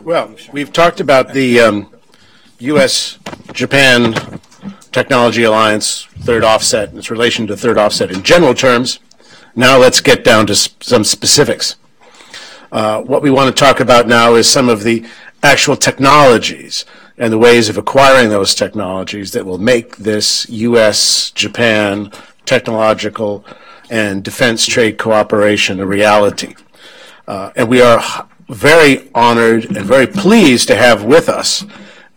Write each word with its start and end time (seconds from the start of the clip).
Well, 0.00 0.34
we've 0.52 0.72
talked 0.72 1.00
about 1.00 1.32
the 1.32 1.60
um, 1.60 1.90
U.S. 2.58 3.18
Japan 3.52 4.14
Technology 4.90 5.44
Alliance 5.44 6.06
third 6.20 6.44
offset 6.44 6.88
and 6.88 6.98
its 6.98 7.10
relation 7.10 7.46
to 7.48 7.56
third 7.56 7.78
offset 7.78 8.10
in 8.10 8.22
general 8.22 8.54
terms. 8.54 8.98
Now 9.54 9.78
let's 9.78 10.00
get 10.00 10.24
down 10.24 10.46
to 10.46 10.52
s- 10.54 10.70
some 10.80 11.04
specifics. 11.04 11.76
Uh, 12.70 13.02
what 13.02 13.22
we 13.22 13.30
want 13.30 13.54
to 13.54 13.60
talk 13.60 13.80
about 13.80 14.08
now 14.08 14.34
is 14.34 14.48
some 14.48 14.68
of 14.68 14.82
the 14.82 15.06
actual 15.42 15.76
technologies 15.76 16.84
and 17.18 17.32
the 17.32 17.38
ways 17.38 17.68
of 17.68 17.76
acquiring 17.76 18.30
those 18.30 18.54
technologies 18.54 19.32
that 19.32 19.44
will 19.44 19.58
make 19.58 19.96
this 19.96 20.48
U.S. 20.48 21.30
Japan 21.30 22.10
technological 22.46 23.44
and 23.90 24.24
defense 24.24 24.66
trade 24.66 24.98
cooperation 24.98 25.80
a 25.80 25.86
reality. 25.86 26.54
Uh, 27.28 27.52
and 27.54 27.68
we 27.68 27.80
are 27.80 28.26
very 28.52 29.10
honored 29.14 29.64
and 29.76 29.84
very 29.84 30.06
pleased 30.06 30.68
to 30.68 30.76
have 30.76 31.04
with 31.04 31.28
us 31.28 31.64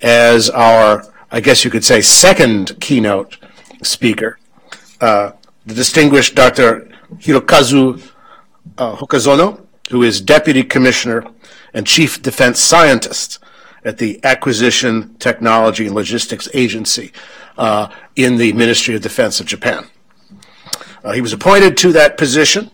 as 0.02 0.50
our, 0.50 1.06
I 1.32 1.40
guess 1.40 1.64
you 1.64 1.72
could 1.72 1.86
say, 1.86 2.02
second 2.02 2.80
keynote 2.80 3.38
speaker, 3.82 4.38
uh, 5.02 5.32
the 5.66 5.74
distinguished 5.74 6.36
Dr. 6.36 6.90
Hirokazu 7.18 8.12
uh, 8.78 8.96
Hokazono, 8.96 9.66
who 9.90 10.04
is 10.04 10.22
Deputy 10.22 10.64
Commissioner 10.64 11.26
and 11.74 11.88
Chief 11.88 12.22
Defense 12.22 12.60
Scientist 12.60 13.40
at 13.84 13.98
the 13.98 14.20
Acquisition, 14.24 15.16
Technology, 15.16 15.86
and 15.86 15.96
Logistics 15.96 16.50
Agency 16.54 17.12
uh, 17.58 17.88
in 18.16 18.38
the 18.38 18.52
Ministry 18.54 18.96
of 18.96 19.02
Defense 19.02 19.40
of 19.40 19.46
Japan. 19.46 19.88
Uh, 21.04 21.12
he 21.12 21.22
was 21.22 21.34
appointed 21.34 21.78
to 21.78 21.92
that 21.92 22.18
position 22.18 22.72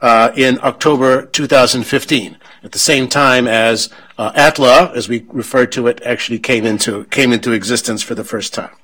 uh, 0.00 0.32
in 0.34 0.58
October 0.62 1.26
2015, 1.26 2.38
at 2.66 2.72
the 2.72 2.78
same 2.78 3.08
time 3.08 3.46
as 3.46 3.88
uh, 4.18 4.32
ATLA, 4.34 4.92
as 4.94 5.08
we 5.08 5.24
refer 5.28 5.66
to 5.66 5.86
it, 5.86 6.02
actually 6.04 6.40
came 6.40 6.66
into 6.66 7.04
came 7.04 7.32
into 7.32 7.52
existence 7.52 8.02
for 8.02 8.16
the 8.16 8.24
first 8.24 8.52
time. 8.52 8.74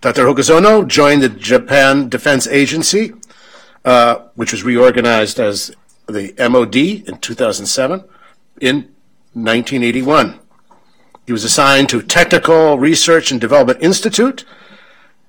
Dr. 0.00 0.24
Hokazono 0.24 0.86
joined 0.86 1.20
the 1.20 1.28
Japan 1.28 2.08
Defense 2.08 2.46
Agency, 2.46 3.12
uh, 3.84 4.20
which 4.36 4.52
was 4.52 4.62
reorganized 4.62 5.40
as 5.40 5.74
the 6.08 6.32
MOD 6.38 6.76
in 6.76 7.18
2007, 7.18 8.04
in 8.60 8.76
1981. 9.34 10.38
He 11.26 11.32
was 11.32 11.44
assigned 11.44 11.88
to 11.88 12.02
Technical 12.02 12.78
Research 12.78 13.32
and 13.32 13.40
Development 13.40 13.82
Institute 13.82 14.44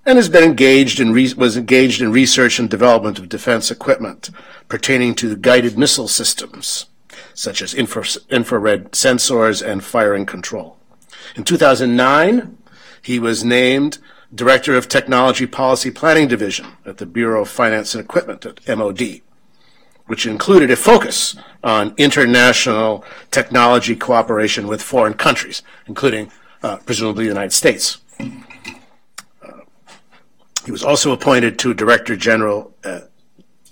and 0.05 0.17
has 0.17 0.29
been 0.29 0.43
engaged 0.43 0.99
in 0.99 1.13
re- 1.13 1.33
was 1.33 1.57
engaged 1.57 1.99
in 1.99 2.11
research 2.11 2.59
and 2.59 2.69
development 2.69 3.17
of 3.17 3.27
defense 3.27 3.71
equipment 3.71 4.29
pertaining 4.67 5.15
to 5.15 5.35
guided 5.35 5.79
missile 5.79 6.07
systems, 6.07 6.85
such 7.33 7.61
as 7.61 7.73
infra- 7.73 8.21
infrared 8.29 8.91
sensors 8.91 9.65
and 9.65 9.83
firing 9.83 10.25
control. 10.25 10.77
In 11.35 11.43
2009, 11.43 12.57
he 13.01 13.19
was 13.19 13.43
named 13.43 13.97
Director 14.33 14.75
of 14.75 14.87
Technology 14.87 15.45
Policy 15.45 15.91
Planning 15.91 16.27
Division 16.27 16.67
at 16.85 16.97
the 16.97 17.05
Bureau 17.05 17.41
of 17.41 17.49
Finance 17.49 17.93
and 17.93 18.03
Equipment 18.03 18.45
at 18.45 18.77
MOD, 18.77 19.21
which 20.05 20.25
included 20.25 20.71
a 20.71 20.75
focus 20.75 21.35
on 21.63 21.93
international 21.97 23.03
technology 23.29 23.95
cooperation 23.95 24.67
with 24.67 24.81
foreign 24.81 25.13
countries, 25.13 25.61
including 25.87 26.31
uh, 26.63 26.77
presumably 26.77 27.25
the 27.25 27.29
United 27.29 27.53
States. 27.53 27.97
He 30.65 30.71
was 30.71 30.83
also 30.83 31.11
appointed 31.11 31.57
to 31.59 31.73
Director 31.73 32.15
General, 32.15 32.73
uh, 32.83 33.01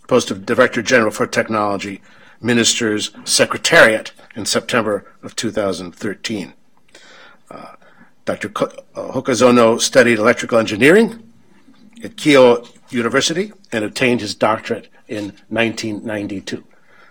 post 0.08 0.32
of 0.32 0.46
Director 0.46 0.82
General 0.82 1.12
for 1.12 1.28
Technology, 1.28 2.02
Minister's 2.42 3.12
Secretariat 3.26 4.12
in 4.36 4.46
September 4.46 5.12
of 5.22 5.36
2013. 5.36 6.54
Uh, 7.52 7.76
Dr. 8.26 8.48
Uh, 8.48 9.12
Hokazono 9.12 9.80
studied 9.82 10.20
electrical 10.20 10.60
engineering 10.60 11.32
at 12.04 12.16
Keio 12.16 12.68
University 12.92 13.52
and 13.72 13.84
obtained 13.84 14.22
his 14.22 14.36
doctorate 14.36 14.88
in 15.08 15.34
1992. 15.50 16.64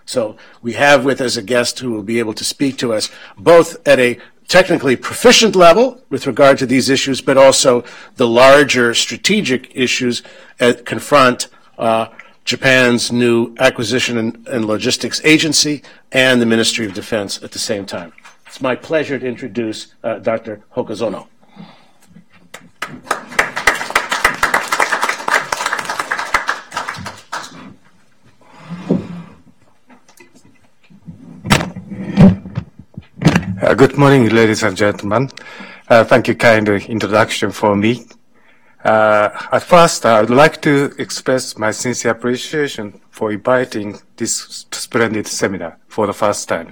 So 0.05 0.37
we 0.61 0.73
have 0.73 1.05
with 1.05 1.21
us 1.21 1.37
a 1.37 1.43
guest 1.43 1.79
who 1.79 1.91
will 1.91 2.03
be 2.03 2.19
able 2.19 2.33
to 2.33 2.43
speak 2.43 2.77
to 2.79 2.93
us 2.93 3.09
both 3.37 3.87
at 3.87 3.99
a 3.99 4.17
technically 4.47 4.95
proficient 4.95 5.55
level 5.55 6.01
with 6.09 6.25
regard 6.25 6.57
to 6.57 6.65
these 6.65 6.89
issues, 6.89 7.21
but 7.21 7.37
also 7.37 7.83
the 8.15 8.27
larger 8.27 8.95
strategic 8.95 9.71
issues 9.75 10.23
that 10.57 10.85
confront 10.85 11.47
uh, 11.77 12.07
Japan's 12.45 13.11
new 13.11 13.55
acquisition 13.59 14.17
and, 14.17 14.47
and 14.47 14.65
logistics 14.65 15.23
agency 15.23 15.83
and 16.11 16.41
the 16.41 16.45
Ministry 16.45 16.85
of 16.85 16.93
Defense 16.93 17.41
at 17.43 17.51
the 17.51 17.59
same 17.59 17.85
time. 17.85 18.13
It's 18.47 18.61
my 18.61 18.75
pleasure 18.75 19.19
to 19.19 19.27
introduce 19.27 19.93
uh, 20.03 20.19
Dr. 20.19 20.61
Hokazono. 20.75 21.27
Uh, 33.61 33.73
Good 33.75 33.97
morning, 33.97 34.29
ladies 34.29 34.63
and 34.63 34.75
gentlemen. 34.75 35.29
Uh, 35.87 36.03
Thank 36.03 36.27
you 36.27 36.33
kind 36.33 36.67
introduction 36.69 37.51
for 37.51 37.75
me. 37.75 38.07
Uh, 38.83 39.29
At 39.51 39.63
first, 39.63 40.05
I 40.05 40.21
would 40.21 40.29
like 40.29 40.61
to 40.61 40.93
express 40.97 41.57
my 41.57 41.71
sincere 41.71 42.11
appreciation 42.11 43.01
for 43.11 43.31
inviting 43.31 43.99
this 44.15 44.65
splendid 44.71 45.27
seminar 45.27 45.77
for 45.87 46.07
the 46.07 46.13
first 46.13 46.47
time. 46.47 46.69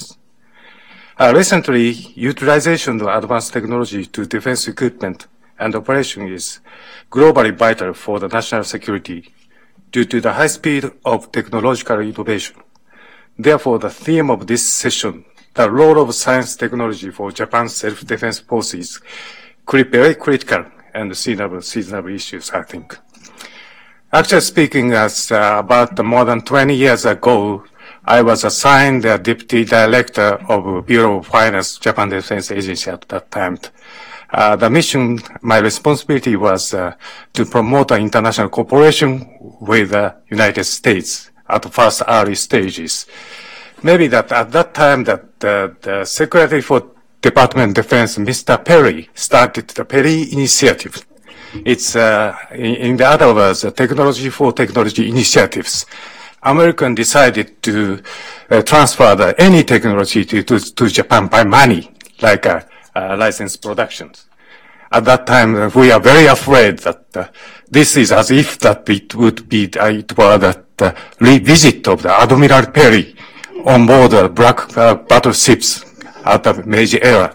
Uh, 1.19 1.33
Recently, 1.35 1.89
utilization 2.15 3.01
of 3.01 3.07
advanced 3.07 3.51
technology 3.51 4.05
to 4.05 4.25
defense 4.25 4.67
equipment 4.69 5.27
and 5.59 5.75
operation 5.75 6.27
is 6.27 6.59
globally 7.11 7.53
vital 7.53 7.93
for 7.93 8.19
the 8.19 8.27
national 8.29 8.63
security 8.63 9.33
due 9.91 10.05
to 10.05 10.21
the 10.21 10.31
high 10.33 10.47
speed 10.47 10.89
of 11.03 11.31
technological 11.31 11.99
innovation. 11.99 12.55
Therefore, 13.37 13.79
the 13.79 13.89
theme 13.89 14.29
of 14.29 14.47
this 14.47 14.67
session, 14.67 15.25
the 15.55 15.69
role 15.69 15.99
of 16.01 16.15
science 16.15 16.55
technology 16.55 17.09
for 17.09 17.31
Japan's 17.31 17.75
self-defense 17.75 18.39
forces, 18.39 19.01
cri- 19.65 19.83
very 19.83 20.15
critical 20.15 20.65
and 20.97 21.15
seasonable 21.15 22.09
issues, 22.09 22.51
I 22.51 22.63
think. 22.63 22.97
Actually 24.11 24.41
speaking, 24.41 24.93
as 24.93 25.31
uh, 25.31 25.57
about 25.59 26.03
more 26.03 26.25
than 26.25 26.41
20 26.41 26.73
years 26.73 27.05
ago, 27.05 27.63
I 28.05 28.21
was 28.21 28.43
assigned 28.43 29.03
the 29.03 29.17
deputy 29.17 29.65
director 29.65 30.39
of 30.47 30.85
Bureau 30.85 31.19
of 31.19 31.27
Finance, 31.27 31.77
Japan 31.77 32.09
Defense 32.09 32.51
Agency 32.51 32.89
at 32.89 33.01
that 33.09 33.29
time. 33.31 33.59
Uh, 34.29 34.55
the 34.55 34.69
mission, 34.69 35.19
my 35.41 35.57
responsibility 35.57 36.35
was 36.35 36.73
uh, 36.73 36.95
to 37.33 37.45
promote 37.45 37.89
the 37.89 37.97
international 37.97 38.49
cooperation 38.49 39.57
with 39.61 39.91
the 39.91 40.15
United 40.29 40.63
States 40.63 41.31
at 41.49 41.61
the 41.61 41.69
first 41.69 42.01
early 42.07 42.35
stages. 42.35 43.05
Maybe 43.83 44.07
that 44.07 44.31
at 44.31 44.51
that 44.51 44.73
time 44.73 45.03
that 45.03 45.39
the, 45.39 45.75
the 45.81 46.05
Secretary 46.05 46.61
for 46.61 46.91
Department 47.21 47.77
of 47.77 47.85
Defense, 47.85 48.17
Mr. 48.17 48.63
Perry, 48.63 49.09
started 49.13 49.67
the 49.69 49.85
Perry 49.85 50.31
Initiative. 50.31 51.05
It's, 51.65 51.95
uh, 51.95 52.35
in, 52.51 52.97
the 52.97 53.07
other 53.07 53.33
words, 53.33 53.63
a 53.63 53.71
technology 53.71 54.29
for 54.29 54.53
technology 54.53 55.09
initiatives. 55.09 55.85
American 56.43 56.93
decided 56.93 57.61
to 57.63 58.01
uh, 58.49 58.61
transfer 58.61 59.15
the, 59.15 59.35
any 59.41 59.63
technology 59.63 60.25
to, 60.25 60.43
to, 60.43 60.59
to 60.59 60.87
Japan 60.87 61.27
by 61.27 61.43
money, 61.43 61.89
like 62.21 62.45
uh, 62.45 62.61
uh, 62.95 63.15
licensed 63.17 63.61
productions. 63.61 64.25
At 64.91 65.05
that 65.05 65.25
time, 65.25 65.55
uh, 65.55 65.69
we 65.73 65.91
are 65.91 65.99
very 65.99 66.27
afraid 66.27 66.79
that 66.79 67.05
uh, 67.15 67.27
this 67.69 67.97
is 67.97 68.11
as 68.11 68.29
if 68.29 68.59
that 68.59 68.87
it 68.89 69.15
would 69.15 69.49
be, 69.49 69.69
it 69.73 70.17
were 70.17 70.37
the 70.37 70.95
revisit 71.19 71.87
of 71.87 72.03
the 72.03 72.11
Admiral 72.13 72.67
Perry 72.67 73.15
on 73.65 73.87
board 73.87 74.11
the 74.11 74.29
black 74.29 74.73
battleships 75.09 75.86
at 76.27 76.43
the 76.43 76.63
Meiji 76.65 77.01
era. 77.01 77.33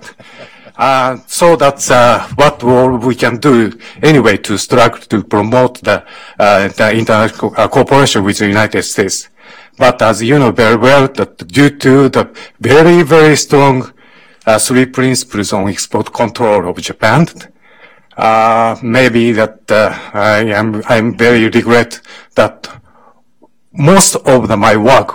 Uh, 0.77 1.19
so 1.27 1.55
that's 1.55 1.91
uh, 1.91 2.27
what 2.35 2.63
all 2.65 2.97
we 2.97 3.15
can 3.15 3.37
do 3.37 3.71
anyway 4.03 4.37
to 4.39 4.57
struggle 4.57 4.99
to 5.01 5.23
promote 5.23 5.81
the, 5.83 6.05
uh, 6.39 6.69
the 6.69 6.93
international 6.93 7.51
co- 7.51 7.63
uh, 7.63 7.69
cooperation 7.69 8.25
with 8.25 8.39
the 8.39 8.47
United 8.49 8.83
States. 8.83 9.29
But 9.77 10.01
as 10.03 10.23
you 10.23 10.39
know 10.39 10.51
very 10.51 10.77
well, 10.77 11.09
that 11.09 11.47
due 11.47 11.71
to 11.79 12.09
the 12.09 12.31
very, 12.61 13.03
very 13.03 13.37
strong 13.37 13.93
uh, 14.47 14.59
three 14.59 14.87
principles 14.87 15.53
on 15.53 15.69
export 15.69 16.13
control 16.13 16.69
of 16.69 16.77
Japan, 16.79 17.27
uh, 18.17 18.77
maybe 18.83 19.33
that 19.33 19.61
I 19.71 20.45
am 20.45 20.83
I'm 20.89 21.17
very 21.17 21.49
regret 21.49 22.01
that 22.35 22.69
most 23.73 24.17
of 24.17 24.49
the, 24.49 24.57
my 24.57 24.77
work 24.77 25.15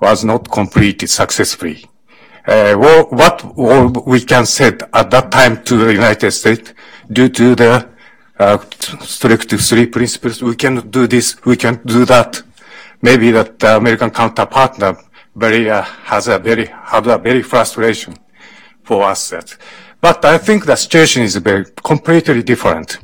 was 0.00 0.24
not 0.24 0.50
completed 0.50 1.08
successfully. 1.08 1.86
Uh, 2.48 2.74
what 2.74 4.06
we 4.06 4.20
can 4.20 4.46
say 4.46 4.68
at 4.94 5.10
that 5.10 5.30
time 5.30 5.62
to 5.64 5.76
the 5.76 5.92
United 5.92 6.30
States, 6.30 6.72
due 7.12 7.28
to 7.28 7.54
the 7.54 7.86
uh, 8.38 8.56
strict 9.02 9.50
three 9.50 9.84
principles, 9.84 10.42
we 10.42 10.56
can 10.56 10.88
do 10.88 11.06
this, 11.06 11.36
we 11.44 11.58
can 11.58 11.78
do 11.84 12.06
that. 12.06 12.42
Maybe 13.02 13.32
that 13.32 13.58
the 13.58 13.76
American 13.76 14.10
counterpart 14.10 14.82
very 15.36 15.68
uh, 15.68 15.82
has 15.82 16.28
a 16.28 16.38
very 16.38 16.64
had 16.64 17.06
a 17.06 17.18
very 17.18 17.42
frustration 17.42 18.16
for 18.82 19.02
assets. 19.02 19.58
But 20.00 20.24
I 20.24 20.38
think 20.38 20.64
the 20.64 20.76
situation 20.76 21.24
is 21.24 21.36
very 21.36 21.66
completely 21.84 22.42
different. 22.42 22.96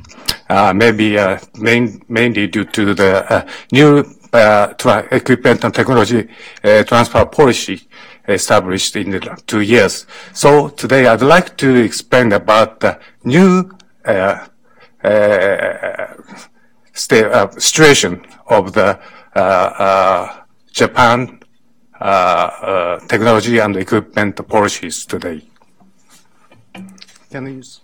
Uh, 0.49 0.73
maybe 0.73 1.17
main, 1.59 2.01
mainly 2.09 2.47
due 2.47 2.65
to 2.65 2.95
the 2.95 3.45
new 3.71 4.03
equipment 4.33 5.63
and 5.63 5.73
technology 5.73 6.27
transfer 6.87 7.25
policy 7.25 7.87
established 8.27 8.95
in 8.95 9.11
the 9.11 9.43
two 9.47 9.61
years. 9.61 10.05
So 10.33 10.69
today 10.69 11.07
I'd 11.07 11.21
like 11.21 11.57
to 11.57 11.75
explain 11.75 12.31
about 12.33 12.79
the 12.79 12.99
new 13.23 13.71
uh, 14.05 14.47
uh, 15.03 15.07
uh 15.07 16.13
situation 16.93 18.25
of 18.47 18.73
the 18.73 18.99
uh, 19.35 20.41
Japan 20.71 21.39
technology 23.07 23.59
and 23.59 23.75
equipment 23.77 24.47
policies 24.47 25.05
today. 25.05 25.41
Can 27.29 27.47
I 27.47 27.49
use? 27.49 27.81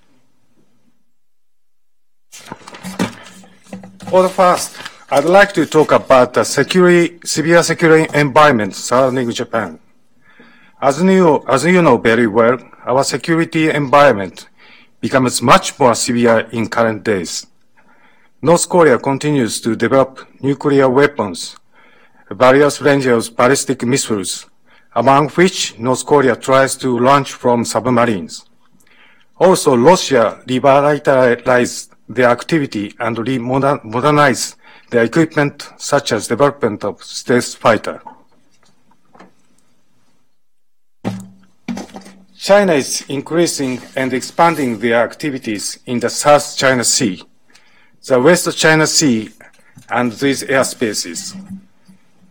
For 4.09 4.23
the 4.23 4.29
first, 4.29 4.77
I'd 5.09 5.25
like 5.25 5.53
to 5.53 5.65
talk 5.65 5.91
about 5.91 6.33
the 6.33 6.45
security, 6.45 7.19
severe 7.25 7.63
security 7.63 8.07
environment 8.17 8.75
surrounding 8.75 9.29
Japan. 9.31 9.80
As 10.83 10.99
you, 10.99 11.43
as 11.47 11.63
you 11.63 11.79
know 11.79 11.97
very 11.97 12.25
well, 12.25 12.57
our 12.87 13.03
security 13.03 13.69
environment 13.69 14.49
becomes 14.99 15.39
much 15.39 15.79
more 15.79 15.93
severe 15.93 16.49
in 16.51 16.69
current 16.69 17.03
days. 17.03 17.45
North 18.41 18.67
Korea 18.67 18.97
continues 18.97 19.61
to 19.61 19.75
develop 19.75 20.27
nuclear 20.41 20.89
weapons, 20.89 21.55
various 22.31 22.81
ranges 22.81 23.27
of 23.27 23.37
ballistic 23.37 23.83
missiles, 23.83 24.47
among 24.95 25.29
which 25.29 25.77
North 25.77 26.03
Korea 26.03 26.35
tries 26.35 26.75
to 26.77 26.97
launch 26.97 27.33
from 27.33 27.63
submarines. 27.63 28.47
Also, 29.37 29.77
Russia 29.77 30.41
revitalized 30.47 31.93
their 32.09 32.29
activity 32.31 32.95
and 32.99 33.19
modernized 33.39 34.55
their 34.89 35.03
equipment, 35.03 35.69
such 35.77 36.11
as 36.11 36.27
development 36.27 36.83
of 36.83 37.03
stealth 37.03 37.53
fighter. 37.53 38.01
China 42.41 42.73
is 42.73 43.05
increasing 43.07 43.79
and 43.95 44.11
expanding 44.13 44.79
their 44.79 45.03
activities 45.03 45.77
in 45.85 45.99
the 45.99 46.09
South 46.09 46.57
China 46.57 46.83
Sea, 46.83 47.21
the 48.07 48.19
West 48.19 48.57
China 48.57 48.87
Sea, 48.87 49.29
and 49.91 50.11
these 50.13 50.41
airspaces. 50.45 51.39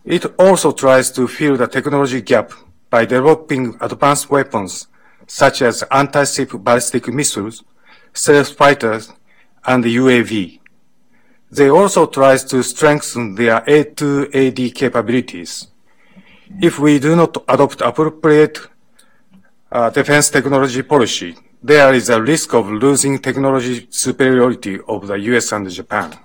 It 0.03 0.25
also 0.37 0.73
tries 0.73 1.11
to 1.11 1.29
fill 1.29 1.55
the 1.55 1.65
technology 1.65 2.19
gap 2.21 2.51
by 2.89 3.05
developing 3.05 3.77
advanced 3.79 4.29
weapons 4.29 4.87
such 5.27 5.61
as 5.61 5.81
anti-ship 5.83 6.49
ballistic 6.55 7.07
missiles, 7.07 7.63
stealth 8.11 8.57
fighters, 8.57 9.13
and 9.65 9.85
UAV. 9.85 10.59
They 11.51 11.69
also 11.69 12.05
try 12.05 12.35
to 12.35 12.63
strengthen 12.63 13.35
their 13.35 13.61
A2AD 13.61 14.75
capabilities. 14.75 15.67
If 16.61 16.79
we 16.79 16.99
do 16.99 17.15
not 17.15 17.37
adopt 17.47 17.79
appropriate 17.79 18.59
uh, 19.71 19.89
defense 19.89 20.29
technology 20.29 20.81
policy, 20.81 21.35
there 21.63 21.93
is 21.93 22.09
a 22.09 22.21
risk 22.21 22.53
of 22.53 22.69
losing 22.69 23.19
technology 23.19 23.87
superiority 23.89 24.79
of 24.87 25.07
the 25.07 25.15
US 25.31 25.51
and 25.51 25.69
Japan. 25.69 26.17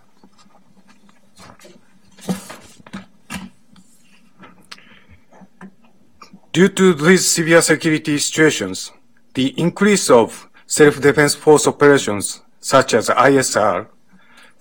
Due 6.53 6.69
to 6.71 6.95
these 6.95 7.29
severe 7.29 7.61
security 7.61 8.17
situations, 8.19 8.91
the 9.35 9.49
increase 9.61 10.09
of 10.09 10.49
self-defense 10.67 11.35
force 11.35 11.67
operations, 11.67 12.41
such 12.61 12.95
as 12.95 13.11
ISR, 13.11 13.87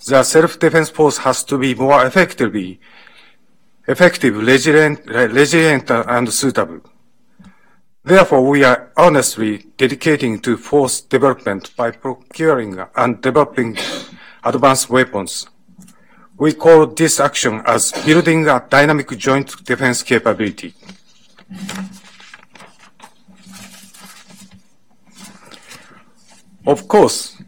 the 0.05 0.21
self-defense 0.21 0.89
force 0.89 1.17
has 1.19 1.43
to 1.45 1.57
be 1.57 1.73
more 1.73 2.05
effectively, 2.05 2.81
effective, 3.87 4.35
resilient, 4.35 5.05
resilient 5.07 5.89
and 5.89 6.31
suitable. 6.31 6.81
Therefore, 8.05 8.47
we 8.47 8.63
are 8.63 8.91
honestly 8.95 9.65
dedicating 9.77 10.39
to 10.41 10.57
force 10.57 11.01
development 11.01 11.75
by 11.75 11.89
procuring 11.89 12.77
and 12.95 13.19
developing 13.19 13.79
advanced 14.43 14.91
weapons. 14.91 15.47
We 16.37 16.53
call 16.53 16.85
this 16.85 17.19
action 17.19 17.63
as 17.65 17.91
building 18.05 18.47
a 18.47 18.63
dynamic 18.69 19.09
joint 19.17 19.65
defense 19.65 20.03
capability. 20.03 20.75
Of 26.67 26.87
course, 26.87 27.41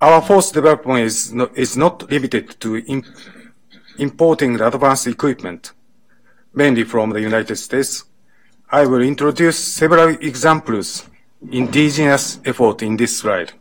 our 0.00 0.20
force 0.20 0.50
development 0.50 0.98
is 0.98 1.32
not, 1.32 1.56
is 1.56 1.76
not 1.76 2.10
limited 2.10 2.58
to 2.58 2.78
imp 2.78 3.06
importing 3.98 4.60
advanced 4.60 5.06
equipment, 5.06 5.70
mainly 6.52 6.82
from 6.82 7.10
the 7.10 7.20
United 7.20 7.54
States. 7.54 8.04
I 8.74 8.86
will 8.86 9.02
introduce 9.02 9.58
several 9.58 10.16
examples 10.22 11.06
indigenous 11.50 12.40
effort 12.42 12.82
in 12.82 12.96
this 12.96 13.18
slide. 13.18 13.52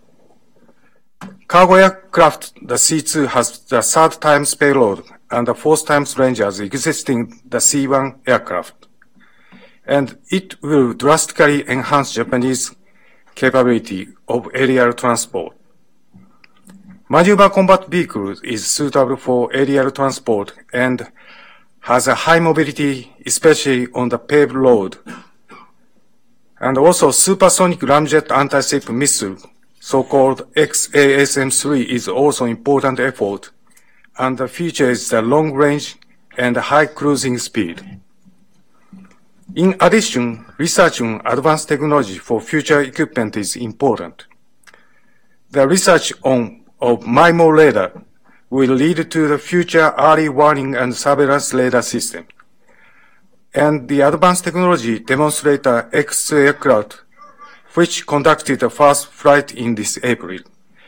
Cargo 1.50 1.74
aircraft, 1.74 2.54
the 2.66 2.78
C-2 2.78 3.28
has 3.28 3.60
the 3.60 3.82
third 3.82 4.22
times 4.22 4.56
payload 4.56 5.04
and 5.30 5.46
the 5.46 5.54
fourth 5.54 5.86
times 5.86 6.18
range 6.18 6.40
as 6.40 6.62
existing 6.62 7.42
the 7.46 7.60
C-1 7.60 8.20
aircraft 8.26 8.88
and 9.86 10.18
it 10.30 10.62
will 10.62 10.94
drastically 10.94 11.70
enhance 11.70 12.14
Japanese 12.14 12.74
capability 13.36 14.08
of 14.30 14.48
aerial 14.54 14.94
transport. 14.94 15.58
Maneuver 17.10 17.50
combat 17.50 17.90
vehicle 17.90 18.36
is 18.44 18.66
suitable 18.66 19.18
for 19.18 19.54
aerial 19.54 19.92
transport 19.92 20.54
and 20.72 21.12
has 21.82 22.08
a 22.08 22.16
high 22.16 22.40
mobility, 22.40 23.14
especially 23.26 23.88
on 23.94 24.10
the 24.10 24.18
paved 24.18 24.54
road. 24.54 24.98
And 26.60 26.78
also 26.78 27.12
supersonic 27.12 27.80
ramjet 27.80 28.32
anti-ship 28.32 28.90
missile, 28.90 29.38
so-called 29.80 30.54
XASM-3 30.54 31.86
is 31.86 32.08
also 32.08 32.46
important 32.46 33.00
effort, 33.00 33.50
and 34.20 34.38
the 34.38 34.48
feature 34.48 34.92
is 34.92 35.10
the 35.10 35.22
long 35.22 35.54
range 35.54 35.98
and 36.38 36.56
high 36.56 36.86
cruising 36.86 37.40
speed. 37.40 38.00
In 39.56 39.76
addition, 39.80 40.46
research 40.58 41.02
on 41.02 41.22
advanced 41.26 41.68
technology 41.68 42.18
for 42.20 42.40
future 42.40 42.82
equipment 42.82 43.36
is 43.36 43.56
important. 43.56 44.28
The 45.50 45.68
research 45.68 46.14
on 46.24 46.64
of 46.80 47.02
MIMO 47.02 47.52
radar 47.52 48.04
will 48.52 48.72
lead 48.72 49.10
to 49.10 49.28
the 49.30 49.38
future 49.38 49.94
early 49.98 50.28
warning 50.28 50.76
and 50.76 50.94
surveillance 50.94 51.54
radar 51.54 51.82
system. 51.82 52.28
And 53.54 53.88
the 53.88 54.02
advanced 54.02 54.44
technology 54.44 55.00
demonstrator 55.00 55.90
X 55.94 56.32
aircraft, 56.34 57.02
which 57.76 58.06
conducted 58.06 58.60
the 58.60 58.70
first 58.70 59.08
flight 59.08 59.54
in 59.54 59.76
this 59.76 59.98
April, 60.04 60.40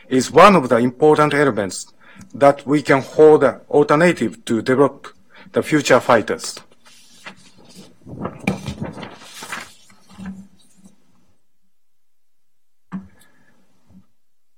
is 0.08 0.30
one 0.30 0.54
of 0.54 0.68
the 0.68 0.76
important 0.76 1.32
elements 1.32 1.92
that 2.34 2.66
we 2.66 2.82
can 2.82 3.00
hold 3.00 3.42
an 3.42 3.60
alternative 3.70 4.44
to 4.44 4.60
develop 4.60 5.08
the 5.52 5.62
future 5.62 6.00
fighters. 6.00 6.60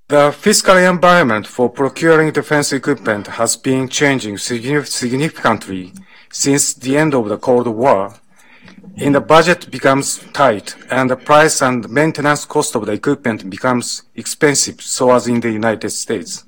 The 0.09 0.31
fiscal 0.31 0.77
environment 0.77 1.49
for 1.49 1.69
procuring 1.69 2.31
defense 2.31 2.73
equipment 2.73 3.27
has 3.27 3.57
been 3.57 3.89
changing 3.89 4.39
significantly 4.39 5.95
since 6.31 6.75
the 6.75 6.97
end 6.97 7.13
of 7.13 7.29
the 7.29 7.39
Cold 7.39 7.67
War. 7.67 8.15
And 8.99 9.17
the 9.17 9.21
budget 9.21 9.69
becomes 9.69 10.19
tight 10.33 10.77
and 10.93 11.11
the 11.11 11.17
price 11.17 11.61
and 11.61 11.91
maintenance 11.91 12.45
cost 12.45 12.77
of 12.77 12.87
the 12.87 12.93
equipment 12.93 13.51
becomes 13.51 14.05
expensive, 14.15 14.81
so 14.81 15.11
as 15.11 15.27
in 15.27 15.41
the 15.41 15.51
United 15.51 15.91
States. 15.91 16.45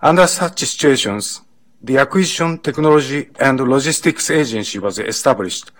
Under 0.00 0.28
such 0.28 0.60
situations, 0.60 1.40
the 1.82 1.98
Acquisition 1.98 2.58
Technology 2.58 3.30
and 3.40 3.58
Logistics 3.58 4.30
Agency 4.30 4.78
was 4.78 5.00
established 5.00 5.72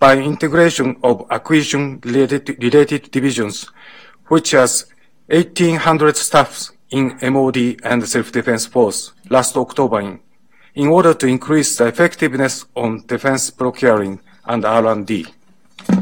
by 0.00 0.16
integration 0.18 0.96
of 1.04 1.28
acquisition-related 1.30 2.60
related 2.60 3.08
divisions, 3.12 3.70
which 4.26 4.50
has 4.50 4.86
1,800 5.28 6.16
staffs 6.16 6.72
in 6.90 7.18
MOD 7.20 7.76
and 7.84 8.08
self-defense 8.08 8.64
force 8.66 9.12
last 9.28 9.58
October 9.58 10.00
in, 10.00 10.20
in 10.74 10.88
order 10.88 11.12
to 11.12 11.26
increase 11.26 11.76
the 11.76 11.86
effectiveness 11.86 12.64
on 12.74 13.04
defense 13.06 13.50
procuring 13.50 14.20
and 14.46 14.64
R&D. 14.64 15.26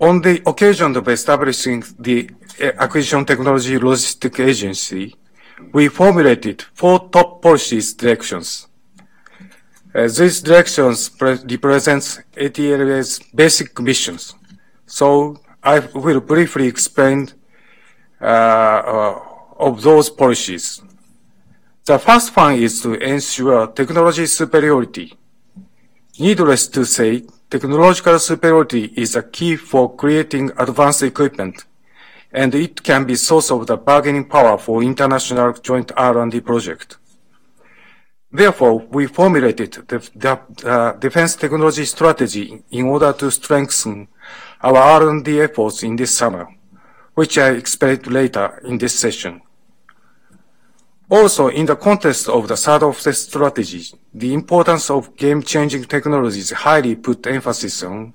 On 0.00 0.22
the 0.22 0.40
occasion 0.46 0.96
of 0.96 1.08
establishing 1.08 1.82
the 1.98 2.30
eh, 2.58 2.72
Acquisition 2.78 3.26
Technology 3.26 3.78
Logistic 3.78 4.42
Agency, 4.42 5.14
we 5.72 5.88
formulated 5.88 6.62
four 6.72 7.10
top 7.10 7.42
policies 7.42 7.92
directions. 7.92 8.66
Uh, 9.92 10.02
these 10.02 10.40
directions 10.40 11.10
represent 11.20 12.22
ATLA's 12.36 13.18
basic 13.34 13.78
missions. 13.80 14.34
So 14.86 15.40
I 15.62 15.80
will 15.80 16.20
briefly 16.20 16.68
explain 16.68 17.28
uh, 18.20 18.24
uh, 18.24 19.20
of 19.58 19.82
those 19.82 20.08
policies. 20.08 20.80
The 21.84 21.98
first 21.98 22.36
one 22.36 22.54
is 22.54 22.82
to 22.82 22.94
ensure 22.94 23.66
technology 23.66 24.26
superiority. 24.26 25.14
Needless 26.20 26.68
to 26.68 26.84
say, 26.84 27.24
technological 27.50 28.18
superiority 28.20 28.92
is 28.96 29.16
a 29.16 29.22
key 29.24 29.56
for 29.56 29.92
creating 29.96 30.52
advanced 30.56 31.02
equipment, 31.02 31.64
and 32.30 32.54
it 32.54 32.82
can 32.84 33.06
be 33.06 33.16
source 33.16 33.50
of 33.50 33.66
the 33.66 33.76
bargaining 33.76 34.26
power 34.26 34.56
for 34.56 34.84
international 34.84 35.52
joint 35.54 35.90
R&D 35.96 36.42
project. 36.42 36.99
Therefore, 38.32 38.78
we 38.78 39.06
formulated 39.06 39.72
the, 39.88 39.98
the 40.14 40.68
uh, 40.68 40.92
defense 40.92 41.34
technology 41.34 41.84
strategy 41.84 42.62
in 42.70 42.86
order 42.86 43.12
to 43.12 43.30
strengthen 43.30 44.06
our 44.62 44.76
R&D 44.76 45.40
efforts 45.40 45.82
in 45.82 45.96
this 45.96 46.16
summer, 46.16 46.46
which 47.14 47.38
I 47.38 47.50
explain 47.50 48.02
later 48.02 48.62
in 48.64 48.78
this 48.78 48.96
session. 48.98 49.40
Also, 51.10 51.48
in 51.48 51.66
the 51.66 51.74
context 51.74 52.28
of 52.28 52.46
the 52.46 52.56
third 52.56 52.84
offset 52.84 53.16
strategy, 53.16 53.84
the 54.14 54.32
importance 54.32 54.90
of 54.90 55.16
game-changing 55.16 55.84
technologies 55.86 56.52
highly 56.52 56.94
put 56.94 57.26
emphasis 57.26 57.82
on. 57.82 58.14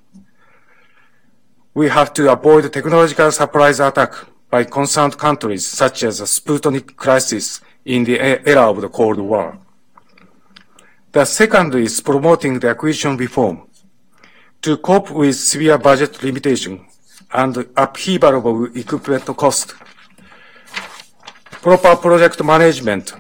We 1.74 1.90
have 1.90 2.14
to 2.14 2.32
avoid 2.32 2.72
technological 2.72 3.34
surprise 3.34 3.82
attack 3.82 4.14
by 4.50 4.64
concerned 4.64 5.18
countries 5.18 5.68
such 5.68 6.04
as 6.04 6.20
the 6.20 6.26
Sputnik 6.26 6.96
crisis 6.96 7.60
in 7.84 8.06
the 8.06 8.18
era 8.18 8.72
of 8.72 8.80
the 8.80 8.88
Cold 8.88 9.20
War. 9.20 9.60
The 11.16 11.24
second 11.24 11.74
is 11.76 12.02
promoting 12.02 12.60
the 12.60 12.72
acquisition 12.72 13.16
reform 13.16 13.70
to 14.62 14.76
cope 14.76 15.12
with 15.12 15.38
severe 15.38 15.78
budget 15.78 16.22
limitation 16.22 16.86
and 17.32 17.56
upheaval 17.78 18.36
of 18.36 18.76
equipment 18.76 19.26
cost 19.38 19.76
Proper 21.62 21.96
project 21.96 22.44
management 22.44 23.14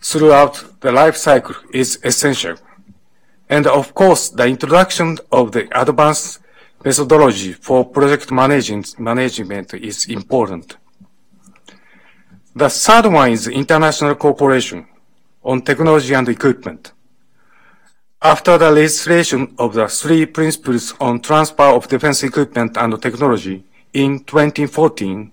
throughout 0.00 0.80
the 0.80 0.90
life 0.90 1.16
cycle 1.16 1.56
is 1.70 1.98
essential. 2.02 2.56
And 3.50 3.66
of 3.66 3.92
course, 3.92 4.30
the 4.30 4.46
introduction 4.46 5.18
of 5.30 5.52
the 5.52 5.68
advanced 5.78 6.40
methodology 6.82 7.52
for 7.52 7.84
project 7.84 8.32
management 8.32 9.74
is 9.74 10.06
important. 10.06 10.78
The 12.54 12.70
third 12.70 13.12
one 13.12 13.32
is 13.32 13.48
international 13.48 14.14
cooperation 14.14 14.86
on 15.46 15.62
technology 15.62 16.12
and 16.12 16.28
equipment. 16.28 16.92
After 18.20 18.58
the 18.58 18.70
legislation 18.70 19.54
of 19.58 19.74
the 19.74 19.86
three 19.86 20.26
principles 20.26 20.92
on 21.00 21.20
transfer 21.20 21.68
of 21.76 21.86
defense 21.86 22.24
equipment 22.24 22.76
and 22.76 23.00
technology 23.00 23.64
in 23.92 24.24
2014, 24.24 25.30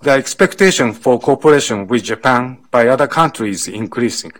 the 0.00 0.10
expectation 0.12 0.94
for 0.94 1.20
cooperation 1.20 1.86
with 1.86 2.04
Japan 2.04 2.58
by 2.70 2.88
other 2.88 3.06
countries 3.06 3.68
is 3.68 3.74
increasing. 3.74 4.32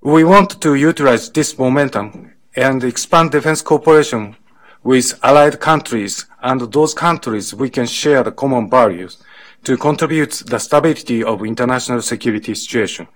We 0.00 0.22
want 0.22 0.60
to 0.62 0.76
utilize 0.76 1.30
this 1.30 1.58
momentum 1.58 2.32
and 2.54 2.84
expand 2.84 3.32
defense 3.32 3.62
cooperation 3.62 4.36
with 4.84 5.18
allied 5.24 5.58
countries 5.58 6.26
and 6.42 6.60
those 6.72 6.94
countries 6.94 7.52
we 7.52 7.68
can 7.68 7.86
share 7.86 8.22
the 8.22 8.30
common 8.30 8.70
values 8.70 9.18
to 9.64 9.76
contribute 9.76 10.42
the 10.46 10.58
stability 10.58 11.24
of 11.24 11.44
international 11.44 12.02
security 12.02 12.54
situation. 12.54 13.08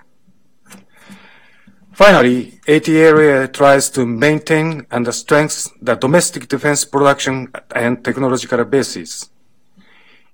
Finally, 1.99 2.61
ATLA 2.69 3.49
tries 3.49 3.91
to 3.91 4.07
maintain 4.07 4.87
and 4.89 5.13
strengthen 5.13 5.73
the 5.83 5.97
domestic 5.97 6.47
defense 6.47 6.85
production 6.85 7.49
and 7.75 8.05
technological 8.05 8.65
basis. 8.65 9.31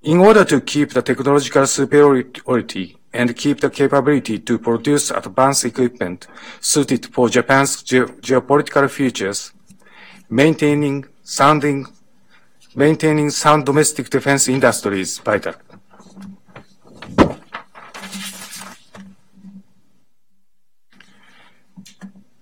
In 0.02 0.18
order 0.18 0.44
to 0.44 0.60
keep 0.60 0.90
the 0.90 1.00
technological 1.00 1.66
superiority 1.66 2.98
and 3.14 3.34
keep 3.34 3.60
the 3.60 3.70
capability 3.70 4.38
to 4.40 4.58
produce 4.58 5.10
advanced 5.10 5.64
equipment 5.64 6.26
suited 6.60 7.06
for 7.14 7.30
Japan's 7.30 7.82
ge 7.82 8.04
geopolitical 8.20 8.90
futures, 8.90 9.50
maintaining 10.28 11.06
sounding, 11.22 11.86
maintaining 12.74 13.30
sound 13.30 13.64
domestic 13.64 14.10
defense 14.10 14.48
industries 14.48 15.16
vital. 15.16 15.54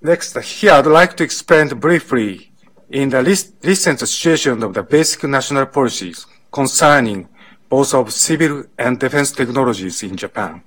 Next, 0.05 0.37
here 0.37 0.73
I'd 0.73 0.87
like 0.87 1.17
to 1.19 1.23
expand 1.23 1.79
briefly 1.79 2.51
in 2.91 3.11
the 3.11 3.23
recent 3.23 4.01
situation 4.01 4.61
of 4.65 4.75
the 4.75 4.83
basic 4.83 5.23
national 5.23 5.67
policies 5.67 6.27
concerning 6.51 7.29
both 7.69 7.95
of 7.95 8.13
civil 8.13 8.65
and 8.77 8.99
defense 8.99 9.31
technologies 9.31 10.03
in 10.03 10.17
Japan. 10.17 10.61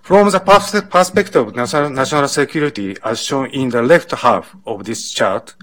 From 0.00 0.30
the 0.30 0.88
perspective 0.90 1.48
of 1.48 1.54
national 1.54 2.28
security, 2.28 2.96
as 3.04 3.22
shown 3.22 3.50
in 3.50 3.68
the 3.68 3.82
left 3.82 4.12
half 4.12 4.56
of 4.66 4.84
this 4.84 5.10
chart, 5.10 5.54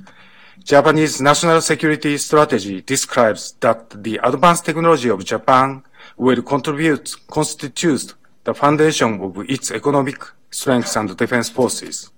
Japanese 0.64 1.20
national 1.20 1.62
security 1.62 2.16
strategy 2.20 2.82
describes 2.82 3.54
that 3.60 4.04
the 4.04 4.20
advanced 4.24 4.66
technology 4.66 5.10
of 5.10 5.26
Japan 5.26 5.84
will 6.16 6.44
contribute, 6.44 7.16
constitute 7.28 8.14
the 8.44 8.54
foundation 8.54 9.20
of 9.20 9.50
its 9.50 9.72
economic 9.72 10.37
strength 10.50 10.96
and 10.96 11.16
defense 11.18 11.50
forces. 11.50 12.12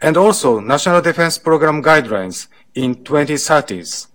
And 0.00 0.16
also, 0.16 0.60
National 0.60 1.00
Defense 1.02 1.38
Program 1.38 1.82
guidelines 1.82 2.48
in 2.74 2.96
2030s 2.96 4.06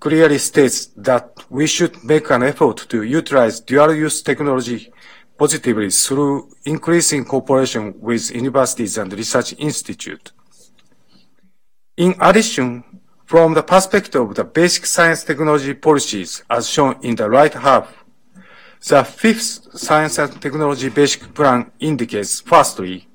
clearly 0.00 0.38
states 0.38 0.86
that 0.96 1.30
we 1.50 1.66
should 1.66 2.02
make 2.04 2.30
an 2.30 2.42
effort 2.42 2.86
to 2.88 3.02
utilize 3.02 3.60
dual-use 3.60 4.22
technology 4.22 4.92
positively 5.36 5.90
through 5.90 6.50
increasing 6.64 7.24
cooperation 7.24 7.94
with 8.00 8.34
universities 8.34 8.98
and 8.98 9.12
research 9.12 9.54
institutes. 9.58 10.32
In 11.96 12.14
addition, 12.20 12.84
from 13.24 13.54
the 13.54 13.62
perspective 13.62 14.22
of 14.22 14.34
the 14.34 14.44
basic 14.44 14.86
science 14.86 15.22
technology 15.22 15.74
policies 15.74 16.42
as 16.50 16.68
shown 16.68 16.96
in 17.02 17.14
the 17.14 17.28
right 17.28 17.52
half, 17.54 18.04
the 18.86 19.04
fifth 19.04 19.78
science 19.78 20.18
and 20.18 20.40
technology 20.40 20.88
basic 20.88 21.34
plan 21.34 21.70
indicates 21.80 22.40
firstly, 22.40 23.08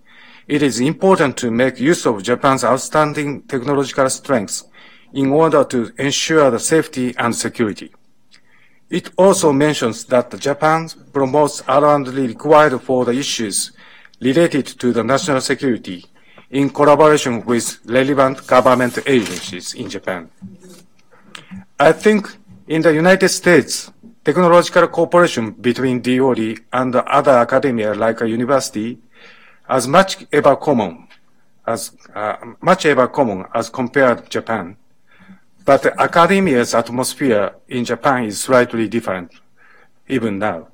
it 0.47 0.61
is 0.61 0.79
important 0.79 1.37
to 1.37 1.51
make 1.51 1.79
use 1.79 2.05
of 2.05 2.21
Japan's 2.21 2.63
outstanding 2.63 3.43
technological 3.43 4.09
strengths 4.09 4.65
in 5.13 5.29
order 5.31 5.63
to 5.63 5.91
ensure 5.97 6.51
the 6.51 6.59
safety 6.59 7.15
and 7.17 7.35
security. 7.35 7.91
It 8.89 9.11
also 9.17 9.53
mentions 9.53 10.05
that 10.05 10.37
Japan 10.39 10.89
promotes 11.13 11.63
R&D 11.67 12.11
required 12.27 12.79
for 12.81 13.05
the 13.05 13.13
issues 13.13 13.71
related 14.19 14.67
to 14.79 14.91
the 14.91 15.03
national 15.03 15.41
security 15.41 16.05
in 16.51 16.69
collaboration 16.69 17.43
with 17.45 17.79
relevant 17.85 18.45
government 18.45 18.99
agencies 19.07 19.73
in 19.73 19.89
Japan. 19.89 20.29
I 21.79 21.91
think 21.91 22.27
in 22.67 22.81
the 22.81 22.93
United 22.93 23.29
States, 23.29 23.91
technological 24.23 24.87
cooperation 24.87 25.51
between 25.51 26.01
DOD 26.01 26.59
and 26.71 26.95
other 26.95 27.31
academia 27.31 27.93
like 27.93 28.21
a 28.21 28.29
university 28.29 28.99
as 29.67 29.87
much 29.87 30.25
ever 30.31 30.55
common 30.55 31.07
as 31.65 31.95
uh, 32.13 32.35
much 32.61 32.85
ever 32.85 33.07
common 33.07 33.45
as 33.53 33.69
compared 33.69 34.29
Japan. 34.29 34.75
But 35.65 35.85
academia's 35.99 36.73
atmosphere 36.73 37.55
in 37.69 37.85
Japan 37.85 38.25
is 38.25 38.41
slightly 38.41 38.89
different, 38.89 39.31
even 40.09 40.39
now. 40.39 40.67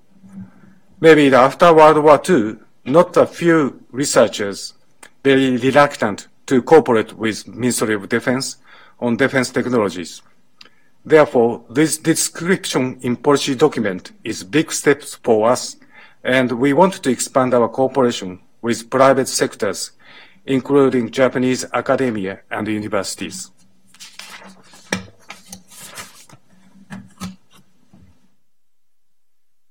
Maybe 0.99 1.33
after 1.33 1.73
World 1.73 2.03
War 2.03 2.19
II, 2.27 2.57
not 2.85 3.15
a 3.17 3.27
few 3.27 3.83
researchers 3.91 4.73
very 5.23 5.57
reluctant 5.57 6.27
to 6.47 6.61
cooperate 6.61 7.13
with 7.13 7.47
Ministry 7.47 7.93
of 7.93 8.09
Defense 8.09 8.57
on 8.99 9.15
defense 9.15 9.49
technologies. 9.51 10.21
Therefore, 11.05 11.63
this 11.69 11.97
description 11.97 12.99
in 13.01 13.15
policy 13.15 13.55
document 13.55 14.11
is 14.23 14.43
big 14.43 14.71
steps 14.71 15.15
for 15.15 15.49
us, 15.49 15.77
and 16.23 16.51
we 16.51 16.73
want 16.73 17.01
to 17.01 17.09
expand 17.09 17.53
our 17.53 17.69
cooperation 17.69 18.39
with 18.61 18.89
private 18.89 19.27
sectors, 19.27 19.91
including 20.45 21.09
Japanese 21.09 21.65
academia 21.73 22.41
and 22.51 22.67
universities. 22.67 23.51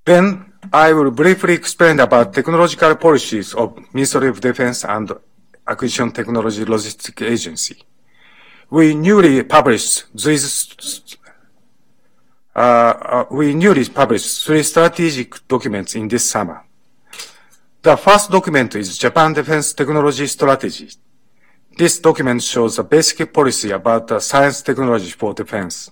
Then 0.04 0.52
I 0.73 0.94
will 0.94 1.11
briefly 1.11 1.52
explain 1.52 2.00
about 2.00 2.32
technological 2.32 2.97
policies 2.97 3.52
of 3.52 3.78
Ministry 3.92 4.28
of 4.28 4.40
Defense 4.40 4.85
and 4.85 5.12
Acquisition 5.66 6.11
Technology 6.12 6.64
Logistics 6.64 7.23
Agency. 7.23 7.85
We 8.70 8.94
newly 8.94 9.42
published 9.44 10.04
these 10.14 11.16
uh, 12.54 12.58
uh, 12.58 13.25
we 13.30 13.54
newly 13.54 13.88
published 13.88 14.44
three 14.44 14.62
strategic 14.62 15.46
documents 15.48 15.94
in 15.94 16.08
this 16.08 16.28
summer. 16.28 16.64
The 17.80 17.96
first 17.96 18.30
document 18.30 18.75
is 18.75 18.98
Japan 18.98 19.32
Defense 19.32 19.72
Technology 19.72 20.26
Strategy. 20.26 20.90
This 21.78 22.00
document 22.00 22.42
shows 22.42 22.78
a 22.78 22.82
basic 22.82 23.32
policy 23.32 23.70
about 23.70 24.08
the 24.08 24.18
science 24.18 24.60
technology 24.60 25.10
for 25.12 25.32
defense. 25.32 25.88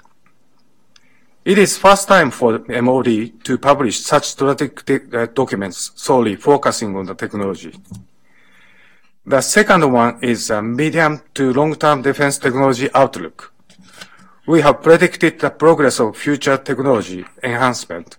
It 1.45 1.59
is 1.59 1.79
first 1.79 2.09
time 2.09 2.33
for 2.33 2.59
MOD 2.69 3.45
to 3.45 3.57
publish 3.57 4.01
such 4.01 4.25
strategic 4.25 5.15
uh, 5.15 5.27
documents 5.27 5.93
solely 5.95 6.35
focusing 6.35 6.97
on 6.97 7.07
the 7.07 7.15
technology. 7.15 7.73
The 9.29 9.41
second 9.41 9.93
one 9.93 10.23
is 10.23 10.51
a 10.51 10.63
medium 10.63 11.21
to 11.35 11.53
long-term 11.53 12.03
defense 12.03 12.39
technology 12.39 12.89
outlook. 12.95 13.53
We 14.47 14.61
have 14.61 14.85
predicted 14.85 15.41
the 15.41 15.51
progress 15.51 15.99
of 15.99 16.17
future 16.17 16.57
technology 16.57 17.25
enhancement, 17.43 18.19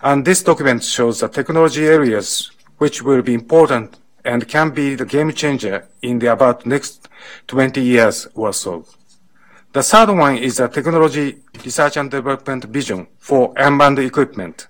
and 0.00 0.24
this 0.24 0.44
document 0.44 0.84
shows 0.84 1.18
the 1.18 1.28
technology 1.28 1.84
areas 1.86 2.52
which 2.78 3.02
will 3.02 3.22
be 3.22 3.34
important 3.34 3.98
and 4.24 4.46
can 4.46 4.70
be 4.70 4.94
the 4.94 5.04
game 5.04 5.32
changer 5.32 5.88
in 6.02 6.20
the 6.20 6.30
about 6.30 6.64
next 6.64 7.08
20 7.48 7.80
years 7.82 8.28
or 8.36 8.52
so. 8.52 8.86
The 9.72 9.82
third 9.82 10.10
one 10.10 10.36
is 10.36 10.60
a 10.60 10.68
technology 10.68 11.38
research 11.64 11.96
and 11.96 12.08
development 12.08 12.66
vision 12.66 13.08
for 13.18 13.52
unmanned 13.56 13.98
equipment. 13.98 14.68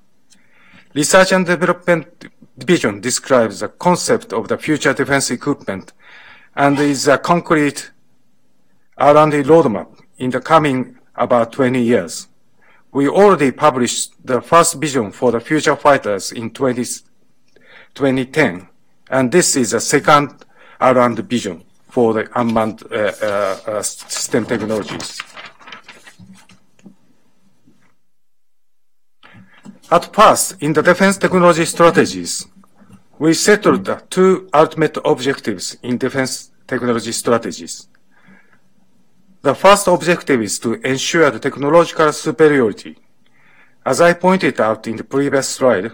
Research 0.94 1.32
and 1.32 1.44
development 1.44 2.24
vision 2.56 3.00
describes 3.00 3.60
the 3.60 3.68
concept 3.68 4.32
of 4.32 4.48
the 4.48 4.58
future 4.58 4.92
defense 4.92 5.30
equipment 5.30 5.92
and 6.54 6.78
is 6.78 7.06
a 7.06 7.18
concrete 7.18 7.90
R&D 8.96 9.42
roadmap 9.42 9.88
in 10.18 10.30
the 10.30 10.40
coming 10.40 10.96
about 11.14 11.52
20 11.52 11.82
years. 11.82 12.28
We 12.92 13.08
already 13.08 13.50
published 13.52 14.14
the 14.24 14.40
first 14.40 14.74
vision 14.74 15.12
for 15.12 15.32
the 15.32 15.40
future 15.40 15.76
fighters 15.76 16.32
in 16.32 16.50
20, 16.50 16.82
2010, 17.94 18.68
and 19.10 19.30
this 19.30 19.54
is 19.56 19.74
a 19.74 19.80
second 19.80 20.44
R&D 20.80 21.22
vision 21.22 21.62
for 21.90 22.14
the 22.14 22.28
unmanned 22.40 22.82
uh, 22.90 23.12
uh, 23.22 23.58
uh, 23.66 23.82
system 23.82 24.46
technologies. 24.46 25.20
At 29.88 30.12
first, 30.12 30.60
in 30.60 30.72
the 30.72 30.82
defense 30.82 31.16
technology 31.16 31.64
strategies, 31.64 32.44
we 33.20 33.34
settled 33.34 33.88
two 34.10 34.48
ultimate 34.52 34.98
objectives 35.04 35.76
in 35.80 35.96
defense 35.96 36.50
technology 36.66 37.12
strategies. 37.12 37.86
The 39.42 39.54
first 39.54 39.86
objective 39.86 40.42
is 40.42 40.58
to 40.58 40.74
ensure 40.84 41.30
the 41.30 41.38
technological 41.38 42.12
superiority. 42.12 42.98
As 43.84 44.00
I 44.00 44.14
pointed 44.14 44.60
out 44.60 44.88
in 44.88 44.96
the 44.96 45.04
previous 45.04 45.48
slide, 45.48 45.92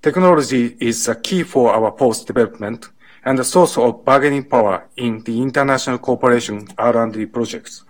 technology 0.00 0.78
is 0.80 1.06
a 1.06 1.14
key 1.14 1.42
for 1.42 1.74
our 1.74 1.92
post-development 1.92 2.88
and 3.26 3.38
a 3.38 3.44
source 3.44 3.76
of 3.76 4.02
bargaining 4.02 4.44
power 4.44 4.88
in 4.96 5.22
the 5.24 5.42
international 5.42 5.98
cooperation 5.98 6.66
R&D 6.78 7.26
projects. 7.26 7.84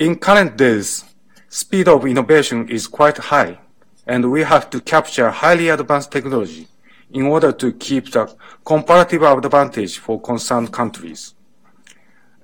In 0.00 0.16
current 0.16 0.56
days, 0.56 1.04
speed 1.48 1.86
of 1.86 2.04
innovation 2.04 2.68
is 2.68 2.88
quite 2.88 3.18
high, 3.18 3.60
and 4.06 4.30
we 4.30 4.42
have 4.42 4.70
to 4.70 4.80
capture 4.80 5.30
highly 5.30 5.68
advanced 5.68 6.10
technology 6.10 6.68
in 7.12 7.22
order 7.22 7.52
to 7.52 7.72
keep 7.72 8.10
the 8.10 8.34
comparative 8.64 9.22
advantage 9.22 9.98
for 9.98 10.20
concerned 10.20 10.72
countries. 10.72 11.34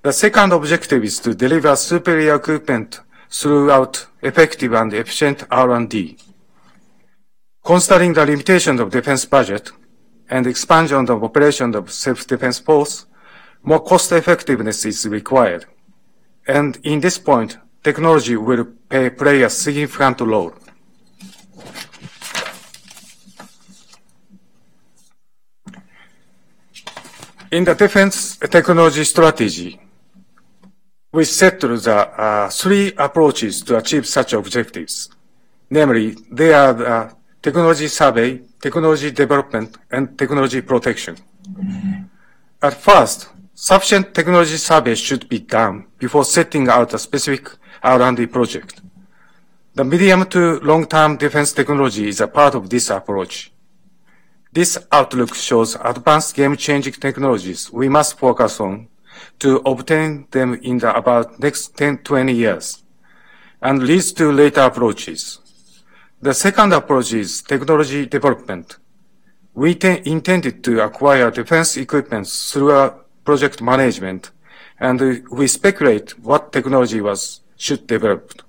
The 0.03 0.13
second 0.13 0.53
objective 0.53 1.05
is 1.05 1.19
to 1.21 1.35
deliver 1.35 1.75
superior 1.77 2.37
equipment 2.37 3.01
throughout 3.31 4.07
effective 4.23 4.73
and 4.73 4.93
efficient 4.93 5.45
R&D. 5.51 6.19
Considering 7.65 8.15
the 8.15 8.25
limitations 8.25 8.81
of 8.81 8.91
defense 8.91 9.25
budget, 9.25 9.73
and 10.31 10.47
expansion 10.47 11.09
of 11.11 11.25
operation 11.25 11.75
of 11.75 11.91
self-defense 11.91 12.59
force, 12.59 13.07
more 13.63 13.81
cost 13.81 14.13
effectiveness 14.13 14.85
is 14.85 15.07
required. 15.07 15.67
And 16.47 16.79
in 16.85 17.01
this 17.01 17.19
point, 17.19 17.59
technology 17.83 18.37
will 18.37 18.67
play 18.89 19.43
a 19.43 19.51
significant 19.51 20.21
role. 20.21 20.53
In 27.51 27.65
the 27.65 27.75
defense 27.75 28.37
technology 28.37 29.05
strategy, 29.05 29.81
we 31.11 31.25
set 31.25 31.61
the 31.61 31.97
uh, 31.97 32.51
three 32.51 32.93
approaches 32.99 33.63
to 33.63 33.79
achieve 33.79 34.07
such 34.07 34.35
objectives. 34.35 35.09
Namely, 35.71 36.15
they 36.31 36.53
are 36.53 36.75
the 36.75 37.17
technology 37.41 37.89
survey, 37.89 38.43
technology 38.61 39.11
development, 39.13 39.79
and 39.91 40.19
technology 40.19 40.61
protection. 40.61 41.17
At 42.61 42.75
first, 42.75 43.31
sufficient 43.55 44.15
technology 44.15 44.59
survey 44.59 44.95
should 44.95 45.27
be 45.27 45.39
done 45.39 45.87
before 45.99 46.27
setting 46.27 46.69
out 46.69 46.93
a 46.93 46.99
specific 46.99 47.49
R&D 47.83 48.27
project. 48.27 48.83
The 49.75 49.85
medium 49.85 50.27
to 50.27 50.61
long-term 50.61 51.17
defense 51.17 51.55
technology 51.55 52.09
is 52.09 52.21
a 52.21 52.29
part 52.29 52.55
of 52.55 52.69
this 52.69 52.91
approach. 52.91 53.53
This 54.59 54.77
outlook 54.91 55.37
shows 55.37 55.77
advanced 55.85 56.35
game-changing 56.35 56.95
technologies 56.95 57.73
we 57.73 57.89
must 57.89 58.19
focus 58.19 58.59
on 58.59 58.89
to 59.39 59.59
obtain 59.65 60.27
them 60.33 60.55
in 60.55 60.79
the 60.79 60.93
about 60.97 61.39
next 61.39 61.77
10, 61.77 61.99
20 61.99 62.33
years 62.33 62.83
and 63.63 63.85
leads 63.85 64.11
to 64.15 64.33
later 64.33 64.63
approaches. 64.63 65.39
The 66.21 66.35
second 66.35 66.73
approach 66.73 67.13
is 67.13 67.41
technology 67.41 68.07
development. 68.07 68.79
We 69.55 69.79
intended 69.81 70.65
to 70.65 70.81
acquire 70.81 71.31
defense 71.31 71.77
equipment 71.77 72.27
through 72.27 72.95
project 73.25 73.63
management, 73.63 74.33
and 74.81 75.25
we 75.31 75.47
speculate 75.47 76.19
what 76.19 76.53
technology 76.53 77.01
was 77.01 77.43
should 77.57 77.87
develop. 77.87 78.43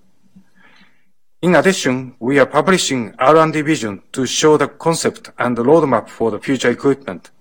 In 1.42 1.56
addition, 1.56 2.16
we 2.20 2.38
are 2.38 2.46
publishing 2.46 3.16
R&D 3.18 3.62
vision 3.62 4.02
to 4.12 4.26
show 4.26 4.58
the 4.58 4.68
concept 4.68 5.32
and 5.38 5.58
the 5.58 5.64
roadmap 5.64 6.10
for 6.10 6.32
the 6.32 6.40
future 6.40 6.70
equipment. 6.70 7.32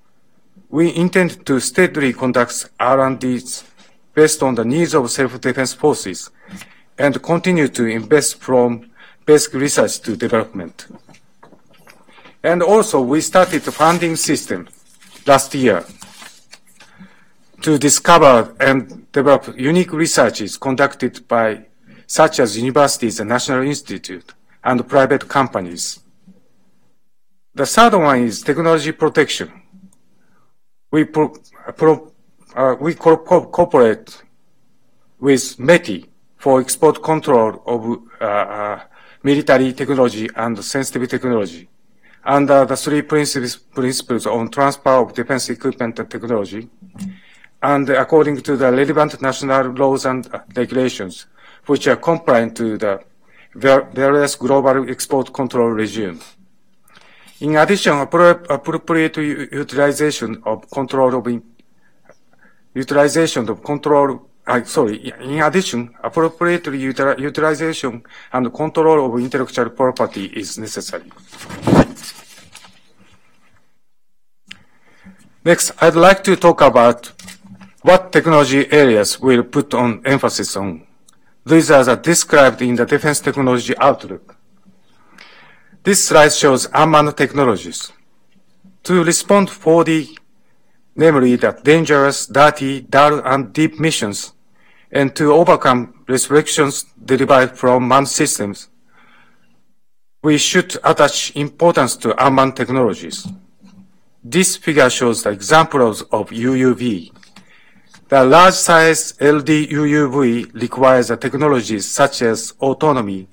We 0.71 0.95
intend 0.95 1.45
to 1.47 1.59
steadily 1.59 2.13
conduct 2.13 2.71
R&Ds 2.79 3.65
based 4.15 4.41
on 4.45 4.55
the 4.55 4.65
needs 4.65 4.95
of 4.95 5.11
self-defense 5.11 5.73
forces 5.75 6.31
and 6.97 7.21
continue 7.21 7.67
to 7.67 7.87
invest 7.87 8.41
from 8.41 8.89
basic 9.27 9.55
research 9.55 9.99
to 10.03 10.17
development. 10.17 10.87
And 12.45 12.63
also, 12.63 13.01
we 13.01 13.21
started 13.21 13.63
the 13.63 13.73
funding 13.73 14.15
system 14.15 14.69
last 15.27 15.53
year 15.57 15.85
to 17.63 17.77
discover 17.79 18.55
and 18.61 19.11
develop 19.11 19.59
unique 19.59 19.93
researches 19.93 20.57
conducted 20.57 21.27
by 21.27 21.68
such 22.09 22.41
as 22.41 22.57
universities 22.57 23.21
and 23.21 23.29
national 23.29 23.63
institutes 23.63 24.33
and 24.65 24.89
private 24.89 25.29
companies. 25.29 26.01
The 27.55 27.67
third 27.67 27.95
one 27.95 28.23
is 28.23 28.43
technology 28.43 28.93
protection. 28.93 29.53
We, 30.91 31.05
pro, 31.05 31.35
pro, 31.77 32.13
uh, 32.57 32.77
we 32.81 32.95
co 32.95 33.19
cooperate 33.19 34.23
with 35.21 35.43
METI 35.59 36.09
for 36.39 36.61
export 36.61 37.03
control 37.03 37.63
of 37.67 37.81
uh, 38.21 38.25
uh, 38.25 38.81
military 39.23 39.75
technology 39.75 40.31
and 40.35 40.65
sensitive 40.65 41.09
technology 41.11 41.69
under 42.25 42.65
the 42.65 42.77
three 42.77 43.03
principles, 43.03 43.57
principles 43.57 44.27
on 44.27 44.51
transfer 44.51 44.91
of 45.03 45.13
defense 45.13 45.51
equipment 45.51 45.99
and 45.99 46.11
technology 46.11 46.69
and 47.63 47.91
according 47.91 48.41
to 48.41 48.57
the 48.57 48.71
relevant 48.71 49.21
national 49.21 49.73
laws 49.73 50.07
and 50.07 50.31
regulations 50.55 51.27
which 51.69 51.87
are 51.87 51.97
compliant 51.97 52.57
to 52.57 52.79
the 52.79 53.01
various 53.55 54.37
global 54.37 54.91
export 54.91 55.33
control 55.33 55.71
regime. 55.71 56.21
In 57.41 57.57
addition, 57.57 58.01
appropriate 58.01 59.17
utilization 59.17 60.43
of 60.45 60.69
control 60.71 61.15
of 61.15 61.43
utilization 62.75 63.49
of 63.49 63.63
control 63.63 64.29
uh, 64.49 64.65
sorry, 64.65 65.13
in 65.21 65.43
addition, 65.43 65.95
appropriate 66.03 66.65
util 66.65 67.19
utilization 67.21 68.03
and 68.33 68.55
control 68.55 69.05
of 69.05 69.21
intellectual 69.21 69.69
property 69.69 70.25
is 70.25 70.57
necessary. 70.59 71.13
Next, 75.45 75.73
I'd 75.83 75.95
like 75.95 76.25
to 76.25 76.35
talk 76.37 76.63
about 76.63 77.13
what 77.83 78.11
technology 78.11 78.73
areas 78.73 79.21
we'll 79.21 79.45
put 79.45 79.75
on 79.75 80.01
emphasis 80.07 80.57
on. 80.57 80.88
These 81.49 81.71
are 81.71 81.97
described 81.97 82.61
in 82.61 82.75
the 82.75 82.85
Defense 82.85 83.21
Technology 83.21 83.75
Outlook. 83.79 84.37
This 85.83 86.07
slide 86.07 86.35
shows 86.35 86.69
unmanned 86.75 87.17
technologies. 87.17 87.91
To 88.83 89.03
respond 89.03 89.49
for 89.49 89.83
the, 89.83 90.15
namely 90.95 91.37
the 91.37 91.53
dangerous, 91.53 92.27
dirty, 92.27 92.83
dull, 92.83 93.21
and 93.25 93.51
deep 93.55 93.81
missions 93.81 94.35
and 94.93 95.17
to 95.17 95.33
overcome 95.33 96.05
restrictions 96.07 96.85
derived 97.03 97.57
from 97.57 97.89
manned 97.89 98.09
systems, 98.09 98.69
we 100.23 100.37
should 100.37 100.77
attach 100.85 101.35
importance 101.35 101.97
to 101.97 102.27
unmanned 102.27 102.57
technologies. 102.57 103.27
This 104.23 104.55
figure 104.59 104.91
shows 104.91 105.23
the 105.23 105.31
examples 105.31 106.03
of 106.13 106.29
UUV. 106.29 107.11
The 108.09 108.25
large 108.25 108.55
size 108.55 109.13
LD 109.21 109.69
UUV 109.69 110.55
requires 110.55 111.09
technologies 111.09 111.91
such 111.91 112.23
as 112.23 112.55
autonomy 112.59 113.29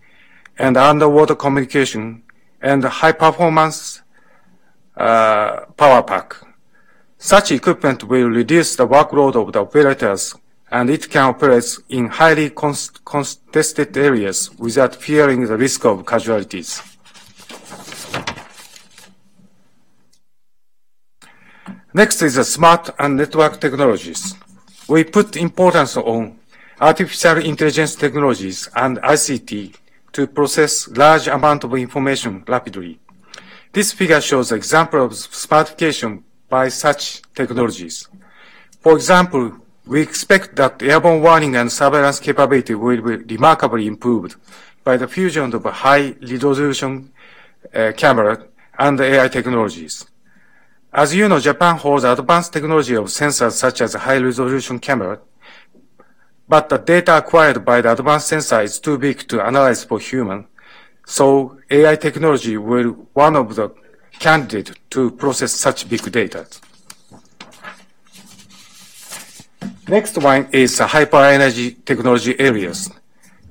and 0.58 0.76
underwater 0.76 1.34
communication 1.34 2.24
and 2.62 2.84
high 2.84 3.14
performance 3.14 4.02
uh, 4.98 5.62
power 5.78 6.04
pack. 6.04 6.36
Such 7.18 7.54
equipment 7.54 8.04
will 8.04 8.28
reduce 8.28 8.76
the 8.76 8.86
workload 8.86 9.36
of 9.36 9.54
the 9.54 9.62
operators 9.62 10.36
and 10.70 10.90
it 10.90 11.10
can 11.10 11.24
operate 11.24 11.78
in 11.88 12.08
highly 12.08 12.50
contested 12.50 13.96
areas 13.96 14.52
without 14.58 14.94
fearing 14.94 15.48
the 15.48 15.56
risk 15.56 15.86
of 15.86 16.06
casualties. 16.06 16.82
Next 21.94 22.22
is 22.22 22.36
the 22.36 22.44
smart 22.44 22.90
and 23.00 23.16
network 23.16 23.62
technologies. 23.62 24.36
We 24.88 25.04
put 25.04 25.36
importance 25.36 25.98
on 25.98 26.38
artificial 26.80 27.38
intelligence 27.40 27.96
technologies 27.96 28.70
and 28.76 28.98
ICT 28.98 29.76
to 30.14 30.28
process 30.28 30.88
large 30.90 31.28
amount 31.28 31.64
of 31.64 31.74
information 31.74 32.44
rapidly. 32.48 33.00
This 33.74 33.92
figure 33.92 34.22
shows 34.22 34.52
example 34.52 35.04
of 35.04 35.14
smartification 35.14 36.22
by 36.50 36.70
such 36.70 37.24
technologies. 37.34 38.08
For 38.82 38.94
example, 38.96 39.58
we 39.88 40.02
expect 40.02 40.56
that 40.58 40.84
airborne 40.84 41.22
warning 41.22 41.56
and 41.56 41.72
surveillance 41.72 42.20
capability 42.20 42.76
will 42.76 43.02
be 43.02 43.36
remarkably 43.36 43.88
improved 43.88 44.36
by 44.84 44.98
the 44.98 45.08
fusion 45.08 45.56
of 45.56 45.66
a 45.66 45.72
high 45.72 46.14
resolution 46.22 47.12
uh, 47.74 47.92
camera 47.98 48.46
and 48.78 49.02
AI 49.02 49.28
technologies. 49.30 50.06
As 50.98 51.14
you 51.14 51.28
know, 51.28 51.42
Japan 51.42 51.76
holds 51.76 52.06
advanced 52.06 52.54
technology 52.54 52.96
of 52.96 53.08
sensors 53.08 53.52
such 53.52 53.82
as 53.82 53.96
high 53.96 54.18
resolution 54.18 54.80
camera, 54.80 55.20
but 56.48 56.70
the 56.70 56.78
data 56.78 57.18
acquired 57.18 57.66
by 57.66 57.82
the 57.82 57.92
advanced 57.92 58.30
sensor 58.30 58.62
is 58.62 58.80
too 58.80 58.98
big 58.98 59.28
to 59.28 59.42
analyze 59.42 59.84
for 59.84 60.00
human. 60.00 60.48
So 61.06 61.60
AI 61.70 61.98
technology 61.98 62.56
will 62.56 62.92
one 63.12 63.36
of 63.36 63.58
the 63.58 63.74
candidates 64.20 64.72
to 64.92 65.12
process 65.12 65.52
such 65.52 65.90
big 65.90 66.10
data. 66.10 66.48
Next 69.90 70.18
one 70.18 70.48
is 70.54 70.80
hyper 70.80 71.26
energy 71.26 71.72
technology 71.86 72.40
areas. 72.40 72.90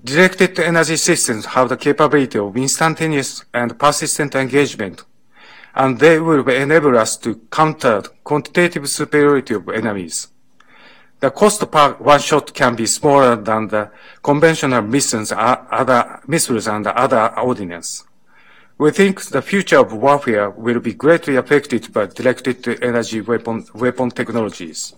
Directed 0.02 0.58
energy 0.60 0.96
systems 0.96 1.44
have 1.44 1.68
the 1.68 1.76
capability 1.76 2.38
of 2.38 2.56
instantaneous 2.56 3.44
and 3.52 3.78
persistent 3.78 4.34
engagement, 4.34 5.04
and 5.74 5.98
they 5.98 6.18
will 6.20 6.48
enable 6.48 6.96
us 6.96 7.16
to 7.16 7.40
counter 7.50 8.02
quantitative 8.22 8.88
superiority 8.88 9.54
of 9.54 9.68
enemies. 9.68 10.28
The 11.20 11.30
cost 11.30 11.70
per 11.70 11.94
one 11.94 12.20
shot 12.20 12.52
can 12.52 12.76
be 12.76 12.86
smaller 12.86 13.36
than 13.36 13.68
the 13.68 13.90
conventional 14.22 14.82
missiles, 14.82 15.32
uh, 15.32 15.64
other 15.70 16.20
missiles 16.26 16.68
and 16.68 16.86
other 16.86 17.38
ordnance. 17.38 18.04
We 18.76 18.90
think 18.90 19.22
the 19.26 19.40
future 19.40 19.78
of 19.78 19.92
warfare 19.92 20.50
will 20.50 20.80
be 20.80 20.94
greatly 20.94 21.36
affected 21.36 21.92
by 21.92 22.06
directed 22.06 22.82
energy 22.82 23.20
weapon, 23.20 23.64
weapon 23.72 24.10
technologies. 24.10 24.94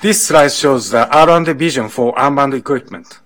This 0.00 0.26
slide 0.26 0.52
shows 0.52 0.90
the 0.90 1.08
R&D 1.08 1.52
vision 1.52 1.88
for 1.88 2.14
unmanned 2.16 2.54
equipment. 2.54 3.20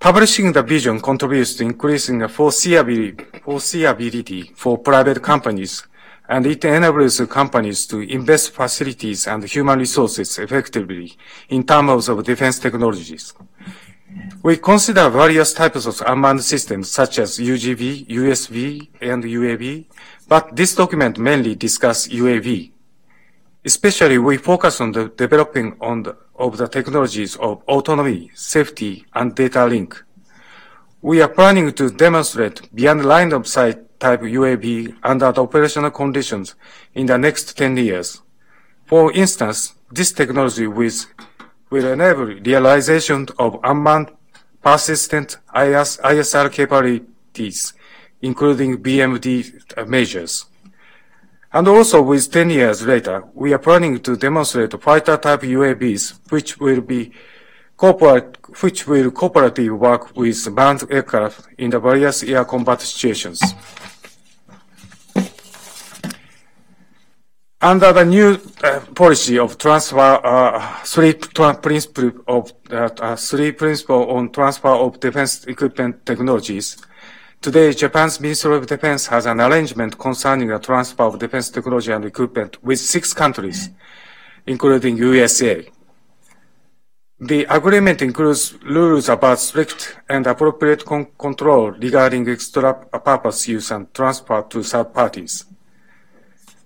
Publishing 0.00 0.52
the 0.52 0.62
vision 0.62 1.00
contributes 1.00 1.56
to 1.56 1.64
increasing 1.64 2.20
foreseeability 2.20 4.56
for 4.56 4.78
private 4.78 5.20
companies, 5.20 5.82
and 6.28 6.46
it 6.46 6.64
enables 6.64 7.20
companies 7.22 7.84
to 7.86 7.98
invest 8.00 8.52
facilities 8.52 9.26
and 9.26 9.42
human 9.42 9.80
resources 9.80 10.38
effectively 10.38 11.16
in 11.48 11.64
terms 11.64 12.08
of 12.08 12.22
defense 12.22 12.60
technologies. 12.60 13.34
We 14.40 14.58
consider 14.58 15.10
various 15.10 15.52
types 15.52 15.86
of 15.86 16.00
unmanned 16.06 16.44
systems 16.44 16.92
such 16.92 17.18
as 17.18 17.38
UGV, 17.38 18.06
USV, 18.06 18.90
and 19.00 19.24
UAV, 19.24 19.86
but 20.28 20.54
this 20.54 20.76
document 20.76 21.18
mainly 21.18 21.56
discusses 21.56 22.12
UAV. 22.12 22.70
Especially, 23.64 24.18
we 24.18 24.36
focus 24.36 24.80
on 24.80 24.92
the 24.92 25.08
developing 25.08 25.76
on 25.80 26.04
the, 26.04 26.16
of 26.38 26.56
the 26.56 26.68
technologies 26.68 27.36
of 27.36 27.62
autonomy, 27.66 28.30
safety, 28.34 29.04
and 29.14 29.34
data 29.34 29.66
link. 29.66 30.02
We 31.02 31.20
are 31.20 31.28
planning 31.28 31.72
to 31.74 31.90
demonstrate 31.90 32.74
beyond 32.74 33.04
line 33.04 33.32
of 33.32 33.46
sight 33.46 34.00
type 34.00 34.20
UAV 34.20 34.96
under 35.02 35.26
operational 35.26 35.90
conditions 35.90 36.54
in 36.94 37.06
the 37.06 37.18
next 37.18 37.56
10 37.56 37.76
years. 37.76 38.22
For 38.86 39.12
instance, 39.12 39.74
this 39.90 40.12
technology 40.12 40.66
will, 40.66 40.90
enable 41.70 42.24
realization 42.24 43.26
of 43.38 43.60
unmanned 43.62 44.10
persistent 44.62 45.36
IS, 45.54 45.98
ISR 46.02 46.50
capabilities, 46.50 47.74
including 48.22 48.78
BMD 48.78 49.86
measures. 49.86 50.46
And 51.52 51.66
also 51.66 52.02
with 52.02 52.30
10 52.30 52.50
years 52.50 52.86
later, 52.86 53.24
we 53.32 53.54
are 53.54 53.58
planning 53.58 54.00
to 54.00 54.16
demonstrate 54.16 54.80
fighter 54.82 55.16
type 55.16 55.40
UAVs, 55.40 56.30
which 56.30 56.58
will 56.58 56.82
be 56.82 57.12
which 57.80 58.88
will 58.88 59.10
cooperatively 59.12 59.70
work 59.70 60.16
with 60.16 60.50
manned 60.50 60.82
aircraft 60.90 61.46
in 61.58 61.70
the 61.70 61.78
various 61.78 62.24
air 62.24 62.44
combat 62.44 62.80
situations. 62.80 63.40
Under 67.60 67.92
the 67.92 68.04
new 68.04 68.40
uh, 68.62 68.80
policy 68.94 69.38
of 69.38 69.58
transfer, 69.58 69.98
uh, 69.98 70.76
three 70.84 71.14
principle 71.14 72.12
of 72.26 72.52
uh, 72.70 73.16
three 73.16 73.52
principle 73.52 74.10
on 74.10 74.30
transfer 74.30 74.68
of 74.68 75.00
defense 75.00 75.44
equipment 75.46 76.04
technologies, 76.04 76.76
Today, 77.40 77.72
Japan's 77.72 78.18
Ministry 78.20 78.56
of 78.56 78.66
Defense 78.66 79.06
has 79.06 79.24
an 79.24 79.40
arrangement 79.40 79.96
concerning 79.96 80.48
the 80.48 80.58
transfer 80.58 81.04
of 81.04 81.20
defense 81.20 81.50
technology 81.50 81.92
and 81.92 82.04
equipment 82.04 82.62
with 82.64 82.80
six 82.80 83.14
countries, 83.14 83.70
including 84.44 84.96
USA. 84.96 85.64
The 87.20 87.44
agreement 87.44 88.02
includes 88.02 88.54
rules 88.64 89.08
about 89.08 89.38
strict 89.38 89.98
and 90.08 90.26
appropriate 90.26 90.84
con 90.84 91.06
control 91.16 91.70
regarding 91.70 92.28
extra 92.28 92.74
purpose 92.74 93.46
use 93.46 93.70
and 93.70 93.94
transfer 93.94 94.42
to 94.42 94.62
third 94.64 94.92
parties. 94.92 95.44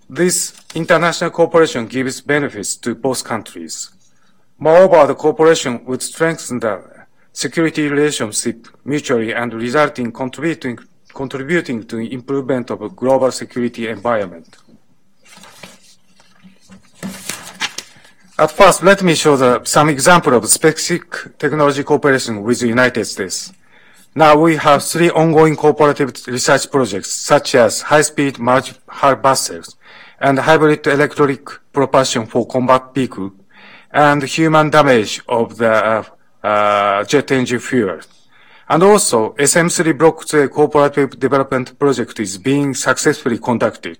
This 0.09 0.59
international 0.73 1.29
cooperation 1.29 1.85
gives 1.85 2.19
benefits 2.19 2.75
to 2.77 2.95
both 2.95 3.23
countries. 3.23 3.91
Moreover, 4.57 5.05
the 5.05 5.15
cooperation 5.15 5.85
would 5.85 6.01
strengthen 6.01 6.59
the 6.59 6.92
security 7.33 7.87
relationship 7.89 8.67
mutually 8.85 9.33
and 9.33 9.53
resulting 9.53 10.11
contributing, 10.11 10.77
contributing 11.13 11.83
to 11.87 11.97
improvement 11.97 12.69
of 12.69 12.81
a 12.81 12.89
global 12.89 13.31
security 13.31 13.89
environment. 13.89 14.57
At 18.37 18.51
first, 18.51 18.81
let 18.83 19.03
me 19.03 19.13
show 19.15 19.35
the, 19.35 19.63
some 19.63 19.89
example 19.89 20.33
of 20.33 20.47
specific 20.47 21.37
technology 21.37 21.83
cooperation 21.83 22.43
with 22.43 22.59
the 22.59 22.67
United 22.67 23.05
States. 23.05 23.53
Now 24.15 24.37
we 24.37 24.57
have 24.57 24.83
three 24.83 25.09
ongoing 25.09 25.55
cooperative 25.55 26.13
research 26.27 26.69
projects, 26.69 27.11
such 27.11 27.55
as 27.55 27.81
high-speed 27.81 28.37
multi-hull 28.39 29.15
buses 29.15 29.75
and 30.19 30.37
hybrid 30.39 30.85
electric 30.87 31.47
propulsion 31.73 32.25
for 32.25 32.45
combat 32.47 32.93
vehicle, 32.93 33.33
and 33.91 34.23
human 34.23 34.69
damage 34.69 35.21
of 35.27 35.57
the 35.57 35.71
uh, 35.71 36.03
jet 36.43 37.31
engine 37.31 37.59
fuel. 37.59 37.99
And 38.69 38.81
also, 38.81 39.33
SM3 39.33 39.97
Block 39.97 40.25
3 40.25 40.47
cooperative 40.47 41.19
development 41.19 41.77
project 41.77 42.19
is 42.19 42.37
being 42.37 42.73
successfully 42.73 43.37
conducted 43.37 43.99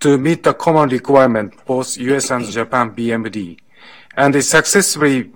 to 0.00 0.16
meet 0.16 0.44
the 0.44 0.54
common 0.54 0.88
requirement 0.88 1.52
both 1.66 1.98
US 1.98 2.30
and 2.30 2.44
Japan 2.46 2.94
BMD, 2.94 3.58
and 4.16 4.34
is 4.36 4.48
successfully 4.48 5.32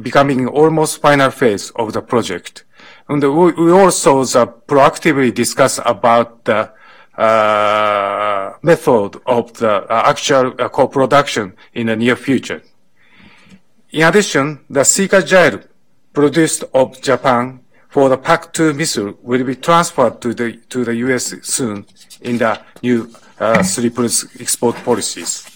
becoming 0.00 0.46
almost 0.46 1.00
final 1.00 1.30
phase 1.30 1.70
of 1.70 1.92
the 1.92 2.02
project. 2.02 2.64
And 3.08 3.22
we, 3.22 3.72
also 3.72 4.20
uh, 4.20 4.46
proactively 4.66 5.34
discuss 5.34 5.80
about 5.84 6.44
the 6.44 6.72
uh, 7.18 8.54
method 8.62 9.20
of 9.26 9.52
the 9.54 9.70
uh, 9.70 10.02
actual 10.06 10.54
uh, 10.58 10.68
co-production 10.68 11.54
in 11.74 11.88
the 11.88 11.96
near 11.96 12.16
future. 12.16 12.62
In 13.90 14.02
addition, 14.02 14.60
the 14.68 14.84
Seeker 14.84 15.16
Agile 15.16 15.60
produced 16.14 16.64
of 16.72 17.02
Japan 17.02 17.60
for 17.88 18.08
the 18.08 18.16
PAC-2 18.16 18.74
missile 18.74 19.14
will 19.22 19.44
be 19.44 19.56
transferred 19.56 20.20
to 20.22 20.32
the, 20.32 20.56
to 20.70 20.84
the 20.84 20.94
U.S. 21.06 21.34
soon 21.42 21.86
in 22.22 22.38
the 22.38 22.58
new 22.82 23.12
uh, 23.38 23.62
three 23.62 23.92
export 24.40 24.76
policies. 24.76 25.50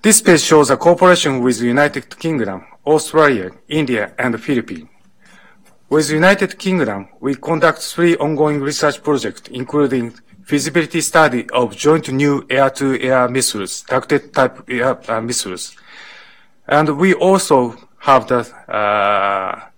This 0.00 0.22
page 0.22 0.40
shows 0.40 0.70
a 0.70 0.76
cooperation 0.76 1.42
with 1.42 1.58
the 1.58 1.66
United 1.66 2.18
Kingdom, 2.18 2.64
Australia, 2.86 3.50
India, 3.68 4.14
and 4.18 4.34
the 4.34 4.38
Philippines. 4.38 4.88
With 5.90 6.10
United 6.10 6.58
Kingdom, 6.58 7.08
we 7.18 7.34
conduct 7.34 7.80
three 7.80 8.14
ongoing 8.16 8.60
research 8.60 9.02
projects, 9.02 9.48
including 9.50 10.14
feasibility 10.44 11.00
study 11.00 11.48
of 11.50 11.76
joint 11.76 12.10
new 12.12 12.46
air-to-air 12.48 13.28
missiles, 13.28 13.82
targeted 13.82 14.32
type 14.32 14.68
uh, 15.08 15.20
missiles. 15.20 15.74
And 16.68 16.98
we 16.98 17.14
also 17.14 17.76
have 18.00 18.28
the 18.28 18.40
uh, 18.70 19.68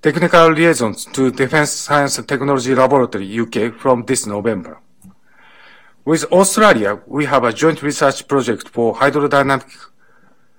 technical 0.00 0.52
liaisons 0.52 1.04
to 1.06 1.32
Defense 1.32 1.72
Science 1.72 2.18
and 2.18 2.28
Technology 2.28 2.72
Laboratory, 2.72 3.40
UK, 3.40 3.74
from 3.74 4.04
this 4.04 4.26
November. 4.26 4.78
With 6.04 6.24
Australia, 6.30 7.00
we 7.06 7.24
have 7.24 7.42
a 7.42 7.52
joint 7.52 7.82
research 7.82 8.28
project 8.28 8.68
for 8.68 8.94
hydrodynamic 8.94 9.68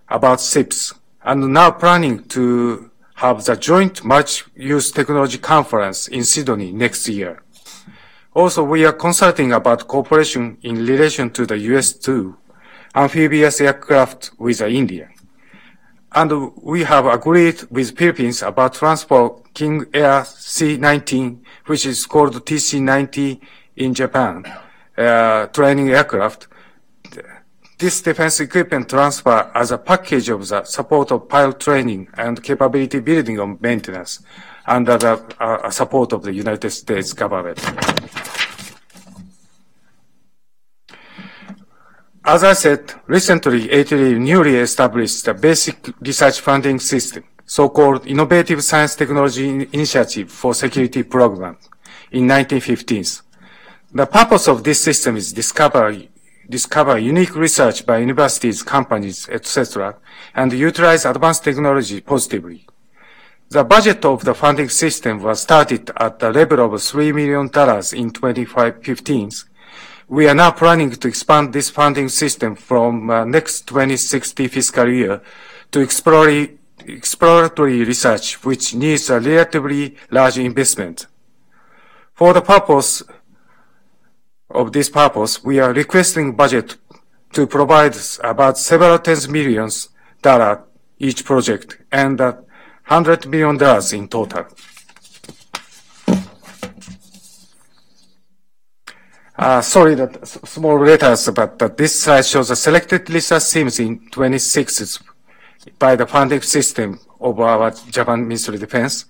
about 0.09 0.41
ships, 0.41 0.93
and 1.23 1.53
now 1.53 1.71
planning 1.71 2.25
to 2.25 2.91
have 3.15 3.45
the 3.45 3.55
joint 3.55 4.03
multi-use 4.03 4.91
technology 4.91 5.37
conference 5.37 6.09
in 6.09 6.25
Sydney 6.25 6.73
next 6.73 7.07
year. 7.07 7.41
Also, 8.33 8.61
we 8.61 8.85
are 8.85 8.93
consulting 8.93 9.53
about 9.53 9.87
cooperation 9.87 10.57
in 10.63 10.85
relation 10.85 11.29
to 11.31 11.45
the 11.45 11.57
US-2 11.57 12.35
amphibious 12.93 13.61
aircraft 13.61 14.31
with 14.37 14.61
India. 14.61 15.09
And 16.13 16.55
we 16.55 16.83
have 16.83 17.05
agreed 17.05 17.63
with 17.69 17.97
Philippines 17.97 18.41
about 18.41 18.73
transport 18.73 19.53
King 19.53 19.85
Air 19.93 20.23
C-19, 20.25 21.39
which 21.65 21.85
is 21.85 22.05
called 22.05 22.33
TC-90 22.33 23.39
in 23.75 23.93
Japan, 23.93 24.45
uh, 24.97 25.47
training 25.47 25.89
aircraft. 25.89 26.47
This 27.77 28.01
defense 28.01 28.39
equipment 28.39 28.89
transfer 28.89 29.51
as 29.53 29.71
a 29.71 29.77
package 29.77 30.29
of 30.29 30.47
the 30.47 30.63
support 30.63 31.11
of 31.11 31.29
pilot 31.29 31.59
training 31.59 32.07
and 32.15 32.41
capability 32.41 32.99
building 32.99 33.37
of 33.39 33.61
maintenance 33.61 34.23
under 34.65 34.97
the 34.97 35.23
uh, 35.39 35.69
support 35.69 36.11
of 36.13 36.23
the 36.23 36.33
United 36.33 36.71
States 36.71 37.13
government. 37.13 37.59
As 42.29 42.43
I 42.43 42.51
said, 42.51 42.93
recently 43.07 43.69
ATD 43.69 44.19
newly 44.19 44.57
established 44.57 45.23
the 45.23 45.33
basic 45.33 45.77
research 46.01 46.41
funding 46.41 46.77
system, 46.77 47.23
so-called 47.45 48.05
Innovative 48.05 48.61
Science 48.65 48.97
Technology 48.97 49.65
Initiative 49.71 50.29
for 50.29 50.53
Security 50.53 51.03
Program 51.03 51.55
in 52.11 52.27
1915s. 52.27 53.21
The 53.93 54.05
purpose 54.05 54.49
of 54.49 54.61
this 54.61 54.83
system 54.83 55.15
is 55.15 55.31
discover, 55.31 55.95
discover 56.49 56.97
unique 56.97 57.33
research 57.33 57.85
by 57.85 57.99
universities, 57.99 58.61
companies, 58.61 59.29
etc., 59.29 59.95
and 60.35 60.51
utilize 60.51 61.05
advanced 61.05 61.45
technology 61.45 62.01
positively. 62.01 62.67
The 63.47 63.63
budget 63.63 64.03
of 64.03 64.25
the 64.25 64.35
funding 64.35 64.67
system 64.67 65.23
was 65.23 65.43
started 65.43 65.91
at 65.95 66.19
the 66.19 66.33
level 66.33 66.59
of 66.59 66.71
$3 66.73 67.15
million 67.15 67.45
in 67.93 68.11
2015 68.11 69.31
we 70.09 70.27
are 70.27 70.35
now 70.35 70.51
planning 70.51 70.91
to 70.91 71.07
expand 71.07 71.51
this 71.51 71.69
funding 71.69 72.07
system 72.07 72.55
from 72.55 73.09
uh, 73.09 73.25
next 73.25 73.67
2060 73.67 74.47
fiscal 74.47 74.89
year 74.89 75.21
to 75.71 75.81
exploratory, 75.81 77.83
research, 77.83 78.43
which 78.45 78.73
needs 78.73 79.09
a 79.09 79.19
relatively 79.19 79.97
large 80.09 80.37
investment. 80.37 81.07
For 82.13 82.33
the 82.33 82.41
purpose 82.41 83.03
of 84.49 84.71
this 84.71 84.89
purpose, 84.89 85.43
we 85.43 85.59
are 85.59 85.73
requesting 85.73 86.35
budget 86.35 86.77
to 87.33 87.45
provide 87.45 87.95
about 88.23 88.57
several 88.57 88.97
tens 88.99 89.27
millions 89.27 89.89
dollars 90.21 90.59
each 90.99 91.25
project 91.25 91.79
and 91.91 92.19
uh, 92.21 92.33
$100 92.89 93.27
million 93.27 93.55
in 93.93 94.07
total. 94.07 94.45
Uh, 99.37 99.61
sorry 99.61 99.93
that 99.93 100.27
small 100.27 100.79
letters, 100.79 101.29
but 101.29 101.61
uh, 101.61 101.67
this 101.67 102.01
slide 102.01 102.25
shows 102.25 102.47
the 102.47 102.55
selected 102.55 103.07
research 103.11 103.51
teams 103.51 103.79
in 103.79 103.99
26 104.09 104.99
by 105.77 105.95
the 105.95 106.07
funding 106.07 106.41
system 106.41 106.99
of 107.19 107.39
our 107.39 107.69
Japan 107.91 108.27
Ministry 108.27 108.55
of 108.55 108.61
Defense. 108.61 109.05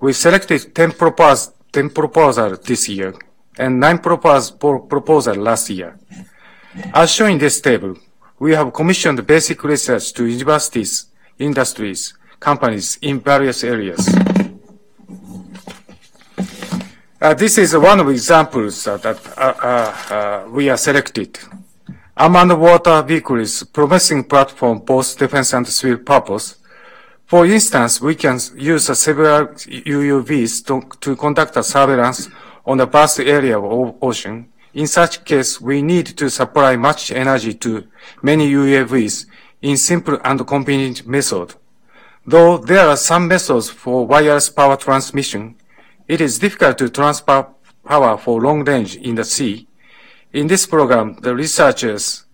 We 0.00 0.12
selected 0.12 0.74
10 0.74 0.92
proposals 0.92 1.54
10 1.72 1.90
proposals 1.90 2.58
this 2.60 2.88
year 2.88 3.14
and 3.58 3.80
9 3.80 3.98
propos 3.98 4.50
proposals 4.50 5.36
last 5.38 5.70
year. 5.70 5.98
As 6.94 7.10
shown 7.10 7.32
in 7.32 7.38
this 7.38 7.60
table, 7.60 7.96
we 8.38 8.52
have 8.54 8.72
commissioned 8.72 9.26
basic 9.26 9.64
research 9.64 10.12
to 10.12 10.26
universities, 10.26 11.06
industries, 11.38 12.14
companies 12.38 12.98
in 13.00 13.20
various 13.20 13.64
areas. 13.64 14.06
Uh, 17.22 17.32
this 17.34 17.56
is 17.56 17.76
one 17.76 18.00
of 18.00 18.08
examples 18.08 18.84
uh, 18.84 18.96
that 18.96 19.16
uh, 19.38 19.54
uh, 20.12 20.44
we 20.50 20.68
are 20.68 20.76
selected. 20.76 21.38
Unmanned 22.16 22.60
water 22.60 23.00
vehicles 23.02 23.62
promising 23.62 24.24
platform 24.24 24.80
both 24.80 25.16
defense 25.16 25.52
and 25.52 25.64
civil 25.68 25.98
purpose. 25.98 26.56
For 27.26 27.46
instance, 27.46 28.00
we 28.00 28.16
can 28.16 28.40
use 28.56 28.86
several 28.98 29.46
UUVs 29.46 30.66
to, 30.66 30.82
to 30.98 31.14
conduct 31.14 31.56
a 31.56 31.62
surveillance 31.62 32.28
on 32.66 32.80
a 32.80 32.86
vast 32.86 33.20
area 33.20 33.56
of 33.56 33.98
ocean. 34.02 34.48
In 34.74 34.88
such 34.88 35.24
case, 35.24 35.60
we 35.60 35.80
need 35.80 36.06
to 36.18 36.28
supply 36.28 36.74
much 36.74 37.12
energy 37.12 37.54
to 37.54 37.86
many 38.20 38.50
UAVs 38.50 39.26
in 39.62 39.76
simple 39.76 40.18
and 40.24 40.44
convenient 40.44 41.06
method. 41.06 41.54
Though 42.26 42.58
there 42.58 42.88
are 42.88 42.96
some 42.96 43.28
methods 43.28 43.70
for 43.70 44.08
wireless 44.08 44.50
power 44.50 44.76
transmission, 44.76 45.54
it 46.08 46.20
is 46.20 46.38
difficult 46.38 46.78
to 46.78 46.88
transfer 46.88 47.46
power 47.84 48.16
for 48.16 48.40
long 48.40 48.64
range 48.64 48.96
in 48.96 49.14
the 49.14 49.24
sea. 49.24 49.66
In 50.32 50.46
this 50.46 50.66
program, 50.66 51.16
the 51.20 51.34
researchers 51.34 52.24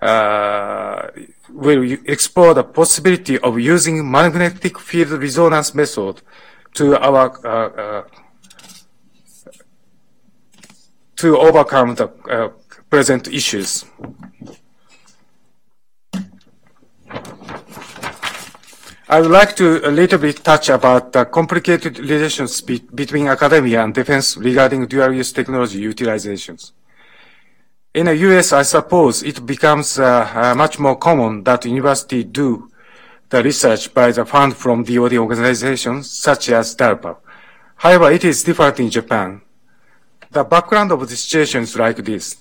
uh, 0.00 1.08
will 1.48 1.82
explore 2.06 2.54
the 2.54 2.64
possibility 2.64 3.38
of 3.38 3.58
using 3.58 4.10
magnetic 4.10 4.78
field 4.78 5.10
resonance 5.10 5.74
method 5.74 6.22
to 6.74 6.98
our 6.98 7.46
uh, 7.46 7.68
uh, 7.68 8.02
to 11.16 11.38
overcome 11.38 11.94
the 11.94 12.08
uh, 12.28 12.48
present 12.90 13.28
issues. 13.28 13.84
I 19.12 19.20
would 19.20 19.30
like 19.30 19.54
to 19.56 19.86
a 19.86 19.90
little 19.90 20.18
bit 20.18 20.42
touch 20.42 20.70
about 20.70 21.12
the 21.12 21.26
complicated 21.26 21.98
relations 21.98 22.62
be 22.62 22.78
between 22.94 23.28
academia 23.28 23.84
and 23.84 23.92
defense 23.92 24.38
regarding 24.38 24.86
dual-use 24.86 25.32
technology 25.32 25.82
utilizations. 25.82 26.72
In 27.92 28.06
the 28.06 28.16
US, 28.28 28.54
I 28.54 28.62
suppose 28.62 29.22
it 29.22 29.44
becomes 29.44 29.98
uh, 29.98 30.06
uh, 30.34 30.54
much 30.54 30.78
more 30.78 30.96
common 30.96 31.44
that 31.44 31.66
universities 31.66 32.24
do 32.24 32.70
the 33.28 33.42
research 33.42 33.92
by 33.92 34.12
the 34.12 34.24
fund 34.24 34.56
from 34.56 34.82
DoD 34.82 35.12
organizations 35.18 36.08
such 36.08 36.48
as 36.48 36.74
DARPA. 36.74 37.18
However, 37.76 38.10
it 38.10 38.24
is 38.24 38.42
different 38.42 38.80
in 38.80 38.88
Japan. 38.88 39.42
The 40.30 40.44
background 40.44 40.90
of 40.90 41.00
the 41.00 41.16
situation 41.16 41.64
is 41.64 41.76
like 41.76 41.98
this. 41.98 42.38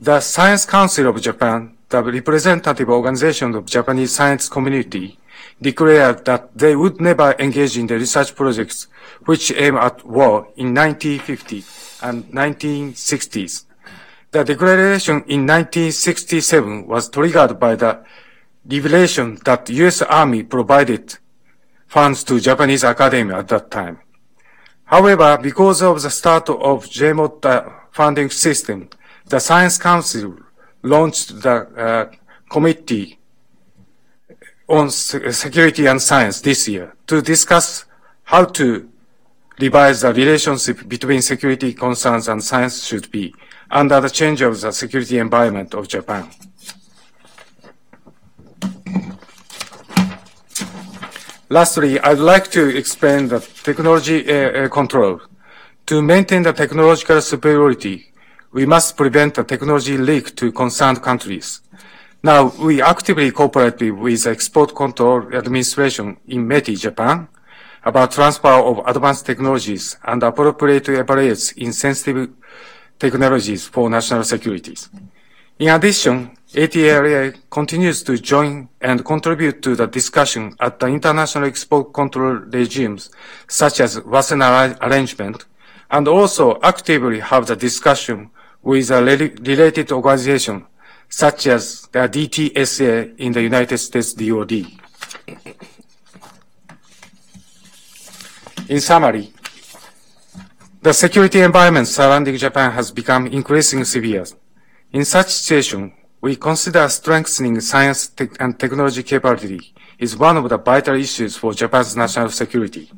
The 0.00 0.20
Science 0.20 0.64
Council 0.64 1.08
of 1.08 1.20
Japan, 1.20 1.76
the 1.90 2.02
representative 2.02 2.88
organization 2.88 3.54
of 3.54 3.66
Japanese 3.66 4.12
science 4.12 4.48
community, 4.48 5.18
declared 5.60 6.24
that 6.24 6.56
they 6.56 6.76
would 6.76 7.00
never 7.00 7.34
engage 7.38 7.76
in 7.76 7.86
the 7.86 7.94
research 7.94 8.34
projects 8.34 8.86
which 9.24 9.52
aim 9.52 9.76
at 9.76 10.04
war 10.06 10.48
in 10.56 10.74
1950 10.74 11.64
and 12.02 12.24
1960s. 12.26 13.64
The 14.30 14.44
declaration 14.44 15.24
in 15.26 15.46
1967 15.46 16.86
was 16.86 17.08
triggered 17.08 17.58
by 17.58 17.74
the 17.76 18.04
revelation 18.70 19.38
that 19.44 19.68
U.S. 19.70 20.02
Army 20.02 20.42
provided 20.42 21.16
funds 21.86 22.22
to 22.24 22.38
Japanese 22.38 22.84
academy 22.84 23.32
at 23.32 23.48
that 23.48 23.70
time. 23.70 23.98
However, 24.84 25.38
because 25.42 25.82
of 25.82 26.02
the 26.02 26.10
start 26.10 26.48
of 26.48 26.86
JMOT 26.86 27.72
funding 27.90 28.30
system, 28.30 28.90
the 29.26 29.38
Science 29.38 29.78
Council 29.78 30.36
launched 30.82 31.42
the 31.42 31.56
uh, 31.76 32.10
committee 32.50 33.17
on 34.68 34.90
security 34.90 35.86
and 35.86 36.00
science 36.00 36.40
this 36.40 36.68
year 36.68 36.94
to 37.06 37.22
discuss 37.22 37.86
how 38.24 38.44
to 38.44 38.88
revise 39.58 40.02
the 40.02 40.12
relationship 40.12 40.86
between 40.88 41.22
security 41.22 41.72
concerns 41.72 42.28
and 42.28 42.42
science 42.42 42.84
should 42.86 43.10
be 43.10 43.34
under 43.70 44.00
the 44.00 44.10
change 44.10 44.42
of 44.42 44.60
the 44.60 44.70
security 44.70 45.18
environment 45.18 45.74
of 45.74 45.88
Japan. 45.88 46.28
Lastly, 51.50 51.98
I'd 52.00 52.18
like 52.18 52.50
to 52.50 52.76
explain 52.76 53.28
the 53.28 53.40
technology 53.40 54.30
uh, 54.30 54.64
uh, 54.64 54.68
control. 54.68 55.22
To 55.86 56.02
maintain 56.02 56.42
the 56.42 56.52
technological 56.52 57.22
superiority, 57.22 58.12
we 58.52 58.66
must 58.66 58.98
prevent 58.98 59.34
the 59.34 59.44
technology 59.44 59.96
leak 59.96 60.36
to 60.36 60.52
concerned 60.52 61.00
countries. 61.02 61.62
Now, 62.22 62.52
we 62.58 62.82
actively 62.82 63.30
cooperate 63.30 63.80
with 63.92 64.26
Export 64.26 64.74
Control 64.74 65.32
Administration 65.32 66.16
in 66.26 66.48
METI, 66.48 66.80
Japan, 66.80 67.28
about 67.84 68.10
transfer 68.10 68.48
of 68.48 68.82
advanced 68.86 69.24
technologies 69.24 69.96
and 70.02 70.20
appropriate 70.24 70.86
evaluates 70.86 71.56
in 71.56 71.72
sensitive 71.72 72.30
technologies 72.98 73.68
for 73.68 73.88
national 73.88 74.24
security. 74.24 74.76
In 75.60 75.68
addition, 75.68 76.36
ATLA 76.54 77.34
continues 77.50 78.02
to 78.02 78.18
join 78.18 78.68
and 78.80 79.04
contribute 79.04 79.62
to 79.62 79.76
the 79.76 79.86
discussion 79.86 80.56
at 80.58 80.80
the 80.80 80.86
international 80.86 81.44
export 81.44 81.92
control 81.94 82.34
regimes, 82.34 83.10
such 83.46 83.80
as 83.80 84.00
Wassenaar 84.00 84.76
Arrangement, 84.80 85.44
and 85.90 86.08
also 86.08 86.58
actively 86.64 87.20
have 87.20 87.46
the 87.46 87.54
discussion 87.54 88.30
with 88.62 88.90
a 88.90 89.04
related 89.04 89.92
organization, 89.92 90.66
such 91.08 91.46
as 91.46 91.88
uh, 91.94 92.06
the 92.06 92.28
DTSA 92.28 93.18
in 93.18 93.32
the 93.32 93.42
United 93.42 93.78
States 93.78 94.12
DoD. 94.12 94.66
In 98.68 98.80
summary, 98.80 99.32
the 100.82 100.92
security 100.92 101.40
environment 101.40 101.88
surrounding 101.88 102.36
Japan 102.36 102.70
has 102.72 102.90
become 102.90 103.26
increasingly 103.26 103.84
severe. 103.84 104.24
In 104.92 105.04
such 105.04 105.28
situation, 105.28 105.92
we 106.20 106.36
consider 106.36 106.88
strengthening 106.88 107.60
science 107.60 108.10
and 108.40 108.58
technology 108.58 109.02
capability 109.02 109.74
is 109.98 110.16
one 110.16 110.36
of 110.36 110.48
the 110.48 110.58
vital 110.58 110.96
issues 110.96 111.36
for 111.36 111.52
Japan's 111.54 111.96
national 111.96 112.30
security. 112.30 112.90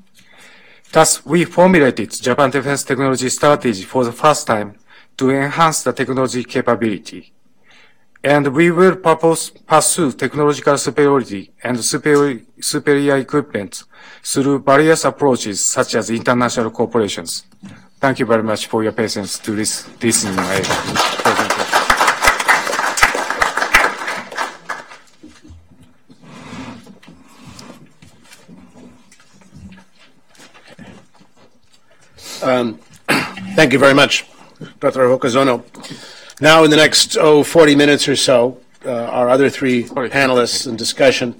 Thus, 0.93 1.25
we 1.25 1.45
formulated 1.45 2.11
Japan 2.11 2.51
Defense 2.51 2.83
Technology 2.83 3.29
Strategy 3.29 3.85
for 3.85 4.05
the 4.05 4.13
first 4.13 4.47
time 4.47 4.75
to 5.17 5.31
enhance 5.31 5.85
the 5.85 5.93
technology 5.93 6.43
capability. 6.43 7.33
And 8.23 8.49
we 8.49 8.71
will 8.71 8.97
pursue 8.97 10.13
technological 10.13 10.77
superiority 10.77 11.53
and 11.63 11.83
superior, 11.83 12.41
superior 12.61 13.17
equipment 13.17 13.85
through 14.23 14.59
various 14.59 15.07
approaches 15.07 15.65
such 15.65 15.95
as 15.95 16.11
international 16.11 16.71
corporations. 16.71 17.45
Thank 17.99 18.19
you 18.19 18.27
very 18.27 18.43
much 18.43 18.67
for 18.67 18.83
your 18.83 18.93
patience 18.93 19.39
to 19.39 19.53
listen 19.53 19.95
to 20.01 20.33
my 20.37 20.61
presentation. 21.23 21.81
Um, 32.43 32.81
thank 33.55 33.73
you 33.73 33.79
very 33.79 33.95
much, 33.95 34.27
Dr. 34.79 35.09
Hokazono. 35.09 35.65
Now, 36.41 36.65
in 36.65 36.71
the 36.71 36.77
next 36.77 37.19
oh, 37.19 37.45
40 37.45 37.75
minutes 37.75 38.09
or 38.09 38.17
so, 38.17 38.59
uh, 38.87 38.91
our 38.91 39.29
other 39.29 39.51
three 39.51 39.85
panelists 39.85 40.67
in 40.67 40.75
discussion 40.75 41.35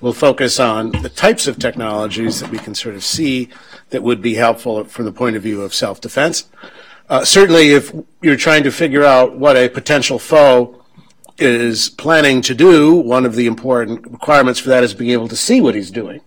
will 0.00 0.12
focus 0.12 0.58
on 0.58 0.90
the 1.02 1.08
types 1.08 1.46
of 1.46 1.58
technologies 1.58 2.40
that 2.40 2.50
we 2.50 2.58
can 2.58 2.74
sort 2.74 2.96
of 2.96 3.04
see 3.04 3.48
that 3.90 4.02
would 4.02 4.20
be 4.20 4.34
helpful 4.34 4.82
from 4.84 5.04
the 5.04 5.12
point 5.12 5.36
of 5.36 5.42
view 5.42 5.62
of 5.62 5.72
self-defense. 5.72 6.48
Uh, 7.08 7.24
certainly, 7.24 7.70
if 7.70 7.92
you're 8.22 8.36
trying 8.36 8.64
to 8.64 8.72
figure 8.72 9.04
out 9.04 9.36
what 9.36 9.56
a 9.56 9.68
potential 9.68 10.18
foe 10.18 10.82
is 11.38 11.88
planning 11.88 12.42
to 12.42 12.54
do, 12.54 12.94
one 12.94 13.24
of 13.24 13.36
the 13.36 13.46
important 13.46 14.04
requirements 14.10 14.58
for 14.58 14.70
that 14.70 14.82
is 14.82 14.94
being 14.94 15.12
able 15.12 15.28
to 15.28 15.36
see 15.36 15.60
what 15.60 15.76
he's 15.76 15.92
doing. 15.92 16.20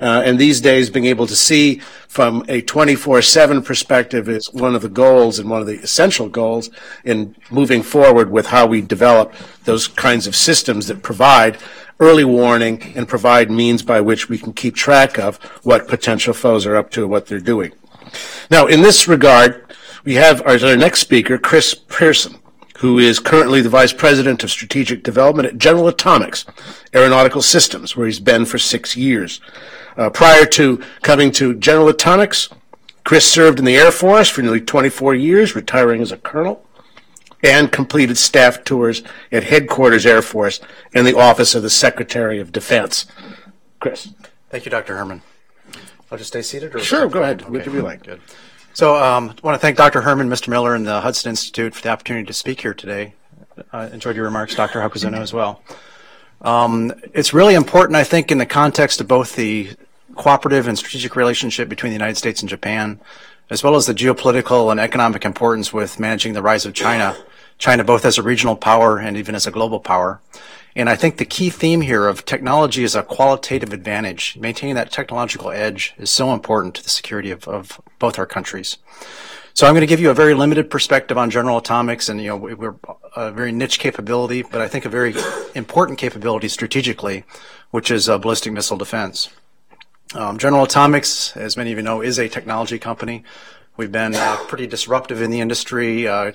Uh, 0.00 0.22
and 0.24 0.38
these 0.38 0.60
days, 0.60 0.90
being 0.90 1.06
able 1.06 1.26
to 1.26 1.36
see 1.36 1.78
from 2.08 2.42
a 2.48 2.62
24-7 2.62 3.64
perspective 3.64 4.28
is 4.28 4.52
one 4.52 4.74
of 4.74 4.82
the 4.82 4.88
goals 4.88 5.38
and 5.38 5.48
one 5.48 5.60
of 5.60 5.66
the 5.66 5.78
essential 5.80 6.28
goals 6.28 6.70
in 7.04 7.34
moving 7.50 7.82
forward 7.82 8.30
with 8.30 8.46
how 8.46 8.66
we 8.66 8.80
develop 8.80 9.32
those 9.64 9.88
kinds 9.88 10.26
of 10.26 10.36
systems 10.36 10.86
that 10.86 11.02
provide 11.02 11.58
early 12.00 12.24
warning 12.24 12.92
and 12.96 13.08
provide 13.08 13.50
means 13.50 13.82
by 13.82 14.00
which 14.00 14.28
we 14.28 14.38
can 14.38 14.52
keep 14.52 14.74
track 14.74 15.18
of 15.18 15.36
what 15.62 15.88
potential 15.88 16.34
foes 16.34 16.66
are 16.66 16.76
up 16.76 16.90
to 16.90 17.02
and 17.02 17.10
what 17.10 17.26
they're 17.26 17.38
doing. 17.38 17.72
Now, 18.50 18.66
in 18.66 18.82
this 18.82 19.08
regard, 19.08 19.72
we 20.04 20.14
have 20.14 20.42
our, 20.42 20.62
our 20.64 20.76
next 20.76 21.00
speaker, 21.00 21.38
Chris 21.38 21.74
Pehrson 21.74 22.38
who 22.78 22.98
is 22.98 23.20
currently 23.20 23.60
the 23.60 23.68
Vice 23.68 23.92
President 23.92 24.42
of 24.42 24.50
Strategic 24.50 25.02
Development 25.02 25.46
at 25.46 25.58
General 25.58 25.88
Atomics 25.88 26.44
Aeronautical 26.94 27.40
Systems, 27.40 27.96
where 27.96 28.06
he's 28.06 28.20
been 28.20 28.44
for 28.44 28.58
six 28.58 28.96
years. 28.96 29.40
Uh, 29.96 30.10
prior 30.10 30.44
to 30.44 30.82
coming 31.02 31.30
to 31.32 31.54
General 31.54 31.88
Atomics, 31.88 32.48
Chris 33.04 33.30
served 33.30 33.58
in 33.58 33.64
the 33.64 33.76
Air 33.76 33.92
Force 33.92 34.28
for 34.28 34.42
nearly 34.42 34.60
24 34.60 35.14
years, 35.14 35.54
retiring 35.54 36.00
as 36.00 36.10
a 36.10 36.16
colonel, 36.16 36.64
and 37.42 37.70
completed 37.70 38.16
staff 38.16 38.64
tours 38.64 39.02
at 39.30 39.44
Headquarters 39.44 40.06
Air 40.06 40.22
Force 40.22 40.60
and 40.94 41.06
the 41.06 41.16
Office 41.16 41.54
of 41.54 41.62
the 41.62 41.70
Secretary 41.70 42.40
of 42.40 42.50
Defense. 42.50 43.06
Chris. 43.78 44.08
Thank 44.48 44.64
you, 44.64 44.70
Dr. 44.70 44.96
Herman. 44.96 45.22
I'll 46.10 46.18
just 46.18 46.28
stay 46.28 46.42
seated? 46.42 46.74
Or 46.74 46.78
sure, 46.78 47.08
go 47.08 47.22
ahead. 47.22 47.42
Okay. 47.42 47.50
Whatever 47.50 47.76
you 47.76 47.82
like. 47.82 48.04
Good. 48.04 48.20
So 48.72 48.96
um, 48.96 49.30
I 49.30 49.46
want 49.46 49.54
to 49.54 49.58
thank 49.58 49.76
Dr. 49.76 50.00
Herman, 50.00 50.28
Mr. 50.28 50.48
Miller, 50.48 50.74
and 50.74 50.86
the 50.86 51.00
Hudson 51.00 51.30
Institute 51.30 51.74
for 51.74 51.82
the 51.82 51.90
opportunity 51.90 52.26
to 52.26 52.32
speak 52.32 52.60
here 52.60 52.74
today. 52.74 53.14
I 53.72 53.86
enjoyed 53.88 54.16
your 54.16 54.24
remarks, 54.24 54.54
Dr. 54.54 54.80
Hokazono, 54.80 55.18
as 55.18 55.32
well. 55.32 55.62
Um, 56.44 56.92
it's 57.14 57.32
really 57.32 57.54
important, 57.54 57.96
I 57.96 58.04
think, 58.04 58.30
in 58.30 58.38
the 58.38 58.46
context 58.46 59.00
of 59.00 59.08
both 59.08 59.34
the 59.34 59.70
cooperative 60.14 60.68
and 60.68 60.78
strategic 60.78 61.16
relationship 61.16 61.68
between 61.68 61.90
the 61.90 61.94
United 61.94 62.16
States 62.16 62.42
and 62.42 62.48
Japan, 62.48 63.00
as 63.48 63.64
well 63.64 63.74
as 63.74 63.86
the 63.86 63.94
geopolitical 63.94 64.70
and 64.70 64.78
economic 64.78 65.24
importance 65.24 65.72
with 65.72 65.98
managing 65.98 66.34
the 66.34 66.42
rise 66.42 66.66
of 66.66 66.74
China, 66.74 67.16
China 67.56 67.82
both 67.82 68.04
as 68.04 68.18
a 68.18 68.22
regional 68.22 68.56
power 68.56 68.98
and 68.98 69.16
even 69.16 69.34
as 69.34 69.46
a 69.46 69.50
global 69.50 69.80
power. 69.80 70.20
And 70.76 70.90
I 70.90 70.96
think 70.96 71.16
the 71.16 71.24
key 71.24 71.50
theme 71.50 71.80
here 71.80 72.06
of 72.06 72.24
technology 72.26 72.84
is 72.84 72.94
a 72.94 73.02
qualitative 73.02 73.72
advantage. 73.72 74.36
Maintaining 74.36 74.74
that 74.74 74.90
technological 74.90 75.50
edge 75.50 75.94
is 75.98 76.10
so 76.10 76.34
important 76.34 76.74
to 76.74 76.82
the 76.82 76.90
security 76.90 77.30
of, 77.30 77.48
of 77.48 77.80
both 77.98 78.18
our 78.18 78.26
countries. 78.26 78.76
So 79.54 79.68
I'm 79.68 79.72
going 79.72 79.82
to 79.82 79.86
give 79.86 80.00
you 80.00 80.10
a 80.10 80.14
very 80.14 80.34
limited 80.34 80.68
perspective 80.68 81.16
on 81.16 81.30
General 81.30 81.58
Atomics, 81.58 82.08
and 82.08 82.20
you 82.20 82.26
know 82.26 82.36
we're 82.36 82.74
a 83.14 83.30
very 83.30 83.52
niche 83.52 83.78
capability, 83.78 84.42
but 84.42 84.60
I 84.60 84.66
think 84.66 84.84
a 84.84 84.88
very 84.88 85.14
important 85.54 85.96
capability 85.96 86.48
strategically, 86.48 87.22
which 87.70 87.88
is 87.92 88.08
uh, 88.08 88.18
ballistic 88.18 88.52
missile 88.52 88.76
defense. 88.76 89.28
Um, 90.12 90.38
General 90.38 90.64
Atomics, 90.64 91.36
as 91.36 91.56
many 91.56 91.70
of 91.70 91.78
you 91.78 91.82
know, 91.82 92.00
is 92.00 92.18
a 92.18 92.28
technology 92.28 92.80
company. 92.80 93.22
We've 93.76 93.92
been 93.92 94.16
uh, 94.16 94.38
pretty 94.48 94.66
disruptive 94.66 95.22
in 95.22 95.30
the 95.30 95.40
industry. 95.40 96.08
Uh, 96.08 96.32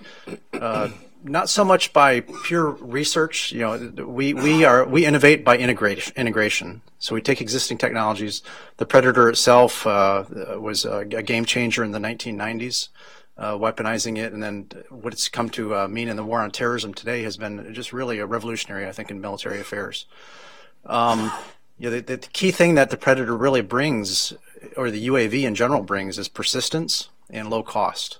uh 0.53 0.87
not 1.23 1.49
so 1.49 1.65
much 1.65 1.93
by 1.93 2.21
pure 2.43 2.71
research. 2.71 3.51
You 3.51 3.59
know, 3.59 4.05
we, 4.05 4.33
we 4.33 4.63
are 4.63 4.85
we 4.85 5.05
innovate 5.05 5.43
by 5.43 5.57
integration. 5.57 6.13
Integration. 6.15 6.81
So 6.99 7.15
we 7.15 7.21
take 7.21 7.41
existing 7.41 7.77
technologies. 7.77 8.41
The 8.77 8.85
Predator 8.85 9.29
itself 9.29 9.85
uh, 9.85 10.25
was 10.57 10.85
a, 10.85 10.99
a, 10.99 11.23
game 11.23 11.45
changer 11.45 11.83
in 11.83 11.91
the 11.91 11.99
1990s, 11.99 12.89
uh, 13.37 13.53
weaponizing 13.53 14.17
it, 14.17 14.33
and 14.33 14.43
then 14.43 14.69
what 14.89 15.13
it's 15.13 15.29
come 15.29 15.49
to 15.51 15.75
uh, 15.75 15.87
mean 15.87 16.09
in 16.09 16.17
the 16.17 16.23
war 16.23 16.41
on 16.41 16.51
terrorism 16.51 16.93
today 16.93 17.23
has 17.23 17.37
been 17.37 17.73
just 17.73 17.93
really 17.93 18.19
a 18.19 18.25
revolutionary, 18.25 18.87
I 18.87 18.91
think, 18.91 19.11
in 19.11 19.21
military 19.21 19.59
affairs. 19.59 20.05
Um, 20.85 21.31
you 21.77 21.89
know, 21.89 21.99
the, 21.99 22.17
the 22.17 22.17
key 22.17 22.51
thing 22.51 22.75
that 22.75 22.89
the 22.89 22.97
Predator 22.97 23.35
really 23.35 23.61
brings, 23.61 24.33
or 24.75 24.91
the 24.91 25.07
UAV 25.07 25.43
in 25.43 25.55
general 25.55 25.83
brings, 25.83 26.17
is 26.17 26.27
persistence 26.27 27.09
and 27.29 27.49
low 27.49 27.63
cost. 27.63 28.19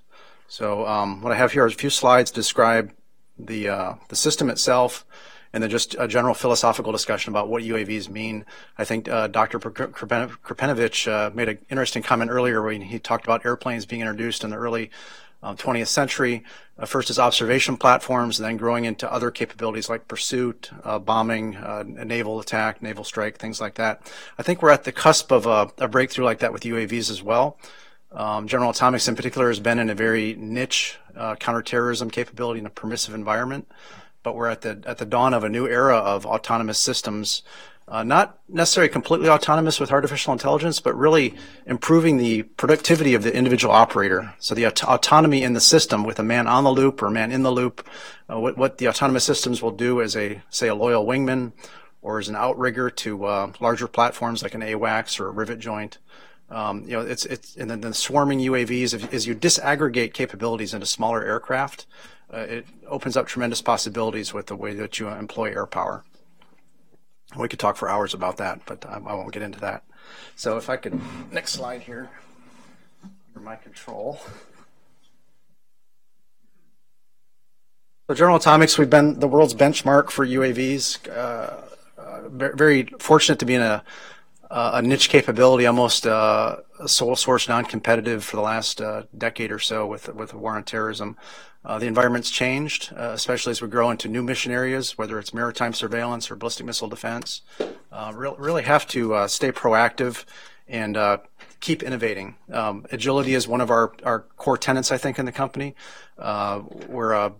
So 0.50 0.86
um, 0.88 1.22
what 1.22 1.32
I 1.32 1.36
have 1.36 1.52
here 1.52 1.66
is 1.68 1.74
a 1.74 1.78
few 1.78 1.92
slides 1.92 2.32
describe 2.32 2.92
the 3.38 3.70
uh, 3.70 3.94
the 4.10 4.16
system 4.16 4.50
itself, 4.50 5.06
and 5.54 5.62
then 5.62 5.70
just 5.70 5.96
a 6.00 6.08
general 6.08 6.34
philosophical 6.34 6.92
discussion 6.92 7.32
about 7.32 7.50
what 7.50 7.62
UAVs 7.62 8.10
mean. 8.10 8.46
I 8.76 8.84
think 8.84 9.08
uh, 9.08 9.28
Dr. 9.28 9.60
Krepinevich 9.60 11.08
uh, 11.08 11.30
made 11.36 11.50
an 11.50 11.60
interesting 11.70 12.02
comment 12.02 12.32
earlier 12.32 12.64
when 12.64 12.82
he 12.82 12.98
talked 12.98 13.26
about 13.26 13.46
airplanes 13.46 13.86
being 13.86 14.02
introduced 14.02 14.44
in 14.44 14.50
the 14.50 14.58
early 14.58 14.90
um, 15.44 15.56
20th 15.56 15.88
century. 15.88 16.44
Uh, 16.80 16.86
first 16.86 17.10
as 17.12 17.20
observation 17.20 17.78
platforms, 17.78 18.40
and 18.40 18.48
then 18.48 18.58
growing 18.58 18.86
into 18.86 19.12
other 19.12 19.30
capabilities 19.30 19.88
like 19.88 20.08
pursuit, 20.08 20.72
uh, 20.84 20.98
bombing, 20.98 21.58
uh, 21.58 21.84
naval 21.86 22.40
attack, 22.40 22.82
naval 22.82 23.04
strike, 23.04 23.38
things 23.38 23.62
like 23.62 23.76
that. 23.76 24.02
I 24.38 24.44
think 24.44 24.62
we're 24.62 24.70
at 24.72 24.86
the 24.86 24.94
cusp 24.94 25.30
of 25.32 25.46
a, 25.46 25.70
a 25.78 25.88
breakthrough 25.88 26.26
like 26.26 26.40
that 26.40 26.54
with 26.54 26.64
UAVs 26.64 27.12
as 27.12 27.22
well. 27.22 27.58
Um, 28.12 28.48
General 28.48 28.72
Atomics, 28.72 29.08
in 29.08 29.16
particular, 29.16 29.50
has 29.50 29.60
been 29.60 29.80
in 29.80 29.90
a 29.90 29.96
very 29.96 30.36
niche 30.36 30.98
uh, 31.16 31.36
counterterrorism 31.36 32.10
capability 32.10 32.60
in 32.60 32.66
a 32.66 32.72
permissive 32.72 33.14
environment. 33.14 33.70
But 34.24 34.36
we're 34.36 34.48
at 34.50 34.62
the 34.62 34.82
at 34.86 34.98
the 34.98 35.06
dawn 35.06 35.34
of 35.34 35.44
a 35.44 35.50
new 35.50 35.68
era 35.68 35.96
of 35.96 36.26
autonomous 36.26 36.78
systems, 36.78 37.42
uh, 37.88 38.04
not 38.04 38.40
necessarily 38.50 38.90
completely 38.90 39.30
autonomous 39.30 39.80
with 39.80 39.92
artificial 39.92 40.34
intelligence, 40.34 40.82
but 40.82 40.98
really 40.98 41.36
improving 41.66 42.18
the 42.18 42.44
productivity 42.44 43.14
of 43.14 43.24
the 43.24 43.34
individual 43.34 43.74
operator. 43.74 44.34
So 44.40 44.56
the 44.56 44.66
aut- 44.66 44.84
autonomy 44.84 45.42
in 45.42 45.54
the 45.54 45.62
system 45.62 46.04
with 46.04 46.20
a 46.20 46.24
man 46.24 46.48
on 46.48 46.66
the 46.66 46.72
loop 46.72 47.02
or 47.02 47.08
a 47.08 47.12
man 47.12 47.32
in 47.32 47.44
the 47.44 47.52
loop, 47.52 47.88
uh, 48.30 48.40
what, 48.40 48.58
what 48.58 48.78
the 48.78 48.90
autonomous 48.90 49.24
systems 49.24 49.62
will 49.62 49.72
do 49.72 50.02
as 50.02 50.18
a 50.18 50.42
say 50.50 50.68
a 50.68 50.76
loyal 50.76 51.06
wingman 51.06 51.54
or 52.02 52.20
as 52.20 52.28
an 52.28 52.36
outrigger 52.36 52.90
to 52.90 53.26
uh, 53.26 53.52
larger 53.60 53.88
platforms 53.88 54.44
like 54.44 54.54
an 54.54 54.62
AWACS 54.62 55.20
or 55.20 55.28
a 55.28 55.32
rivet 55.32 55.60
joint. 55.60 55.98
Um, 56.52 56.84
you 56.86 56.94
know, 56.94 57.02
it's 57.02 57.26
it's 57.26 57.56
and 57.56 57.70
then 57.70 57.82
the 57.82 57.94
swarming 57.94 58.40
UAVs. 58.40 59.14
as 59.14 59.28
you 59.28 59.36
disaggregate 59.36 60.14
capabilities 60.14 60.74
into 60.74 60.86
smaller 60.86 61.24
aircraft, 61.24 61.86
uh, 62.34 62.40
it 62.40 62.66
opens 62.88 63.16
up 63.16 63.28
tremendous 63.28 63.62
possibilities 63.62 64.34
with 64.34 64.48
the 64.48 64.56
way 64.56 64.74
that 64.74 65.00
you 65.00 65.08
employ 65.08 65.52
air 65.52 65.66
power. 65.66 66.04
We 67.38 67.48
could 67.48 67.60
talk 67.60 67.78
for 67.78 67.88
hours 67.88 68.14
about 68.14 68.38
that, 68.38 68.62
but 68.66 68.86
I, 68.86 68.96
I 68.96 69.14
won't 69.14 69.32
get 69.32 69.44
into 69.44 69.60
that. 69.60 69.84
So 70.36 70.58
if 70.58 70.70
I 70.70 70.78
could, 70.78 71.00
next 71.32 71.54
slide 71.54 71.82
here, 71.82 72.10
under 73.04 73.46
my 73.46 73.56
control. 73.56 74.20
So 78.08 78.16
General 78.16 78.38
Atomics, 78.38 78.80
we've 78.80 78.90
been 78.90 79.20
the 79.20 79.28
world's 79.28 79.54
benchmark 79.54 80.10
for 80.10 80.26
UAVs. 80.26 81.08
Uh, 81.08 81.62
uh, 82.00 82.30
very 82.30 82.86
fortunate 82.98 83.38
to 83.38 83.46
be 83.46 83.54
in 83.54 83.62
a, 83.62 83.84
a 84.50 84.82
niche 84.82 85.10
capability, 85.10 85.66
almost 85.66 86.08
uh, 86.08 86.58
sole 86.86 87.16
source, 87.16 87.48
non-competitive 87.48 88.24
for 88.24 88.36
the 88.36 88.42
last 88.42 88.82
uh, 88.82 89.04
decade 89.18 89.52
or 89.52 89.60
so 89.60 89.86
with 89.86 90.14
with 90.14 90.32
the 90.32 90.38
war 90.38 90.56
on 90.56 90.64
terrorism. 90.64 91.18
Uh, 91.64 91.78
the 91.78 91.88
environment's 91.88 92.32
changed, 92.32 92.92
uh, 92.96 93.12
especially 93.14 93.52
as 93.52 93.62
we 93.62 93.68
grow 93.68 93.92
into 93.92 94.08
new 94.08 94.24
mission 94.24 94.52
areas, 94.52 94.98
whether 94.98 95.20
it's 95.20 95.34
maritime 95.34 95.74
surveillance 95.74 96.32
or 96.32 96.36
ballistic 96.36 96.66
missile 96.66 96.88
defense. 96.88 97.42
Re- 98.14 98.36
really 98.38 98.64
have 98.64 98.88
to 98.88 99.28
stay 99.28 99.52
proactive 99.52 100.24
and 100.68 100.96
keep 101.60 101.84
innovating. 101.84 102.36
Um, 102.52 102.86
agility 102.92 103.34
is 103.34 103.48
one 103.48 103.62
of 103.62 103.70
our, 103.70 103.92
our 104.04 104.22
core 104.38 104.58
tenets, 104.58 104.92
I 104.92 104.98
think, 104.98 105.20
in 105.20 105.26
the 105.26 105.32
company. 105.32 105.76
Uh, 106.18 106.62
we're, 106.88 107.14
uh, 107.14 107.32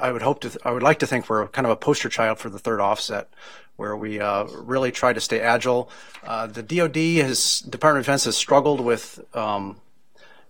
I 0.00 0.10
would 0.12 0.22
hope 0.22 0.40
to, 0.40 0.58
I 0.64 0.72
would 0.72 0.82
like 0.82 0.98
to 1.00 1.06
think 1.06 1.28
we're 1.28 1.46
kind 1.48 1.66
of 1.66 1.70
a 1.70 1.76
poster 1.76 2.08
child 2.08 2.38
for 2.38 2.50
the 2.50 2.58
third 2.58 2.80
offset, 2.80 3.28
where 3.76 3.96
we 3.96 4.20
uh, 4.20 4.44
really 4.44 4.92
try 4.92 5.12
to 5.12 5.20
stay 5.20 5.40
agile. 5.40 5.90
Uh, 6.24 6.46
the 6.46 6.62
DoD 6.62 7.24
has, 7.24 7.60
Department 7.60 8.00
of 8.00 8.06
Defense 8.06 8.24
has 8.24 8.36
struggled 8.36 8.80
with 8.80 9.24
um, 9.34 9.80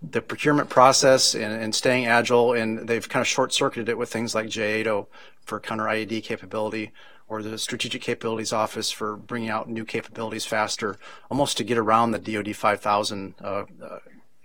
the 0.01 0.21
procurement 0.21 0.69
process 0.69 1.35
and, 1.35 1.61
and, 1.61 1.75
staying 1.75 2.07
agile, 2.07 2.53
and 2.53 2.87
they've 2.87 3.07
kind 3.07 3.21
of 3.21 3.27
short-circuited 3.27 3.89
it 3.89 3.97
with 3.97 4.11
things 4.11 4.33
like 4.33 4.49
J-ATO 4.49 5.07
for 5.43 5.59
counter 5.59 5.85
IED 5.85 6.23
capability 6.23 6.91
or 7.31 7.41
the 7.41 7.57
Strategic 7.57 8.01
Capabilities 8.01 8.51
Office 8.51 8.91
for 8.91 9.15
bringing 9.15 9.49
out 9.49 9.69
new 9.69 9.85
capabilities 9.85 10.45
faster, 10.45 10.97
almost 11.29 11.55
to 11.55 11.63
get 11.63 11.77
around 11.77 12.11
the 12.11 12.19
DoD 12.19 12.53
5000 12.53 13.35
uh, 13.41 13.45
uh, 13.45 13.63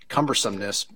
cumbersomeness. 0.08 0.86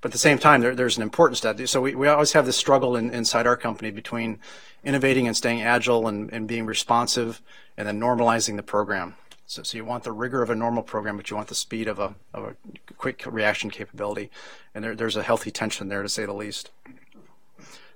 But 0.00 0.08
at 0.08 0.12
the 0.12 0.18
same 0.18 0.38
time, 0.38 0.60
there, 0.60 0.74
there's 0.74 0.96
an 0.96 1.04
importance 1.04 1.38
to 1.40 1.52
that. 1.52 1.68
So 1.68 1.80
we, 1.80 1.94
we 1.94 2.08
always 2.08 2.32
have 2.32 2.46
this 2.46 2.56
struggle 2.56 2.96
in, 2.96 3.10
inside 3.10 3.46
our 3.46 3.56
company 3.56 3.92
between 3.92 4.40
innovating 4.82 5.28
and 5.28 5.36
staying 5.36 5.62
agile 5.62 6.08
and, 6.08 6.32
and 6.32 6.48
being 6.48 6.66
responsive 6.66 7.40
and 7.76 7.86
then 7.86 8.00
normalizing 8.00 8.56
the 8.56 8.64
program. 8.64 9.14
So, 9.46 9.62
so 9.62 9.78
you 9.78 9.84
want 9.84 10.02
the 10.02 10.10
rigor 10.10 10.42
of 10.42 10.50
a 10.50 10.56
normal 10.56 10.82
program, 10.82 11.16
but 11.16 11.30
you 11.30 11.36
want 11.36 11.46
the 11.46 11.54
speed 11.54 11.86
of 11.86 12.00
a, 12.00 12.16
of 12.34 12.42
a 12.42 12.56
quick 12.98 13.22
reaction 13.24 13.70
capability. 13.70 14.32
And 14.74 14.82
there, 14.82 14.96
there's 14.96 15.14
a 15.14 15.22
healthy 15.22 15.52
tension 15.52 15.86
there, 15.86 16.02
to 16.02 16.08
say 16.08 16.26
the 16.26 16.32
least. 16.32 16.72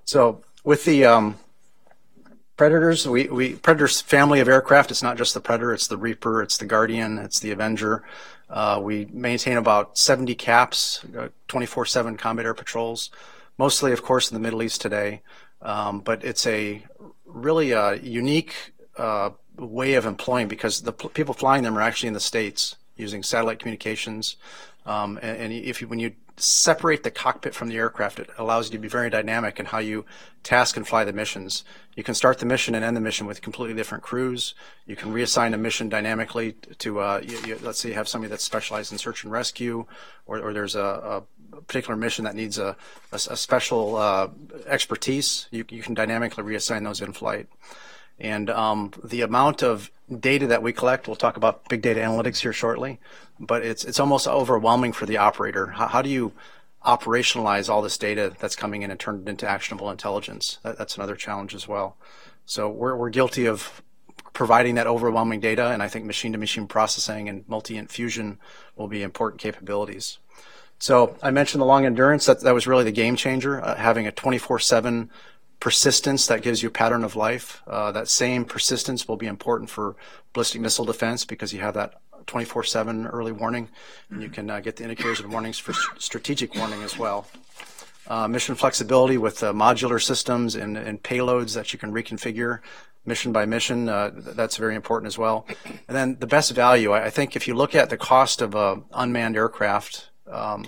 So 0.05 0.41
with 0.63 0.85
the 0.85 1.03
um, 1.03 1.35
Predators, 2.57 3.07
we, 3.07 3.27
we 3.27 3.55
Predator's 3.55 4.01
family 4.01 4.39
of 4.39 4.47
aircraft. 4.47 4.91
It's 4.91 5.03
not 5.03 5.17
just 5.17 5.33
the 5.33 5.39
Predator. 5.39 5.73
It's 5.73 5.87
the 5.87 5.97
Reaper. 5.97 6.41
It's 6.41 6.57
the 6.57 6.65
Guardian. 6.65 7.17
It's 7.17 7.39
the 7.39 7.51
Avenger. 7.51 8.03
Uh, 8.49 8.79
we 8.83 9.05
maintain 9.11 9.57
about 9.57 9.97
70 9.97 10.35
CAPs, 10.35 11.03
24/7 11.47 12.13
uh, 12.13 12.17
combat 12.17 12.45
air 12.45 12.53
patrols, 12.53 13.09
mostly, 13.57 13.93
of 13.93 14.03
course, 14.03 14.29
in 14.29 14.35
the 14.35 14.41
Middle 14.41 14.61
East 14.61 14.81
today. 14.81 15.21
Um, 15.61 16.01
but 16.01 16.23
it's 16.23 16.45
a 16.45 16.83
really 17.25 17.71
a 17.71 17.87
uh, 17.87 17.91
unique 17.91 18.73
uh, 18.97 19.29
way 19.57 19.93
of 19.93 20.05
employing 20.05 20.47
because 20.47 20.81
the 20.81 20.91
people 20.91 21.33
flying 21.33 21.63
them 21.63 21.77
are 21.77 21.81
actually 21.81 22.07
in 22.07 22.13
the 22.13 22.19
states 22.19 22.75
using 22.97 23.23
satellite 23.23 23.59
communications. 23.59 24.35
Um, 24.85 25.17
and, 25.21 25.37
and, 25.37 25.53
if 25.53 25.81
you, 25.81 25.87
when 25.87 25.99
you 25.99 26.13
separate 26.41 27.03
the 27.03 27.11
cockpit 27.11 27.53
from 27.53 27.69
the 27.69 27.77
aircraft. 27.77 28.19
It 28.19 28.29
allows 28.37 28.67
you 28.67 28.71
to 28.73 28.77
be 28.77 28.87
very 28.87 29.09
dynamic 29.09 29.59
in 29.59 29.67
how 29.67 29.79
you 29.79 30.05
task 30.43 30.75
and 30.75 30.87
fly 30.87 31.03
the 31.03 31.13
missions. 31.13 31.63
You 31.95 32.03
can 32.03 32.15
start 32.15 32.39
the 32.39 32.45
mission 32.45 32.73
and 32.73 32.83
end 32.83 32.97
the 32.97 33.01
mission 33.01 33.27
with 33.27 33.41
completely 33.41 33.75
different 33.75 34.03
crews. 34.03 34.55
You 34.85 34.95
can 34.95 35.13
reassign 35.13 35.53
a 35.53 35.57
mission 35.57 35.89
dynamically 35.89 36.53
to, 36.79 36.99
uh, 36.99 37.21
you, 37.23 37.37
you, 37.45 37.59
let's 37.61 37.79
say 37.79 37.89
you 37.89 37.95
have 37.95 38.07
somebody 38.07 38.29
that's 38.29 38.43
specialized 38.43 38.91
in 38.91 38.97
search 38.97 39.23
and 39.23 39.31
rescue, 39.31 39.85
or, 40.25 40.39
or 40.39 40.53
there's 40.53 40.75
a, 40.75 40.81
a, 40.81 41.23
particular 41.67 41.97
mission 41.97 42.23
that 42.23 42.33
needs 42.33 42.57
a, 42.57 42.77
a, 43.11 43.15
a 43.15 43.37
special 43.37 43.97
uh, 43.97 44.29
expertise. 44.65 45.47
You, 45.51 45.65
you 45.69 45.83
can 45.83 45.93
dynamically 45.93 46.43
reassign 46.43 46.83
those 46.83 47.01
in 47.01 47.13
flight. 47.13 47.47
And 48.19 48.49
um, 48.49 48.93
the 49.03 49.21
amount 49.21 49.61
of 49.61 49.91
data 50.19 50.47
that 50.47 50.61
we 50.61 50.73
collect, 50.73 51.07
we'll 51.07 51.15
talk 51.15 51.37
about 51.37 51.67
big 51.69 51.81
data 51.81 52.01
analytics 52.01 52.39
here 52.39 52.53
shortly, 52.53 52.99
but 53.39 53.63
it's 53.63 53.83
it's 53.83 53.99
almost 53.99 54.27
overwhelming 54.27 54.93
for 54.93 55.05
the 55.05 55.17
operator. 55.17 55.67
How, 55.67 55.87
how 55.87 56.01
do 56.01 56.09
you 56.09 56.33
operationalize 56.85 57.69
all 57.69 57.81
this 57.81 57.97
data 57.97 58.33
that's 58.39 58.55
coming 58.55 58.81
in 58.81 58.91
and 58.91 58.99
turn 58.99 59.21
it 59.21 59.29
into 59.29 59.47
actionable 59.47 59.89
intelligence? 59.89 60.59
That, 60.63 60.77
that's 60.77 60.95
another 60.95 61.15
challenge 61.15 61.55
as 61.55 61.67
well. 61.67 61.97
So 62.45 62.69
we're 62.69 62.95
we're 62.95 63.09
guilty 63.09 63.45
of 63.45 63.81
providing 64.33 64.75
that 64.75 64.87
overwhelming 64.87 65.39
data, 65.39 65.67
and 65.67 65.83
I 65.83 65.87
think 65.87 66.05
machine-to-machine 66.05 66.67
processing 66.67 67.27
and 67.27 67.47
multi-int 67.47 67.91
fusion 67.91 68.39
will 68.75 68.87
be 68.87 69.03
important 69.03 69.41
capabilities. 69.41 70.19
So 70.79 71.15
I 71.21 71.31
mentioned 71.31 71.61
the 71.61 71.65
long 71.65 71.85
endurance. 71.85 72.25
That, 72.25 72.39
that 72.41 72.53
was 72.53 72.65
really 72.65 72.83
the 72.83 72.91
game 72.91 73.15
changer, 73.15 73.63
uh, 73.63 73.75
having 73.75 74.07
a 74.07 74.11
24-7 74.11 75.09
persistence 75.61 76.27
that 76.27 76.41
gives 76.41 76.61
you 76.61 76.67
a 76.67 76.71
pattern 76.71 77.05
of 77.05 77.15
life. 77.15 77.61
Uh, 77.65 77.91
that 77.93 78.09
same 78.09 78.43
persistence 78.43 79.07
will 79.07 79.15
be 79.15 79.27
important 79.27 79.69
for 79.69 79.95
ballistic 80.33 80.59
missile 80.59 80.83
defense 80.83 81.23
because 81.23 81.53
you 81.53 81.61
have 81.61 81.75
that 81.75 82.01
24/7 82.25 83.07
early 83.13 83.31
warning, 83.31 83.69
and 84.09 84.21
you 84.21 84.29
can 84.29 84.49
uh, 84.49 84.59
get 84.59 84.75
the 84.75 84.83
indicators 84.83 85.21
and 85.21 85.31
warnings 85.31 85.57
for 85.57 85.73
strategic 85.97 86.53
warning 86.55 86.83
as 86.83 86.97
well. 86.97 87.27
Uh, 88.07 88.27
mission 88.27 88.55
flexibility 88.55 89.17
with 89.17 89.41
uh, 89.43 89.53
modular 89.53 90.03
systems 90.03 90.55
and, 90.55 90.75
and, 90.75 91.01
payloads 91.03 91.53
that 91.53 91.71
you 91.71 91.79
can 91.79 91.93
reconfigure 91.93 92.59
mission 93.05 93.31
by 93.31 93.45
mission. 93.45 93.87
Uh, 93.87 94.11
that's 94.13 94.57
very 94.57 94.75
important 94.75 95.07
as 95.07 95.17
well. 95.17 95.45
And 95.87 95.95
then 95.95 96.17
the 96.19 96.27
best 96.27 96.51
value, 96.51 96.91
I, 96.91 97.05
I 97.05 97.09
think, 97.11 97.35
if 97.35 97.47
you 97.47 97.53
look 97.53 97.73
at 97.75 97.89
the 97.89 97.97
cost 97.97 98.41
of 98.41 98.55
a 98.55 98.81
unmanned 98.91 99.37
aircraft. 99.37 100.09
Um, 100.29 100.65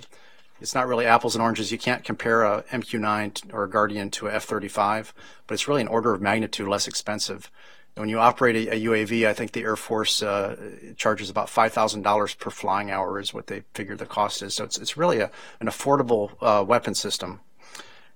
it's 0.64 0.74
not 0.74 0.88
really 0.88 1.04
apples 1.04 1.34
and 1.34 1.42
oranges. 1.42 1.70
You 1.70 1.76
can't 1.76 2.02
compare 2.02 2.42
a 2.42 2.62
MQ-9 2.70 3.52
or 3.52 3.64
a 3.64 3.70
Guardian 3.70 4.10
to 4.12 4.28
a 4.28 4.32
F-35, 4.32 5.12
but 5.46 5.52
it's 5.52 5.68
really 5.68 5.82
an 5.82 5.88
order 5.88 6.14
of 6.14 6.22
magnitude 6.22 6.66
less 6.66 6.88
expensive 6.88 7.50
when 7.96 8.08
you 8.08 8.18
operate 8.18 8.56
a, 8.56 8.74
a, 8.74 8.84
UAV, 8.86 9.26
I 9.26 9.32
think 9.32 9.52
the 9.52 9.62
Air 9.62 9.76
Force 9.76 10.22
uh, 10.22 10.56
charges 10.96 11.30
about 11.30 11.48
five 11.48 11.72
thousand 11.72 12.02
dollars 12.02 12.34
per 12.34 12.50
flying 12.50 12.90
hour 12.90 13.20
is 13.20 13.32
what 13.32 13.46
they 13.46 13.62
figure 13.74 13.94
the 13.94 14.06
cost 14.06 14.42
is. 14.42 14.54
So 14.54 14.64
it's 14.64 14.78
it's 14.78 14.96
really 14.96 15.20
a, 15.20 15.30
an 15.60 15.68
affordable 15.68 16.32
uh, 16.40 16.64
weapon 16.64 16.94
system. 16.94 17.40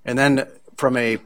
And 0.04 0.18
then 0.18 0.48
from 0.76 0.96
a 0.96 1.18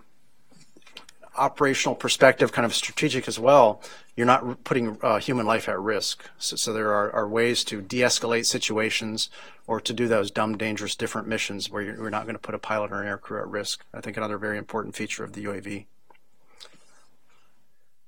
operational 1.37 1.95
perspective, 1.95 2.53
kind 2.53 2.67
of 2.67 2.75
strategic 2.75 3.27
as 3.27 3.39
well, 3.39 3.83
you're 4.17 4.27
not 4.27 4.65
putting 4.65 4.99
uh, 5.03 5.19
human 5.19 5.47
life 5.47 5.69
at 5.69 5.79
risk. 5.81 6.29
So, 6.39 6.57
so 6.57 6.73
there 6.73 6.93
are, 6.93 7.11
are, 7.13 7.29
ways 7.29 7.65
to 7.65 7.81
de-escalate 7.81 8.45
situations 8.45 9.31
or 9.67 9.81
to 9.81 9.93
do 9.93 10.07
those 10.09 10.31
dumb, 10.31 10.59
dangerous, 10.59 10.95
different 10.95 11.27
missions 11.27 11.71
where 11.71 11.83
you're, 11.83 11.97
you're 11.97 12.11
not 12.11 12.25
going 12.25 12.35
to 12.35 12.41
put 12.41 12.55
a 12.55 12.59
pilot 12.59 12.93
or 12.93 13.01
an 13.01 13.09
air 13.09 13.17
crew 13.17 13.41
at 13.41 13.49
risk. 13.49 13.85
I 13.95 14.01
think 14.01 14.17
another 14.17 14.37
very 14.37 14.59
important 14.59 14.95
feature 14.95 15.25
of 15.25 15.33
the 15.33 15.45
UAV. 15.45 15.87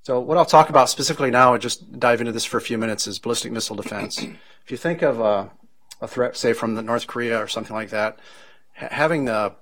So 0.03 0.19
what 0.19 0.37
I'll 0.37 0.45
talk 0.45 0.69
about 0.69 0.89
specifically 0.89 1.31
now, 1.31 1.53
and 1.53 1.61
just 1.61 1.99
dive 1.99 2.21
into 2.21 2.31
this 2.31 2.45
for 2.45 2.57
a 2.57 2.61
few 2.61 2.77
minutes, 2.77 3.07
is 3.07 3.17
ballistic 3.17 3.51
missile 3.51 3.75
defense. 3.75 4.21
if 4.21 4.69
you 4.69 4.77
think 4.77 5.01
of 5.01 5.19
a, 5.19 5.49
a 5.99 6.07
threat, 6.07 6.37
say 6.37 6.53
from 6.53 6.75
the 6.75 6.83
North 6.83 7.07
Korea 7.07 7.41
or 7.41 7.47
something 7.47 7.75
like 7.75 7.89
that, 7.89 8.19
ha- 8.75 8.89
having 8.91 9.25
the 9.25 9.55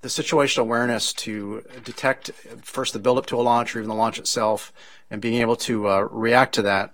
the 0.00 0.08
situational 0.08 0.58
awareness 0.58 1.12
to 1.12 1.64
detect 1.84 2.30
first 2.62 2.92
the 2.92 2.98
buildup 2.98 3.26
to 3.26 3.36
a 3.36 3.42
launch 3.42 3.74
or 3.74 3.80
even 3.80 3.88
the 3.88 3.94
launch 3.94 4.18
itself, 4.18 4.72
and 5.10 5.20
being 5.20 5.40
able 5.40 5.56
to 5.56 5.88
uh, 5.88 6.08
react 6.10 6.54
to 6.54 6.62
that 6.62 6.92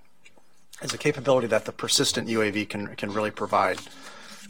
is 0.83 0.93
a 0.95 0.99
capability 0.99 1.47
that 1.47 1.65
the 1.65 1.73
persistent 1.73 2.29
UAV 2.29 2.69
can 2.69 2.95
can 2.97 3.13
really 3.13 3.31
provide. 3.31 3.79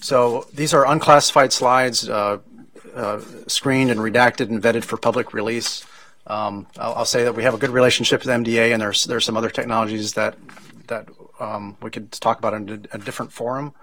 So 0.01 0.47
these 0.53 0.75
are 0.75 0.87
unclassified 0.87 1.53
slides, 1.53 2.09
uh, 2.09 2.39
uh, 2.95 3.21
screened 3.47 3.91
and 3.91 4.01
redacted 4.01 4.51
and 4.51 4.63
vetted 4.63 4.85
for 4.85 4.97
public 4.97 5.33
release. 5.33 5.85
Um, 6.27 6.67
I'll, 6.79 6.95
I'll, 6.95 7.05
say 7.05 7.25
that 7.25 7.35
we 7.35 7.43
have 7.43 7.55
a 7.55 7.59
good 7.59 7.71
relationship 7.71 8.21
with 8.21 8.29
MDA, 8.29 8.73
and 8.73 8.81
there's 8.81 9.05
there's 9.05 9.25
some 9.25 9.37
other 9.37 9.51
technologies 9.51 10.15
that 10.15 10.37
that 10.87 11.09
um, 11.41 11.77
we 11.83 11.91
could 11.91 12.13
talk 12.13 12.39
about 12.39 12.55
in 12.55 12.89
a, 12.93 12.97
a, 12.97 12.99
different 12.99 13.33
forum. 13.33 13.75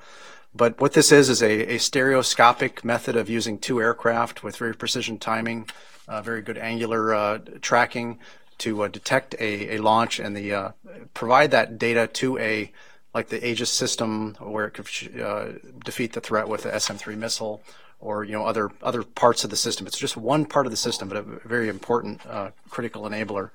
But 0.54 0.82
what 0.82 0.93
this 0.93 1.12
is 1.12 1.30
is 1.30 1.41
a, 1.41 1.76
a, 1.76 1.78
stereoscopic 1.78 2.84
method 2.84 3.16
of 3.16 3.30
using 3.30 3.58
two 3.58 3.82
aircraft 3.82 4.43
with 4.43 4.58
very 4.58 4.76
precision 4.76 5.18
timing, 5.18 5.70
uh, 6.08 6.22
very 6.22 6.41
good 6.41 6.58
angular 6.58 7.16
uh, 7.16 7.39
tracking 7.62 8.20
to 8.58 8.84
uh, 8.84 8.88
detect 8.89 9.34
a, 9.39 9.76
a, 9.76 9.78
launch 9.78 10.20
and 10.20 10.36
the 10.36 10.54
uh, 10.54 10.72
provide 11.14 11.52
that 11.52 11.80
data 11.80 12.08
to 12.08 12.38
a 12.38 12.72
like 13.14 13.30
the 13.30 13.45
Aegis 13.45 13.70
system 13.70 14.36
where 14.39 14.66
it 14.66 14.72
could 14.72 15.22
uh, 15.22 15.47
defeat 15.84 16.14
the 16.14 16.22
threat 16.22 16.47
with 16.47 16.64
the 16.64 16.80
SM-3 16.80 17.18
missile 17.18 17.62
or 17.99 18.24
you 18.24 18.34
know 18.34 18.45
other 18.45 18.72
other 18.84 19.04
parts 19.04 19.43
of 19.43 19.49
the 19.49 19.56
system. 19.56 19.88
It's 19.88 19.97
just 19.97 20.18
one 20.18 20.45
part 20.45 20.66
of 20.66 20.72
the 20.72 20.78
system, 20.78 21.08
but 21.08 21.18
a 21.18 21.22
very 21.22 21.70
important 21.70 22.26
uh, 22.26 22.52
critical 22.70 23.04
enabler. 23.04 23.52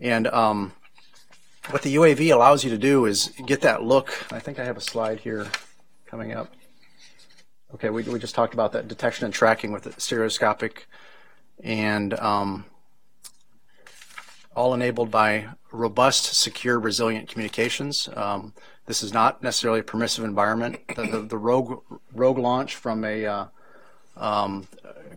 And 0.00 0.26
um, 0.28 0.72
what 1.68 1.82
the 1.82 1.94
UAV 1.94 2.32
allows 2.32 2.64
you 2.64 2.70
to 2.70 2.78
do 2.78 3.04
is 3.04 3.32
get 3.46 3.60
that 3.60 3.82
look. 3.82 4.32
I 4.32 4.38
think 4.38 4.58
I 4.58 4.64
have 4.64 4.78
a 4.78 4.80
slide 4.80 5.20
here 5.20 5.46
coming 6.10 6.32
up. 6.32 6.52
Okay, 7.74 7.88
we, 7.88 8.02
we 8.02 8.18
just 8.18 8.34
talked 8.34 8.52
about 8.52 8.72
that 8.72 8.88
detection 8.88 9.24
and 9.24 9.32
tracking 9.32 9.70
with 9.70 10.00
stereoscopic, 10.00 10.88
and 11.62 12.14
um, 12.14 12.64
all 14.56 14.74
enabled 14.74 15.10
by 15.10 15.46
robust, 15.70 16.34
secure, 16.34 16.80
resilient 16.80 17.28
communications. 17.28 18.08
Um, 18.16 18.54
this 18.86 19.04
is 19.04 19.12
not 19.12 19.40
necessarily 19.40 19.80
a 19.80 19.84
permissive 19.84 20.24
environment. 20.24 20.80
The, 20.96 21.06
the, 21.06 21.20
the 21.20 21.38
rogue, 21.38 21.80
rogue 22.12 22.38
launch 22.38 22.74
from 22.74 23.04
a 23.04 23.24
uh, 23.24 23.44
um, 24.16 24.66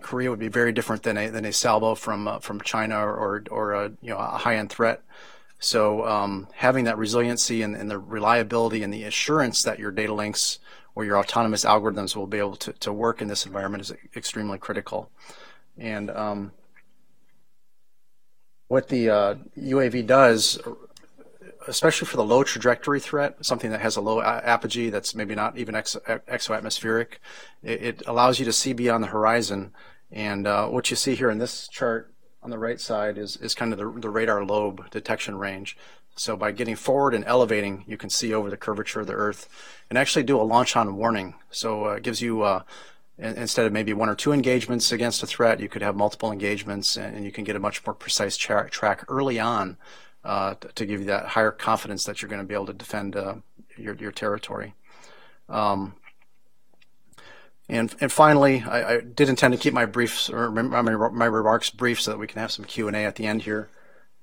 Korea 0.02 0.30
would 0.30 0.40
be 0.40 0.48
very 0.48 0.72
different 0.72 1.02
than 1.02 1.18
a 1.18 1.30
than 1.30 1.46
a 1.46 1.54
salvo 1.54 1.96
from 1.96 2.28
uh, 2.28 2.40
from 2.40 2.62
China 2.62 3.00
or 3.00 3.44
or 3.50 3.74
a, 3.74 3.92
you 4.02 4.10
know 4.10 4.18
a 4.18 4.38
high 4.38 4.58
end 4.58 4.70
threat. 4.70 5.02
So 5.60 6.06
um, 6.06 6.50
having 6.54 6.84
that 6.86 6.98
resiliency 6.98 7.62
and, 7.62 7.74
and, 7.74 7.90
the 7.90 7.98
reliability 7.98 8.84
and 8.84 8.94
the 8.94 9.06
assurance 9.06 9.64
that 9.64 9.80
your 9.80 9.92
data 9.92 10.14
links 10.14 10.60
or 10.96 11.06
your 11.06 11.18
autonomous 11.18 11.66
algorithms 11.66 12.16
will 12.16 12.28
be 12.28 12.38
able 12.38 12.56
to, 12.56 12.74
to 12.74 12.94
work 12.94 13.22
in 13.22 13.28
this 13.28 13.46
environment 13.46 13.82
is 13.82 13.94
extremely 14.16 14.58
critical. 14.58 15.10
And 15.78 16.10
um, 16.12 16.52
what 18.68 18.90
the 18.90 19.10
uh, 19.10 19.36
UAV 19.58 20.06
does, 20.06 20.60
especially 21.68 22.08
for 22.08 22.18
the 22.18 22.24
low 22.24 22.44
trajectory 22.44 23.00
threat, 23.00 23.44
something 23.46 23.72
that 23.72 23.82
has 23.82 23.96
a 23.96 24.02
low 24.02 24.22
apogee 24.22 24.90
that's 24.90 25.16
maybe 25.16 25.36
not 25.36 25.58
even 25.58 25.76
exo 25.76 26.02
exoatmospheric, 26.28 27.18
it, 27.64 27.84
it, 27.84 28.04
allows 28.08 28.40
you 28.40 28.46
to 28.46 28.54
see 28.54 28.74
beyond 28.74 29.04
the 29.04 29.08
horizon. 29.08 29.74
And 30.12 30.46
uh, 30.46 30.68
what 30.68 30.92
you 30.92 30.96
see 30.96 31.16
here 31.16 31.32
in 31.32 31.40
this 31.40 31.68
chart 31.68 32.14
on 32.44 32.50
the 32.50 32.60
right 32.60 32.80
side 32.80 33.18
is, 33.18 33.38
is 33.38 33.56
kind 33.56 33.74
of 33.74 33.80
the, 33.80 34.00
the 34.00 34.10
radar 34.10 34.46
lobe 34.46 34.90
detection 34.92 35.38
range. 35.38 35.78
So 36.16 36.38
by 36.38 36.52
getting 36.52 36.76
forward 36.76 37.14
and 37.14 37.26
elevating, 37.26 37.84
you 37.88 37.98
can 37.98 38.10
see 38.10 38.34
over 38.34 38.50
the 38.50 38.58
curvature 38.58 39.00
of 39.00 39.08
the 39.08 39.14
Earth 39.14 39.50
and 39.90 39.98
actually 39.98 40.24
do 40.24 40.40
a 40.40 40.44
launch 40.44 40.76
on 40.76 40.96
warning. 40.96 41.36
So 41.50 41.88
uh, 41.88 41.94
it 41.94 42.04
gives 42.04 42.22
you, 42.22 42.44
uh, 42.44 42.64
instead 43.18 43.66
of 43.66 43.74
maybe 43.74 43.94
one 43.94 44.10
or 44.10 44.16
two 44.16 44.32
engagements 44.32 44.92
against 44.92 45.24
a 45.24 45.28
threat, 45.28 45.60
you 45.60 45.70
could 45.70 45.82
have 45.82 45.96
multiple 45.96 46.32
engagements 46.32 46.98
and 46.98 47.26
you 47.26 47.32
can 47.32 47.44
get 47.44 47.56
a 47.56 47.60
much 47.60 47.86
more 47.86 47.96
precise 47.96 48.38
tra 48.38 48.70
track 48.70 49.04
early 49.08 49.40
on 49.40 49.78
uh, 50.24 50.54
to 50.76 50.86
give 50.86 51.00
you 51.00 51.08
that 51.08 51.28
higher 51.28 51.52
confidence 51.52 52.04
that 52.06 52.22
you're 52.22 52.30
going 52.30 52.42
to 52.42 52.48
be 52.48 52.54
able 52.54 52.68
to 52.68 52.74
defend 52.74 53.16
uh, 53.16 53.36
your, 53.76 53.96
your 53.96 54.12
territory. 54.12 54.76
Um, 55.50 55.96
and, 57.68 57.94
and 58.00 58.12
finally, 58.12 58.64
I, 58.68 58.96
I, 58.96 59.00
did 59.00 59.30
intend 59.30 59.54
to 59.54 59.60
keep 59.60 59.74
my 59.74 59.86
briefs 59.86 60.30
or 60.30 60.52
my, 60.52 60.82
my 60.82 61.26
remarks 61.26 61.70
brief 61.70 62.02
so 62.02 62.12
that 62.12 62.18
we 62.18 62.28
can 62.28 62.40
have 62.40 62.52
some 62.52 62.66
Q 62.66 62.88
and 62.88 62.96
A 62.96 63.06
at 63.06 63.16
the 63.16 63.26
end 63.26 63.44
here. 63.44 63.70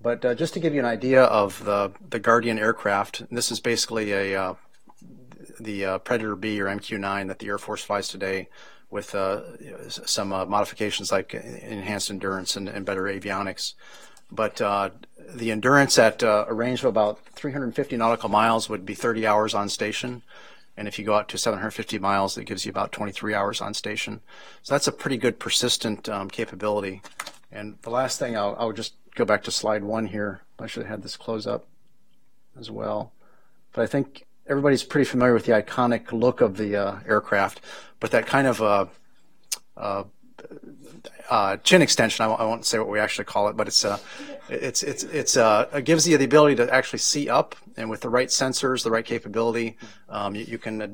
But 0.03 0.25
uh, 0.25 0.35
just 0.35 0.55
to 0.55 0.61
give 0.61 0.73
you 0.73 0.81
an 0.81 0.87
idea 0.87 1.25
of 1.25 1.65
the 1.65 1.93
the 2.09 2.19
Guardian 2.19 2.59
aircraft, 2.59 3.25
this 3.31 3.53
is 3.53 3.61
basically 3.61 4.13
a 4.13 4.41
uh, 4.41 4.55
the 5.59 5.85
uh, 5.85 5.99
Predator 5.99 6.37
B 6.37 6.61
or 6.61 6.67
MQ-9 6.67 7.29
that 7.29 7.39
the 7.39 7.49
Air 7.49 7.59
Force 7.59 7.85
flies 7.85 8.09
today, 8.09 8.49
with 8.91 9.15
uh, 9.15 9.43
some 9.89 10.33
uh, 10.33 10.45
modifications 10.47 11.13
like 11.13 11.35
enhanced 11.35 12.11
endurance 12.11 12.57
and, 12.57 12.69
and 12.69 12.85
better 12.85 13.03
avionics. 13.03 13.75
But 14.33 14.61
uh, 14.61 14.91
the 15.35 15.51
endurance 15.51 15.99
at 15.99 16.23
a 16.23 16.47
range 16.51 16.81
of 16.81 16.87
about 16.87 17.25
350 17.35 17.97
nautical 17.97 18.29
miles 18.29 18.69
would 18.69 18.87
be 18.87 18.95
30 18.95 19.27
hours 19.27 19.55
on 19.55 19.69
station. 19.69 20.23
And 20.77 20.89
if 20.89 20.99
you 20.99 21.05
go 21.05 21.15
out 21.15 21.29
to 21.29 21.39
750 21.39 21.99
miles, 21.99 22.39
it 22.39 22.45
gives 22.45 22.65
you 22.65 22.71
about 22.71 22.93
23 22.93 23.35
hours 23.35 23.61
on 23.61 23.75
station. 23.75 24.21
So 24.63 24.75
that's 24.75 24.87
a 24.87 24.93
pretty 24.93 25.19
good 25.19 25.39
persistent 25.39 26.09
um, 26.09 26.31
capability. 26.31 27.03
And 27.53 27.77
the 27.83 27.91
last 27.91 28.19
thing, 28.19 28.37
I'll, 28.37 28.57
I'll, 28.59 28.73
just 28.73 28.95
go 29.15 29.25
back 29.25 29.43
to 29.45 29.51
slide 29.51 29.85
one 29.85 30.07
here. 30.07 30.43
I 30.59 30.67
should 30.67 30.83
have 30.85 30.91
had 30.91 31.03
this 31.03 31.17
close 31.17 31.47
up 31.47 31.67
as 32.59 32.71
well. 32.71 33.13
But 33.73 33.83
I 33.83 33.87
think 33.87 34.27
everybody's 34.47 34.83
pretty 34.83 35.09
familiar 35.09 35.33
with 35.33 35.47
the 35.47 35.53
iconic 35.53 36.13
look 36.13 36.41
of 36.41 36.57
the 36.57 36.77
uh, 36.77 36.99
aircraft, 37.07 37.61
but 38.01 38.11
that 38.11 38.27
kind 38.27 38.47
of 38.47 38.61
uh, 38.61 38.87
uh, 39.77 40.05
uh, 41.31 41.57
chin 41.59 41.83
extension. 41.83 42.25
I 42.25 42.29
w- 42.29 42.45
I 42.45 42.49
won't 42.49 42.67
say 42.67 42.79
what 42.79 42.89
we 42.89 42.99
actually 42.99 43.27
call 43.27 43.49
it, 43.49 43.57
but 43.57 43.69
it's 43.69 43.85
uh, 43.85 43.99
it's 44.49 44.83
it's 44.83 45.05
it's 45.05 45.37
uh, 45.37 45.69
it 45.73 45.85
gives 45.85 46.07
you 46.07 46.19
the 46.19 46.25
ability 46.25 46.57
to 46.57 46.73
actually 46.75 46.99
see 46.99 47.29
up, 47.29 47.55
and 47.77 47.89
with 47.89 48.01
the 48.01 48.09
right 48.09 48.29
sensors, 48.29 48.83
the 48.83 48.91
right 48.91 49.05
capability, 49.05 49.77
um, 50.09 50.35
you, 50.35 50.45
you, 50.45 50.59
can 50.59 50.83
uh, 50.83 50.89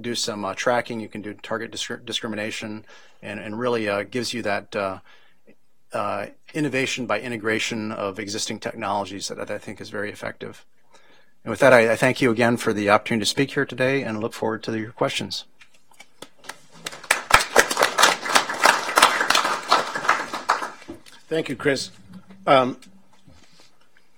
do 0.00 0.14
some 0.14 0.44
uh, 0.44 0.54
tracking. 0.54 1.00
You 1.00 1.08
can 1.08 1.22
do 1.22 1.34
target 1.34 1.72
disc- 1.72 2.04
discrimination, 2.04 2.84
and 3.22 3.40
and 3.40 3.58
really 3.58 4.04
gives 4.04 4.32
you 4.32 4.42
that. 4.42 5.02
Innovation 6.54 7.06
by 7.06 7.20
integration 7.20 7.92
of 7.92 8.18
existing 8.18 8.60
technologies 8.60 9.28
that, 9.28 9.36
that 9.36 9.50
I 9.50 9.58
think 9.58 9.80
is 9.80 9.90
very 9.90 10.10
effective. 10.10 10.64
And 11.44 11.50
with 11.50 11.60
that, 11.60 11.72
I, 11.72 11.92
I 11.92 11.96
thank 11.96 12.20
you 12.20 12.30
again 12.30 12.56
for 12.56 12.72
the 12.72 12.90
opportunity 12.90 13.24
to 13.24 13.30
speak 13.30 13.52
here 13.52 13.64
today 13.64 14.02
and 14.02 14.20
look 14.20 14.34
forward 14.34 14.62
to 14.64 14.78
your 14.78 14.92
questions. 14.92 15.44
Thank 21.28 21.48
you, 21.48 21.56
Chris. 21.56 21.90
Um, 22.46 22.76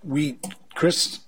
we, 0.02 0.38
Chris, 0.74 1.20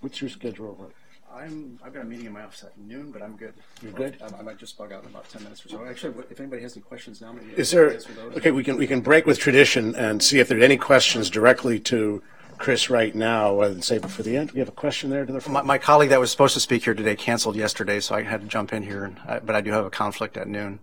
what's 0.00 0.20
your 0.20 0.30
schedule? 0.30 0.92
I'm, 1.40 1.78
I've 1.82 1.94
got 1.94 2.02
a 2.02 2.04
meeting 2.04 2.26
in 2.26 2.32
my 2.32 2.42
office 2.42 2.64
at 2.64 2.76
noon, 2.78 3.10
but 3.10 3.22
I'm 3.22 3.36
good. 3.36 3.54
You're 3.82 3.92
good? 3.92 4.16
I, 4.22 4.38
I 4.38 4.42
might 4.42 4.58
just 4.58 4.76
bug 4.76 4.92
out 4.92 5.02
in 5.02 5.08
about 5.08 5.28
10 5.30 5.42
minutes 5.42 5.64
or 5.64 5.70
so. 5.70 5.84
Actually, 5.84 6.24
if 6.30 6.38
anybody 6.38 6.62
has 6.62 6.76
any 6.76 6.82
questions 6.82 7.20
now, 7.20 7.32
maybe. 7.32 7.52
Is 7.56 7.70
there, 7.70 7.98
okay, 8.36 8.50
we 8.50 8.62
can, 8.62 8.76
we 8.76 8.86
can 8.86 9.00
break 9.00 9.26
with 9.26 9.38
tradition 9.38 9.94
and 9.94 10.22
see 10.22 10.38
if 10.38 10.48
there 10.48 10.58
are 10.58 10.62
any 10.62 10.76
questions 10.76 11.30
directly 11.30 11.80
to 11.80 12.22
Chris 12.58 12.90
right 12.90 13.14
now, 13.14 13.58
rather 13.58 13.72
than 13.72 13.82
save 13.82 14.04
it 14.04 14.10
for 14.10 14.22
the 14.22 14.36
end. 14.36 14.52
We 14.52 14.58
have 14.58 14.68
a 14.68 14.72
question 14.72 15.08
there 15.08 15.24
to 15.24 15.32
the 15.32 15.40
front. 15.40 15.54
My, 15.54 15.62
my 15.62 15.78
colleague 15.78 16.10
that 16.10 16.20
was 16.20 16.30
supposed 16.30 16.52
to 16.54 16.60
speak 16.60 16.84
here 16.84 16.94
today 16.94 17.16
canceled 17.16 17.56
yesterday, 17.56 18.00
so 18.00 18.14
I 18.14 18.22
had 18.22 18.42
to 18.42 18.46
jump 18.46 18.74
in 18.74 18.82
here, 18.82 19.04
and 19.04 19.18
I, 19.26 19.38
but 19.38 19.56
I 19.56 19.62
do 19.62 19.70
have 19.70 19.86
a 19.86 19.90
conflict 19.90 20.36
at 20.36 20.46
noon. 20.46 20.80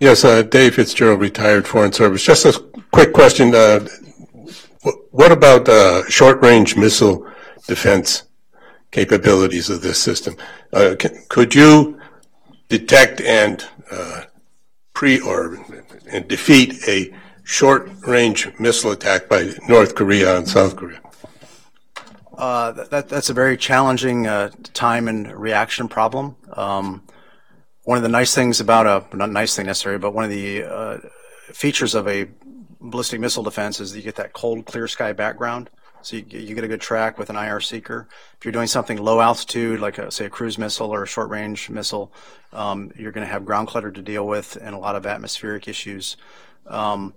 Yes, 0.00 0.24
uh, 0.24 0.42
Dave 0.42 0.74
Fitzgerald, 0.74 1.20
retired 1.20 1.68
Foreign 1.68 1.92
Service. 1.92 2.24
Just 2.24 2.44
a 2.44 2.58
quick 2.90 3.12
question. 3.12 3.54
Uh, 3.54 3.86
what 5.12 5.30
about 5.30 5.68
uh, 5.68 6.02
short-range 6.08 6.76
missile 6.76 7.24
defense 7.68 8.24
capabilities 8.92 9.68
of 9.68 9.82
this 9.82 9.98
system? 9.98 10.36
Uh, 10.72 10.94
could 11.28 11.54
you 11.54 11.98
detect 12.68 13.20
and 13.20 13.66
uh, 13.90 14.22
pre 14.94 15.20
or 15.20 15.58
and 16.06 16.28
defeat 16.28 16.76
a 16.86 17.12
short-range 17.42 18.48
missile 18.60 18.92
attack 18.92 19.28
by 19.28 19.52
North 19.68 19.94
Korea 19.96 20.36
and 20.36 20.48
South 20.48 20.76
Korea? 20.76 21.00
Uh, 22.38 22.72
that, 22.72 23.08
that's 23.08 23.30
a 23.30 23.34
very 23.34 23.56
challenging 23.56 24.24
time 24.72 25.08
and 25.08 25.32
reaction 25.32 25.88
problem. 25.88 26.36
Um, 26.52 27.02
one 27.84 27.96
of 27.96 28.02
the 28.02 28.08
nice 28.08 28.34
things 28.34 28.60
about 28.60 28.86
a 28.86 29.16
not 29.16 29.30
nice 29.30 29.56
thing 29.56 29.66
necessarily, 29.66 29.98
but 29.98 30.14
one 30.14 30.24
of 30.24 30.30
the 30.30 30.62
uh, 30.62 30.98
features 31.52 31.94
of 31.94 32.06
a 32.06 32.28
ballistic 32.80 33.20
missile 33.20 33.42
defense 33.42 33.80
is 33.80 33.92
that 33.92 33.98
you 33.98 34.04
get 34.04 34.16
that 34.16 34.32
cold, 34.32 34.66
clear 34.66 34.86
sky 34.86 35.12
background. 35.12 35.70
So 36.02 36.16
you, 36.16 36.24
you, 36.28 36.54
get 36.54 36.64
a 36.64 36.68
good 36.68 36.80
track 36.80 37.18
with 37.18 37.30
an 37.30 37.36
IR 37.36 37.60
seeker. 37.60 38.08
If 38.38 38.44
you're 38.44 38.52
doing 38.52 38.66
something 38.66 38.98
low 38.98 39.20
altitude, 39.20 39.80
like 39.80 39.98
a, 39.98 40.10
say 40.10 40.26
a 40.26 40.30
cruise 40.30 40.58
missile 40.58 40.90
or 40.90 41.02
a 41.02 41.06
short 41.06 41.30
range 41.30 41.70
missile, 41.70 42.12
um, 42.52 42.92
you're 42.96 43.12
going 43.12 43.26
to 43.26 43.32
have 43.32 43.44
ground 43.44 43.68
clutter 43.68 43.90
to 43.90 44.02
deal 44.02 44.26
with 44.26 44.56
and 44.56 44.74
a 44.74 44.78
lot 44.78 44.96
of 44.96 45.06
atmospheric 45.06 45.68
issues. 45.68 46.16
Um, 46.66 47.14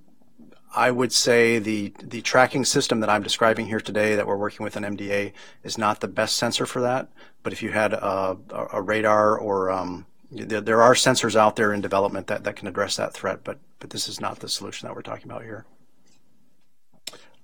I 0.75 0.91
would 0.91 1.13
say 1.13 1.57
the 1.57 1.93
the 2.03 2.21
tracking 2.21 2.65
system 2.65 2.99
that 2.99 3.09
I'm 3.09 3.23
describing 3.23 3.67
here 3.67 3.79
today 3.79 4.15
that 4.15 4.27
we're 4.27 4.35
working 4.35 4.65
with 4.65 4.75
an 4.75 4.83
MDA 4.83 5.31
is 5.63 5.77
not 5.77 6.01
the 6.01 6.07
best 6.09 6.35
sensor 6.35 6.65
for 6.65 6.81
that. 6.81 7.07
But 7.43 7.53
if 7.53 7.63
you 7.63 7.71
had 7.71 7.93
a, 7.93 8.37
a 8.73 8.81
radar 8.81 9.37
or 9.37 9.71
um, 9.71 10.05
there, 10.31 10.59
there 10.59 10.81
are 10.81 10.93
sensors 10.93 11.35
out 11.35 11.55
there 11.55 11.73
in 11.73 11.79
development 11.79 12.27
that, 12.27 12.43
that 12.43 12.57
can 12.57 12.67
address 12.67 12.97
that 12.97 13.13
threat, 13.13 13.43
but 13.43 13.59
but 13.79 13.91
this 13.91 14.09
is 14.09 14.19
not 14.19 14.39
the 14.39 14.49
solution 14.49 14.87
that 14.87 14.95
we're 14.95 15.01
talking 15.01 15.29
about 15.29 15.43
here. 15.43 15.65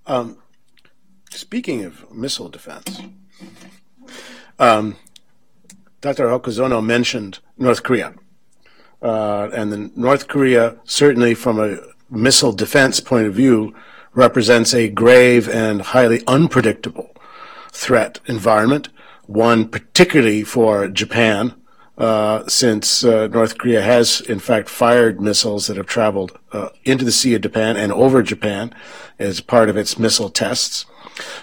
Um, 0.08 0.38
speaking 1.32 1.84
of 1.84 2.12
missile 2.12 2.50
defense, 2.50 3.02
um, 4.60 4.96
Dr. 6.02 6.28
Hokazono 6.28 6.84
mentioned 6.84 7.40
North 7.58 7.84
Korea. 7.84 8.14
Uh, 9.02 9.50
and 9.54 9.96
North 9.98 10.28
Korea, 10.28 10.78
certainly 10.84 11.34
from 11.34 11.60
a 11.60 11.78
missile 12.10 12.52
defense 12.52 13.00
point 13.00 13.26
of 13.26 13.34
view, 13.34 13.74
represents 14.14 14.74
a 14.74 14.90
grave 14.90 15.50
and 15.50 15.82
highly 15.82 16.24
unpredictable 16.28 17.16
threat 17.72 18.20
environment, 18.26 18.90
one 19.26 19.68
particularly 19.68 20.44
for 20.44 20.88
Japan, 20.88 21.56
uh, 21.98 22.48
since 22.48 23.04
uh, 23.04 23.28
North 23.28 23.58
Korea 23.58 23.82
has, 23.82 24.22
in 24.22 24.40
fact, 24.40 24.70
fired 24.70 25.22
missiles 25.22 25.68
that 25.68 25.78
have 25.78 25.86
traveled 25.86 26.38
uh, 26.52 26.70
into 26.84 27.06
the 27.06 27.12
Sea 27.12 27.36
of 27.36 27.42
Japan 27.42 27.78
and 27.78 27.92
over 27.92 28.24
Japan 28.24 28.74
as 29.20 29.40
part 29.40 29.70
of 29.70 29.78
its 29.78 29.98
missile 29.98 30.30
tests. 30.30 30.86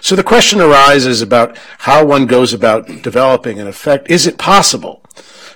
So 0.01 0.15
the 0.15 0.23
question 0.23 0.61
arises 0.61 1.21
about 1.21 1.57
how 1.79 2.05
one 2.05 2.25
goes 2.25 2.53
about 2.53 2.87
developing 3.01 3.59
an 3.59 3.67
effect. 3.67 4.09
Is 4.09 4.27
it 4.27 4.37
possible 4.37 5.01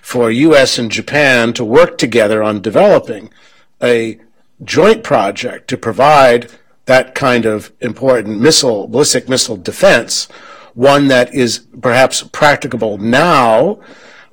for 0.01 0.29
U.S. 0.29 0.77
and 0.77 0.91
Japan 0.91 1.53
to 1.53 1.63
work 1.63 1.97
together 1.97 2.43
on 2.43 2.61
developing 2.61 3.29
a 3.81 4.19
joint 4.63 5.03
project 5.03 5.67
to 5.69 5.77
provide 5.77 6.49
that 6.85 7.15
kind 7.15 7.45
of 7.45 7.71
important 7.79 8.39
missile, 8.39 8.87
ballistic 8.87 9.29
missile 9.29 9.57
defense, 9.57 10.25
one 10.73 11.07
that 11.07 11.33
is 11.33 11.59
perhaps 11.81 12.23
practicable 12.31 12.97
now 12.97 13.79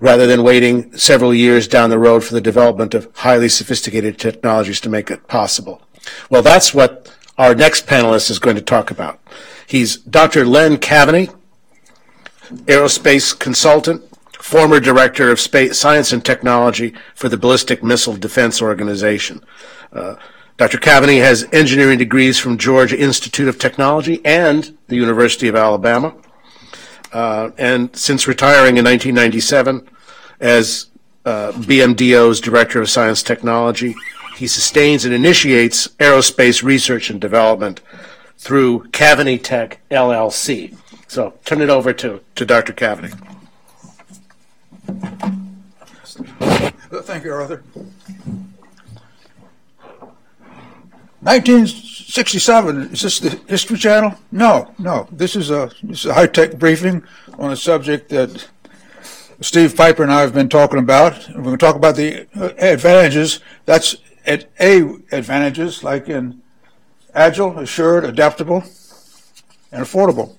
rather 0.00 0.26
than 0.26 0.42
waiting 0.42 0.96
several 0.96 1.34
years 1.34 1.68
down 1.68 1.90
the 1.90 1.98
road 1.98 2.24
for 2.24 2.34
the 2.34 2.40
development 2.40 2.94
of 2.94 3.08
highly 3.16 3.48
sophisticated 3.48 4.18
technologies 4.18 4.80
to 4.80 4.88
make 4.88 5.10
it 5.10 5.28
possible. 5.28 5.82
Well, 6.30 6.42
that's 6.42 6.72
what 6.72 7.14
our 7.36 7.54
next 7.54 7.86
panelist 7.86 8.30
is 8.30 8.38
going 8.38 8.56
to 8.56 8.62
talk 8.62 8.90
about. 8.90 9.20
He's 9.70 9.98
Dr. 9.98 10.44
Len 10.44 10.78
Caveny, 10.78 11.32
aerospace 12.64 13.38
consultant, 13.38 14.02
former 14.32 14.80
director 14.80 15.30
of 15.30 15.38
space, 15.38 15.78
science 15.78 16.12
and 16.12 16.24
technology 16.24 16.92
for 17.14 17.28
the 17.28 17.36
Ballistic 17.36 17.80
Missile 17.80 18.16
Defense 18.16 18.60
Organization. 18.60 19.44
Uh, 19.92 20.16
Dr. 20.56 20.78
Caveny 20.78 21.20
has 21.20 21.46
engineering 21.52 21.98
degrees 21.98 22.36
from 22.36 22.58
Georgia 22.58 22.98
Institute 22.98 23.46
of 23.46 23.60
Technology 23.60 24.20
and 24.24 24.76
the 24.88 24.96
University 24.96 25.46
of 25.46 25.54
Alabama. 25.54 26.16
Uh, 27.12 27.50
and 27.56 27.94
since 27.94 28.26
retiring 28.26 28.76
in 28.76 28.84
1997 28.84 29.88
as 30.40 30.86
uh, 31.24 31.52
BMDO's 31.52 32.40
Director 32.40 32.82
of 32.82 32.90
Science 32.90 33.22
Technology, 33.22 33.94
he 34.34 34.48
sustains 34.48 35.04
and 35.04 35.14
initiates 35.14 35.86
aerospace 36.00 36.64
research 36.64 37.08
and 37.08 37.20
development 37.20 37.80
through 38.40 38.84
Caveny 38.84 39.40
Tech 39.40 39.80
LLC. 39.90 40.74
So 41.08 41.34
turn 41.44 41.60
it 41.60 41.68
over 41.68 41.92
to, 41.92 42.20
to 42.36 42.46
Dr. 42.46 42.72
Caveny. 42.72 43.10
Thank 47.02 47.24
you, 47.24 47.34
Arthur. 47.34 47.62
1967, 51.20 52.92
is 52.92 53.02
this 53.02 53.20
the 53.20 53.28
History 53.46 53.76
Channel? 53.76 54.14
No, 54.32 54.72
no. 54.78 55.06
This 55.12 55.36
is 55.36 55.50
a, 55.50 55.70
a 56.06 56.12
high-tech 56.14 56.58
briefing 56.58 57.04
on 57.38 57.52
a 57.52 57.56
subject 57.56 58.08
that 58.08 58.48
Steve 59.42 59.76
Piper 59.76 60.02
and 60.02 60.10
I 60.10 60.22
have 60.22 60.32
been 60.32 60.48
talking 60.48 60.78
about. 60.78 61.28
We're 61.28 61.42
going 61.42 61.58
to 61.58 61.64
talk 61.64 61.76
about 61.76 61.96
the 61.96 62.26
advantages. 62.58 63.40
That's 63.66 63.96
at 64.24 64.48
A 64.58 64.80
advantages, 65.12 65.84
like 65.84 66.08
in 66.08 66.40
agile, 67.14 67.58
assured, 67.58 68.04
adaptable, 68.04 68.64
and 69.72 69.84
affordable. 69.84 70.36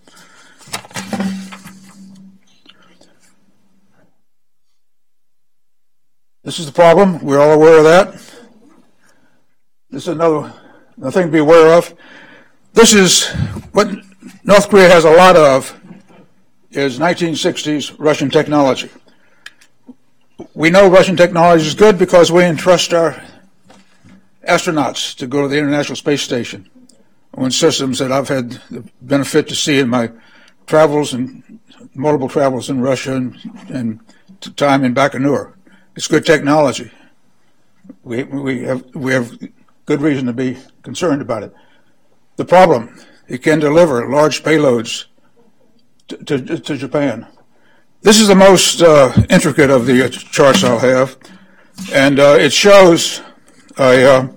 This 6.43 6.59
is 6.59 6.65
the 6.65 6.71
problem. 6.71 7.23
We're 7.23 7.39
all 7.39 7.51
aware 7.51 7.77
of 7.77 7.83
that. 7.83 8.13
This 9.91 10.03
is 10.03 10.07
another, 10.07 10.53
another 10.97 11.11
thing 11.11 11.27
to 11.27 11.31
be 11.31 11.39
aware 11.39 11.77
of. 11.77 11.93
This 12.73 12.93
is 12.93 13.27
what 13.73 13.89
North 14.43 14.69
Korea 14.69 14.89
has 14.89 15.05
a 15.05 15.11
lot 15.11 15.35
of 15.35 15.77
is 16.71 16.99
1960s 16.99 17.95
Russian 17.99 18.29
technology. 18.29 18.89
We 20.53 20.69
know 20.69 20.89
Russian 20.89 21.15
technology 21.15 21.67
is 21.67 21.75
good 21.75 21.99
because 21.99 22.31
we 22.31 22.43
entrust 22.43 22.93
our 22.93 23.21
astronauts 24.47 25.15
to 25.17 25.27
go 25.27 25.43
to 25.43 25.47
the 25.47 25.57
International 25.57 25.95
Space 25.95 26.21
Station 26.21 26.69
on 27.33 27.51
systems 27.51 27.99
that 27.99 28.11
I've 28.11 28.27
had 28.27 28.51
the 28.69 28.83
benefit 29.01 29.47
to 29.49 29.55
see 29.55 29.79
in 29.79 29.89
my 29.89 30.11
travels 30.67 31.13
and 31.13 31.59
multiple 31.93 32.29
travels 32.29 32.69
in 32.69 32.81
Russia 32.81 33.15
and, 33.15 33.37
and 33.69 33.99
time 34.57 34.83
in 34.83 34.93
Baikonur. 34.93 35.53
It's 35.95 36.07
good 36.07 36.25
technology. 36.25 36.91
We, 38.03 38.23
we, 38.23 38.63
have, 38.63 38.83
we 38.95 39.13
have 39.13 39.37
good 39.85 40.01
reason 40.01 40.25
to 40.27 40.33
be 40.33 40.57
concerned 40.83 41.21
about 41.21 41.43
it. 41.43 41.53
The 42.37 42.45
problem, 42.45 42.99
it 43.27 43.43
can 43.43 43.59
deliver 43.59 44.09
large 44.09 44.43
payloads 44.43 45.05
to, 46.07 46.17
to, 46.17 46.59
to 46.59 46.77
Japan. 46.77 47.27
This 48.01 48.19
is 48.19 48.27
the 48.27 48.35
most 48.35 48.81
uh, 48.81 49.13
intricate 49.29 49.69
of 49.69 49.85
the 49.85 50.09
charts 50.09 50.63
I'll 50.63 50.79
have, 50.79 51.17
and 51.93 52.19
uh, 52.19 52.35
it 52.39 52.51
shows 52.51 53.21
a, 53.81 54.05
uh, 54.05 54.27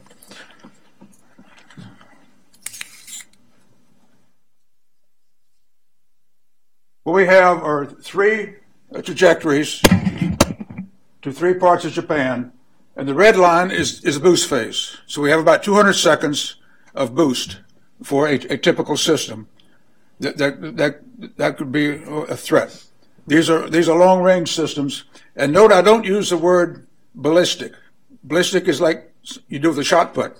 what 7.02 7.12
we 7.12 7.26
have 7.26 7.58
are 7.58 7.84
three 7.84 8.54
trajectories 9.02 9.82
to 11.20 11.30
three 11.30 11.54
parts 11.54 11.84
of 11.84 11.92
Japan, 11.92 12.52
and 12.96 13.06
the 13.06 13.14
red 13.14 13.36
line 13.36 13.70
is, 13.70 14.02
is 14.02 14.16
a 14.16 14.20
boost 14.20 14.48
phase. 14.48 14.96
So 15.06 15.20
we 15.20 15.30
have 15.30 15.40
about 15.40 15.62
200 15.62 15.92
seconds 15.92 16.56
of 16.94 17.14
boost 17.14 17.60
for 18.02 18.26
a, 18.28 18.34
a 18.34 18.56
typical 18.56 18.96
system. 18.96 19.48
That, 20.20 20.38
that, 20.38 20.76
that, 20.76 21.00
that 21.36 21.58
could 21.58 21.70
be 21.70 22.02
a 22.02 22.36
threat. 22.36 22.82
These 23.26 23.50
are, 23.50 23.68
these 23.68 23.90
are 23.90 23.98
long 23.98 24.22
range 24.22 24.52
systems. 24.52 25.04
And 25.36 25.52
note, 25.52 25.72
I 25.72 25.82
don't 25.82 26.04
use 26.04 26.30
the 26.30 26.38
word 26.38 26.86
ballistic. 27.14 27.72
Ballistic 28.22 28.68
is 28.68 28.80
like 28.80 29.13
you 29.48 29.58
do 29.58 29.78
a 29.78 29.84
shot 29.84 30.14
put. 30.14 30.36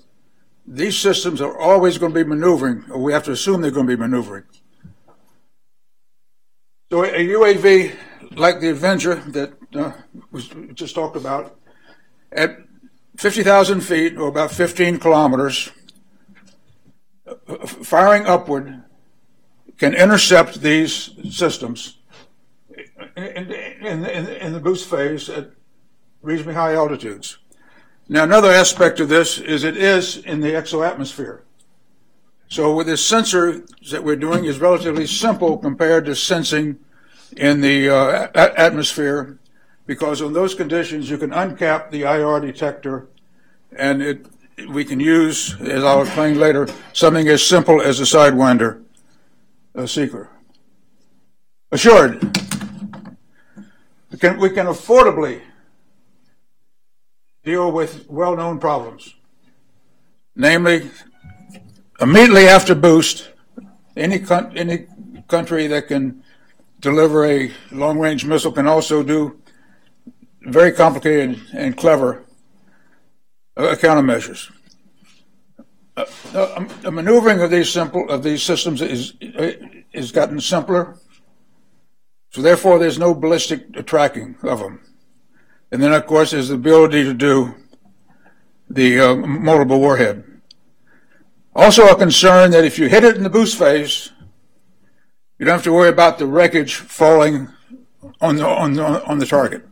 These 0.66 0.99
systems 0.99 1.41
are 1.41 1.59
always 1.59 1.99
going 1.99 2.12
to 2.12 2.24
be 2.24 2.28
maneuvering, 2.28 2.85
or 2.91 2.99
we 2.99 3.12
have 3.12 3.24
to 3.24 3.32
assume 3.32 3.61
they're 3.61 3.70
going 3.70 3.87
to 3.87 3.97
be 3.97 4.01
maneuvering. 4.01 4.45
So 6.91 7.05
a 7.05 7.09
UAV 7.09 7.97
like 8.37 8.61
the 8.61 8.70
Avenger 8.70 9.16
that 9.16 9.53
uh, 9.74 9.93
was 10.30 10.49
just 10.74 10.95
talked 10.95 11.16
about, 11.16 11.57
at 12.32 12.59
50,000 13.16 13.80
feet 13.80 14.16
or 14.16 14.28
about 14.28 14.51
15 14.51 14.99
kilometers, 14.99 15.70
uh, 17.26 17.66
firing 17.66 18.26
upward 18.26 18.82
can 19.78 19.95
intercept 19.95 20.61
these 20.61 21.11
systems 21.30 21.99
in, 23.16 23.24
in, 23.24 24.05
in, 24.05 24.26
in 24.28 24.53
the 24.53 24.61
boost 24.61 24.89
phase 24.89 25.28
at 25.28 25.51
reasonably 26.22 26.55
high 26.55 26.74
altitudes. 26.74 27.39
Now, 28.09 28.24
another 28.24 28.50
aspect 28.50 29.00
of 29.00 29.09
this 29.09 29.38
is 29.38 29.64
it 29.64 29.76
is 29.76 30.18
in 30.18 30.40
the 30.40 30.50
exoatmosphere. 30.50 31.40
So, 32.48 32.74
with 32.74 32.86
this 32.86 33.05
sensor 33.05 33.64
that 33.90 34.05
we're 34.05 34.16
doing 34.16 34.44
is 34.44 34.61
relatively 34.61 35.07
simple 35.07 35.57
compared 35.57 36.05
to 36.05 36.14
sensing 36.14 36.78
in 37.36 37.62
the 37.62 37.88
uh, 37.88 38.28
atmosphere, 38.34 39.38
because 39.86 40.20
in 40.20 40.34
those 40.34 40.55
conditions 40.55 41.09
you 41.09 41.18
can 41.18 41.30
uncap 41.30 41.90
the 41.90 42.02
IR 42.02 42.40
detector, 42.40 43.09
and 43.76 44.02
it 44.02 44.26
we 44.68 44.84
can 44.84 45.00
use, 45.00 45.61
as 45.61 45.82
I'll 45.82 46.02
explain 46.02 46.38
later, 46.38 46.68
something 46.92 47.26
as 47.28 47.44
simple 47.44 47.82
as 47.82 47.98
a 48.00 48.05
sidewinder 48.05 48.84
a 49.74 49.88
seeker. 49.88 50.30
Assured, 51.72 52.22
we 54.11 54.18
can, 54.18 54.38
we 54.38 54.50
can 54.50 54.66
affordably 54.66 55.40
deal 57.45 57.70
with 57.70 58.07
well 58.09 58.36
known 58.36 58.59
problems. 58.59 59.14
Namely, 60.34 60.90
immediately 62.01 62.49
after 62.49 62.74
boost, 62.74 63.30
any, 63.97 64.24
any 64.57 64.86
country 65.28 65.66
that 65.68 65.88
can 65.88 66.24
deliver 66.80 67.24
a 67.24 67.53
long 67.70 67.99
range 67.99 68.24
missile 68.24 68.53
can 68.53 68.66
also 68.66 69.03
do 69.03 69.40
very 70.42 70.72
complicated 70.72 71.40
and 71.53 71.76
clever 71.76 72.24
uh, 73.57 73.76
countermeasures. 73.78 74.51
Uh, 75.97 76.05
uh, 76.34 76.64
the 76.82 76.90
maneuvering 76.90 77.40
of 77.40 77.51
these 77.51 77.70
simple 77.70 78.11
of 78.11 78.24
these 78.24 78.42
systems 78.42 78.82
is 78.82 79.14
is 79.92 80.11
gotten 80.11 80.40
simpler. 80.40 80.99
So 82.32 82.42
therefore, 82.42 82.80
there's 82.80 82.99
no 82.99 83.14
ballistic 83.14 83.86
tracking 83.86 84.34
of 84.42 84.59
them. 84.59 84.80
And 85.74 85.82
then, 85.82 85.92
of 85.92 86.06
course, 86.06 86.30
there's 86.30 86.50
the 86.50 86.54
ability 86.54 87.02
to 87.02 87.12
do 87.12 87.52
the 88.70 89.00
uh, 89.00 89.16
multiple 89.16 89.80
warhead. 89.80 90.22
Also, 91.52 91.88
a 91.88 91.96
concern 91.96 92.52
that 92.52 92.64
if 92.64 92.78
you 92.78 92.88
hit 92.88 93.02
it 93.02 93.16
in 93.16 93.24
the 93.24 93.28
boost 93.28 93.58
phase, 93.58 94.12
you 95.36 95.44
don't 95.44 95.54
have 95.54 95.64
to 95.64 95.72
worry 95.72 95.88
about 95.88 96.18
the 96.18 96.26
wreckage 96.26 96.76
falling 96.76 97.48
on 98.20 98.36
the 98.36 98.46
on 98.46 98.74
the, 98.74 99.04
on 99.04 99.18
the 99.18 99.26
target. 99.26 99.66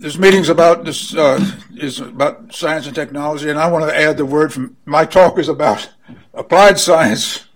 There's 0.00 0.18
meetings 0.18 0.50
about 0.50 0.84
this 0.84 1.16
uh, 1.16 1.42
is 1.78 2.00
about 2.00 2.54
science 2.54 2.86
and 2.86 2.94
technology, 2.94 3.48
and 3.48 3.58
I 3.58 3.70
want 3.70 3.88
to 3.88 3.96
add 3.96 4.18
the 4.18 4.26
word 4.26 4.52
from 4.52 4.76
my 4.84 5.06
talk 5.06 5.38
is 5.38 5.48
about 5.48 5.88
applied 6.34 6.78
science 6.78 7.47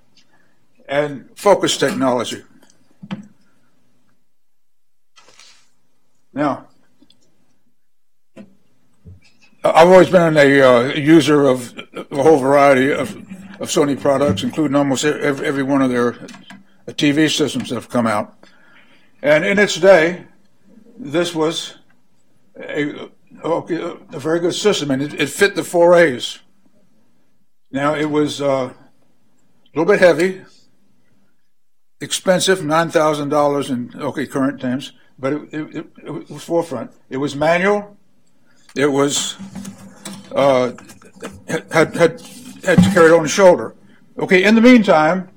and 0.92 1.26
focus 1.36 1.78
technology. 1.78 2.42
Now, 6.34 6.66
I've 9.64 9.88
always 9.88 10.10
been 10.10 10.36
a 10.36 10.60
uh, 10.60 10.82
user 10.94 11.46
of 11.46 11.78
a 11.94 12.22
whole 12.22 12.36
variety 12.36 12.92
of, 12.92 13.16
of 13.58 13.70
Sony 13.70 13.98
products, 13.98 14.42
including 14.42 14.76
almost 14.76 15.06
every, 15.06 15.46
every 15.46 15.62
one 15.62 15.80
of 15.80 15.88
their 15.88 16.12
TV 16.88 17.34
systems 17.34 17.70
that 17.70 17.76
have 17.76 17.88
come 17.88 18.06
out. 18.06 18.34
And 19.22 19.46
in 19.46 19.58
its 19.58 19.76
day, 19.76 20.26
this 20.98 21.34
was 21.34 21.76
a, 22.54 23.08
a 23.42 24.18
very 24.18 24.40
good 24.40 24.54
system, 24.54 24.90
and 24.90 25.00
it, 25.00 25.14
it, 25.14 25.30
fit 25.30 25.54
the 25.54 25.64
four 25.64 25.94
A's. 25.94 26.38
Now, 27.70 27.94
it 27.94 28.10
was 28.10 28.42
uh, 28.42 28.74
a 28.74 28.74
little 29.74 29.90
bit 29.90 30.00
heavy, 30.00 30.42
expensive, 32.02 32.60
$9,000 32.60 33.70
in 33.70 34.02
okay 34.02 34.26
current 34.26 34.60
terms, 34.60 34.92
but 35.18 35.32
it, 35.32 35.42
it, 35.52 35.76
it, 35.76 35.86
it 36.04 36.30
was 36.30 36.42
forefront. 36.42 36.90
It 37.08 37.16
was 37.16 37.36
manual. 37.36 37.96
It 38.74 38.86
was 38.86 39.36
uh, 40.34 40.72
had, 41.48 41.94
had 41.94 42.20
had 42.64 42.82
to 42.82 42.90
carry 42.92 43.10
it 43.10 43.14
on 43.14 43.22
the 43.22 43.28
shoulder. 43.28 43.74
Okay. 44.18 44.44
In 44.44 44.54
the 44.54 44.60
meantime, 44.60 45.28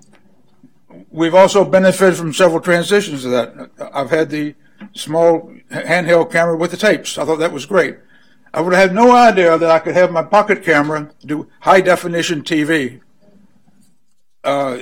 we've 1.09 1.35
also 1.35 1.65
benefited 1.65 2.17
from 2.17 2.33
several 2.33 2.59
transitions 2.59 3.25
of 3.25 3.31
that. 3.31 3.69
I've 3.93 4.09
had 4.09 4.29
the 4.29 4.55
small 4.93 5.53
handheld 5.71 6.31
camera 6.31 6.57
with 6.57 6.71
the 6.71 6.77
tapes. 6.77 7.17
I 7.17 7.25
thought 7.25 7.39
that 7.39 7.51
was 7.51 7.65
great. 7.65 7.97
I 8.53 8.61
would 8.61 8.73
have 8.73 8.89
had 8.89 8.95
no 8.95 9.11
idea 9.13 9.57
that 9.57 9.69
I 9.69 9.79
could 9.79 9.95
have 9.95 10.11
my 10.11 10.23
pocket 10.23 10.63
camera 10.63 11.11
do 11.25 11.49
high 11.59 11.81
definition 11.81 12.41
TV 12.41 13.01
uh, 14.45 14.77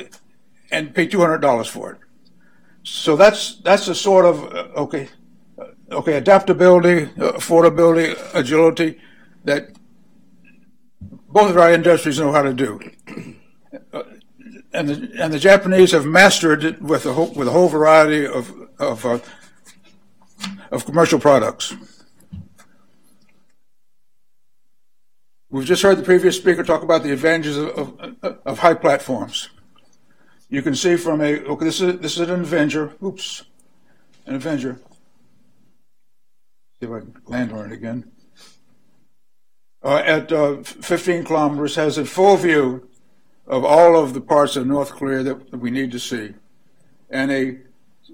and 0.73 0.93
pay 0.93 1.07
two 1.07 1.21
hundred 1.21 1.41
dollars 1.41 1.67
for 1.67 1.93
it. 1.93 1.99
So 2.83 3.15
that's 3.15 3.61
that's 3.61 3.87
a 3.87 3.95
sort 3.95 4.25
of 4.25 4.43
okay, 4.75 5.07
okay 5.91 6.15
adaptability, 6.17 7.05
affordability, 7.15 8.17
agility 8.33 8.99
that 9.45 9.69
both 11.29 11.49
of 11.51 11.57
our 11.57 11.71
industries 11.71 12.19
know 12.19 12.31
how 12.31 12.41
to 12.41 12.53
do. 12.53 12.79
And 14.75 14.89
the, 14.89 14.95
and 15.21 15.31
the 15.31 15.39
Japanese 15.39 15.91
have 15.91 16.05
mastered 16.05 16.63
it 16.63 16.81
with 16.81 17.05
a 17.05 17.13
whole, 17.13 17.31
with 17.33 17.47
a 17.47 17.51
whole 17.51 17.69
variety 17.69 18.25
of 18.25 18.51
of, 18.79 19.05
uh, 19.05 19.19
of 20.71 20.85
commercial 20.85 21.19
products. 21.19 21.75
We've 25.51 25.65
just 25.65 25.83
heard 25.83 25.99
the 25.99 26.03
previous 26.03 26.35
speaker 26.35 26.63
talk 26.63 26.81
about 26.81 27.03
the 27.03 27.13
advantages 27.13 27.57
of, 27.57 27.69
of, 27.69 28.39
of 28.43 28.59
high 28.59 28.73
platforms. 28.73 29.49
You 30.53 30.61
can 30.61 30.75
see 30.75 30.97
from 30.97 31.19
a 31.19 31.39
okay, 31.39 31.65
this 31.65 31.81
is 31.81 31.99
this 31.99 32.13
is 32.13 32.29
an 32.29 32.41
Avenger. 32.41 32.93
Oops, 33.03 33.43
an 34.27 34.35
Avenger. 34.35 34.79
See 36.79 36.85
if 36.85 36.91
I 36.91 36.99
can 36.99 37.15
land 37.25 37.51
on 37.51 37.71
it 37.71 37.73
again. 37.73 38.11
Uh, 39.83 39.95
at 40.05 40.31
uh, 40.31 40.61
15 40.61 41.23
kilometers, 41.23 41.73
has 41.73 41.97
a 41.97 42.05
full 42.05 42.37
view 42.37 42.87
of 43.47 43.65
all 43.65 43.97
of 43.99 44.13
the 44.13 44.21
parts 44.21 44.55
of 44.55 44.67
North 44.67 44.91
Korea 44.91 45.23
that 45.23 45.57
we 45.57 45.71
need 45.71 45.91
to 45.91 45.99
see. 45.99 46.35
And 47.09 47.31
a 47.31 47.57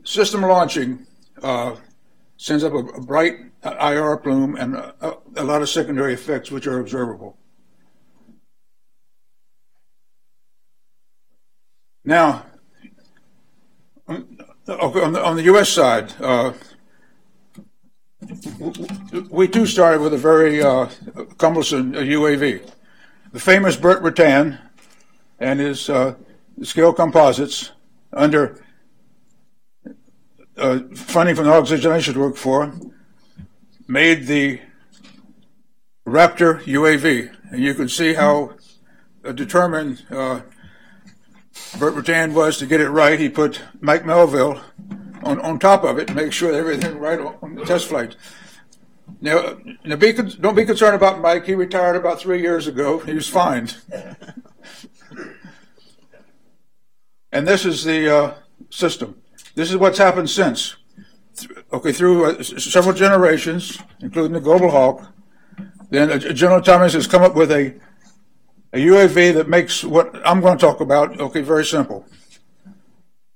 system 0.06 0.42
launching 0.42 1.06
uh, 1.44 1.76
sends 2.38 2.64
up 2.64 2.72
a, 2.72 2.78
a, 2.78 3.02
bright 3.02 3.36
IR 3.66 4.16
plume 4.16 4.56
and 4.56 4.76
a, 4.76 5.18
a, 5.36 5.44
lot 5.44 5.62
of 5.62 5.68
secondary 5.68 6.14
effects 6.14 6.52
which 6.52 6.68
are 6.68 6.80
observable. 6.80 7.38
Now, 12.10 12.44
on 14.08 14.26
the, 14.66 15.24
on 15.24 15.36
the 15.36 15.44
U.S. 15.44 15.70
side, 15.70 16.12
uh, 16.20 16.54
we 19.30 19.48
too 19.48 19.68
started 19.68 20.02
with 20.02 20.16
a 20.16 20.18
very 20.18 20.60
uh, 20.60 20.90
cumbersome 21.38 21.94
UAV. 21.94 22.68
The 23.32 23.40
famous 23.40 23.76
Burt 23.76 24.02
Rutan 24.02 24.60
and 25.38 25.60
his 25.60 25.88
uh, 25.88 26.16
Scaled 26.64 26.96
Composites 26.96 27.74
under 28.12 28.60
uh, 30.58 30.80
funding 30.96 31.36
from 31.36 31.46
the 31.46 31.54
organization 31.54 32.16
I 32.16 32.20
work 32.20 32.38
for 32.38 32.74
made 33.88 34.26
the 34.26 34.60
Raptor 36.08 36.64
UAV. 36.64 37.36
And 37.52 37.62
you 37.62 37.76
can 37.76 37.88
see 37.88 38.16
how 38.16 38.56
determined 39.36 40.04
Burt 41.78 41.96
Rutan 41.96 42.34
was 42.34 42.58
to 42.58 42.66
get 42.66 42.82
it 42.82 42.90
right. 42.90 43.20
He 43.20 43.30
put 43.30 43.62
Mike 43.80 44.06
Melville 44.06 44.62
on, 45.24 45.40
on 45.42 45.60
top 45.60 45.84
of 45.84 45.98
it 46.00 46.14
make 46.14 46.34
sure 46.34 46.54
everything 46.54 46.98
right 46.98 47.20
on 47.20 47.56
the 47.56 47.66
test 47.66 47.88
flight. 47.88 48.16
Now, 49.22 49.58
now 49.84 49.96
be, 49.96 50.14
don't 50.14 50.56
be 50.56 50.66
concerned 50.66 50.96
about 50.96 51.20
Mike. 51.20 51.46
He 51.46 51.56
retired 51.56 51.96
about 51.96 52.20
three 52.20 52.42
years 52.42 52.68
ago. 52.68 53.00
He 53.00 53.14
was 53.14 53.28
fine. 53.28 53.70
and 57.32 57.48
this 57.48 57.66
is 57.66 57.84
the 57.84 58.16
uh, 58.16 58.36
system. 58.70 59.22
This 59.56 59.72
is 59.72 59.78
what's 59.78 59.98
happened 59.98 60.30
since. 60.30 60.76
Okay, 61.72 61.92
through 61.92 62.26
uh, 62.26 62.44
several 62.44 62.94
generations, 62.94 63.80
including 64.00 64.34
the 64.34 64.40
Global 64.40 64.70
Hawk, 64.70 65.14
then 65.90 66.12
uh, 66.12 66.18
General 66.18 66.60
Atomics 66.60 66.94
has 66.94 67.08
come 67.08 67.24
up 67.24 67.36
with 67.36 67.52
a, 67.52 67.76
a 68.74 68.78
UAV 68.78 69.34
that 69.34 69.50
makes 69.50 69.84
what 69.84 70.16
I'm 70.26 70.42
going 70.42 70.58
to 70.58 70.62
talk 70.66 70.80
about, 70.80 71.20
okay, 71.20 71.42
very 71.42 71.66
simple. 71.66 72.06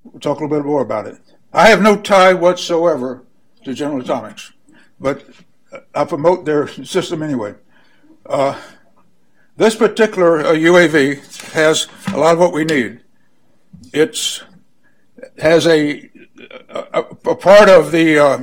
We'll 0.04 0.20
talk 0.20 0.40
a 0.40 0.44
little 0.44 0.58
bit 0.60 0.66
more 0.66 0.82
about 0.82 1.08
it. 1.08 1.18
I 1.52 1.70
have 1.70 1.82
no 1.82 2.00
tie 2.00 2.34
whatsoever 2.34 3.24
to 3.64 3.74
General 3.74 4.02
Atomics, 4.02 4.54
but 5.00 5.24
I 5.96 6.06
promote 6.06 6.46
their 6.46 6.68
system 6.68 7.24
anyway. 7.24 7.56
Uh, 8.26 8.60
this 9.58 9.76
particular 9.76 10.40
uh, 10.40 10.54
UAV 10.54 11.52
has 11.54 11.88
a 12.14 12.18
lot 12.18 12.34
of 12.34 12.40
what 12.40 12.54
we 12.54 12.66
need. 12.66 13.02
It's 13.94 14.44
has 15.38 15.68
a 15.68 16.10
a, 16.70 17.02
a 17.26 17.36
part 17.36 17.70
of 17.70 17.92
the 17.92 18.20
uh, 18.20 18.38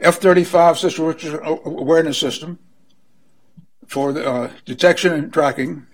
F-35 0.00 0.50
situational 0.76 1.64
awareness 1.64 2.18
system 2.18 2.58
for 3.90 4.12
the, 4.12 4.24
uh, 4.24 4.50
detection 4.64 5.12
and 5.12 5.32
tracking. 5.32 5.84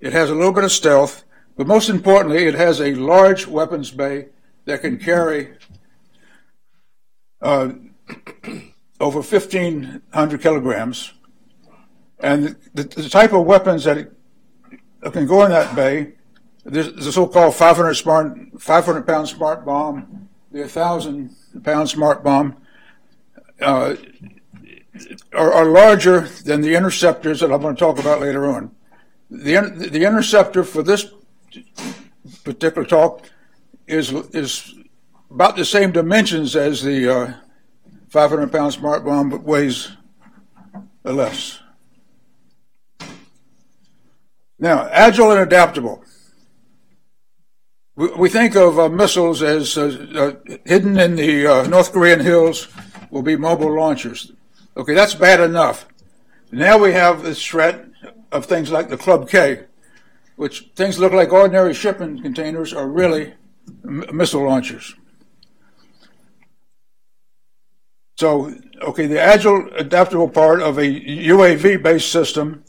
It 0.00 0.14
has 0.14 0.30
a 0.30 0.34
little 0.34 0.54
bit 0.54 0.64
of 0.64 0.72
stealth, 0.72 1.24
but 1.54 1.66
most 1.66 1.90
importantly, 1.90 2.46
it 2.46 2.54
has 2.54 2.80
a 2.80 2.94
large 2.94 3.46
weapons 3.46 3.90
bay 3.90 4.28
that 4.64 4.80
can 4.80 4.98
carry 4.98 5.50
uh, 7.42 7.72
over 9.00 9.20
1,500 9.20 10.40
kilograms. 10.40 11.12
And 12.20 12.56
the, 12.72 12.84
the, 12.84 13.08
type 13.10 13.34
of 13.34 13.44
weapons 13.44 13.84
that 13.84 13.98
it, 13.98 14.12
can 15.12 15.26
go 15.26 15.44
in 15.44 15.50
that 15.50 15.76
bay, 15.76 16.14
there's 16.64 16.94
the 16.94 17.12
so-called 17.12 17.54
500 17.54 17.94
smart, 17.94 18.38
500 18.58 19.06
pound 19.06 19.28
smart 19.28 19.66
bomb, 19.66 20.28
the 20.50 20.60
1,000 20.60 21.36
pound 21.62 21.90
smart 21.90 22.24
bomb, 22.24 22.56
uh, 23.60 23.96
are, 25.32 25.52
are, 25.52 25.66
larger 25.66 26.20
than 26.44 26.60
the 26.60 26.74
interceptors 26.74 27.40
that 27.40 27.52
I'm 27.52 27.62
going 27.62 27.76
to 27.76 27.78
talk 27.78 27.98
about 27.98 28.20
later 28.20 28.46
on. 28.46 28.74
The, 29.30 29.88
the 29.90 30.04
interceptor 30.04 30.64
for 30.64 30.82
this 30.82 31.06
particular 32.44 32.86
talk 32.86 33.28
is 33.86 34.12
is 34.12 34.74
about 35.30 35.56
the 35.56 35.64
same 35.64 35.92
dimensions 35.92 36.56
as 36.56 36.82
the 36.82 37.08
uh, 37.08 37.32
500 38.08 38.50
pound 38.50 38.72
smart 38.72 39.04
bomb, 39.04 39.30
but 39.30 39.42
weighs 39.42 39.92
less. 41.04 41.60
Now, 44.58 44.88
agile 44.90 45.30
and 45.30 45.40
adaptable. 45.40 46.04
We, 47.96 48.08
we 48.12 48.28
think 48.28 48.56
of 48.56 48.78
uh, 48.78 48.88
missiles 48.88 49.42
as 49.42 49.78
uh, 49.78 50.06
uh 50.14 50.56
hidden 50.64 50.98
in 50.98 51.16
the 51.16 51.46
uh, 51.46 51.62
North 51.68 51.92
Korean 51.92 52.20
hills 52.20 52.68
will 53.10 53.22
be 53.22 53.36
mobile 53.36 53.74
launchers. 53.74 54.32
Okay, 54.76 54.94
that's 54.94 55.14
bad 55.14 55.40
enough. 55.40 55.86
Now 56.52 56.78
we 56.78 56.92
have 56.92 57.22
this 57.22 57.44
threat 57.44 57.84
of 58.32 58.46
things 58.46 58.70
like 58.70 58.88
the 58.88 58.96
Club 58.96 59.28
K, 59.28 59.64
which 60.36 60.70
things 60.74 60.98
look 60.98 61.12
like 61.12 61.32
ordinary 61.32 61.74
shipping 61.74 62.22
containers 62.22 62.72
are 62.72 62.88
really 62.88 63.34
missile 63.84 64.44
launchers. 64.44 64.94
So, 68.16 68.54
okay, 68.82 69.06
the 69.06 69.20
agile 69.20 69.70
adaptable 69.74 70.28
part 70.28 70.60
of 70.60 70.78
a 70.78 70.82
UAV 70.82 71.82
based 71.82 72.12
system 72.12 72.64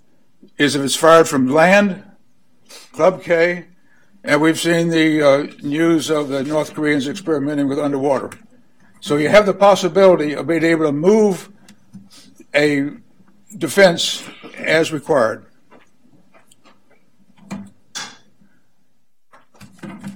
is 0.58 0.76
if 0.76 0.82
it's 0.82 0.96
fired 0.96 1.28
from 1.28 1.48
land, 1.48 2.04
Club 2.94 3.22
K, 3.22 3.66
and 4.24 4.42
we've 4.42 4.60
seen 4.60 4.90
the 4.90 5.22
uh, 5.22 5.48
news 5.62 6.10
of 6.10 6.30
the 6.30 6.44
North 6.44 6.74
Koreans 6.74 7.08
experimenting 7.08 7.68
with 7.68 7.80
underwater. 7.80 8.30
So 9.02 9.18
you 9.18 9.30
have 9.30 9.46
the 9.46 9.54
possibility 9.54 10.34
of 10.34 10.48
being 10.48 10.64
able 10.64 10.86
to 10.86 10.92
move 10.92 11.50
a 12.54 12.92
defense 13.58 14.24
as 14.58 14.92
required. 14.92 15.46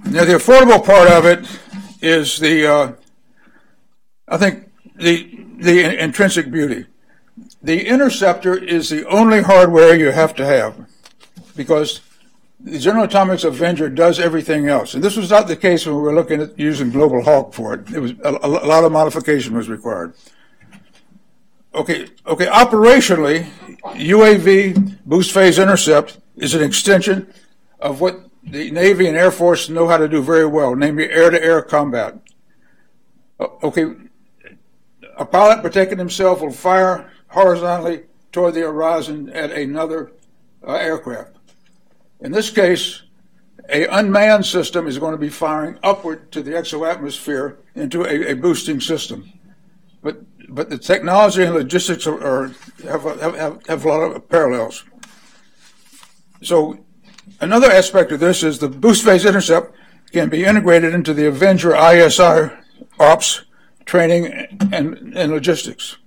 Now, 0.05 0.23
the 0.23 0.35
affordable 0.35 0.85
part 0.85 1.09
of 1.09 1.25
it 1.25 1.45
is 2.01 2.39
the, 2.39 2.67
uh, 2.67 2.91
I 4.27 4.37
think, 4.37 4.71
the 4.95 5.97
intrinsic 5.99 6.51
beauty. 6.51 6.85
The 7.61 7.87
interceptor 7.87 8.55
is 8.55 8.89
the 8.89 9.05
only 9.07 9.41
hardware 9.41 9.95
you 9.95 10.11
have 10.11 10.35
to 10.35 10.45
have, 10.45 10.87
because 11.55 12.01
the 12.59 12.79
General 12.79 13.05
Atomics 13.05 13.43
Avenger 13.43 13.89
does 13.89 14.19
everything 14.19 14.67
else. 14.69 14.93
And 14.93 15.03
this 15.03 15.17
was 15.17 15.31
not 15.31 15.47
the 15.47 15.55
case 15.55 15.85
when 15.85 15.95
we 15.95 16.01
were 16.01 16.13
looking 16.13 16.41
at 16.41 16.57
using 16.57 16.91
Global 16.91 17.23
Hawk 17.23 17.53
for 17.53 17.73
it. 17.73 17.89
A 18.23 18.47
lot 18.47 18.83
of 18.83 18.91
modification 18.91 19.55
was 19.55 19.67
required. 19.67 20.13
Okay, 21.75 22.07
okay. 22.25 22.45
Operationally, 22.45 23.49
UAV 23.83 24.97
boost 25.05 25.33
phase 25.33 25.59
intercept 25.59 26.19
is 26.37 26.53
an 26.53 26.63
extension 26.63 27.27
of 27.81 27.99
what 27.99 28.29
the 28.43 28.71
Navy 28.71 29.07
and 29.07 29.17
Air 29.17 29.29
Force 29.29 29.67
know 29.67 29.85
how 29.89 29.97
to 29.97 30.07
do 30.07 30.21
very 30.21 30.45
well, 30.45 30.73
namely 30.73 31.09
air-to-air 31.09 31.61
combat. 31.63 32.17
Okay, 33.39 33.93
a 35.17 35.25
pilot 35.25 35.61
protecting 35.61 35.97
himself 35.97 36.39
will 36.39 36.51
fire 36.51 37.11
horizontally 37.27 38.03
toward 38.31 38.53
the 38.53 38.61
horizon 38.61 39.29
at 39.31 39.51
another 39.51 40.13
uh, 40.65 40.75
aircraft. 40.75 41.35
In 42.21 42.31
this 42.31 42.49
case, 42.49 43.01
a 43.67 43.85
unmanned 43.87 44.45
system 44.45 44.87
is 44.87 44.97
going 44.97 45.11
to 45.11 45.17
be 45.17 45.29
firing 45.29 45.77
upward 45.83 46.31
to 46.31 46.41
the 46.41 46.51
exoatmosphere 46.51 47.57
into 47.75 48.05
a, 48.05 48.31
a 48.31 48.35
boosting 48.35 48.79
system. 48.79 49.29
But 50.01 50.21
but 50.49 50.69
the 50.69 50.77
technology 50.77 51.43
and 51.43 51.53
logistics 51.53 52.07
are, 52.07 52.21
are 52.21 52.47
have, 52.83 53.03
have, 53.19 53.65
have 53.67 53.85
a 53.85 53.87
lot 53.87 54.01
of 54.15 54.29
parallels. 54.29 54.83
So 56.41 56.85
another 57.39 57.71
aspect 57.71 58.11
of 58.11 58.19
this 58.19 58.43
is 58.43 58.59
the 58.59 58.69
boost 58.69 59.03
phase 59.03 59.25
intercept 59.25 59.75
can 60.11 60.29
be 60.29 60.45
integrated 60.45 60.93
into 60.93 61.13
the 61.13 61.27
Avenger 61.27 61.71
ISR 61.71 62.57
ops 62.99 63.43
training 63.85 64.27
and, 64.71 65.13
and 65.15 65.31
logistics. 65.31 65.97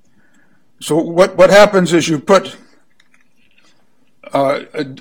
So 0.81 0.97
what, 0.97 1.37
what 1.37 1.51
happens 1.51 1.93
is 1.93 2.09
you 2.09 2.19
put 2.19 2.57
uh, 4.33 4.61
a, 4.75 4.97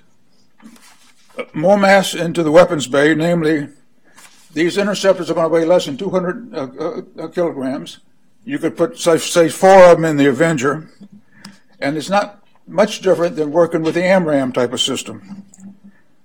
more 1.53 1.77
mass 1.77 2.13
into 2.13 2.43
the 2.43 2.51
weapons 2.51 2.87
bay, 2.87 3.13
namely 3.13 3.69
these 4.53 4.77
interceptors 4.77 5.29
are 5.29 5.33
going 5.33 5.45
to 5.45 5.49
weigh 5.49 5.65
less 5.65 5.85
than 5.85 5.97
200 5.97 6.53
uh, 6.53 6.57
uh, 6.57 7.01
uh, 7.19 7.27
kilograms. 7.27 7.99
You 8.47 8.59
could 8.59 8.77
put, 8.77 8.97
say, 8.97 9.17
say, 9.17 9.49
four 9.49 9.91
of 9.91 9.97
them 9.97 10.05
in 10.05 10.15
the 10.15 10.27
Avenger, 10.27 10.89
and 11.81 11.97
it's 11.97 12.09
not 12.09 12.41
much 12.65 13.01
different 13.01 13.35
than 13.35 13.51
working 13.51 13.81
with 13.81 13.95
the 13.95 14.03
AMRAAM 14.03 14.53
type 14.53 14.71
of 14.71 14.79
system. 14.79 15.43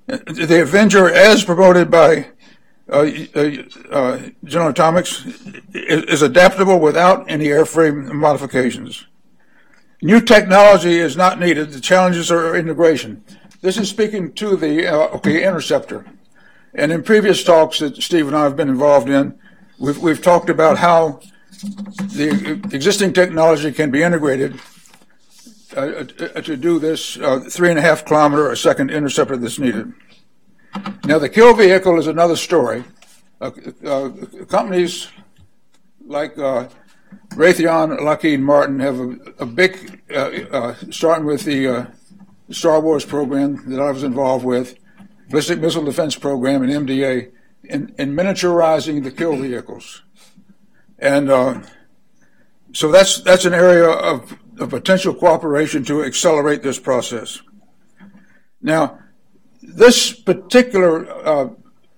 The 0.06 0.62
Avenger, 0.62 1.10
as 1.12 1.44
promoted 1.44 1.90
by 1.90 2.28
uh, 2.88 3.10
uh, 3.34 3.50
uh, 3.90 4.20
General 4.44 4.70
Atomics, 4.70 5.26
is, 5.74 6.04
is 6.04 6.22
adaptable 6.22 6.78
without 6.78 7.28
any 7.28 7.46
airframe 7.46 8.12
modifications. 8.12 9.04
New 10.00 10.20
technology 10.20 10.98
is 10.98 11.16
not 11.16 11.40
needed. 11.40 11.72
The 11.72 11.80
challenges 11.80 12.30
are 12.30 12.54
integration. 12.54 13.24
This 13.62 13.76
is 13.76 13.88
speaking 13.88 14.32
to 14.34 14.54
the 14.54 14.86
uh, 14.86 15.16
okay 15.16 15.44
interceptor. 15.44 16.06
And 16.72 16.92
in 16.92 17.02
previous 17.02 17.42
talks 17.42 17.80
that 17.80 17.96
Steve 17.96 18.28
and 18.28 18.36
I 18.36 18.44
have 18.44 18.54
been 18.54 18.68
involved 18.68 19.08
in, 19.08 19.36
we've, 19.80 19.98
we've 19.98 20.22
talked 20.22 20.50
about 20.50 20.78
how 20.78 21.18
the 21.62 22.60
existing 22.72 23.12
technology 23.12 23.72
can 23.72 23.90
be 23.90 24.02
integrated 24.02 24.60
uh, 25.76 25.80
uh 25.80 26.40
to 26.42 26.56
do 26.56 26.78
this 26.78 27.16
uh, 27.18 27.40
three 27.40 27.70
and 27.70 27.78
a 27.78 27.82
half 27.82 28.04
kilometer 28.04 28.50
a 28.50 28.56
second 28.56 28.90
interceptor 28.90 29.36
that's 29.36 29.58
needed. 29.58 29.92
Now, 31.04 31.18
the 31.18 31.28
kill 31.28 31.54
vehicle 31.54 31.98
is 31.98 32.06
another 32.06 32.36
story. 32.36 32.84
Uh, 33.40 33.50
uh, 33.84 34.10
companies 34.48 35.08
like 36.04 36.34
Raytheon, 36.34 38.00
Lockheed 38.00 38.40
Martin 38.40 38.80
have 38.80 38.98
a, 38.98 39.16
a 39.38 39.46
big, 39.46 40.02
starting 40.90 41.26
with 41.26 41.44
the 41.44 41.86
Star 42.50 42.80
Wars 42.80 43.04
program 43.04 43.68
that 43.70 43.80
I 43.80 43.90
was 43.90 44.02
involved 44.02 44.44
with, 44.44 44.78
Ballistic 45.30 45.60
Missile 45.60 45.84
Defense 45.84 46.16
Program 46.16 46.62
and 46.62 46.88
MDA, 46.88 47.30
in, 47.64 47.94
in 47.98 48.14
miniaturizing 48.14 49.02
the 49.02 49.10
kill 49.10 49.36
vehicles. 49.36 50.02
And 51.03 51.30
uh, 51.30 51.61
so 52.72 52.92
that's 52.92 53.20
that's 53.22 53.44
an 53.44 53.55
area 53.55 53.88
of, 53.88 54.38
of 54.61 54.70
potential 54.70 55.12
cooperation 55.12 55.84
to 55.86 56.05
accelerate 56.05 56.62
this 56.62 56.78
process. 56.78 57.42
Now, 58.62 59.00
this 59.61 60.12
particular 60.12 61.11
uh, 61.26 61.48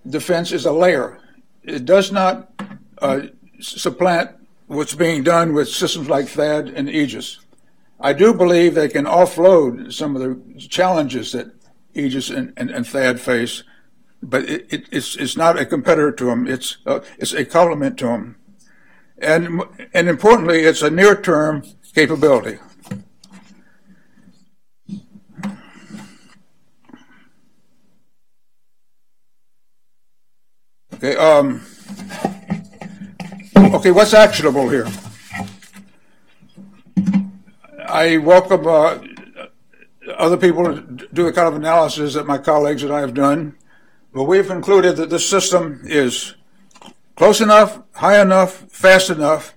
defense 0.08 0.52
is 0.52 0.64
a 0.64 0.72
layer. 0.72 1.20
It 1.62 1.84
does 1.84 2.12
not 2.12 2.50
uh, 2.96 3.26
supplant 3.60 4.30
what's 4.68 4.94
being 4.94 5.22
done 5.22 5.52
with 5.52 5.68
systems 5.68 6.08
like 6.08 6.24
THAAD 6.24 6.74
and 6.74 6.88
Aegis. 6.88 7.40
I 8.00 8.14
do 8.14 8.32
believe 8.32 8.74
they 8.74 8.88
can 8.88 9.04
offload 9.04 9.92
some 9.92 10.16
of 10.16 10.22
the 10.22 10.58
challenges 10.58 11.32
that 11.32 11.52
Aegis 11.92 12.30
and, 12.30 12.54
and, 12.56 12.70
and 12.70 12.86
THAAD 12.86 13.20
face, 13.20 13.64
but 14.22 14.48
it, 14.48 14.66
it, 14.72 14.88
it's, 14.90 15.14
it's 15.16 15.36
not 15.36 15.58
a 15.58 15.66
competitor 15.66 16.12
to 16.12 16.24
them. 16.24 16.46
It's, 16.46 16.78
uh, 16.86 17.00
it's 17.18 17.34
a 17.34 17.44
complement 17.44 17.98
to 17.98 18.06
them. 18.06 18.36
And, 19.24 19.62
and 19.94 20.08
importantly, 20.08 20.60
it's 20.64 20.82
a 20.82 20.90
near 20.90 21.18
term 21.18 21.62
capability. 21.94 22.58
Okay, 30.94 31.16
um, 31.16 31.62
okay, 33.56 33.90
what's 33.90 34.12
actionable 34.12 34.68
here? 34.68 34.86
I 37.88 38.18
welcome 38.18 38.66
uh, 38.66 38.98
other 40.18 40.36
people 40.36 40.64
to 40.64 40.80
do 41.12 41.24
the 41.24 41.32
kind 41.32 41.48
of 41.48 41.54
analysis 41.54 42.14
that 42.14 42.26
my 42.26 42.38
colleagues 42.38 42.82
and 42.82 42.92
I 42.92 43.00
have 43.00 43.14
done, 43.14 43.56
but 44.12 44.24
we've 44.24 44.46
concluded 44.46 44.96
that 44.96 45.08
this 45.08 45.28
system 45.28 45.80
is 45.84 46.34
close 47.16 47.40
enough, 47.40 47.82
high 47.94 48.20
enough, 48.20 48.66
fast 48.70 49.10
enough 49.10 49.54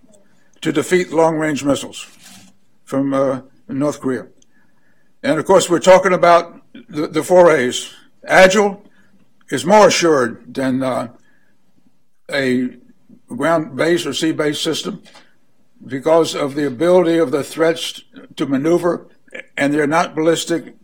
to 0.62 0.72
defeat 0.72 1.12
long-range 1.12 1.64
missiles 1.64 2.08
from 2.84 3.14
uh, 3.14 3.42
North 3.68 4.00
Korea. 4.00 4.28
And 5.24 5.40
of 5.40 5.46
course, 5.46 5.70
we're 5.70 5.80
talking 5.80 6.14
about 6.14 6.62
the, 6.90 7.08
the 7.08 7.24
four 7.24 7.52
A's. 7.52 7.94
Agile 8.26 8.84
is 9.50 9.66
more 9.66 9.88
assured 9.88 10.54
than 10.54 10.84
uh, 10.84 11.10
a 12.32 12.78
ground-based 13.28 14.06
or 14.06 14.14
sea-based 14.14 14.62
system 14.62 15.04
because 15.86 16.36
of 16.36 16.56
the 16.56 16.66
ability 16.66 17.18
of 17.18 17.32
the 17.32 17.44
threats 17.44 18.02
to 18.36 18.46
maneuver, 18.46 19.08
and 19.56 19.74
they're 19.74 19.88
not 19.88 20.16
ballistic, 20.16 20.76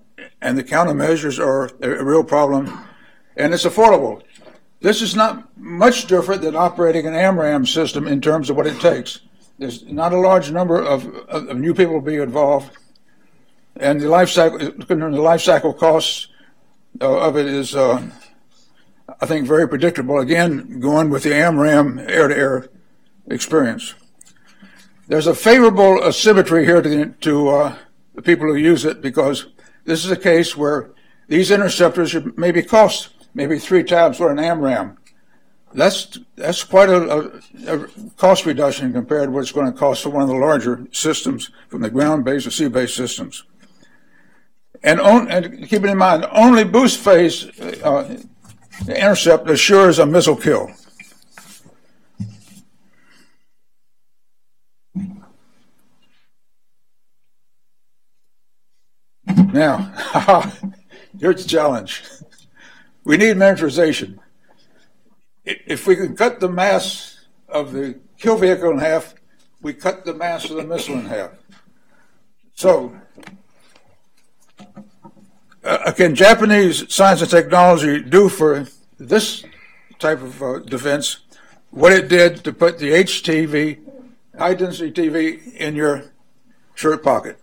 and 0.42 0.58
the 0.58 0.64
countermeasures 0.64 1.40
are 1.40 1.72
a 1.82 2.04
real 2.04 2.24
problem, 2.24 2.80
and 3.36 3.54
it's 3.54 3.66
affordable. 3.66 4.22
This 4.84 5.02
is 5.02 5.16
not 5.16 5.58
much 5.58 6.08
different 6.08 6.42
than 6.42 6.58
operating 6.58 7.08
an 7.08 7.14
AMRAAM 7.14 7.66
system 7.66 8.06
in 8.06 8.20
terms 8.20 8.50
of 8.50 8.58
what 8.58 8.68
it 8.68 8.82
takes. 8.82 9.22
There's 9.58 9.86
not 9.86 10.12
a 10.12 10.20
large 10.20 10.52
number 10.52 10.78
of, 10.78 11.08
of 11.30 11.58
new 11.58 11.74
people 11.74 12.02
be 12.02 12.18
involved, 12.18 12.70
and 13.78 14.02
the 14.02 14.10
life 14.10 14.30
cycle, 14.30 14.60
the 14.60 14.96
life 15.22 15.40
cycle 15.40 15.74
costs 15.74 16.28
uh, 17.00 17.18
of 17.18 17.38
it 17.38 17.46
is, 17.46 17.74
uh, 17.78 18.06
I 19.22 19.26
think, 19.26 19.48
very 19.48 19.70
predictable. 19.70 20.20
Again, 20.20 20.82
going 20.82 21.10
with 21.10 21.24
the 21.24 21.32
AMRAAM 21.32 22.00
air-to-air 22.10 22.68
experience. 23.28 23.96
There's 25.08 25.28
a 25.28 25.36
favorable 25.36 26.04
asymmetry 26.04 26.66
here 26.66 26.82
to, 26.82 26.90
the, 26.90 27.06
to 27.22 27.50
uh, 27.50 27.76
the 28.16 28.22
people 28.22 28.48
who 28.48 28.58
use 28.58 28.84
it 28.84 29.02
because 29.02 29.46
this 29.86 30.04
is 30.04 30.12
a 30.12 30.18
case 30.18 30.58
where 30.58 30.92
these 31.30 31.52
interceptors 31.52 32.18
maybe 32.36 32.62
cost 32.62 33.13
maybe 33.34 33.60
three 33.60 33.84
times 33.84 34.20
what 34.20 34.32
an 34.32 34.38
AMRAAM. 34.38 34.98
That's 35.74 36.20
that's 36.36 36.64
quite 36.64 36.90
a, 36.90 37.32
a, 37.68 37.76
a, 37.76 37.88
cost 38.18 38.46
reduction 38.46 38.94
compared 38.94 39.26
to 39.26 39.32
what 39.32 39.42
it's 39.42 39.52
going 39.52 39.72
to 39.72 39.78
cost 39.78 40.04
for 40.04 40.10
one 40.10 40.22
of 40.22 40.30
the 40.30 40.36
larger 40.36 40.86
systems 40.92 41.50
from 41.68 41.82
the 41.82 41.90
ground-based 41.90 42.46
or 42.46 42.52
sea-based 42.52 42.96
systems. 42.96 43.44
And, 44.84 45.00
on, 45.00 45.32
and 45.32 45.68
keep 45.68 45.84
it 45.84 45.90
in 45.90 45.98
mind, 45.98 46.28
only 46.32 46.64
boost 46.64 47.00
phase 47.00 47.48
uh, 47.60 48.20
intercept 48.88 49.50
assures 49.50 49.98
a 49.98 50.06
missile 50.06 50.36
kill. 50.36 50.70
Now, 59.54 59.78
here's 61.20 61.44
the 61.44 61.48
challenge. 61.48 62.04
We 63.04 63.18
need 63.18 63.36
miniaturization. 63.38 64.20
If 65.46 65.88
we 65.88 65.96
can 65.96 66.16
cut 66.16 66.40
the 66.40 66.50
mass 66.50 67.26
of 67.50 67.74
the 67.74 68.00
kill 68.18 68.38
vehicle 68.38 68.72
in 68.72 68.80
half, 68.80 69.14
we 69.62 69.74
cut 69.74 70.06
the 70.06 70.14
mass 70.14 70.50
of 70.50 70.58
the 70.58 70.64
missile 70.64 70.96
in 70.96 71.06
half. 71.06 71.32
So, 72.54 72.96
uh, 75.64 75.92
can 75.94 76.16
Japanese 76.16 76.94
science 76.94 77.22
and 77.22 77.30
technology 77.30 78.02
do 78.02 78.30
for 78.30 78.68
this 78.98 79.44
type 80.00 80.22
of 80.22 80.42
uh, 80.42 80.60
defense 80.60 81.20
what 81.72 81.92
it 81.92 82.08
did 82.08 82.44
to 82.44 82.54
put 82.54 82.78
the 82.78 82.92
HTV, 82.92 83.80
high 84.38 84.54
density 84.54 84.92
TV, 84.92 85.54
in 85.56 85.76
your 85.76 86.12
shirt 86.76 87.04
pocket? 87.04 87.40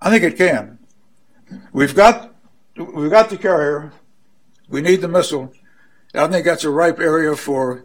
I 0.00 0.10
think 0.10 0.24
it 0.24 0.36
can. 0.36 0.78
We've 1.72 1.94
got 1.94 2.34
we've 2.76 3.10
got 3.10 3.30
the 3.30 3.36
carrier. 3.36 3.92
We 4.68 4.80
need 4.80 5.00
the 5.00 5.08
missile. 5.08 5.52
I 6.14 6.26
think 6.28 6.44
that's 6.44 6.64
a 6.64 6.70
ripe 6.70 6.98
area 7.00 7.36
for 7.36 7.84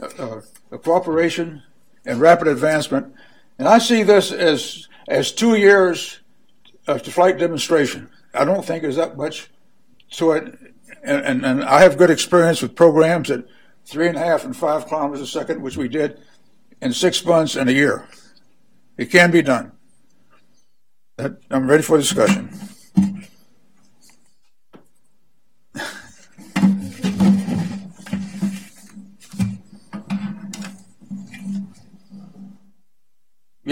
uh, 0.00 0.40
uh, 0.72 0.78
cooperation 0.78 1.62
and 2.04 2.20
rapid 2.20 2.48
advancement. 2.48 3.14
And 3.58 3.68
I 3.68 3.78
see 3.78 4.02
this 4.02 4.32
as 4.32 4.88
as 5.08 5.32
two 5.32 5.56
years 5.56 6.20
of 6.86 7.02
the 7.02 7.10
flight 7.10 7.38
demonstration. 7.38 8.08
I 8.34 8.44
don't 8.44 8.64
think 8.64 8.82
there's 8.82 8.96
that 8.96 9.16
much 9.16 9.50
to 10.12 10.32
it. 10.32 10.58
And, 11.04 11.24
and, 11.24 11.44
and 11.44 11.64
I 11.64 11.82
have 11.82 11.98
good 11.98 12.10
experience 12.10 12.62
with 12.62 12.76
programs 12.76 13.30
at 13.30 13.44
three 13.84 14.08
and 14.08 14.16
a 14.16 14.20
half 14.20 14.44
and 14.44 14.56
five 14.56 14.86
kilometers 14.86 15.20
a 15.20 15.26
second, 15.26 15.60
which 15.62 15.76
we 15.76 15.88
did 15.88 16.18
in 16.80 16.92
six 16.92 17.24
months 17.24 17.56
and 17.56 17.68
a 17.68 17.72
year. 17.72 18.06
It 18.96 19.06
can 19.06 19.30
be 19.30 19.42
done. 19.42 19.72
That- 21.16 21.38
I'm 21.50 21.68
ready 21.68 21.82
for 21.82 21.98
discussion. 21.98 22.50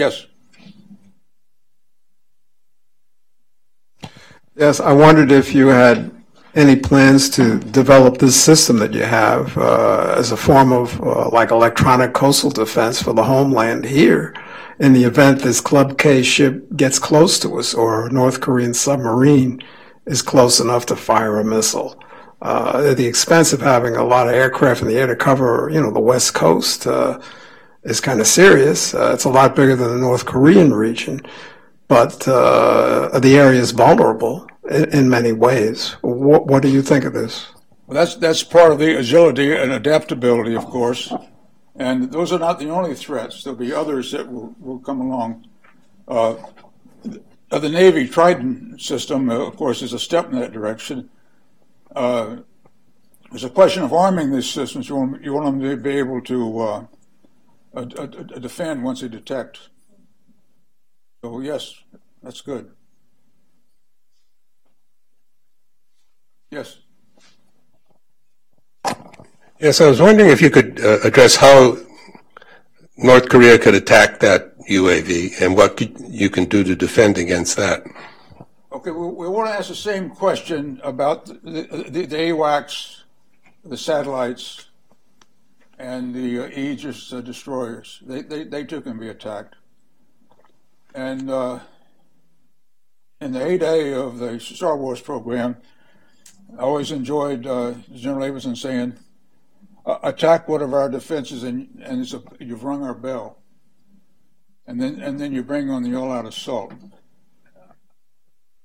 Yes. 0.01 0.25
Yes, 4.55 4.79
I 4.79 4.93
wondered 4.93 5.31
if 5.31 5.53
you 5.53 5.67
had 5.67 6.09
any 6.55 6.75
plans 6.75 7.29
to 7.37 7.59
develop 7.59 8.17
this 8.17 8.35
system 8.43 8.77
that 8.77 8.93
you 8.93 9.03
have 9.03 9.55
uh, 9.59 10.15
as 10.17 10.31
a 10.31 10.37
form 10.37 10.71
of 10.71 10.99
uh, 11.03 11.29
like 11.29 11.51
electronic 11.51 12.13
coastal 12.15 12.49
defense 12.49 12.99
for 12.99 13.13
the 13.13 13.23
homeland 13.23 13.85
here 13.85 14.33
in 14.79 14.93
the 14.93 15.03
event 15.03 15.43
this 15.43 15.61
Club 15.61 15.99
K 15.99 16.23
ship 16.23 16.75
gets 16.75 16.97
close 16.97 17.37
to 17.41 17.59
us 17.59 17.75
or 17.75 18.07
a 18.07 18.11
North 18.11 18.41
Korean 18.41 18.73
submarine 18.73 19.61
is 20.07 20.23
close 20.23 20.59
enough 20.59 20.87
to 20.87 20.95
fire 20.95 21.39
a 21.39 21.45
missile. 21.45 21.95
Uh, 22.41 22.87
at 22.89 22.97
the 22.97 23.05
expense 23.05 23.53
of 23.53 23.61
having 23.61 23.95
a 23.95 24.03
lot 24.03 24.27
of 24.27 24.33
aircraft 24.33 24.81
in 24.81 24.87
the 24.87 24.97
air 24.97 25.05
to 25.05 25.15
cover, 25.15 25.69
you 25.71 25.79
know, 25.79 25.91
the 25.91 25.99
West 25.99 26.33
Coast 26.33 26.87
uh, 26.87 27.19
is 27.83 27.99
kind 27.99 28.19
of 28.19 28.27
serious. 28.27 28.93
Uh, 28.93 29.11
it's 29.13 29.25
a 29.25 29.29
lot 29.29 29.55
bigger 29.55 29.75
than 29.75 29.89
the 29.89 29.97
North 29.97 30.25
Korean 30.25 30.73
region 30.73 31.21
but 31.91 32.25
uh, 32.25 33.19
the 33.19 33.37
area 33.37 33.59
is 33.59 33.71
vulnerable 33.71 34.47
in, 34.69 34.85
in 34.91 35.09
many 35.09 35.33
ways. 35.33 35.97
What, 35.99 36.47
what 36.47 36.61
do 36.61 36.69
you 36.69 36.81
think 36.81 37.03
of 37.03 37.11
this? 37.11 37.47
Well, 37.85 37.95
that's, 37.95 38.15
that's 38.15 38.43
part 38.43 38.71
of 38.71 38.79
the 38.79 38.97
agility 38.97 39.53
and 39.53 39.73
adaptability, 39.73 40.55
of 40.55 40.63
course. 40.67 41.11
And 41.75 42.09
those 42.09 42.31
are 42.31 42.39
not 42.39 42.59
the 42.59 42.69
only 42.69 42.95
threats. 42.95 43.43
There'll 43.43 43.59
be 43.59 43.73
others 43.73 44.13
that 44.13 44.31
will, 44.31 44.55
will 44.57 44.79
come 44.79 45.01
along. 45.01 45.49
Uh, 46.07 46.35
the 47.03 47.69
Navy 47.69 48.07
Triton 48.07 48.79
system, 48.79 49.29
uh, 49.29 49.39
of 49.39 49.57
course, 49.57 49.81
is 49.81 49.91
a 49.91 49.99
step 49.99 50.31
in 50.31 50.39
that 50.39 50.53
direction. 50.53 51.09
Uh, 51.93 52.37
there's 53.31 53.43
a 53.43 53.49
question 53.49 53.83
of 53.83 53.91
arming 53.91 54.31
these 54.31 54.49
systems. 54.49 54.87
You 54.87 54.95
want, 54.95 55.23
you 55.25 55.33
want 55.33 55.59
them 55.59 55.69
to 55.69 55.75
be 55.75 55.97
able 55.97 56.21
to 56.21 56.87
uh, 57.75 57.85
uh, 57.97 58.01
uh, 58.03 58.39
defend 58.39 58.83
once 58.83 59.01
they 59.01 59.07
detect. 59.07 59.69
So, 61.23 61.39
yes, 61.39 61.75
that's 62.21 62.41
good. 62.41 62.71
Yes. 66.49 66.79
Yes, 69.59 69.79
I 69.79 69.87
was 69.87 70.01
wondering 70.01 70.29
if 70.31 70.41
you 70.41 70.49
could 70.49 70.83
uh, 70.83 70.97
address 71.03 71.35
how 71.35 71.77
North 72.97 73.29
Korea 73.29 73.57
could 73.57 73.75
attack 73.75 74.19
that 74.19 74.57
UAV 74.67 75.41
and 75.41 75.55
what 75.55 75.77
could- 75.77 75.97
you 76.09 76.29
can 76.29 76.45
do 76.45 76.63
to 76.63 76.75
defend 76.75 77.17
against 77.17 77.55
that. 77.57 77.83
Okay, 78.73 78.91
we, 78.91 79.07
we 79.07 79.27
want 79.27 79.49
to 79.49 79.53
ask 79.53 79.69
the 79.69 79.75
same 79.75 80.09
question 80.09 80.81
about 80.83 81.25
the, 81.25 81.87
the, 81.89 82.05
the 82.05 82.15
AWACS, 82.17 83.01
the 83.63 83.77
satellites, 83.77 84.65
and 85.81 86.13
the 86.13 86.45
uh, 86.45 86.49
Aegis 86.53 87.11
uh, 87.11 87.21
destroyers. 87.21 88.01
They, 88.05 88.21
they, 88.21 88.43
they 88.43 88.63
too 88.63 88.81
can 88.81 88.99
be 88.99 89.09
attacked. 89.09 89.55
And 90.93 91.29
uh, 91.29 91.59
in 93.19 93.31
the 93.31 93.39
heyday 93.39 93.93
of 93.93 94.19
the 94.19 94.39
Star 94.39 94.77
Wars 94.77 95.01
program, 95.01 95.57
I 96.57 96.61
always 96.61 96.91
enjoyed 96.91 97.47
uh, 97.47 97.73
General 97.93 98.25
Abrahamson 98.25 98.55
saying, 98.55 98.93
"Uh, 99.85 99.99
"Attack 100.03 100.49
one 100.49 100.61
of 100.61 100.73
our 100.73 100.89
defenses, 100.89 101.43
and 101.43 101.81
and 101.81 102.13
a, 102.13 102.43
you've 102.43 102.65
rung 102.65 102.83
our 102.83 102.93
bell." 102.93 103.37
And 104.67 104.81
then 104.81 104.99
and 104.99 105.19
then 105.19 105.31
you 105.31 105.43
bring 105.43 105.69
on 105.69 105.81
the 105.83 105.95
all-out 105.97 106.25
assault. 106.25 106.73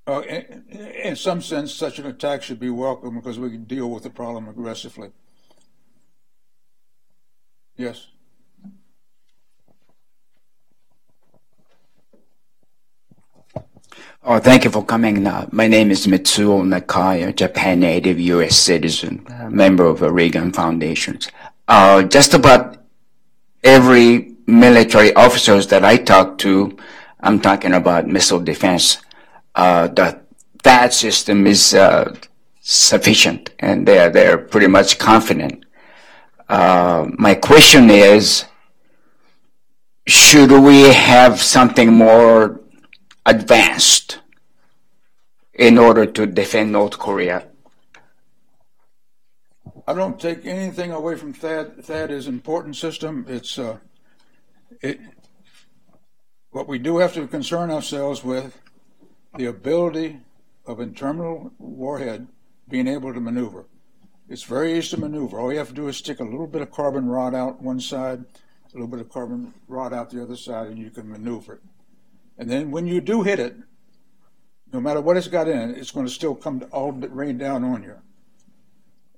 Uh, 0.09 0.21
in, 0.23 0.65
in 0.71 1.17
some 1.17 1.41
sense, 1.41 1.73
such 1.73 1.99
an 1.99 2.07
attack 2.07 2.43
should 2.43 2.61
be 2.61 2.71
welcome 2.71 3.17
because 3.17 3.39
we 3.39 3.51
can 3.51 3.65
deal 3.65 3.89
with 3.91 4.03
the 4.03 4.11
problem 4.11 4.49
aggressively. 4.49 5.13
Yes. 7.77 8.09
Oh, 14.25 14.41
thank 14.41 14.65
you 14.65 14.71
for 14.71 14.85
coming. 14.85 15.27
Uh, 15.27 15.47
my 15.53 15.69
name 15.69 15.91
is 15.91 16.07
Mitsuo 16.07 16.63
Nakai, 16.67 17.29
a 17.29 17.33
Japan 17.33 17.81
native 17.81 18.19
U.S. 18.19 18.57
citizen, 18.57 19.25
member 19.51 19.85
of 19.85 20.01
the 20.01 20.11
Reagan 20.11 20.53
Foundation. 20.53 21.19
Uh, 21.69 22.03
just 22.03 22.35
about 22.35 22.79
every 23.63 24.35
military 24.47 25.15
officers 25.15 25.69
that 25.69 25.85
I 25.85 25.97
talk 25.99 26.39
to, 26.39 26.77
I'm 27.21 27.41
talking 27.41 27.75
about 27.75 28.09
missile 28.09 28.41
defense. 28.41 28.99
Uh, 29.55 29.89
the 29.89 30.21
that 30.65 30.93
system 30.93 31.47
is 31.47 31.75
uh, 31.75 32.17
sufficient, 32.63 33.51
and 33.61 33.87
they're 33.87 34.11
they're 34.11 34.39
pretty 34.39 34.67
much 34.67 34.99
confident. 34.99 35.66
Uh, 36.49 37.09
my 37.19 37.35
question 37.35 37.91
is, 37.91 38.45
should 40.07 40.51
we 40.51 40.83
have 40.93 41.43
something 41.43 41.93
more 41.93 42.61
advanced 43.27 44.21
in 45.57 45.79
order 45.79 46.07
to 46.07 46.27
defend 46.27 46.73
North 46.73 46.99
Korea. 46.99 47.49
I 49.89 49.95
don't 49.95 50.21
take 50.21 50.45
anything 50.47 50.93
away 50.93 51.17
from 51.17 51.33
THAAD. 51.33 51.85
THAAD 51.85 52.11
is 52.11 52.27
an 52.27 52.35
important 52.35 52.77
system. 52.77 53.25
It's 53.29 53.59
uh, 53.59 53.79
it. 54.81 55.01
What 56.51 56.69
we 56.69 56.79
do 56.79 56.99
have 56.99 57.15
to 57.15 57.27
concern 57.27 57.71
ourselves 57.71 58.25
with 58.25 58.59
the 59.37 59.47
ability 59.47 60.21
of 60.67 60.81
a 60.81 60.87
terminal 60.87 61.53
warhead 61.59 62.27
being 62.69 62.89
able 62.89 63.13
to 63.13 63.21
maneuver. 63.21 63.67
It's 64.29 64.43
very 64.43 64.77
easy 64.77 64.97
to 64.97 65.01
maneuver. 65.01 65.39
All 65.39 65.53
you 65.53 65.59
have 65.59 65.69
to 65.69 65.75
do 65.75 65.87
is 65.89 65.97
stick 65.97 66.19
a 66.19 66.25
little 66.25 66.49
bit 66.49 66.63
of 66.63 66.73
carbon 66.73 67.07
rod 67.09 67.35
out 67.35 67.63
one 67.63 67.81
side, 67.81 68.21
a 68.21 68.73
little 68.73 68.89
bit 68.89 69.01
of 69.01 69.09
carbon 69.09 69.55
rod 69.69 69.93
out 69.93 70.11
the 70.11 70.23
other 70.23 70.37
side, 70.37 70.67
and 70.67 70.79
you 70.79 70.91
can 70.91 71.09
maneuver 71.09 71.55
it. 71.55 71.61
And 72.37 72.51
then 72.51 72.71
when 72.71 72.87
you 72.87 73.01
do 73.01 73.23
hit 73.23 73.39
it, 73.39 73.57
no 74.73 74.81
matter 74.81 75.01
what 75.01 75.17
it's 75.17 75.29
got 75.29 75.49
in 75.49 75.71
it, 75.71 75.79
it's 75.79 75.93
going 75.93 76.07
to 76.07 76.13
still 76.13 76.35
come 76.35 76.65
all 76.73 76.91
rain 76.93 77.39
down 77.39 77.63
on 77.63 77.85
you. 77.85 77.97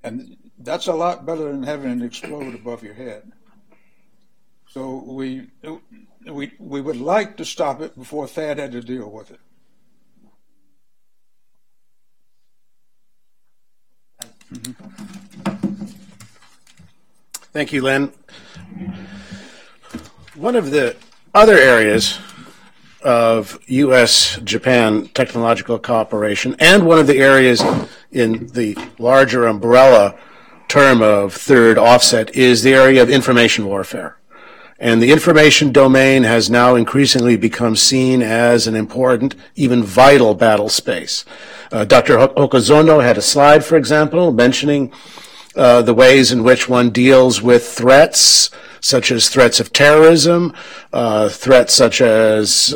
And 0.03 0.37
that's 0.59 0.87
a 0.87 0.93
lot 0.93 1.25
better 1.25 1.45
than 1.45 1.63
having 1.63 2.01
it 2.01 2.05
explode 2.05 2.55
above 2.55 2.83
your 2.83 2.95
head. 2.95 3.33
So 4.69 5.03
we 5.07 5.49
we 6.31 6.53
we 6.59 6.81
would 6.81 7.01
like 7.01 7.39
to 7.39 7.45
stop 7.45 7.81
it 7.81 7.97
before 7.97 8.27
THAAD 8.27 8.59
had 8.59 8.73
to 8.73 8.83
deal 8.83 9.11
with 9.11 9.31
it. 9.31 9.41
Mm-hmm. 14.53 15.84
Thank 17.53 17.72
you, 17.72 17.82
Len. 17.82 18.12
One 20.34 20.55
of 20.55 20.70
the 20.70 20.96
other 21.34 21.59
areas 21.59 22.18
of 23.03 23.59
U.S. 23.66 24.38
Japan 24.44 25.09
technological 25.09 25.78
cooperation, 25.78 26.57
and 26.59 26.86
one 26.86 26.99
of 26.99 27.07
the 27.07 27.18
areas 27.18 27.62
in 28.12 28.46
the 28.49 28.76
larger 28.99 29.46
umbrella 29.46 30.18
term 30.68 31.03
of 31.03 31.34
third 31.34 31.78
offset 31.78 32.34
is 32.34 32.62
the 32.62 32.74
area 32.74 33.03
of 33.03 33.11
information 33.11 33.66
warfare. 33.66 34.18
And 34.78 35.03
the 35.03 35.11
information 35.11 35.72
domain 35.72 36.22
has 36.22 36.49
now 36.49 36.76
increasingly 36.76 37.36
become 37.36 37.74
seen 37.74 38.22
as 38.22 38.66
an 38.66 38.76
important, 38.76 39.34
even 39.57 39.82
vital 39.82 40.34
battle 40.34 40.68
space. 40.68 41.24
Uh, 41.71 41.85
Dr. 41.85 42.16
Hokazono 42.16 43.03
had 43.03 43.19
a 43.19 43.23
slide, 43.23 43.64
for 43.64 43.77
example, 43.77 44.33
mentioning 44.33 44.93
uh, 45.55 45.83
the 45.83 45.95
ways 45.95 46.33
in 46.33 46.43
which 46.43 46.69
one 46.69 46.91
deals 46.91 47.43
with 47.43 47.66
threats, 47.66 48.51
such 48.81 49.11
as 49.11 49.29
threats 49.29 49.61
of 49.61 49.73
terrorism, 49.73 50.55
uh, 50.93 51.29
threats 51.29 51.75
such 51.75 52.01
as 52.01 52.75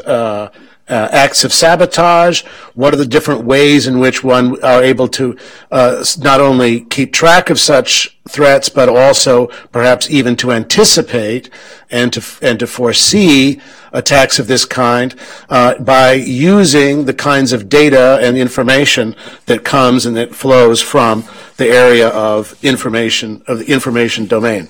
uh, 0.93 1.09
acts 1.11 1.43
of 1.43 1.53
sabotage. 1.53 2.43
What 2.75 2.93
are 2.93 2.99
the 2.99 3.07
different 3.07 3.45
ways 3.45 3.87
in 3.87 3.99
which 3.99 4.23
one 4.23 4.63
are 4.63 4.83
able 4.83 5.09
to 5.09 5.37
uh, 5.71 6.05
not 6.19 6.41
only 6.41 6.81
keep 6.83 7.13
track 7.15 7.49
of 7.49 7.59
such 7.59 8.19
threats, 8.29 8.69
but 8.69 8.91
also 8.91 9.47
perhaps 9.73 10.11
even 10.11 10.37
to 10.37 10.53
anticipate 10.53 11.49
and 11.91 12.13
to 12.13 12.23
and 12.43 12.59
to 12.61 12.67
foresee 12.67 13.61
attacks 13.93 14.39
of 14.39 14.47
this 14.47 14.67
kind 14.67 15.15
uh, 15.49 15.79
by 15.79 16.13
using 16.13 17.07
the 17.07 17.15
kinds 17.15 17.53
of 17.53 17.69
data 17.69 18.19
and 18.23 18.37
information 18.37 19.17
that 19.47 19.65
comes 19.65 20.05
and 20.05 20.15
that 20.17 20.35
flows 20.35 20.83
from 20.83 21.25
the 21.57 21.69
area 21.69 22.09
of 22.09 22.63
information 22.63 23.43
of 23.47 23.59
the 23.61 23.73
information 23.73 24.27
domain. 24.27 24.69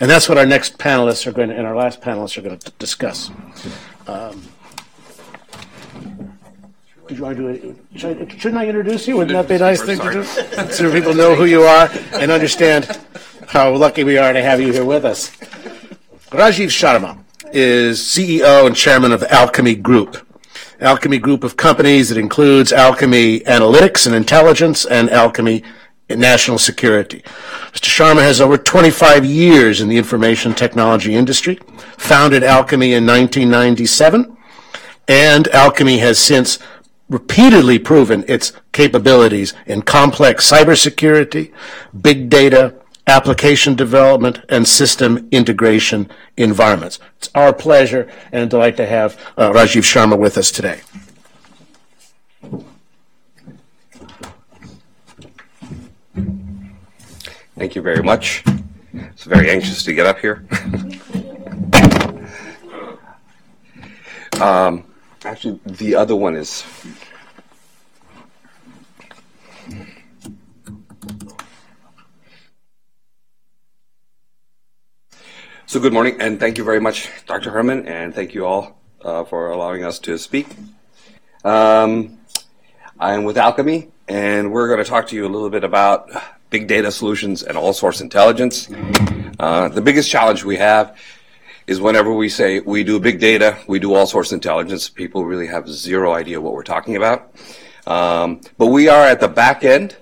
And 0.00 0.10
that's 0.10 0.28
what 0.28 0.38
our 0.38 0.46
next 0.46 0.78
panelists 0.78 1.26
are 1.26 1.32
going 1.32 1.50
to, 1.50 1.56
and 1.56 1.66
our 1.66 1.76
last 1.76 2.00
panelists 2.00 2.38
are 2.38 2.42
going 2.42 2.58
to 2.58 2.70
discuss. 2.78 3.30
Um, 4.06 4.42
do 7.08 7.14
you 7.14 7.22
want 7.22 7.36
to 7.38 7.42
do 7.42 7.48
it? 7.48 7.76
Should 7.98 8.22
I, 8.22 8.28
shouldn't 8.36 8.58
I 8.58 8.66
introduce 8.66 9.08
you? 9.08 9.16
Wouldn't 9.16 9.34
that 9.34 9.48
be 9.48 9.54
a 9.54 9.58
nice 9.58 9.82
thing 9.82 9.98
to 9.98 10.12
do? 10.12 10.24
So 10.72 10.92
people 10.92 11.14
know 11.14 11.34
who 11.34 11.46
you 11.46 11.62
are 11.62 11.88
and 12.12 12.30
understand 12.30 13.00
how 13.48 13.74
lucky 13.74 14.04
we 14.04 14.18
are 14.18 14.32
to 14.32 14.42
have 14.42 14.60
you 14.60 14.72
here 14.72 14.84
with 14.84 15.04
us. 15.04 15.30
Rajeev 16.30 16.68
Sharma 16.68 17.18
is 17.52 18.00
CEO 18.00 18.66
and 18.66 18.76
chairman 18.76 19.12
of 19.12 19.22
Alqimi 19.22 19.80
Group. 19.80 20.18
Alqimi 20.80 21.20
Group 21.20 21.44
of 21.44 21.56
companies 21.56 22.10
that 22.10 22.18
includes 22.18 22.72
Alqimi 22.72 23.42
Analytics 23.44 24.06
and 24.06 24.14
Intelligence 24.14 24.84
and 24.84 25.08
Alqimi 25.08 25.64
National 26.10 26.58
Security. 26.58 27.22
Mr. 27.72 27.88
Sharma 27.88 28.20
has 28.20 28.40
over 28.40 28.58
25 28.58 29.24
years 29.24 29.80
in 29.80 29.88
the 29.88 29.96
information 29.96 30.54
technology 30.54 31.14
industry, 31.14 31.58
founded 31.96 32.42
Alqimi 32.42 32.96
in 32.96 33.06
1997, 33.06 34.36
and 35.08 35.46
Alqimi 35.46 35.98
has 35.98 36.18
since 36.18 36.58
repeatedly 37.08 37.78
proven 37.78 38.24
its 38.28 38.52
capabilities 38.72 39.54
in 39.66 39.82
complex 39.82 40.50
cybersecurity, 40.50 41.52
big 42.00 42.28
data, 42.28 42.74
application 43.06 43.74
development, 43.74 44.40
and 44.48 44.68
system 44.68 45.28
integration 45.30 46.10
environments. 46.36 46.98
It's 47.16 47.30
our 47.34 47.52
pleasure 47.52 48.10
and 48.32 48.44
a 48.44 48.46
delight 48.46 48.76
to 48.76 48.86
have 48.86 49.18
uh, 49.36 49.50
Rajeev 49.50 49.82
Sharma 49.82 50.18
with 50.18 50.36
us 50.36 50.50
today. 50.50 50.80
Thank 57.56 57.74
you 57.74 57.82
very 57.82 58.02
much. 58.02 58.44
It's 58.92 59.24
very 59.24 59.50
anxious 59.50 59.82
to 59.84 59.92
get 59.92 60.06
up 60.06 60.18
here. 60.20 60.46
um, 64.40 64.87
actually, 65.28 65.60
the 65.66 65.94
other 65.94 66.16
one 66.16 66.34
is 66.34 66.64
So 75.66 75.78
good 75.80 75.92
morning, 75.92 76.16
and 76.18 76.40
thank 76.40 76.56
you 76.56 76.64
very 76.64 76.80
much, 76.80 77.10
Dr. 77.26 77.50
Herman, 77.50 77.86
and 77.86 78.14
thank 78.14 78.32
you 78.32 78.46
all 78.46 78.80
uh, 79.02 79.24
for 79.24 79.50
allowing 79.50 79.84
us 79.84 79.98
to 79.98 80.16
speak. 80.16 80.46
Um, 81.44 82.20
I'm 82.98 83.24
with 83.24 83.36
Alqimi, 83.36 83.90
and 84.08 84.50
we're 84.50 84.66
going 84.68 84.82
to 84.82 84.88
talk 84.88 85.08
to 85.08 85.14
you 85.14 85.26
a 85.26 85.28
little 85.28 85.50
bit 85.50 85.64
about 85.64 86.10
big 86.48 86.68
data 86.68 86.90
solutions 86.90 87.42
and 87.42 87.58
all 87.58 87.74
source 87.74 88.00
intelligence. 88.00 88.70
Uh, 89.38 89.68
the 89.68 89.82
biggest 89.82 90.10
challenge 90.10 90.42
we 90.42 90.56
have 90.56 90.96
is 91.68 91.82
whenever 91.82 92.12
we 92.14 92.30
say 92.30 92.60
we 92.60 92.82
do 92.82 92.98
big 92.98 93.20
data, 93.20 93.58
we 93.66 93.78
do 93.78 93.94
all 93.94 94.06
source 94.06 94.32
intelligence, 94.32 94.88
people 94.88 95.26
really 95.26 95.46
have 95.46 95.68
zero 95.68 96.14
idea 96.14 96.40
what 96.40 96.54
we're 96.54 96.62
talking 96.62 96.96
about. 96.96 97.30
Um, 97.86 98.40
but 98.56 98.68
we 98.68 98.88
are 98.88 99.04
at 99.04 99.20
the 99.20 99.28
back 99.28 99.64
end 99.64 99.94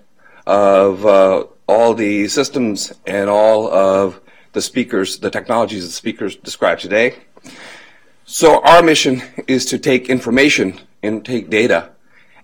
of 0.46 1.04
uh, 1.04 1.44
all 1.66 1.92
the 1.92 2.28
systems 2.28 2.92
and 3.04 3.28
all 3.28 3.66
of 3.66 4.20
the 4.52 4.62
speakers, 4.62 5.18
the 5.18 5.28
technologies 5.28 5.84
the 5.84 5.92
speakers 5.92 6.36
described 6.36 6.82
today. 6.82 7.16
So 8.24 8.62
our 8.62 8.80
mission 8.80 9.22
is 9.48 9.66
to 9.66 9.78
take 9.78 10.08
information 10.08 10.80
and 11.02 11.24
take 11.24 11.50
data 11.50 11.90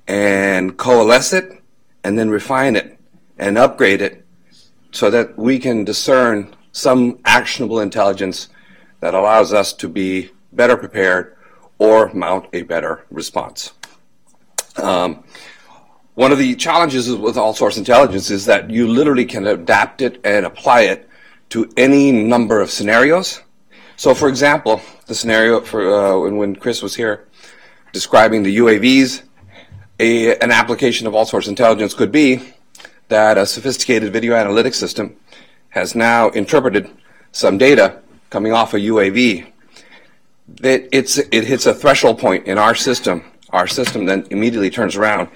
and 0.09 0.77
coalesce 0.77 1.33
it 1.33 1.63
and 2.03 2.19
then 2.19 2.29
refine 2.29 2.75
it 2.75 2.99
and 3.39 3.57
upgrade 3.57 4.03
it 4.03 4.27
so 4.91 5.11
that 5.11 5.39
we 5.39 5.61
can 5.61 5.85
discern 5.85 6.57
some 6.73 7.21
actionable 7.25 7.79
intelligence 7.79 8.49
that 9.03 9.15
allows 9.15 9.53
us 9.53 9.73
to 9.73 9.89
be 9.89 10.31
better 10.53 10.77
prepared 10.77 11.37
or 11.79 12.15
mount 12.15 12.47
a 12.53 12.63
better 12.63 13.05
response. 13.11 13.73
Um, 14.77 15.25
one 16.15 16.31
of 16.31 16.39
the 16.39 16.55
challenges 16.55 17.13
with 17.13 17.37
all 17.37 17.53
source 17.53 17.77
intelligence 17.77 18.31
is 18.31 18.47
that 18.47 18.71
you 18.71 18.87
literally 18.87 19.25
can 19.25 19.49
adapt 19.49 20.03
it 20.03 20.21
and 20.23 20.47
apply 20.47 20.83
it 20.83 21.09
to 21.49 21.69
any 21.77 22.13
number 22.13 22.61
of 22.61 22.71
scenarios. 22.71 23.41
So, 23.97 24.15
for 24.15 24.29
example, 24.29 24.81
the 25.07 25.17
scenario 25.17 25.61
for 25.61 25.81
uh, 25.93 26.31
when, 26.31 26.55
Chris 26.55 26.81
was 26.81 26.95
here 26.95 27.27
describing 27.93 28.45
the 28.45 28.57
UAVs, 28.59 29.23
a, 29.99 30.37
an 30.39 30.53
application 30.53 31.09
of 31.09 31.15
all 31.15 31.27
source 31.27 31.49
intelligence 31.49 31.93
could 31.93 32.13
be 32.13 32.55
that 33.09 33.37
a 33.37 33.47
sophisticated 33.47 34.13
video 34.13 34.35
analytics 34.35 34.77
system 34.77 35.17
has 35.71 35.97
now 35.97 36.29
interpreted 36.31 36.89
some 37.33 37.59
data 37.59 38.01
coming 38.33 38.55
off 38.55 38.73
a 38.73 38.79
UAV. 38.79 39.47
It's, 40.63 41.19
it 41.19 41.45
hits 41.45 41.67
a 41.67 41.75
threshold 41.75 42.19
point 42.19 42.47
in 42.47 42.57
our 42.57 42.75
system. 42.75 43.25
Our 43.51 43.67
system 43.67 44.07
then 44.07 44.27
immediately 44.31 44.71
turns 44.71 44.97
around 44.97 45.29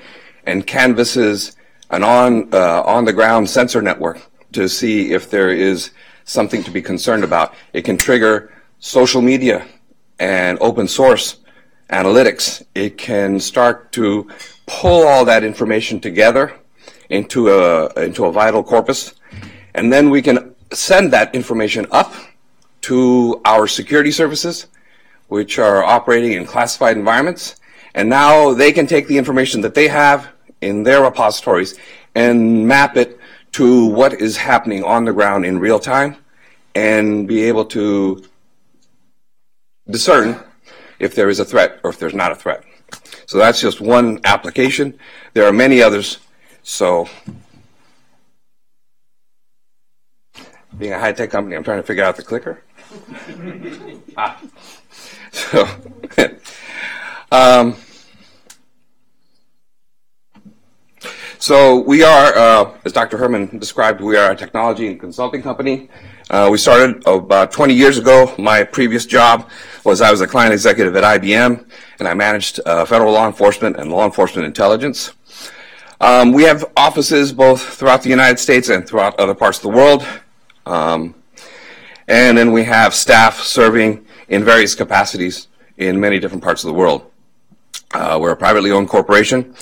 and 0.47 0.67
canvasses 0.67 1.57
an 1.91 2.03
on, 2.03 2.49
uh, 2.55 2.83
on 2.83 3.05
the 3.05 3.13
ground 3.13 3.51
sensor 3.51 3.83
network 3.83 4.19
to 4.53 4.67
see 4.67 5.13
if 5.13 5.29
there 5.29 5.51
is 5.51 5.91
something 6.25 6.63
to 6.65 6.71
be 6.71 6.81
concerned 6.81 7.23
about. 7.23 7.55
It 7.75 7.83
can 7.83 7.99
trigger 7.99 8.51
social 8.79 9.21
media 9.21 9.67
and 10.19 10.57
open 10.63 10.89
source 10.89 11.37
analytics. 11.91 12.65
It 12.75 12.97
can 12.97 13.39
start 13.41 13.93
to 13.93 14.27
pull 14.67 15.07
all 15.07 15.27
that 15.27 15.45
information 15.45 16.01
together 16.01 16.59
into 17.11 17.51
a, 17.51 17.93
into 18.03 18.25
a 18.25 18.33
vital 18.33 18.65
corpus. 18.65 19.13
And 19.75 19.93
then 19.93 20.09
we 20.09 20.23
can 20.23 20.55
send 20.73 21.13
that 21.13 21.35
information 21.35 21.87
up 21.91 22.15
to 22.87 23.41
our 23.45 23.67
security 23.67 24.13
services, 24.13 24.69
which 25.27 25.59
are 25.59 25.83
operating 25.83 26.35
in 26.35 26.47
classified 26.47 26.97
environments. 26.97 27.57
And 27.97 28.09
now 28.09 28.55
they 28.55 28.71
can 28.71 28.87
take 28.87 29.09
the 29.09 29.19
information 29.19 29.61
that 29.63 29.75
they 29.75 29.89
have 29.89 30.29
in 30.61 30.85
their 30.85 31.03
repositories 31.03 31.77
and 32.15 32.69
map 32.69 32.97
it 32.97 33.19
to 33.53 33.87
what 33.87 34.13
is 34.15 34.37
happening 34.37 34.85
on 34.85 35.05
the 35.05 35.13
ground 35.13 35.45
in 35.45 35.59
real 35.59 35.81
time 35.81 36.15
and 36.77 37.27
be 37.27 37.43
able 37.43 37.65
to 37.65 38.25
discern 39.91 40.41
if 41.01 41.17
there 41.17 41.29
is 41.29 41.41
a 41.41 41.45
threat 41.45 41.81
or 41.83 41.91
if 41.91 41.99
there's 41.99 42.15
not 42.15 42.31
a 42.31 42.37
threat. 42.37 42.63
So 43.27 43.39
that's 43.39 43.61
just 43.61 43.81
one 43.81 44.21
application. 44.25 44.97
There 45.35 45.45
are 45.45 45.53
many 45.53 45.83
others. 45.83 46.19
So 46.63 47.09
being 50.79 50.93
a 50.93 51.01
high-tech 51.01 51.31
company, 51.31 51.57
I'm 51.57 51.65
trying 51.65 51.81
to 51.81 51.87
figure 51.87 52.05
out 52.05 52.17
the 52.17 52.23
clicker. 52.23 52.63
Ah. 54.17 54.41
So, 55.33 55.69
um, 57.33 57.77
So 61.47 61.79
we 61.79 62.03
are, 62.03 62.37
uh, 62.37 62.73
as 62.85 62.93
Dr. 62.93 63.19
Herman 63.19 63.59
described, 63.59 64.01
we 64.01 64.17
are 64.17 64.33
a 64.33 64.35
technology 64.35 64.89
and 64.89 64.99
consulting 64.99 65.43
company. 65.43 65.89
Uh, 66.29 66.49
we 66.51 66.59
started 66.59 67.07
about 67.07 67.53
20 67.53 67.73
years 67.73 67.99
ago. 67.99 68.35
My 68.37 68.65
previous 68.65 69.07
job 69.07 69.49
was 69.85 70.01
I 70.01 70.11
was 70.11 70.21
a 70.21 70.27
client 70.27 70.53
executive 70.53 70.97
at 70.97 71.05
IBM, 71.05 71.65
and 72.01 72.09
I 72.09 72.15
managed 72.15 72.59
uh, 72.67 72.85
federal 72.85 73.13
law 73.13 73.29
enforcement 73.29 73.77
and 73.77 73.93
law 73.93 74.05
enforcement 74.05 74.45
intelligence. 74.45 75.13
Um, 76.01 76.33
we 76.33 76.43
have 76.43 76.65
offices 76.77 77.33
both 77.33 77.63
throughout 77.63 78.03
the 78.03 78.11
United 78.11 78.41
States 78.41 78.69
and 78.69 78.85
throughout 78.85 79.17
other 79.21 79.35
parts 79.35 79.59
of 79.59 79.63
the 79.63 79.77
world. 79.77 80.05
Um, 80.67 81.15
and 82.09 82.39
then 82.39 82.53
we 82.53 82.65
have 82.65 82.95
staff 82.95 83.41
serving 83.41 84.05
in 84.29 84.45
various 84.45 84.75
capacities 84.75 85.49
in 85.77 86.01
many 86.01 86.19
different 86.19 86.43
parts 86.43 86.65
of 86.65 86.69
the 86.69 86.75
world. 86.75 87.11
Uh, 87.93 88.19
we're 88.21 88.33
a 88.33 88.37
privately 88.37 88.71
owned 88.71 88.89
corporation, 88.89 89.55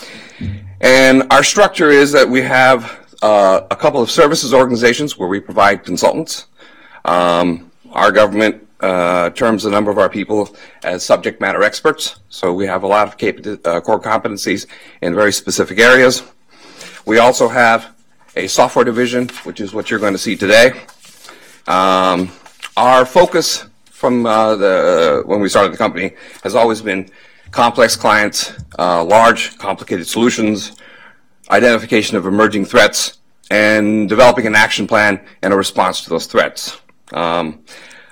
and 0.81 1.25
our 1.31 1.43
structure 1.43 1.91
is 1.91 2.12
that 2.12 2.29
we 2.29 2.41
have 2.41 3.01
uh, 3.23 3.61
a 3.71 3.77
couple 3.77 4.01
of 4.01 4.11
services 4.11 4.53
organizations 4.53 5.19
where 5.19 5.29
we 5.29 5.41
provide 5.41 5.85
consultants. 5.85 6.47
Um, 7.05 7.71
our 7.93 8.11
government 8.11 8.66
uh, 8.81 9.31
terms 9.31 9.62
the 9.62 9.71
number 9.71 9.91
of 9.91 9.99
our 9.99 10.09
people 10.09 10.55
as 10.83 11.05
subject 11.05 11.41
matter 11.41 11.62
experts, 11.62 12.16
so 12.29 12.53
we 12.53 12.66
have 12.66 12.83
a 12.83 12.87
lot 12.87 13.09
of 13.09 13.16
cap- 13.16 13.47
uh, 13.65 13.81
core 13.81 14.01
competencies 14.01 14.66
in 15.01 15.15
very 15.15 15.33
specific 15.33 15.79
areas. 15.79 16.23
We 17.07 17.19
also 17.19 17.49
have 17.49 17.95
a 18.37 18.47
software 18.47 18.85
division, 18.85 19.29
which 19.45 19.61
is 19.61 19.75
what 19.75 19.91
you're 19.91 20.01
going 20.01 20.15
to 20.15 20.19
see 20.19 20.37
today. 20.37 20.83
Um, 21.66 22.31
our 22.77 23.07
focus 23.07 23.66
from 23.86 24.27
uh, 24.27 24.57
the 24.57 25.23
when 25.24 25.41
we 25.41 25.49
started 25.49 25.73
the 25.73 25.78
company 25.78 26.12
has 26.43 26.55
always 26.55 26.82
been 26.82 27.09
complex 27.51 27.97
clients, 27.97 28.53
uh, 28.78 29.03
large, 29.05 29.57
complicated 29.59 30.07
solutions, 30.07 30.73
identification 31.51 32.16
of 32.16 32.27
emerging 32.27 32.65
threats, 32.65 33.19
and 33.51 34.09
developing 34.09 34.47
an 34.47 34.55
action 34.55 34.86
plan 34.86 35.24
and 35.43 35.53
a 35.53 35.57
response 35.57 36.03
to 36.03 36.11
those 36.11 36.27
threats. 36.27 36.81
Um, 37.12 37.65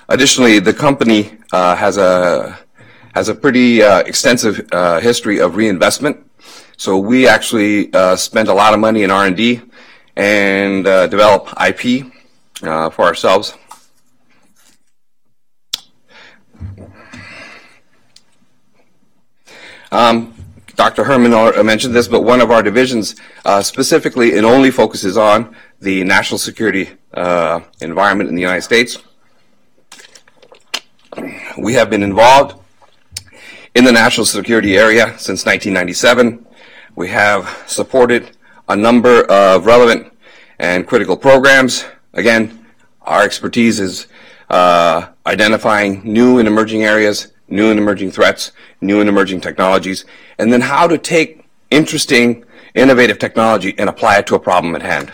additionally, 0.09 0.59
the 0.61 0.73
company 0.73 1.39
uh, 1.53 1.75
has 1.77 1.97
a 1.97 2.59
has 3.15 3.29
a 3.29 3.35
pretty 3.35 3.83
uh, 3.83 3.99
extensive 4.01 4.67
uh, 4.73 5.01
history 5.01 5.41
of 5.41 5.57
reinvestment. 5.57 6.17
So 6.79 6.99
we 6.99 7.29
actually 7.29 7.93
uh, 7.93 8.17
spend 8.17 8.49
a 8.49 8.55
lot 8.55 8.73
of 8.73 8.81
money 8.81 9.03
in 9.03 9.11
R 9.11 9.27
and 9.27 9.37
D 9.37 9.61
and 10.17 10.87
uh, 10.87 11.07
develop 11.07 11.49
IP 11.61 12.13
uh, 12.63 12.91
for 12.91 13.05
ourselves. 13.05 13.55
Um, 19.91 20.35
Dr. 20.75 21.05
Herman 21.05 21.33
mentioned 21.67 21.95
this, 21.95 22.09
but 22.09 22.23
one 22.23 22.41
of 22.41 22.51
our 22.51 22.63
divisions 22.63 23.15
uh, 23.45 23.61
specifically 23.61 24.37
and 24.37 24.47
only 24.47 24.71
focuses 24.71 25.19
on 25.19 25.55
the 25.81 26.03
national 26.05 26.39
security 26.39 26.89
uh, 27.13 27.61
environment 27.81 28.31
in 28.31 28.35
the 28.35 28.41
United 28.41 28.63
States. 28.63 28.99
We 31.59 31.75
have 31.75 31.91
been 31.91 32.03
involved 32.03 32.59
in 33.75 33.85
the 33.85 33.93
national 33.93 34.25
security 34.25 34.77
area 34.77 35.19
since 35.19 35.45
1997. 35.45 36.47
We 36.97 37.09
have 37.09 37.65
supported 37.67 38.31
a 38.69 38.77
number 38.77 39.25
of 39.31 39.67
relevant 39.67 40.13
and 40.59 40.87
critical 40.87 41.17
programs. 41.17 41.85
Again, 42.15 42.67
our 43.03 43.23
expertise 43.23 43.81
is 43.81 44.07
uh, 44.51 45.09
identifying 45.27 46.03
new 46.05 46.39
and 46.39 46.47
emerging 46.47 46.85
areas, 46.85 47.33
new 47.49 47.71
and 47.71 47.79
emerging 47.79 48.11
threats, 48.11 48.53
new 48.81 49.01
and 49.01 49.09
emerging 49.09 49.41
technologies, 49.41 50.05
and 50.39 50.53
then 50.53 50.61
how 50.61 50.87
to 50.87 50.99
take 50.99 51.45
interesting, 51.71 52.45
innovative 52.75 53.19
technology 53.19 53.75
and 53.79 53.89
apply 53.89 54.19
it 54.19 54.27
to 54.27 54.35
a 54.35 54.39
problem 54.39 54.75
at 54.75 54.83
hand. 54.83 55.11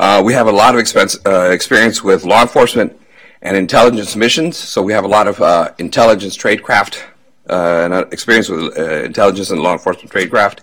Uh, 0.00 0.22
we 0.24 0.32
have 0.32 0.46
a 0.46 0.52
lot 0.52 0.74
of 0.74 1.18
uh, 1.26 1.50
experience 1.50 2.02
with 2.02 2.24
law 2.24 2.40
enforcement 2.40 2.98
and 3.42 3.56
intelligence 3.56 4.16
missions, 4.16 4.56
so 4.56 4.80
we 4.80 4.92
have 4.92 5.04
a 5.04 5.08
lot 5.08 5.28
of 5.28 5.74
intelligence 5.78 6.36
tradecraft 6.36 7.02
and 7.48 7.94
experience 8.12 8.48
with 8.48 8.76
intelligence 8.78 9.50
and 9.50 9.60
law 9.60 9.72
enforcement 9.72 10.10
tradecraft. 10.10 10.60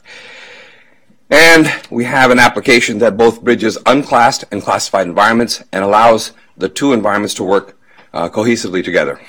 And 1.29 1.67
we 1.89 2.03
have 2.03 2.29
an 2.29 2.39
application 2.39 2.99
that 2.99 3.17
both 3.17 3.43
bridges 3.43 3.77
unclassed 3.85 4.45
and 4.51 4.61
classified 4.61 5.07
environments 5.07 5.63
and 5.71 5.83
allows 5.83 6.33
the 6.55 6.69
two 6.69 6.93
environments 6.93 7.33
to 7.35 7.43
work 7.43 7.77
uh, 8.13 8.29
cohesively 8.29 8.83
together. 8.83 9.19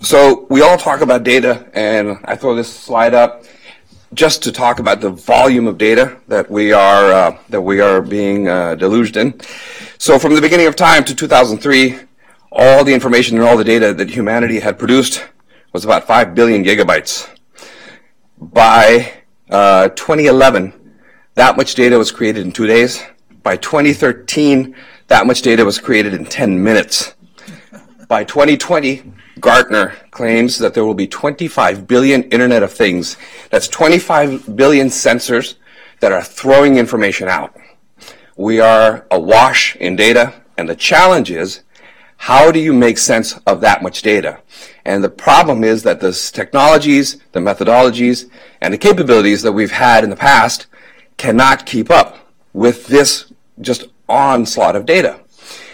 So 0.00 0.46
we 0.48 0.62
all 0.62 0.78
talk 0.78 1.00
about 1.00 1.24
data, 1.24 1.68
and 1.74 2.18
I 2.24 2.36
throw 2.36 2.54
this 2.54 2.72
slide 2.72 3.12
up 3.12 3.44
just 4.14 4.42
to 4.44 4.52
talk 4.52 4.78
about 4.78 5.00
the 5.00 5.10
volume 5.10 5.66
of 5.66 5.78
data 5.78 6.16
that 6.28 6.48
we 6.48 6.72
are 6.72 7.12
uh, 7.12 7.38
that 7.48 7.60
we 7.60 7.80
are 7.80 8.00
being 8.00 8.48
uh, 8.48 8.76
deluged 8.76 9.16
in. 9.16 9.40
So 9.98 10.18
from 10.18 10.34
the 10.34 10.40
beginning 10.40 10.68
of 10.68 10.76
time 10.76 11.02
to 11.04 11.14
2003, 11.14 11.98
all 12.52 12.84
the 12.84 12.94
information 12.94 13.36
and 13.36 13.44
all 13.44 13.56
the 13.56 13.64
data 13.64 13.92
that 13.94 14.08
humanity 14.08 14.60
had 14.60 14.78
produced 14.78 15.24
was 15.76 15.84
about 15.84 16.06
5 16.06 16.34
billion 16.34 16.64
gigabytes. 16.64 17.28
By 18.38 19.12
uh, 19.50 19.90
2011, 19.90 20.72
that 21.34 21.58
much 21.58 21.74
data 21.74 21.98
was 21.98 22.10
created 22.10 22.46
in 22.46 22.52
two 22.52 22.66
days. 22.66 23.04
By 23.42 23.58
2013, 23.58 24.74
that 25.08 25.26
much 25.26 25.42
data 25.42 25.66
was 25.66 25.78
created 25.78 26.14
in 26.14 26.24
10 26.24 26.64
minutes. 26.64 27.14
By 28.08 28.24
2020, 28.24 29.12
Gartner 29.38 29.92
claims 30.12 30.56
that 30.60 30.72
there 30.72 30.86
will 30.86 30.94
be 30.94 31.06
25 31.06 31.86
billion 31.86 32.22
Internet 32.30 32.62
of 32.62 32.72
Things. 32.72 33.18
That's 33.50 33.68
25 33.68 34.56
billion 34.56 34.86
sensors 34.86 35.56
that 36.00 36.10
are 36.10 36.24
throwing 36.24 36.78
information 36.78 37.28
out. 37.28 37.54
We 38.38 38.60
are 38.60 39.06
awash 39.10 39.76
in 39.76 39.94
data, 39.94 40.42
and 40.56 40.70
the 40.70 40.74
challenge 40.74 41.30
is 41.30 41.64
how 42.16 42.50
do 42.50 42.58
you 42.58 42.72
make 42.72 42.98
sense 42.98 43.38
of 43.46 43.60
that 43.60 43.82
much 43.82 44.02
data? 44.02 44.40
And 44.84 45.02
the 45.02 45.10
problem 45.10 45.64
is 45.64 45.82
that 45.82 46.00
the 46.00 46.12
technologies, 46.32 47.18
the 47.32 47.40
methodologies, 47.40 48.30
and 48.60 48.72
the 48.72 48.78
capabilities 48.78 49.42
that 49.42 49.52
we've 49.52 49.70
had 49.70 50.04
in 50.04 50.10
the 50.10 50.16
past 50.16 50.66
cannot 51.16 51.66
keep 51.66 51.90
up 51.90 52.18
with 52.52 52.86
this 52.86 53.32
just 53.60 53.88
onslaught 54.08 54.76
of 54.76 54.86
data. 54.86 55.20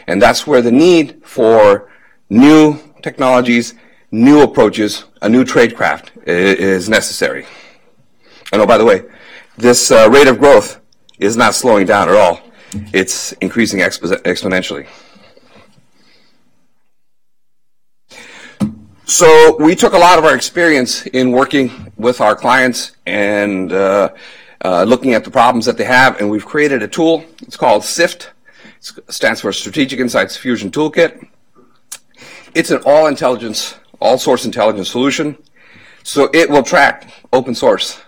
And 0.06 0.20
that's 0.20 0.46
where 0.46 0.62
the 0.62 0.72
need 0.72 1.22
for 1.24 1.88
new 2.28 2.78
technologies, 3.02 3.74
new 4.10 4.42
approaches, 4.42 5.04
a 5.20 5.28
new 5.28 5.44
tradecraft 5.44 6.10
is 6.26 6.88
necessary. 6.88 7.46
And 8.52 8.60
oh, 8.60 8.66
by 8.66 8.78
the 8.78 8.84
way, 8.84 9.02
this 9.56 9.90
uh, 9.90 10.08
rate 10.10 10.28
of 10.28 10.38
growth 10.38 10.80
is 11.18 11.36
not 11.36 11.54
slowing 11.54 11.86
down 11.86 12.08
at 12.08 12.14
all. 12.14 12.40
It's 12.92 13.32
increasing 13.32 13.80
expo- 13.80 14.20
exponentially. 14.22 14.88
So 19.12 19.56
we 19.58 19.74
took 19.74 19.92
a 19.92 19.98
lot 19.98 20.18
of 20.18 20.24
our 20.24 20.34
experience 20.34 21.04
in 21.04 21.32
working 21.32 21.92
with 21.98 22.22
our 22.22 22.34
clients 22.34 22.92
and 23.04 23.70
uh, 23.70 24.08
uh, 24.64 24.84
looking 24.84 25.12
at 25.12 25.22
the 25.22 25.30
problems 25.30 25.66
that 25.66 25.76
they 25.76 25.84
have, 25.84 26.18
and 26.18 26.30
we've 26.30 26.46
created 26.46 26.82
a 26.82 26.88
tool. 26.88 27.22
It's 27.42 27.58
called 27.58 27.84
SIFT. 27.84 28.30
It 28.80 29.12
stands 29.12 29.42
for 29.42 29.52
Strategic 29.52 30.00
Insights 30.00 30.38
Fusion 30.38 30.70
Toolkit. 30.70 31.28
It's 32.54 32.70
an 32.70 32.80
all 32.86 33.06
intelligence, 33.06 33.74
all 34.00 34.16
source 34.16 34.46
intelligence 34.46 34.88
solution. 34.88 35.36
So 36.04 36.30
it 36.32 36.48
will 36.48 36.62
track 36.62 37.12
open 37.34 37.54
source, 37.54 38.00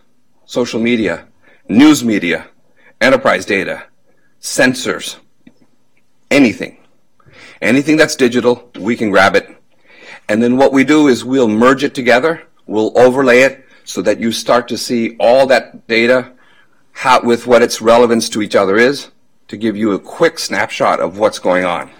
social 0.46 0.80
media, 0.80 1.26
news 1.68 2.02
media, 2.02 2.46
enterprise 3.02 3.44
data, 3.44 3.84
sensors, 4.40 5.18
anything. 6.30 6.78
Anything 7.60 7.98
that's 7.98 8.16
digital, 8.16 8.70
we 8.80 8.96
can 8.96 9.10
grab 9.10 9.36
it. 9.36 9.54
And 10.28 10.42
then 10.42 10.56
what 10.56 10.72
we 10.72 10.84
do 10.84 11.08
is 11.08 11.24
we'll 11.24 11.48
merge 11.48 11.84
it 11.84 11.94
together, 11.94 12.42
we'll 12.66 12.96
overlay 12.98 13.40
it 13.40 13.66
so 13.84 14.00
that 14.02 14.18
you 14.18 14.32
start 14.32 14.68
to 14.68 14.78
see 14.78 15.16
all 15.20 15.46
that 15.46 15.86
data 15.86 16.32
how, 16.92 17.20
with 17.22 17.46
what 17.46 17.62
its 17.62 17.82
relevance 17.82 18.28
to 18.30 18.40
each 18.40 18.54
other 18.54 18.76
is 18.76 19.10
to 19.48 19.56
give 19.56 19.76
you 19.76 19.92
a 19.92 19.98
quick 19.98 20.38
snapshot 20.38 21.00
of 21.00 21.18
what's 21.18 21.38
going 21.38 21.64
on. 21.64 21.90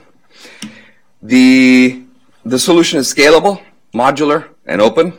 The 1.22 2.02
the 2.44 2.58
solution 2.58 2.98
is 2.98 3.12
scalable, 3.12 3.62
modular, 3.94 4.48
and 4.66 4.80
open, 4.80 5.14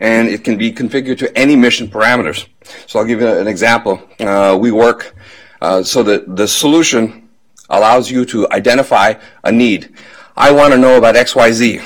and 0.00 0.28
it 0.28 0.44
can 0.44 0.58
be 0.58 0.72
configured 0.72 1.18
to 1.18 1.38
any 1.38 1.56
mission 1.56 1.88
parameters. 1.88 2.48
So 2.86 2.98
I'll 2.98 3.04
give 3.04 3.20
you 3.20 3.28
an 3.28 3.46
example. 3.46 4.02
Uh, 4.18 4.58
we 4.60 4.72
work 4.72 5.14
uh, 5.60 5.82
so 5.82 6.02
that 6.02 6.36
the 6.36 6.48
solution 6.48 7.28
allows 7.70 8.10
you 8.10 8.24
to 8.26 8.50
identify 8.50 9.14
a 9.44 9.52
need. 9.52 9.94
I 10.36 10.50
want 10.52 10.72
to 10.72 10.78
know 10.78 10.96
about 10.96 11.14
XYZ, 11.14 11.84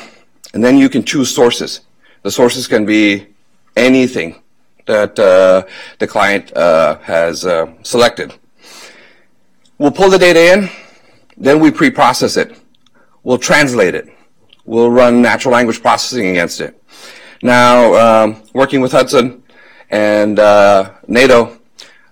and 0.53 0.63
then 0.63 0.79
you 0.79 0.89
can 0.89 1.05
choose 1.05 1.35
sources. 1.35 1.81
The 2.23 2.31
sources 2.31 2.67
can 2.67 2.85
be 2.85 3.27
anything 3.77 4.43
that 4.87 5.19
uh, 5.19 5.63
the 5.99 6.07
client 6.07 6.55
uh, 6.57 6.99
has 6.99 7.45
uh, 7.45 7.73
selected. 7.83 8.35
We'll 9.79 9.91
pull 9.91 10.11
the 10.11 10.19
data 10.19 10.53
in, 10.53 10.69
then 11.37 11.61
we 11.61 11.71
pre-process 11.71 12.37
it. 12.37 12.57
We'll 13.23 13.39
translate 13.39 13.95
it 13.95 14.13
we'll 14.65 14.91
run 14.91 15.23
natural 15.23 15.53
language 15.53 15.83
processing 15.83 16.29
against 16.29 16.61
it. 16.61 16.81
Now, 17.43 17.95
um, 17.95 18.43
working 18.53 18.81
with 18.81 18.93
Hudson 18.93 19.43
and 19.91 20.39
uh, 20.39 20.93
NATO, 21.09 21.59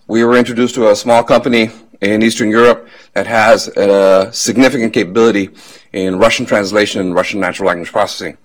we 0.06 0.24
were 0.24 0.36
introduced 0.36 0.74
to 0.74 0.90
a 0.90 0.96
small 0.96 1.22
company 1.22 1.70
in 2.00 2.22
Eastern 2.22 2.50
Europe 2.50 2.88
that 3.12 3.26
has 3.26 3.68
a 3.68 4.30
significant 4.32 4.92
capability 4.92 5.50
in 5.92 6.16
Russian 6.16 6.46
translation 6.46 7.00
and 7.00 7.14
Russian 7.14 7.40
natural 7.40 7.68
language 7.68 7.92
processing. 7.92 8.36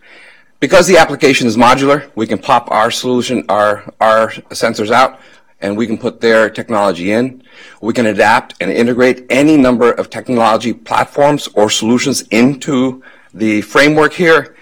Because 0.60 0.88
the 0.88 0.98
application 0.98 1.48
is 1.48 1.58
modular, 1.58 2.10
we 2.16 2.28
can 2.28 2.38
pop 2.40 2.72
our 2.72 2.90
solution, 2.90 3.46
our, 3.50 3.84
our 4.02 4.30
sensors 4.52 4.92
out, 4.92 5.20
and 5.62 5.78
we 5.78 5.88
can 5.88 5.98
put 5.98 6.22
their 6.22 6.50
technology 6.50 7.12
in. 7.12 7.44
We 7.82 7.94
can 7.94 8.06
adapt 8.08 8.56
and 8.60 8.72
integrate 8.72 9.26
any 9.30 9.58
number 9.58 9.92
of 9.92 10.10
technology 10.10 10.74
platforms 10.74 11.48
or 11.56 11.70
solutions 11.70 12.22
into 12.30 13.04
the 13.36 13.62
framework 13.62 14.14
here, 14.14 14.56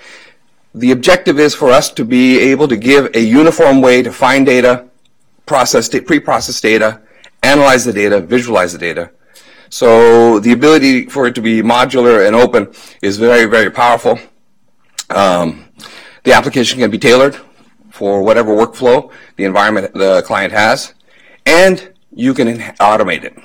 the 0.74 0.91
objective 0.91 1.40
is 1.40 1.53
for 1.53 1.70
us 1.70 1.91
to 1.91 2.03
be 2.03 2.40
able 2.40 2.68
to 2.68 2.76
give 2.76 3.15
a 3.15 3.20
uniform 3.20 3.82
way 3.82 4.02
to 4.02 4.11
find 4.11 4.45
data, 4.45 4.88
process, 5.45 5.88
pre-process 5.88 6.60
data, 6.60 6.99
analyze 7.44 7.86
the 7.86 7.94
data, 7.94 8.20
visualize 8.20 8.74
the 8.74 8.80
data. 8.80 9.11
So 9.70 10.40
the 10.40 10.52
ability 10.52 11.07
for 11.07 11.28
it 11.28 11.36
to 11.36 11.41
be 11.41 11.61
modular 11.61 12.26
and 12.26 12.36
open 12.36 12.74
is 13.02 13.18
very, 13.18 13.45
very 13.45 13.70
powerful. 13.70 14.20
Um, 15.10 15.65
the 16.24 16.34
application 16.34 16.80
can 16.80 16.90
be 16.90 16.98
tailored 16.98 17.38
for 17.91 18.24
whatever 18.24 18.56
workflow 18.56 19.11
the 19.36 19.44
environment 19.44 19.94
the 19.94 20.22
client 20.24 20.53
has, 20.53 20.94
and 21.45 21.94
you 22.11 22.34
can 22.34 22.60
automate 22.80 23.24
it. 23.24 23.38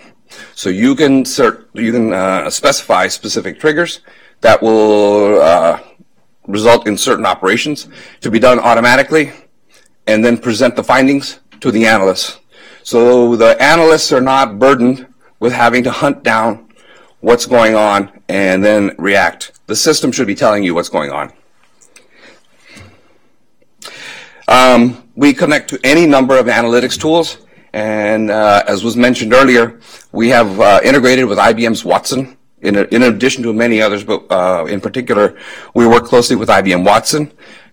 So 0.54 0.70
you 0.70 0.94
can 0.94 1.24
cert, 1.24 1.66
you 1.74 1.92
can 1.92 2.12
uh, 2.12 2.50
specify 2.50 3.08
specific 3.08 3.58
triggers 3.58 4.00
that 4.40 4.62
will 4.62 5.40
uh, 5.40 5.80
result 6.46 6.86
in 6.86 6.96
certain 6.96 7.26
operations 7.26 7.88
to 8.20 8.30
be 8.30 8.38
done 8.38 8.58
automatically 8.58 9.32
and 10.06 10.24
then 10.24 10.38
present 10.38 10.76
the 10.76 10.84
findings 10.84 11.40
to 11.60 11.70
the 11.70 11.86
analysts. 11.86 12.38
So 12.88 13.36
the 13.36 13.54
analysts 13.62 14.12
are 14.12 14.20
not 14.22 14.58
burdened 14.58 15.06
with 15.40 15.52
having 15.52 15.84
to 15.84 15.90
hunt 15.90 16.22
down 16.22 16.72
what's 17.20 17.44
going 17.44 17.74
on 17.74 18.22
and 18.30 18.64
then 18.64 18.94
react. 18.96 19.52
The 19.66 19.76
system 19.76 20.10
should 20.10 20.26
be 20.26 20.34
telling 20.34 20.64
you 20.64 20.74
what's 20.74 20.88
going 20.88 21.10
on. 21.10 21.30
Um, 24.48 25.06
we 25.16 25.34
connect 25.34 25.68
to 25.68 25.80
any 25.84 26.06
number 26.06 26.38
of 26.38 26.46
analytics 26.46 26.98
tools, 26.98 27.36
and 27.74 28.30
uh, 28.30 28.62
as 28.66 28.82
was 28.82 28.96
mentioned 28.96 29.34
earlier, 29.34 29.78
we 30.12 30.30
have 30.30 30.58
uh, 30.58 30.80
integrated 30.82 31.26
with 31.26 31.36
IBM's 31.36 31.84
Watson 31.84 32.38
in, 32.62 32.74
a, 32.74 32.84
in 32.84 33.02
addition 33.02 33.42
to 33.42 33.52
many 33.52 33.82
others, 33.82 34.02
but 34.02 34.24
uh, 34.32 34.64
in 34.64 34.80
particular, 34.80 35.36
we 35.74 35.86
work 35.86 36.04
closely 36.04 36.36
with 36.36 36.48
IBM 36.48 36.86
Watson 36.86 37.32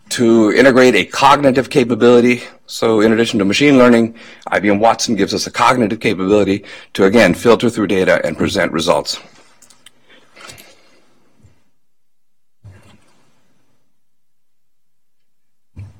to 0.09 0.51
integrate 0.51 0.93
a 0.93 1.05
cognitive 1.05 1.69
capability 1.69 2.43
So 2.67 3.01
in 3.01 3.13
addition 3.13 3.39
to 3.39 3.45
machine 3.45 3.77
learning, 3.77 4.15
IBM 4.47 4.79
Watson 4.79 5.15
gives 5.15 5.33
us 5.33 5.45
a 5.45 5.51
cognitive 5.51 5.99
capability 5.99 6.65
to, 6.93 7.05
again, 7.05 7.33
filter 7.33 7.69
through 7.69 7.87
data 7.87 8.21
and 8.25 8.37
present 8.37 8.71
results. 8.71 9.19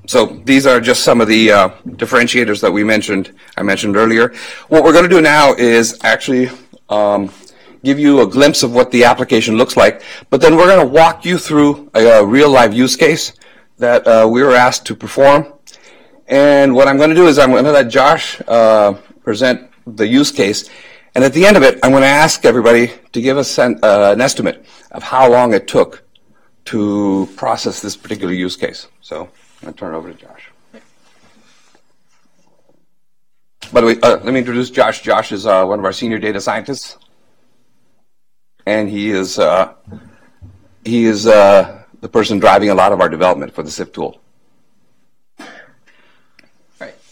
So 0.08 0.28
these 0.46 0.66
are 0.66 0.80
just 0.80 1.04
some 1.04 1.20
of 1.20 1.28
the 1.28 1.52
uh, 1.52 1.70
differentiators 1.86 2.62
that 2.62 2.72
we 2.72 2.84
mentioned, 2.84 3.34
I 3.58 3.64
mentioned 3.64 3.96
earlier. 3.96 4.34
What 4.68 4.84
we're 4.84 4.94
going 4.94 5.04
to 5.04 5.10
do 5.10 5.22
now 5.22 5.54
is 5.54 6.00
actually 6.04 6.50
um, 6.90 7.32
give 7.84 8.00
you 8.00 8.22
a 8.22 8.28
glimpse 8.28 8.62
of 8.62 8.74
what 8.74 8.92
the 8.92 9.04
application 9.04 9.58
looks 9.58 9.76
like, 9.76 10.04
but 10.30 10.42
then 10.42 10.56
we're 10.56 10.68
going 10.68 10.86
to 10.86 10.94
walk 10.94 11.26
you 11.26 11.38
through 11.40 11.90
a, 11.96 12.20
a 12.20 12.26
real 12.26 12.50
live 12.50 12.74
use 12.74 12.96
case 12.96 13.34
that 13.78 14.08
uh, 14.08 14.28
we 14.30 14.44
were 14.44 14.56
asked 14.56 14.86
to 14.86 14.96
perform. 14.96 15.55
And 16.28 16.74
what 16.74 16.88
I'm 16.88 16.98
going 16.98 17.10
to 17.10 17.16
do 17.16 17.28
is 17.28 17.38
I'm 17.38 17.52
going 17.52 17.66
to 17.66 17.72
let 17.72 17.88
Josh 17.90 18.42
uh, 18.48 18.94
present 19.24 19.70
the 19.86 20.08
use 20.08 20.32
case. 20.32 20.70
And 21.14 21.24
at 21.24 21.34
the 21.34 21.46
end 21.46 21.56
of 21.56 21.64
it, 21.64 21.80
I'm 21.84 21.92
going 21.92 22.02
to 22.02 22.08
ask 22.08 22.46
everybody 22.46 22.92
to 23.14 23.22
give 23.22 23.38
us 23.38 23.58
an, 23.60 23.80
uh, 23.84 24.12
an 24.14 24.22
estimate 24.22 24.66
of 24.92 25.04
how 25.04 25.30
long 25.30 25.54
it 25.54 25.68
took 25.68 26.04
to 26.66 27.30
process 27.36 27.80
this 27.80 27.96
particular 27.96 28.34
use 28.34 28.58
case. 28.58 28.88
So 29.02 29.30
I'll 29.66 29.74
turn 29.74 29.94
it 29.94 29.98
over 29.98 30.12
to 30.12 30.20
Josh. 30.20 30.52
By 33.72 33.82
the 33.82 33.88
way, 33.88 34.00
uh, 34.02 34.18
let 34.24 34.34
me 34.34 34.40
introduce 34.40 34.70
Josh. 34.70 35.02
Josh 35.02 35.32
is 35.32 35.46
uh, 35.46 35.66
one 35.66 35.80
of 35.80 35.86
our 35.86 35.94
senior 35.94 36.20
data 36.20 36.40
scientists, 36.42 36.98
and 38.66 38.90
he 38.90 39.10
is 39.10 39.40
uh, 39.40 39.74
he 40.84 41.06
is 41.06 41.26
uh, 41.26 41.84
the 42.02 42.10
person 42.10 42.38
driving 42.38 42.70
a 42.70 42.76
lot 42.76 42.92
of 42.92 43.02
our 43.02 43.10
development 43.10 43.54
for 43.54 43.64
the 43.64 43.72
SIFT 43.72 43.94
tool. 43.94 44.22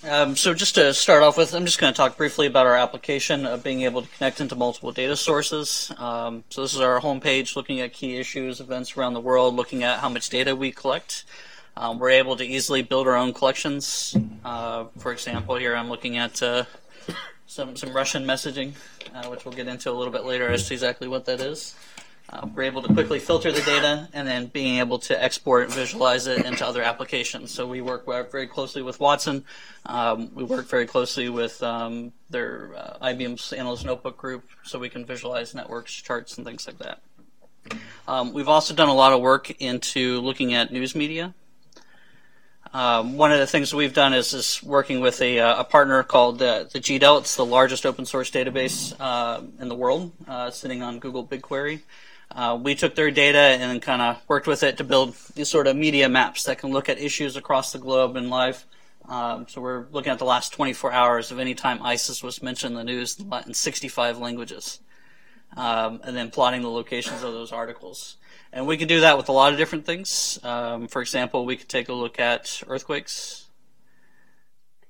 Um, 0.06 0.36
so 0.36 0.54
just 0.54 0.76
to 0.76 0.94
start 0.94 1.24
off 1.24 1.38
with, 1.38 1.54
I'm 1.54 1.64
just 1.64 1.80
going 1.80 1.94
to 1.94 1.96
talk 1.96 2.18
briefly 2.18 2.46
about 2.46 2.66
our 2.66 2.76
application 2.76 3.46
of 3.46 3.64
being 3.64 3.84
able 3.84 4.02
to 4.02 4.08
connect 4.18 4.42
into 4.42 4.54
multiple 4.54 4.92
data 4.92 5.16
sources. 5.16 5.94
Um, 5.98 6.44
so 6.50 6.62
this 6.62 6.74
is 6.74 6.82
our 6.82 7.00
homepage, 7.00 7.56
looking 7.56 7.80
at 7.80 7.94
key 7.94 8.18
issues, 8.18 8.60
events 8.60 8.98
around 8.98 9.14
the 9.14 9.22
world, 9.22 9.56
looking 9.56 9.84
at 9.84 10.00
how 10.00 10.10
much 10.10 10.30
data 10.30 10.58
we 10.58 10.74
collect. 10.74 11.24
Um, 11.78 12.00
we're 12.00 12.10
able 12.10 12.36
to 12.36 12.46
easily 12.46 12.82
build 12.82 13.08
our 13.08 13.16
own 13.16 13.34
collections. 13.34 14.16
Uh, 14.44 14.86
for 14.98 15.14
example, 15.14 15.56
here 15.56 15.74
I'm 15.74 15.90
looking 15.90 16.18
at 16.18 16.44
uh, 16.44 16.66
some 17.48 17.78
some 17.78 17.94
Russian 17.94 18.26
messaging, 18.26 18.74
uh, 19.16 19.28
which 19.30 19.46
we'll 19.46 19.56
get 19.56 19.68
into 19.68 19.90
a 19.90 19.94
little 19.94 20.12
bit 20.12 20.26
later 20.26 20.50
as 20.50 20.68
to 20.68 20.74
exactly 20.74 21.08
what 21.08 21.26
that 21.26 21.40
is. 21.40 21.76
Uh, 22.30 22.48
we're 22.56 22.64
able 22.64 22.82
to 22.82 22.92
quickly 22.94 23.20
filter 23.20 23.52
the 23.52 23.62
data 23.62 24.08
and 24.14 24.28
then 24.28 24.48
being 24.48 24.80
able 24.80 24.98
to 24.98 25.22
export 25.22 25.66
and 25.66 25.74
visualize 25.74 26.26
it 26.26 26.46
into 26.46 26.66
other 26.66 26.82
applications. 26.82 27.52
So 27.52 27.68
we 27.68 27.82
work 27.82 28.06
very 28.32 28.48
closely 28.48 28.82
with 28.82 29.00
Watson. 29.00 29.44
Um, 29.86 30.34
we 30.34 30.44
work 30.44 30.68
very 30.68 30.88
closely 30.88 31.30
with 31.30 31.62
um, 31.62 32.14
their 32.30 32.72
uh, 32.76 32.98
IBM's 33.02 33.52
Analyst 33.54 33.86
Notebook 33.86 34.18
group 34.18 34.46
so 34.64 34.80
we 34.80 34.90
can 34.90 35.06
visualize 35.06 35.54
networks, 35.54 35.94
charts, 35.94 36.38
and 36.38 36.48
things 36.48 36.66
like 36.66 36.78
that. 36.80 37.02
Um, 38.08 38.34
we've 38.34 38.50
also 38.50 38.74
done 38.74 38.90
a 38.90 38.94
lot 38.94 39.14
of 39.14 39.22
work 39.22 39.52
into 39.62 40.20
looking 40.22 40.54
at 40.54 40.72
news 40.72 40.96
media. 40.96 41.34
Um, 42.74 43.18
one 43.18 43.32
of 43.32 43.38
the 43.38 43.46
things 43.46 43.74
we've 43.74 43.94
done 43.94 44.14
is, 44.14 44.34
is 44.34 44.64
working 44.64 45.00
with 45.00 45.22
a, 45.22 45.40
uh, 45.40 45.62
a 45.62 45.64
partner 45.64 46.02
called 46.02 46.42
uh, 46.42 46.64
the 46.64 46.80
GDELT. 46.80 47.22
It's 47.22 47.36
the 47.36 47.46
largest 47.46 47.86
open 47.86 48.06
source 48.06 48.32
database 48.32 48.96
uh, 49.00 49.42
in 49.60 49.70
the 49.70 49.76
world, 49.76 50.12
uh, 50.28 50.50
sitting 50.50 50.82
on 50.82 50.98
Google 50.98 51.26
BigQuery. 51.26 51.82
Uh, 52.36 52.60
we 52.62 52.74
took 52.74 52.96
their 52.96 53.12
data 53.12 53.38
and 53.38 53.82
kind 53.82 54.02
of 54.02 54.22
worked 54.28 54.48
with 54.48 54.64
it 54.64 54.78
to 54.78 54.84
build 54.84 55.16
these 55.36 55.50
sort 55.50 55.68
of 55.68 55.76
media 55.76 56.10
maps 56.10 56.44
that 56.44 56.58
can 56.58 56.72
look 56.72 56.90
at 56.90 57.00
issues 57.00 57.36
across 57.36 57.72
the 57.72 57.78
globe 57.78 58.16
in 58.16 58.30
live. 58.30 58.66
Um, 59.08 59.46
so 59.48 59.62
we're 59.62 59.86
looking 59.92 60.12
at 60.12 60.20
the 60.20 60.26
last 60.26 60.54
24 60.54 60.92
hours 60.92 61.32
of 61.32 61.40
any 61.40 61.54
time 61.54 61.82
ISIS 61.84 62.24
was 62.24 62.42
mentioned 62.42 62.72
in 62.72 62.78
the 62.78 62.84
news 62.84 63.20
in 63.20 63.54
65 63.54 64.18
languages, 64.18 64.80
um, 65.58 66.00
and 66.04 66.16
then 66.16 66.32
plotting 66.32 66.62
the 66.62 66.70
locations 66.70 67.22
of 67.22 67.34
those 67.34 67.52
articles. 67.52 68.18
And 68.52 68.66
we 68.66 68.78
can 68.78 68.88
do 68.88 69.02
that 69.02 69.18
with 69.18 69.30
a 69.30 69.32
lot 69.32 69.52
of 69.52 69.58
different 69.58 69.86
things. 69.86 70.40
Um, 70.44 70.88
for 70.88 71.02
example, 71.02 71.46
we 71.46 71.58
could 71.58 71.70
take 71.70 71.90
a 71.90 71.94
look 71.94 72.20
at 72.20 72.64
earthquakes, 72.68 73.48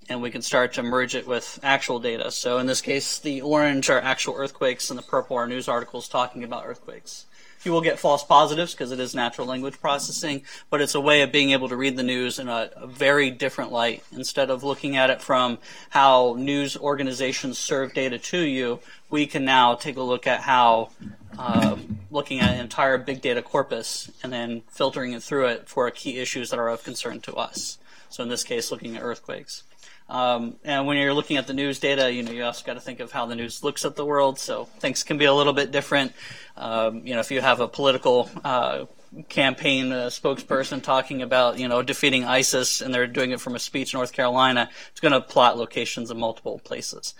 and 0.10 0.22
we 0.22 0.32
can 0.32 0.42
start 0.42 0.74
to 0.74 0.84
merge 0.84 1.16
it 1.16 1.28
with 1.28 1.60
actual 1.64 2.00
data. 2.00 2.30
So 2.32 2.58
in 2.60 2.68
this 2.68 2.82
case, 2.82 3.20
the 3.20 3.42
orange 3.42 3.90
are 3.90 4.00
actual 4.00 4.36
earthquakes, 4.36 4.90
and 4.90 5.00
the 5.00 5.04
purple 5.04 5.38
are 5.38 5.48
news 5.48 5.68
articles 5.68 6.08
talking 6.08 6.44
about 6.44 6.66
earthquakes. 6.66 7.26
You 7.64 7.72
will 7.72 7.82
get 7.82 8.00
false 8.00 8.24
positives 8.24 8.74
because 8.74 8.92
it 8.92 9.00
is 9.00 9.16
natural 9.16 9.48
language 9.48 9.80
processing, 9.80 10.44
but 10.70 10.82
it's 10.82 10.96
a 10.96 11.02
way 11.02 11.22
of 11.22 11.32
being 11.32 11.52
able 11.52 11.70
to 11.70 11.78
read 11.78 11.96
the 11.96 12.04
news 12.04 12.38
in 12.38 12.50
a, 12.50 12.70
a, 12.76 12.88
very 12.88 13.32
different 13.32 13.72
light. 13.72 14.04
Instead 14.12 14.50
of 14.50 14.64
looking 14.64 14.98
at 14.98 15.10
it 15.10 15.22
from 15.22 15.60
how 15.90 16.36
news 16.38 16.76
organizations 16.76 17.58
serve 17.58 17.94
data 17.94 18.20
to 18.20 18.40
you, 18.40 18.80
we 19.10 19.26
can 19.26 19.46
now 19.46 19.76
take 19.76 19.96
a 19.96 20.02
look 20.02 20.28
at 20.28 20.42
how 20.42 20.90
uh, 21.38 21.78
looking 22.12 22.40
at 22.40 22.52
an 22.52 22.60
entire 22.60 22.98
big 22.98 23.22
data 23.22 23.42
corpus 23.42 24.12
and 24.22 24.34
then 24.34 24.62
filtering 24.70 25.14
it 25.14 25.24
through 25.24 25.48
it 25.48 25.70
for 25.70 25.90
key 25.90 26.20
issues 26.20 26.50
that 26.50 26.60
are 26.60 26.70
of 26.70 26.84
concern 26.84 27.22
to 27.22 27.34
us. 27.36 27.78
So 28.10 28.24
in 28.24 28.30
this 28.30 28.44
case, 28.44 28.72
looking 28.72 28.98
at 28.98 29.04
earthquakes. 29.04 29.64
Um, 30.10 30.58
and 30.64 30.86
when 30.86 30.98
you're 30.98 31.14
looking 31.14 31.38
at 31.38 31.48
the 31.48 31.54
news 31.54 31.80
data, 31.80 32.12
you 32.12 32.24
know 32.24 32.32
you 32.32 32.44
also 32.44 32.66
got 32.66 32.74
to 32.74 32.80
think 32.80 33.00
of 33.00 33.12
how 33.12 33.26
the 33.26 33.36
news 33.36 33.64
looks 33.64 33.86
at 33.86 33.96
the 33.96 34.06
world. 34.06 34.40
So 34.40 34.66
things 34.80 35.04
can 35.04 35.18
be 35.18 35.26
a 35.26 35.34
little 35.34 35.54
bit 35.54 35.72
different. 35.72 36.14
Um, 36.58 37.06
you 37.06 37.14
know, 37.14 37.20
if 37.20 37.32
you 37.32 37.42
have 37.42 37.60
a 37.60 37.68
political 37.68 38.30
uh, 38.44 38.86
campaign 39.30 39.92
uh, 39.92 40.08
spokesperson 40.08 40.82
talking 40.82 41.22
about 41.22 41.58
you 41.58 41.68
know 41.68 41.82
defeating 41.82 42.26
ISIS 42.26 42.82
and 42.82 42.94
they're 42.94 43.08
doing 43.08 43.32
it 43.32 43.42
from 43.42 43.56
a 43.56 43.60
speech 43.60 43.94
in 43.94 43.98
North 43.98 44.14
Carolina, 44.14 44.70
it's 44.92 45.00
going 45.00 45.14
to 45.14 45.22
plot 45.22 45.58
locations 45.58 46.12
in 46.12 46.20
multiple 46.20 46.60
places. 46.60 47.16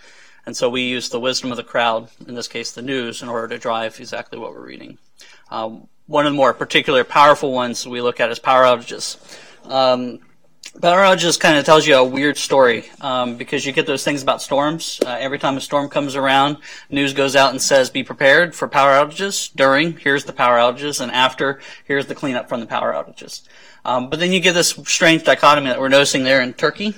And 0.46 0.56
so 0.56 0.68
we 0.68 0.82
use 0.82 1.08
the 1.08 1.20
wisdom 1.20 1.50
of 1.50 1.56
the 1.56 1.64
crowd, 1.64 2.08
in 2.28 2.34
this 2.34 2.48
case 2.48 2.72
the 2.72 2.82
news, 2.82 3.22
in 3.22 3.28
order 3.28 3.48
to 3.48 3.58
drive 3.58 3.98
exactly 3.98 4.38
what 4.38 4.52
we're 4.52 4.66
reading. 4.66 4.98
Um, 5.50 5.88
one 6.06 6.26
of 6.26 6.32
the 6.32 6.36
more 6.36 6.52
particular 6.52 7.02
powerful 7.02 7.52
ones 7.52 7.86
we 7.86 8.02
look 8.02 8.20
at 8.20 8.30
is 8.30 8.38
power 8.38 8.64
outages. 8.64 9.16
Um, 9.64 10.20
power 10.80 11.16
just 11.16 11.40
kind 11.40 11.56
of 11.56 11.64
tells 11.64 11.86
you 11.86 11.96
a 11.96 12.04
weird 12.04 12.36
story 12.36 12.84
um, 13.00 13.36
because 13.36 13.64
you 13.64 13.72
get 13.72 13.86
those 13.86 14.04
things 14.04 14.22
about 14.22 14.42
storms. 14.42 15.00
Uh, 15.04 15.16
every 15.18 15.38
time 15.38 15.56
a 15.56 15.60
storm 15.60 15.88
comes 15.88 16.16
around, 16.16 16.58
news 16.90 17.12
goes 17.12 17.36
out 17.36 17.50
and 17.50 17.60
says, 17.60 17.90
be 17.90 18.02
prepared 18.02 18.54
for 18.54 18.68
power 18.68 18.92
outages. 18.92 19.50
During, 19.54 19.96
here's 19.96 20.24
the 20.24 20.32
power 20.32 20.58
outages, 20.58 21.00
and 21.00 21.10
after, 21.12 21.60
here's 21.84 22.06
the 22.06 22.14
cleanup 22.14 22.48
from 22.48 22.60
the 22.60 22.66
power 22.66 22.92
outages. 22.92 23.42
Um, 23.84 24.10
but 24.10 24.18
then 24.18 24.32
you 24.32 24.40
get 24.40 24.54
this 24.54 24.70
strange 24.86 25.24
dichotomy 25.24 25.68
that 25.68 25.80
we're 25.80 25.88
noticing 25.88 26.24
there 26.24 26.40
in 26.40 26.54
Turkey 26.54 26.94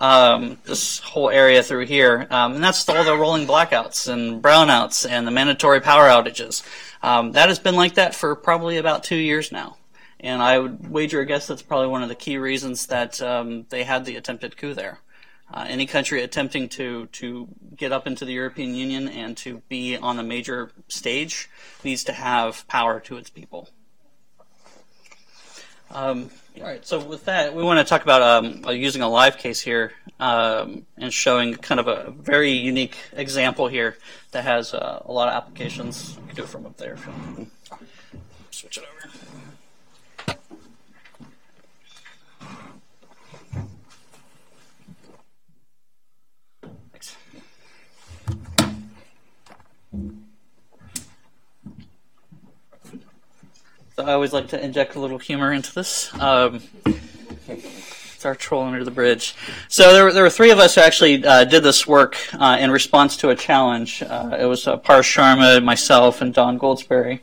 um, 0.00 0.58
this 0.64 0.98
whole 0.98 1.30
area 1.30 1.62
through 1.62 1.86
here, 1.86 2.26
um, 2.30 2.54
and 2.54 2.64
that's 2.64 2.88
all 2.88 3.04
the 3.04 3.16
rolling 3.16 3.46
blackouts 3.46 4.10
and 4.10 4.42
brownouts 4.42 5.08
and 5.08 5.26
the 5.26 5.30
mandatory 5.30 5.80
power 5.80 6.08
outages. 6.08 6.66
Um, 7.02 7.32
that 7.32 7.48
has 7.48 7.58
been 7.58 7.76
like 7.76 7.94
that 7.94 8.14
for 8.14 8.34
probably 8.34 8.78
about 8.78 9.04
two 9.04 9.16
years 9.16 9.52
now, 9.52 9.76
and 10.20 10.42
I 10.42 10.58
would 10.58 10.90
wager 10.90 11.20
a 11.20 11.26
guess 11.26 11.46
that's 11.46 11.62
probably 11.62 11.88
one 11.88 12.02
of 12.02 12.08
the 12.08 12.14
key 12.14 12.36
reasons 12.36 12.86
that 12.86 13.20
um, 13.22 13.66
they 13.70 13.84
had 13.84 14.04
the 14.04 14.16
attempted 14.16 14.56
coup 14.56 14.74
there. 14.74 15.00
Uh, 15.52 15.66
any 15.68 15.84
country 15.84 16.22
attempting 16.22 16.68
to 16.68 17.06
to 17.06 17.48
get 17.74 17.90
up 17.90 18.06
into 18.06 18.24
the 18.24 18.32
European 18.32 18.74
Union 18.74 19.08
and 19.08 19.36
to 19.36 19.62
be 19.68 19.96
on 19.96 20.18
a 20.18 20.22
major 20.22 20.70
stage 20.86 21.50
needs 21.82 22.04
to 22.04 22.12
have 22.12 22.66
power 22.68 23.00
to 23.00 23.16
its 23.16 23.30
people. 23.30 23.68
Um, 25.90 26.30
all 26.56 26.62
right, 26.62 26.86
so 26.86 27.00
with 27.00 27.24
that, 27.24 27.52
we 27.52 27.64
want 27.64 27.84
to 27.84 27.84
talk 27.84 28.04
about 28.04 28.22
um, 28.22 28.64
uh, 28.64 28.70
using 28.70 29.02
a 29.02 29.08
live 29.08 29.38
case 29.38 29.60
here 29.60 29.92
um, 30.20 30.86
and 30.96 31.12
showing 31.12 31.54
kind 31.56 31.80
of 31.80 31.88
a 31.88 32.12
very 32.12 32.52
unique 32.52 32.96
example 33.12 33.66
here 33.66 33.96
that 34.30 34.44
has 34.44 34.72
uh, 34.72 35.02
a 35.04 35.10
lot 35.10 35.26
of 35.26 35.34
applications. 35.34 36.16
You 36.20 36.26
can 36.28 36.36
do 36.36 36.42
it 36.44 36.48
from 36.48 36.66
up 36.66 36.76
there. 36.76 36.96
Switch 38.52 38.78
it 38.78 38.84
over. 38.84 39.00
So 53.89 53.89
I 54.00 54.12
always 54.12 54.32
like 54.32 54.48
to 54.48 54.62
inject 54.62 54.94
a 54.94 55.00
little 55.00 55.18
humor 55.18 55.52
into 55.52 55.74
this. 55.74 56.12
Um, 56.20 56.62
it's 58.20 58.26
our 58.26 58.34
troll 58.34 58.64
under 58.64 58.84
the 58.84 58.90
bridge. 58.90 59.34
So 59.68 59.92
there, 59.92 60.12
there 60.12 60.22
were 60.22 60.30
three 60.30 60.50
of 60.50 60.58
us 60.58 60.74
who 60.74 60.82
actually 60.82 61.24
uh, 61.24 61.44
did 61.44 61.62
this 61.62 61.86
work 61.86 62.16
uh, 62.34 62.58
in 62.60 62.70
response 62.70 63.16
to 63.18 63.30
a 63.30 63.34
challenge. 63.34 64.02
Uh, 64.02 64.36
it 64.38 64.44
was 64.44 64.66
uh, 64.66 64.76
Parth 64.76 65.06
Sharma, 65.06 65.62
myself, 65.64 66.20
and 66.20 66.34
Don 66.34 66.58
Goldsberry. 66.58 67.20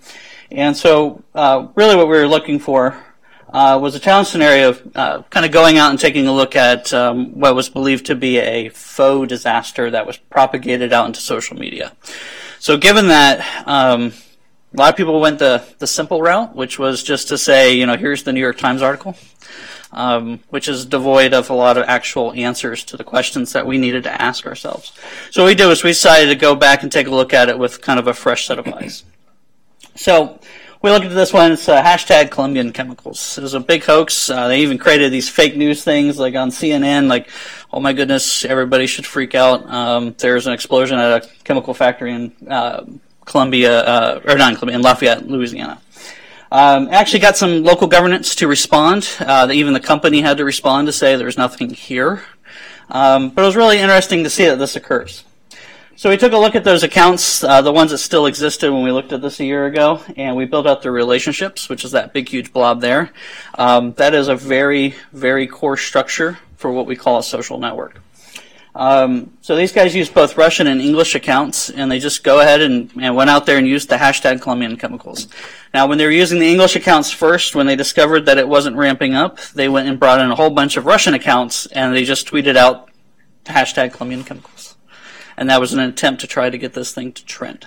And 0.52 0.76
so 0.76 1.24
uh, 1.36 1.68
really 1.76 1.95
what 1.95 2.08
we 2.08 2.18
were 2.18 2.28
looking 2.28 2.58
for 2.60 2.98
uh, 3.49 3.78
was 3.82 3.95
a 3.95 3.99
challenge 3.99 4.28
scenario 4.28 4.70
of 4.70 4.91
uh, 4.95 5.22
kind 5.30 5.45
of 5.45 5.52
going 5.52 5.78
out 5.78 5.91
and 5.91 5.99
taking 5.99 6.28
a 6.28 6.34
look 6.34 6.56
at 6.56 6.94
um, 6.94 7.40
what 7.40 7.56
was 7.56 7.70
believed 7.70 8.06
to 8.08 8.16
be 8.16 8.38
a 8.38 8.70
faux 8.70 9.28
disaster 9.28 9.91
that 9.91 10.06
was 10.06 10.18
propagated 10.18 10.91
out 10.94 11.06
into 11.06 11.20
social 11.20 11.58
media. 11.58 11.94
So 12.60 12.78
given 12.78 13.08
that 13.08 13.68
um, 13.68 14.14
a 14.78 14.80
lot 14.80 14.91
of 14.91 14.95
people 14.95 15.20
went 15.20 15.40
the, 15.40 15.64
the 15.80 15.88
simple 15.88 16.22
route, 16.22 16.56
which 16.56 16.78
was 16.78 17.02
just 17.02 17.30
to 17.30 17.38
say, 17.38 17.74
you 17.74 17.88
know, 17.88 17.98
here's 17.98 18.24
the 18.24 18.32
New 18.32 18.40
York 18.40 18.58
Times 18.60 18.82
article. 18.84 19.16
um, 19.91 20.41
which 20.49 20.68
is 20.68 20.86
devoid 20.86 21.34
of 21.34 21.49
a 21.49 21.54
lot 21.54 21.78
of 21.78 21.86
actual 21.88 22.34
answers 22.34 22.84
to 22.84 22.98
the 22.98 23.04
questions 23.04 23.54
that 23.54 23.66
we 23.66 23.78
needed 23.78 24.04
to 24.04 24.22
ask 24.22 24.45
ourselves. 24.45 24.91
So 25.32 25.44
what 25.44 25.49
we 25.49 25.56
did 25.56 25.68
was 25.68 25.84
we 25.84 25.91
decided 25.91 26.28
to 26.28 26.36
go 26.36 26.56
back 26.56 26.84
and 26.84 26.91
take 26.91 27.08
a 27.08 27.12
look 27.12 27.34
at 27.34 27.49
it 27.49 27.58
with 27.58 27.82
kind 27.82 27.98
of 27.98 28.08
a 28.08 28.14
fresh 28.14 28.45
set 28.45 28.60
of 28.60 28.68
eyes. 28.68 29.06
So 29.95 30.40
we 30.82 30.91
looked 30.91 31.06
at 31.06 31.16
this 31.16 31.34
one. 31.34 31.54
It's 31.54 31.68
uh, 31.68 31.82
hashtag 31.82 32.32
Columbian 32.32 32.74
chemicals. 32.74 33.38
It 33.38 33.41
was 33.41 33.54
a 33.54 33.60
big 33.60 33.84
hoax. 33.84 34.30
Uh, 34.30 34.49
they 34.49 34.60
even 34.60 34.78
created 34.78 35.12
these 35.12 35.30
fake 35.30 35.56
news 35.56 35.84
things 35.84 36.20
like 36.20 36.36
on 36.36 36.49
CNN, 36.49 37.08
like, 37.08 37.30
oh 37.72 37.80
my 37.80 37.94
goodness, 37.94 38.45
everybody 38.45 38.88
should 38.88 39.06
freak 39.06 39.36
out. 39.36 39.66
Um, 39.68 40.16
there's 40.18 40.48
an 40.48 40.54
explosion 40.54 40.99
at 40.99 41.24
a 41.24 41.30
chemical 41.44 41.74
factory 41.74 42.14
in 42.14 42.36
uh, 42.48 42.84
Columbia, 43.28 43.82
uh, 43.82 44.22
or 44.26 44.36
not 44.36 44.54
in 44.54 44.56
Columbia, 44.56 44.76
in 44.78 44.82
Lafayette, 44.82 45.28
Louisiana. 45.28 45.80
Um, 46.49 46.88
actually 46.91 47.20
got 47.20 47.36
some 47.36 47.64
local 47.64 47.88
governance 47.88 48.36
to 48.36 48.48
respond. 48.48 49.08
Uh, 49.20 49.49
even 49.52 49.74
the 49.74 49.82
company 49.82 50.22
had 50.22 50.38
to 50.38 50.45
respond 50.45 50.88
to 50.88 50.94
say 50.94 51.16
there's 51.16 51.38
nothing 51.38 51.70
here. 51.70 52.24
Um, 52.90 53.30
but 53.30 53.41
it 53.41 53.45
was 53.45 53.58
really 53.58 53.80
interesting 53.80 54.24
to 54.24 54.30
see 54.30 54.45
that 54.45 54.58
this 54.58 54.78
occurs. 54.78 55.26
So 55.98 56.10
we 56.10 56.16
took 56.16 56.32
a 56.32 56.38
look 56.38 56.56
at 56.56 56.64
those 56.64 56.84
accounts, 56.84 57.44
uh, 57.44 57.62
the 57.62 57.74
ones 57.74 57.91
that 57.91 57.98
still 57.98 58.28
existed 58.28 58.72
when 58.72 58.84
we 58.84 58.91
looked 58.91 59.12
at 59.12 59.22
this 59.22 59.40
a 59.41 59.45
year 59.45 59.66
ago, 59.66 60.02
and 60.16 60.38
we 60.38 60.45
built 60.45 60.68
out 60.68 60.84
their 60.84 60.91
relationships, 60.91 61.68
which 61.68 61.84
is 61.84 61.91
that 61.91 62.14
big, 62.14 62.30
huge 62.30 62.54
blob 62.54 62.80
there. 62.80 63.12
Um, 63.56 63.94
that 63.94 64.14
is 64.14 64.30
a 64.30 64.36
very, 64.36 64.95
very 65.12 65.48
core 65.48 65.76
structure 65.76 66.38
for 66.56 66.72
what 66.72 66.86
we 66.86 66.95
call 66.95 67.18
a 67.18 67.24
social 67.24 67.58
network. 67.58 67.99
Um, 68.78 69.36
so 69.41 69.56
these 69.56 69.72
guys 69.72 69.95
use 69.95 70.08
both 70.08 70.38
Russian 70.38 70.68
and 70.68 70.80
English 70.80 71.16
accounts, 71.16 71.72
and 71.72 71.91
they 71.91 71.98
just 71.98 72.24
go 72.24 72.41
ahead 72.41 72.62
and, 72.62 72.91
and, 73.02 73.16
went 73.16 73.28
out 73.28 73.48
there 73.48 73.58
and 73.58 73.68
used 73.68 73.90
the 73.90 73.95
hashtag 73.95 74.40
Columbian 74.40 74.78
chemicals. 74.78 75.28
Now, 75.74 75.88
when 75.88 75.98
they 75.98 76.06
were 76.06 76.12
using 76.12 76.38
the 76.38 76.48
English 76.48 76.76
accounts 76.76 77.12
first, 77.12 77.56
when 77.56 77.66
they 77.66 77.76
discovered 77.76 78.28
that 78.28 78.38
it 78.38 78.48
wasn't 78.48 78.76
ramping 78.76 79.16
up, 79.16 79.40
they 79.56 79.68
went 79.68 79.88
and 79.88 79.99
brought 79.99 80.22
in 80.22 80.30
a 80.30 80.36
whole 80.36 80.52
bunch 80.52 80.78
of 80.78 80.86
Russian 80.86 81.16
accounts, 81.16 81.66
and 81.66 81.91
they 81.91 82.04
just 82.04 82.28
tweeted 82.28 82.56
out 82.56 82.91
hashtag 83.45 83.94
Columbian 83.94 84.24
chemicals. 84.24 84.76
And 85.38 85.49
that 85.49 85.60
was 85.60 85.74
an 85.74 85.80
attempt 85.80 86.22
to 86.22 86.28
try 86.28 86.52
to 86.52 86.58
get 86.58 86.74
this 86.74 86.94
thing 86.94 87.14
to 87.14 87.26
trend. 87.26 87.66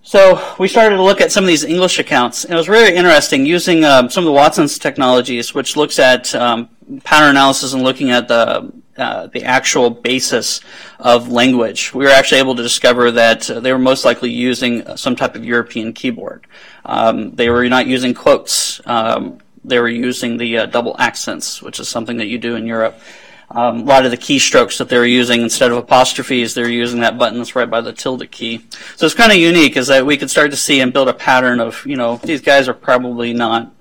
So 0.00 0.40
we 0.58 0.68
started 0.68 0.96
to 0.96 1.02
look 1.02 1.20
at 1.20 1.32
some 1.32 1.44
of 1.44 1.48
these 1.48 1.64
English 1.64 1.98
accounts. 1.98 2.44
And 2.44 2.54
it 2.54 2.56
was 2.56 2.68
really 2.68 2.94
interesting 2.94 3.44
using 3.44 3.84
um, 3.84 4.08
some 4.08 4.22
of 4.22 4.26
the 4.26 4.32
Watson's 4.32 4.78
technologies, 4.78 5.52
which 5.52 5.76
looks 5.76 5.98
at 5.98 6.34
um, 6.34 6.70
pattern 7.04 7.30
analysis 7.30 7.72
and 7.72 7.82
looking 7.82 8.10
at 8.10 8.28
the 8.28 8.72
uh, 8.96 9.26
the 9.26 9.44
actual 9.44 9.90
basis 9.90 10.60
of 10.98 11.28
language. 11.28 11.92
We 11.92 12.04
were 12.04 12.10
actually 12.10 12.38
able 12.38 12.54
to 12.56 12.62
discover 12.62 13.10
that 13.10 13.50
uh, 13.50 13.60
they 13.60 13.70
were 13.70 13.78
most 13.78 14.06
likely 14.06 14.30
using 14.30 14.96
some 14.96 15.14
type 15.14 15.34
of 15.34 15.44
European 15.44 15.92
keyboard. 15.92 16.46
Um, 16.86 17.32
they 17.32 17.50
were 17.50 17.68
not 17.68 17.86
using 17.86 18.14
quotes. 18.14 18.80
Um, 18.86 19.38
they 19.64 19.80
were 19.80 19.88
using 19.88 20.38
the 20.38 20.58
uh, 20.58 20.66
double 20.66 20.96
accents, 20.98 21.60
which 21.60 21.78
is 21.78 21.90
something 21.90 22.16
that 22.16 22.28
you 22.28 22.38
do 22.38 22.56
in 22.56 22.66
Europe. 22.66 22.98
Um, 23.50 23.80
a 23.80 23.84
lot 23.84 24.04
of 24.04 24.10
the 24.10 24.16
keystrokes 24.16 24.78
that 24.78 24.88
they 24.88 24.98
were 24.98 25.04
using 25.04 25.42
instead 25.42 25.70
of 25.70 25.76
apostrophes, 25.76 26.54
they're 26.54 26.68
using 26.68 27.00
that 27.00 27.18
button 27.18 27.38
that's 27.38 27.54
right 27.54 27.68
by 27.70 27.80
the 27.80 27.92
tilde 27.92 28.28
key. 28.30 28.64
So 28.96 29.06
it's 29.06 29.14
kind 29.14 29.30
of 29.30 29.38
unique 29.38 29.76
is 29.76 29.88
that 29.88 30.06
we 30.06 30.16
could 30.16 30.30
start 30.30 30.50
to 30.52 30.56
see 30.56 30.80
and 30.80 30.92
build 30.92 31.08
a 31.08 31.14
pattern 31.14 31.60
of, 31.60 31.84
you 31.86 31.96
know, 31.96 32.16
these 32.16 32.40
guys 32.40 32.68
are 32.68 32.74
probably 32.74 33.32
not 33.32 33.72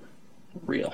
real. 0.65 0.93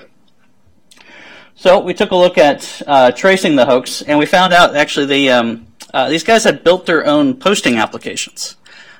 So 1.61 1.79
we 1.79 1.93
took 1.93 2.09
a 2.09 2.15
look 2.15 2.39
at 2.39 2.81
uh, 2.87 3.11
tracing 3.11 3.55
the 3.55 3.67
hoax, 3.67 4.01
and 4.01 4.17
we 4.17 4.25
found 4.25 4.51
out 4.51 4.75
actually 4.75 5.05
the, 5.05 5.29
um, 5.29 5.67
uh, 5.93 6.09
these 6.09 6.23
guys 6.23 6.43
had 6.43 6.63
built 6.63 6.87
their 6.87 7.05
own 7.05 7.35
posting 7.35 7.77
applications, 7.77 8.55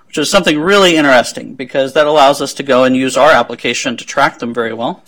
which 0.06 0.20
is 0.20 0.30
something 0.30 0.60
really 0.60 0.96
interesting 0.96 1.56
because 1.56 1.94
that 1.94 2.06
allows 2.06 2.40
us 2.40 2.54
to 2.54 2.62
go 2.62 2.84
and 2.84 2.96
use 2.96 3.18
our 3.18 3.32
application 3.32 3.98
to 3.98 4.06
track 4.06 4.38
them 4.38 4.54
very 4.54 4.76
well. 4.76 5.04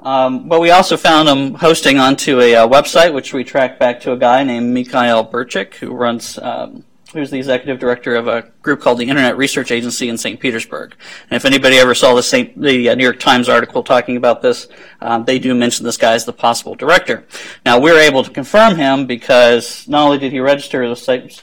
Um, 0.00 0.48
but 0.48 0.60
we 0.60 0.72
also 0.72 0.96
found 0.96 1.28
them 1.28 1.54
hosting 1.54 1.98
onto 1.98 2.40
a, 2.40 2.56
uh, 2.56 2.66
website, 2.66 3.14
which 3.14 3.32
we 3.32 3.44
tracked 3.44 3.78
back 3.78 4.00
to 4.00 4.10
a 4.10 4.16
guy 4.16 4.42
named 4.42 4.74
Mikhail 4.74 5.24
Burchik, 5.24 5.74
who 5.74 5.92
runs, 5.94 6.40
um, 6.42 6.82
who's 7.12 7.30
the 7.30 7.38
executive 7.38 7.78
director 7.78 8.14
of 8.14 8.28
a 8.28 8.42
group 8.62 8.80
called 8.80 8.98
the 8.98 9.08
Internet 9.08 9.36
Research 9.36 9.70
Agency 9.70 10.08
in 10.08 10.16
St. 10.16 10.38
Petersburg. 10.38 10.94
And 11.28 11.36
if 11.36 11.44
anybody 11.44 11.76
ever 11.76 11.94
saw 11.94 12.14
the, 12.14 12.22
Saint, 12.22 12.60
the 12.60 12.90
uh, 12.90 12.94
New 12.94 13.04
York 13.04 13.18
Times 13.18 13.48
article 13.48 13.82
talking 13.82 14.16
about 14.16 14.42
this, 14.42 14.68
um, 15.00 15.24
they 15.24 15.38
do 15.38 15.54
mention 15.54 15.84
this 15.84 15.96
guy 15.96 16.12
as 16.14 16.24
the 16.24 16.32
possible 16.32 16.74
director. 16.74 17.26
Now, 17.66 17.78
we 17.78 17.90
are 17.90 17.98
able 17.98 18.22
to 18.22 18.30
confirm 18.30 18.76
him 18.76 19.06
because 19.06 19.88
not 19.88 20.04
only 20.04 20.18
did 20.18 20.32
he 20.32 20.40
register 20.40 20.88
the 20.88 20.94
site, 20.94 21.42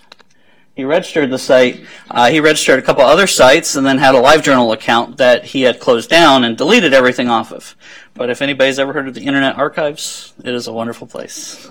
he 0.78 0.86
registered 0.86 1.32
the 1.32 1.40
site. 1.40 1.84
Uh, 2.10 2.30
he 2.30 2.40
registered 2.40 2.78
a 2.78 2.84
couple 2.84 3.04
other 3.04 3.26
sites 3.26 3.76
and 3.76 3.86
then 3.86 3.98
had 3.98 4.14
a 4.14 4.20
LiveJournal 4.20 4.74
account 4.74 5.18
that 5.18 5.44
he 5.44 5.64
had 5.64 5.80
closed 5.80 6.08
down 6.08 6.44
and 6.44 6.56
deleted 6.56 6.94
everything 6.94 7.30
off 7.30 7.52
of. 7.52 7.76
But 8.14 8.30
if 8.30 8.44
anybody's 8.44 8.78
ever 8.78 8.94
heard 8.94 9.08
of 9.08 9.16
the 9.16 9.26
Internet 9.26 9.58
Archives, 9.58 10.34
it 10.44 10.54
is 10.54 10.68
a 10.68 10.74
wonderful 10.74 11.08
place. 11.08 11.68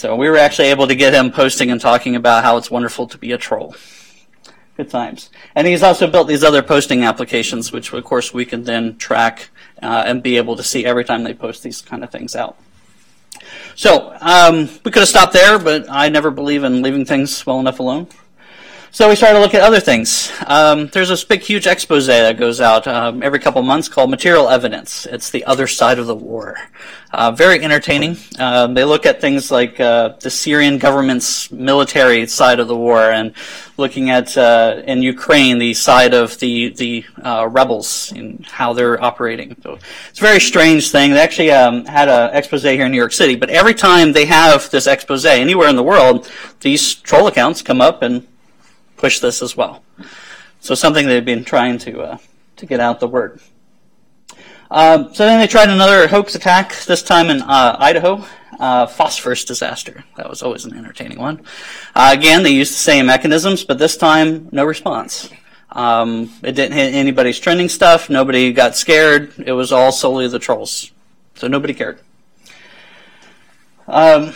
So 0.00 0.16
we 0.16 0.30
were 0.30 0.38
actually 0.38 0.68
able 0.68 0.86
to 0.86 0.94
get 0.94 1.12
him 1.12 1.30
posting 1.30 1.70
and 1.70 1.78
talking 1.78 2.16
about 2.16 2.42
how 2.42 2.56
it's 2.56 2.70
wonderful 2.70 3.06
to 3.08 3.18
be 3.18 3.32
a 3.32 3.36
troll. 3.36 3.74
Good 4.78 4.88
times. 4.88 5.28
And 5.54 5.66
he's 5.66 5.82
also 5.82 6.06
built 6.06 6.26
these 6.26 6.42
other 6.42 6.62
posting 6.62 7.04
applications, 7.04 7.70
which 7.70 7.92
of 7.92 8.02
course 8.02 8.32
we 8.32 8.46
can 8.46 8.64
then 8.64 8.96
track 8.96 9.50
uh, 9.82 10.04
and 10.06 10.22
be 10.22 10.38
able 10.38 10.56
to 10.56 10.62
see 10.62 10.86
every 10.86 11.04
time 11.04 11.22
they 11.22 11.34
post 11.34 11.62
these 11.62 11.82
kind 11.82 12.02
of 12.02 12.10
things 12.10 12.34
out. 12.34 12.56
So 13.74 14.16
um, 14.22 14.70
we 14.86 14.90
could 14.90 15.00
have 15.00 15.08
stopped 15.08 15.34
there, 15.34 15.58
but 15.58 15.84
I 15.90 16.08
never 16.08 16.30
believe 16.30 16.64
in 16.64 16.80
leaving 16.80 17.04
things 17.04 17.44
well 17.44 17.60
enough 17.60 17.78
alone. 17.78 18.06
So 18.92 19.08
we 19.08 19.14
started 19.14 19.38
to 19.38 19.40
look 19.40 19.54
at 19.54 19.62
other 19.62 19.78
things. 19.78 20.32
Um, 20.48 20.88
there's 20.88 21.10
this 21.10 21.22
big, 21.22 21.42
huge 21.42 21.68
expose 21.68 22.06
that 22.06 22.36
goes 22.36 22.60
out 22.60 22.88
um, 22.88 23.22
every 23.22 23.38
couple 23.38 23.62
months 23.62 23.88
called 23.88 24.10
Material 24.10 24.48
Evidence. 24.48 25.06
It's 25.06 25.30
the 25.30 25.44
other 25.44 25.68
side 25.68 26.00
of 26.00 26.08
the 26.08 26.14
war. 26.14 26.56
Uh, 27.12 27.30
very 27.30 27.62
entertaining. 27.62 28.16
Uh, 28.36 28.66
they 28.66 28.82
look 28.82 29.06
at 29.06 29.20
things 29.20 29.48
like 29.52 29.78
uh, 29.78 30.14
the 30.20 30.28
Syrian 30.28 30.78
government's 30.78 31.52
military 31.52 32.26
side 32.26 32.58
of 32.58 32.66
the 32.66 32.76
war 32.76 33.12
and 33.12 33.32
looking 33.76 34.10
at 34.10 34.36
uh, 34.36 34.82
in 34.84 35.02
Ukraine 35.02 35.58
the 35.58 35.72
side 35.72 36.12
of 36.12 36.38
the 36.40 36.70
the 36.70 37.04
uh, 37.22 37.48
rebels 37.48 38.12
and 38.12 38.44
how 38.46 38.72
they're 38.72 39.02
operating. 39.02 39.56
So 39.62 39.78
it's 40.08 40.18
a 40.18 40.22
very 40.22 40.40
strange 40.40 40.90
thing. 40.90 41.12
They 41.12 41.20
actually 41.20 41.52
um, 41.52 41.84
had 41.84 42.08
an 42.08 42.34
expose 42.34 42.64
here 42.64 42.86
in 42.86 42.92
New 42.92 42.98
York 42.98 43.12
City, 43.12 43.36
but 43.36 43.50
every 43.50 43.74
time 43.74 44.12
they 44.12 44.26
have 44.26 44.68
this 44.70 44.88
expose 44.88 45.24
anywhere 45.24 45.68
in 45.68 45.76
the 45.76 45.82
world, 45.82 46.30
these 46.60 46.94
troll 46.94 47.28
accounts 47.28 47.62
come 47.62 47.80
up 47.80 48.02
and 48.02 48.26
push 49.00 49.18
this 49.20 49.42
as 49.42 49.56
well. 49.56 49.82
So 50.60 50.74
something 50.74 51.06
they've 51.06 51.24
been 51.24 51.44
trying 51.44 51.78
to 51.78 52.00
uh, 52.02 52.18
to 52.56 52.66
get 52.66 52.80
out 52.80 53.00
the 53.00 53.08
word. 53.08 53.40
Um, 54.70 55.12
so 55.14 55.24
then 55.24 55.40
they 55.40 55.48
tried 55.48 55.70
another 55.70 56.06
hoax 56.06 56.34
attack, 56.36 56.76
this 56.84 57.02
time 57.02 57.28
in 57.28 57.42
uh, 57.42 57.76
Idaho, 57.80 58.24
uh, 58.60 58.86
phosphorus 58.86 59.44
disaster. 59.44 60.04
That 60.16 60.28
was 60.28 60.42
always 60.42 60.64
an 60.64 60.76
entertaining 60.76 61.18
one. 61.18 61.42
Uh, 61.94 62.10
again, 62.12 62.44
they 62.44 62.50
used 62.50 62.72
the 62.72 62.78
same 62.78 63.06
mechanisms, 63.06 63.64
but 63.64 63.78
this 63.78 63.96
time, 63.96 64.48
no 64.52 64.64
response. 64.64 65.28
Um, 65.72 66.32
it 66.42 66.52
didn't 66.52 66.74
hit 66.74 66.94
anybody's 66.94 67.40
trending 67.40 67.68
stuff. 67.68 68.10
Nobody 68.10 68.52
got 68.52 68.76
scared. 68.76 69.32
It 69.38 69.52
was 69.52 69.72
all 69.72 69.90
solely 69.90 70.28
the 70.28 70.38
trolls. 70.38 70.92
So 71.34 71.48
nobody 71.48 71.74
cared. 71.74 71.98
Um, 73.88 74.34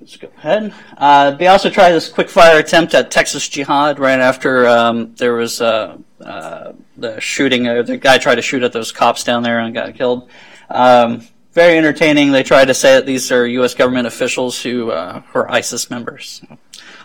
let's 0.00 0.16
go 0.16 0.28
ahead. 0.38 0.72
Uh, 0.96 1.32
they 1.32 1.46
also 1.46 1.70
tried 1.70 1.92
this 1.92 2.08
quick 2.08 2.28
fire 2.28 2.58
attempt 2.58 2.94
at 2.94 3.10
Texas 3.10 3.48
Jihad 3.48 3.98
right 3.98 4.18
after 4.18 4.66
um, 4.66 5.14
there 5.16 5.34
was 5.34 5.60
uh, 5.60 5.96
uh, 6.24 6.72
the 6.96 7.20
shooting. 7.20 7.68
Uh, 7.68 7.82
the 7.82 7.96
guy 7.96 8.18
tried 8.18 8.36
to 8.36 8.42
shoot 8.42 8.62
at 8.62 8.72
those 8.72 8.92
cops 8.92 9.24
down 9.24 9.42
there 9.42 9.60
and 9.60 9.74
got 9.74 9.94
killed. 9.94 10.28
Um, 10.68 11.26
very 11.52 11.76
entertaining. 11.76 12.32
They 12.32 12.42
tried 12.42 12.66
to 12.66 12.74
say 12.74 12.94
that 12.94 13.06
these 13.06 13.30
are 13.32 13.46
U.S. 13.46 13.74
government 13.74 14.06
officials 14.06 14.60
who, 14.62 14.90
uh, 14.90 15.22
are 15.34 15.50
ISIS 15.50 15.90
members. 15.90 16.42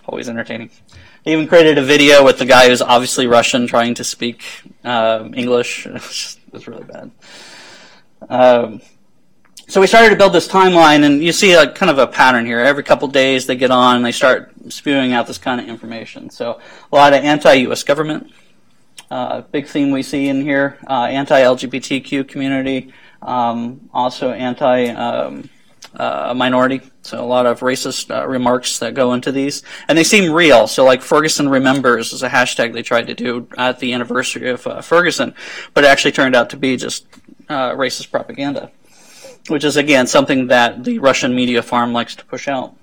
Always 0.08 0.30
entertaining. 0.30 0.70
They 1.24 1.34
even 1.34 1.48
created 1.48 1.80
a 1.80 1.82
video 1.82 2.24
with 2.24 2.38
the 2.38 2.46
guy 2.46 2.70
who's 2.70 2.82
obviously 2.82 3.26
Russian 3.26 3.66
trying 3.66 3.96
to 3.96 4.04
speak 4.04 4.44
um, 4.84 5.34
English. 5.34 5.88
It 6.56 6.60
was 6.60 6.68
really 6.70 6.86
bad. 6.86 7.12
Um, 8.30 8.80
so 9.68 9.82
we 9.82 9.88
started 9.88 10.12
to 10.12 10.16
build 10.16 10.34
this 10.34 10.48
timeline, 10.48 11.04
and 11.04 11.24
you 11.24 11.32
see 11.32 11.54
a 11.54 11.72
kind 11.72 11.90
of 11.90 11.98
a 11.98 12.06
pattern 12.06 12.46
here. 12.46 12.60
Every 12.60 12.84
couple 12.84 13.08
days 13.08 13.48
they 13.48 13.56
get 13.56 13.72
on 13.72 13.96
and 13.96 14.06
they 14.06 14.12
start 14.12 14.52
spewing 14.70 15.14
out 15.14 15.26
this 15.26 15.40
kind 15.40 15.60
of 15.60 15.68
information. 15.68 16.30
So 16.30 16.60
a 16.92 16.96
lot 16.96 17.14
of 17.14 17.24
anti-U.S. 17.24 17.82
government. 17.84 18.32
Uh, 19.10 19.42
big 19.42 19.68
theme 19.68 19.92
we 19.92 20.04
see 20.04 20.28
in 20.28 20.42
here: 20.42 20.78
uh, 20.88 21.06
anti-LGBTQ 21.06 22.28
community, 22.28 22.94
um, 23.24 23.90
also 23.92 24.32
anti-minority. 24.32 26.76
Um, 26.76 26.82
uh, 26.86 26.90
so 27.02 27.24
a 27.24 27.26
lot 27.26 27.46
of 27.46 27.62
racist 27.62 28.16
uh, 28.16 28.28
remarks 28.28 28.80
that 28.80 28.94
go 28.94 29.14
into 29.14 29.32
these, 29.32 29.64
and 29.88 29.98
they 29.98 30.04
seem 30.04 30.32
real. 30.32 30.68
So 30.68 30.86
like 30.86 31.02
Ferguson 31.02 31.50
remembers 31.50 32.14
is 32.14 32.22
a 32.22 32.30
hashtag 32.30 32.74
they 32.74 32.84
tried 32.84 33.08
to 33.08 33.16
do 33.16 33.48
at 33.58 33.80
the 33.80 33.94
anniversary 33.94 34.50
of 34.50 34.68
uh, 34.68 34.82
Ferguson, 34.82 35.34
but 35.74 35.84
it 35.84 35.88
actually 35.88 36.12
turned 36.12 36.36
out 36.36 36.52
to 36.52 36.58
be 36.58 36.78
just 36.78 37.08
uh, 37.50 37.72
racist 37.72 38.12
propaganda 38.12 38.72
which 39.48 39.64
is 39.64 39.78
again 39.78 40.08
something 40.08 40.48
that 40.48 40.84
the 40.84 41.00
Russian 41.00 41.36
media 41.36 41.62
farm 41.62 41.94
likes 41.94 42.16
to 42.16 42.26
push 42.26 42.48
out. 42.48 42.76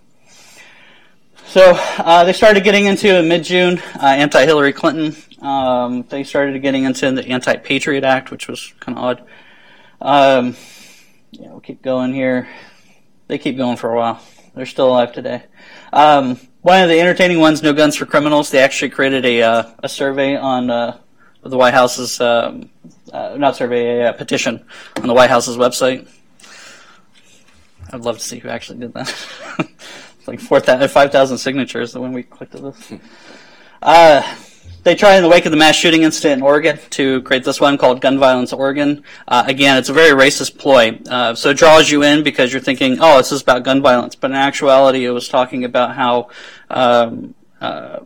So 1.47 1.73
uh, 1.99 2.25
they 2.25 2.33
started 2.33 2.65
getting 2.65 2.87
into 2.87 3.15
in 3.19 3.29
mid-June 3.29 3.79
uh, 4.01 4.07
anti-Hillary 4.07 4.73
Clinton. 4.73 5.15
Um, 5.47 6.05
they 6.09 6.25
started 6.25 6.61
getting 6.63 6.85
into 6.85 7.13
the 7.13 7.27
Anti-Patriot 7.27 8.05
Act, 8.05 8.31
which 8.31 8.49
was 8.49 8.73
kind 8.81 8.97
of 8.97 9.05
odd. 9.05 9.23
Um, 10.01 10.57
yeah, 11.33 11.51
we'll 11.51 11.61
keep 11.61 11.83
going 11.83 12.15
here. 12.15 12.49
They 13.27 13.39
keep 13.39 13.57
going 13.57 13.77
for 13.77 13.93
a 13.93 13.97
while. 13.97 14.23
They're 14.55 14.67
still 14.67 14.89
alive 14.89 15.13
today. 15.13 15.45
Um, 15.93 16.39
one 16.63 16.83
of 16.83 16.89
the 16.89 17.01
entertaining 17.01 17.41
ones, 17.41 17.63
No 17.63 17.73
Guns 17.73 17.97
for 17.97 18.07
Criminals. 18.07 18.51
They 18.51 18.61
actually 18.61 18.91
created 18.91 19.25
a 19.25 19.43
uh, 19.43 19.71
a 19.83 19.89
survey 19.89 20.37
on 20.37 20.71
uh, 20.71 20.99
the 21.43 21.57
White 21.57 21.75
House's 21.75 22.21
um, 22.21 22.71
uh, 23.13 23.35
not 23.37 23.57
survey 23.57 24.01
a, 24.01 24.11
a 24.11 24.13
petition 24.13 24.65
on 24.97 25.07
the 25.07 25.15
White 25.15 25.31
House's 25.31 25.57
website. 25.57 26.09
I'd 27.93 28.01
love 28.01 28.19
to 28.19 28.25
see 28.25 28.39
who 28.39 28.49
actually 28.49 28.79
did 28.79 28.95
that. 28.95 29.27
like 30.27 30.41
5,000 30.41 31.39
signatures 31.39 31.97
when 31.97 32.13
we 32.13 32.23
clicked 32.23 32.53
this. 32.53 32.93
Uh, 33.83 34.37
they 34.85 34.95
tried 34.95 35.17
in 35.17 35.23
the 35.23 35.29
wake 35.29 35.45
of 35.45 35.53
the 35.53 35.57
mass 35.57 35.77
shooting 35.77 36.03
incident 36.03 36.39
in 36.39 36.43
Oregon 36.43 36.79
to 36.91 37.23
create 37.23 37.45
this 37.45 37.61
one 37.61 37.79
called 37.79 38.01
Gun 38.01 38.19
Violence 38.19 38.53
Oregon. 38.53 39.05
Uh, 39.29 39.45
again, 39.47 39.77
it's 39.77 39.89
a 39.89 39.93
very 39.93 40.11
racist 40.11 40.59
ploy. 40.59 40.99
Uh, 41.09 41.35
so 41.35 41.51
it 41.51 41.57
draws 41.57 41.91
you 41.91 42.03
in 42.03 42.23
because 42.23 42.53
you're 42.53 42.63
thinking, 42.63 42.99
oh, 43.01 43.19
this 43.19 43.31
is 43.31 43.43
about 43.43 43.63
gun 43.63 43.83
violence. 43.83 44.17
But 44.17 44.33
in 44.33 44.37
actuality, 44.37 45.05
it 45.05 45.11
was 45.11 45.29
talking 45.29 45.65
about 45.65 45.95
how 45.95 46.31
um, 46.71 47.35
uh, 47.61 48.01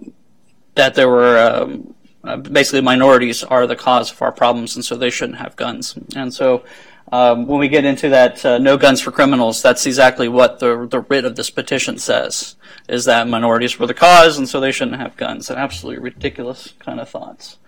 that 0.74 0.94
there 0.94 1.08
were 1.08 1.38
um, 1.38 1.94
uh, 2.24 2.36
basically 2.36 2.82
minorities 2.82 3.42
are 3.42 3.66
the 3.66 3.76
cause 3.76 4.10
of 4.12 4.20
our 4.20 4.32
problems, 4.32 4.76
and 4.76 4.84
so 4.84 4.96
they 4.96 5.10
shouldn't 5.10 5.38
have 5.38 5.56
guns. 5.56 5.98
And 6.14 6.32
so 6.34 6.64
um, 7.12 7.46
when 7.46 7.60
we 7.60 7.68
get 7.68 7.84
into 7.84 8.08
that 8.08 8.44
uh, 8.44 8.58
no 8.58 8.76
guns 8.76 9.00
for 9.00 9.12
criminals, 9.12 9.62
that's 9.62 9.86
exactly 9.86 10.28
what 10.28 10.58
the, 10.58 10.86
the 10.90 11.00
writ 11.00 11.24
of 11.24 11.36
this 11.36 11.50
petition 11.50 11.98
says, 11.98 12.56
is 12.88 13.04
that 13.04 13.28
minorities 13.28 13.78
were 13.78 13.86
the 13.86 13.94
cause, 13.94 14.38
and 14.38 14.48
so 14.48 14.60
they 14.60 14.72
shouldn't 14.72 15.00
have 15.00 15.16
guns. 15.16 15.48
An 15.48 15.56
absolutely 15.56 16.02
ridiculous 16.02 16.74
kind 16.80 16.98
of 16.98 17.08
thoughts. 17.08 17.58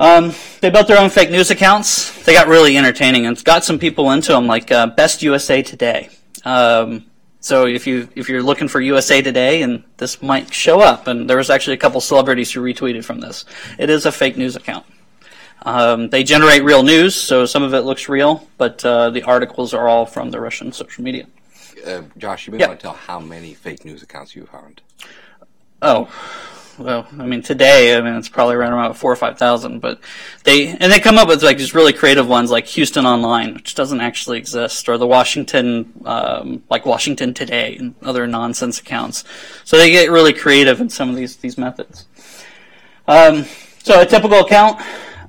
Um, 0.00 0.32
they 0.60 0.70
built 0.70 0.88
their 0.88 0.98
own 0.98 1.10
fake 1.10 1.30
news 1.30 1.50
accounts. 1.50 2.24
They 2.24 2.32
got 2.32 2.48
really 2.48 2.76
entertaining 2.76 3.26
and 3.26 3.42
got 3.44 3.64
some 3.64 3.78
people 3.78 4.10
into 4.10 4.32
them, 4.32 4.46
like 4.46 4.72
uh, 4.72 4.86
Best 4.86 5.22
USA 5.22 5.62
Today. 5.62 6.08
Um, 6.44 7.06
so 7.40 7.66
if 7.66 7.86
you 7.86 8.08
if 8.14 8.28
you're 8.28 8.42
looking 8.42 8.68
for 8.68 8.80
USA 8.80 9.20
Today, 9.20 9.62
and 9.62 9.84
this 9.98 10.22
might 10.22 10.52
show 10.52 10.80
up, 10.80 11.06
and 11.06 11.28
there 11.28 11.36
was 11.36 11.50
actually 11.50 11.74
a 11.74 11.78
couple 11.78 12.00
celebrities 12.00 12.50
who 12.50 12.62
retweeted 12.62 13.04
from 13.04 13.20
this. 13.20 13.44
It 13.78 13.90
is 13.90 14.06
a 14.06 14.12
fake 14.12 14.36
news 14.36 14.56
account. 14.56 14.86
Um, 15.64 16.08
they 16.10 16.24
generate 16.24 16.64
real 16.64 16.82
news, 16.82 17.14
so 17.14 17.46
some 17.46 17.62
of 17.62 17.72
it 17.74 17.82
looks 17.82 18.08
real, 18.08 18.48
but 18.58 18.84
uh, 18.84 19.10
the 19.10 19.22
articles 19.22 19.72
are 19.72 19.88
all 19.88 20.06
from 20.06 20.30
the 20.30 20.40
Russian 20.40 20.72
social 20.72 21.04
media. 21.04 21.26
Uh, 21.86 22.02
Josh, 22.18 22.46
you 22.46 22.52
may 22.52 22.58
Yeah. 22.58 22.68
want 22.68 22.80
to 22.80 22.82
tell 22.82 22.94
how 22.94 23.20
many 23.20 23.54
fake 23.54 23.84
news 23.84 24.02
accounts 24.02 24.34
you've 24.34 24.48
found. 24.48 24.80
Oh, 25.80 26.08
well, 26.78 27.06
I 27.18 27.26
mean 27.26 27.42
today, 27.42 27.96
I 27.96 28.00
mean 28.00 28.14
it's 28.14 28.28
probably 28.28 28.54
around 28.54 28.72
about 28.72 28.96
four 28.96 29.12
or 29.12 29.16
five 29.16 29.38
thousand, 29.38 29.80
but 29.80 30.00
they 30.44 30.68
and 30.68 30.90
they 30.90 31.00
come 31.00 31.18
up 31.18 31.28
with 31.28 31.42
like 31.42 31.58
these 31.58 31.74
really 31.74 31.92
creative 31.92 32.26
ones, 32.28 32.50
like 32.50 32.66
Houston 32.66 33.04
Online, 33.04 33.54
which 33.54 33.74
doesn't 33.74 34.00
actually 34.00 34.38
exist, 34.38 34.88
or 34.88 34.96
the 34.96 35.06
Washington, 35.06 35.92
um, 36.04 36.62
like 36.70 36.86
Washington 36.86 37.34
Today, 37.34 37.76
and 37.76 37.94
other 38.02 38.26
nonsense 38.26 38.80
accounts. 38.80 39.24
So 39.64 39.76
they 39.76 39.90
get 39.90 40.10
really 40.10 40.32
creative 40.32 40.80
in 40.80 40.88
some 40.88 41.10
of 41.10 41.16
these 41.16 41.36
these 41.36 41.58
methods. 41.58 42.06
Um, 43.06 43.44
so 43.82 44.00
a 44.00 44.06
typical 44.06 44.40
account. 44.40 44.80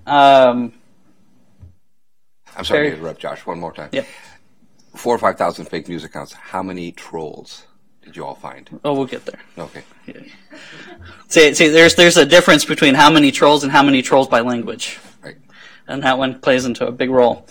Um, 0.05 0.73
I'm 2.55 2.65
sorry 2.65 2.89
to 2.91 2.97
interrupt, 2.97 3.19
Josh. 3.19 3.45
One 3.45 3.59
more 3.59 3.73
time. 3.73 3.89
Yep. 3.91 4.05
Four 4.95 5.15
or 5.15 5.19
five 5.19 5.37
thousand 5.37 5.65
fake 5.65 5.87
news 5.87 6.03
accounts. 6.03 6.33
How 6.33 6.61
many 6.61 6.91
trolls 6.91 7.65
did 8.03 8.15
you 8.15 8.25
all 8.25 8.35
find? 8.35 8.79
oh, 8.83 8.93
we'll 8.93 9.05
get 9.07 9.25
there. 9.25 9.39
Okay. 9.57 9.83
See, 11.29 11.53
see, 11.55 11.67
there's 11.69 11.95
there's 11.95 12.17
a 12.17 12.25
difference 12.25 12.65
between 12.65 12.93
how 12.93 13.09
many 13.09 13.31
trolls 13.31 13.63
and 13.63 13.71
how 13.71 13.81
many 13.81 14.01
trolls 14.01 14.27
by 14.27 14.41
language. 14.41 14.99
Right. 15.23 15.37
and 15.87 16.03
that 16.03 16.17
one 16.17 16.39
plays 16.39 16.65
into 16.65 16.85
a 16.85 16.91
big 16.91 17.09
role. 17.09 17.47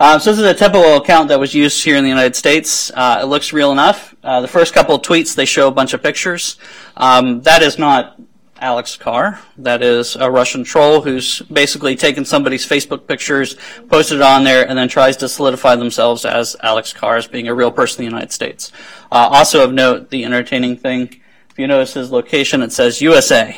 Um, 0.00 0.20
so 0.20 0.30
this 0.30 0.38
is 0.38 0.46
a 0.46 0.54
typical 0.54 0.96
account 0.96 1.28
that 1.28 1.38
was 1.40 1.54
used 1.54 1.84
here 1.84 1.96
in 1.96 2.02
the 2.04 2.08
United 2.08 2.34
States. 2.36 2.90
Uh, 2.94 3.20
it 3.22 3.26
looks 3.26 3.52
real 3.52 3.72
enough. 3.72 4.14
Uh, 4.22 4.40
the 4.40 4.48
first 4.48 4.72
couple 4.72 4.94
of 4.94 5.02
tweets, 5.02 5.34
they 5.34 5.44
show 5.44 5.68
a 5.68 5.72
bunch 5.72 5.92
of 5.92 6.02
pictures. 6.02 6.56
Um, 6.96 7.42
that 7.42 7.62
is 7.62 7.78
not 7.78 8.18
Alex 8.60 8.96
Carr. 8.96 9.40
That 9.58 9.82
is 9.82 10.16
a 10.16 10.30
Russian 10.30 10.64
troll 10.64 11.02
who's 11.02 11.40
basically 11.42 11.96
taken 11.96 12.24
somebody's 12.24 12.66
Facebook 12.66 13.06
pictures, 13.06 13.56
posted 13.88 14.18
it 14.18 14.22
on 14.22 14.44
there, 14.44 14.68
and 14.68 14.78
then 14.78 14.88
tries 14.88 15.16
to 15.18 15.28
solidify 15.28 15.76
themselves 15.76 16.24
as 16.24 16.56
Alex 16.62 16.92
Carr 16.92 17.16
as 17.16 17.26
being 17.26 17.48
a 17.48 17.54
real 17.54 17.70
person 17.70 18.04
in 18.04 18.08
the 18.08 18.14
United 18.14 18.32
States. 18.32 18.72
Uh, 19.12 19.28
also 19.30 19.62
of 19.64 19.72
note, 19.72 20.10
the 20.10 20.24
entertaining 20.24 20.76
thing, 20.76 21.20
if 21.50 21.58
you 21.58 21.66
notice 21.66 21.94
his 21.94 22.10
location, 22.10 22.62
it 22.62 22.72
says 22.72 23.00
USA. 23.00 23.56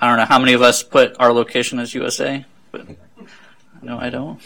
I 0.00 0.08
don't 0.08 0.18
know 0.18 0.26
how 0.26 0.38
many 0.38 0.52
of 0.52 0.62
us 0.62 0.82
put 0.82 1.16
our 1.18 1.32
location 1.32 1.78
as 1.78 1.94
USA, 1.94 2.44
but 2.72 2.86
no, 3.82 3.98
I 3.98 4.10
don't. 4.10 4.40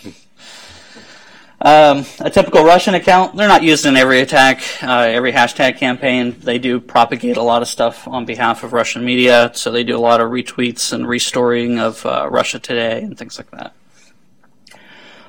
Um, 1.61 2.07
a 2.21 2.31
typical 2.31 2.65
Russian 2.65 2.95
account, 2.95 3.37
they're 3.37 3.49
not 3.49 3.65
used 3.65 3.85
in 3.85 3.97
every 3.97 4.21
attack, 4.21 4.63
uh, 4.81 5.01
every 5.01 5.33
hashtag 5.33 5.77
campaign. 5.77 6.37
They 6.39 6.59
do 6.59 6.79
propagate 6.79 7.37
a 7.37 7.43
lot 7.43 7.63
of 7.63 7.69
stuff 7.69 8.07
on 8.07 8.25
behalf 8.25 8.63
of 8.63 8.73
Russian 8.73 9.05
media, 9.05 9.51
so 9.55 9.73
they 9.73 9.83
do 9.83 9.97
a 9.97 9.99
lot 9.99 10.21
of 10.21 10.31
retweets 10.31 10.93
and 10.93 11.09
restoring 11.09 11.81
of 11.81 12.07
uh, 12.07 12.29
Russia 12.31 12.61
Today 12.61 13.03
and 13.03 13.19
things 13.19 13.39
like 13.39 13.51
that. 13.51 13.75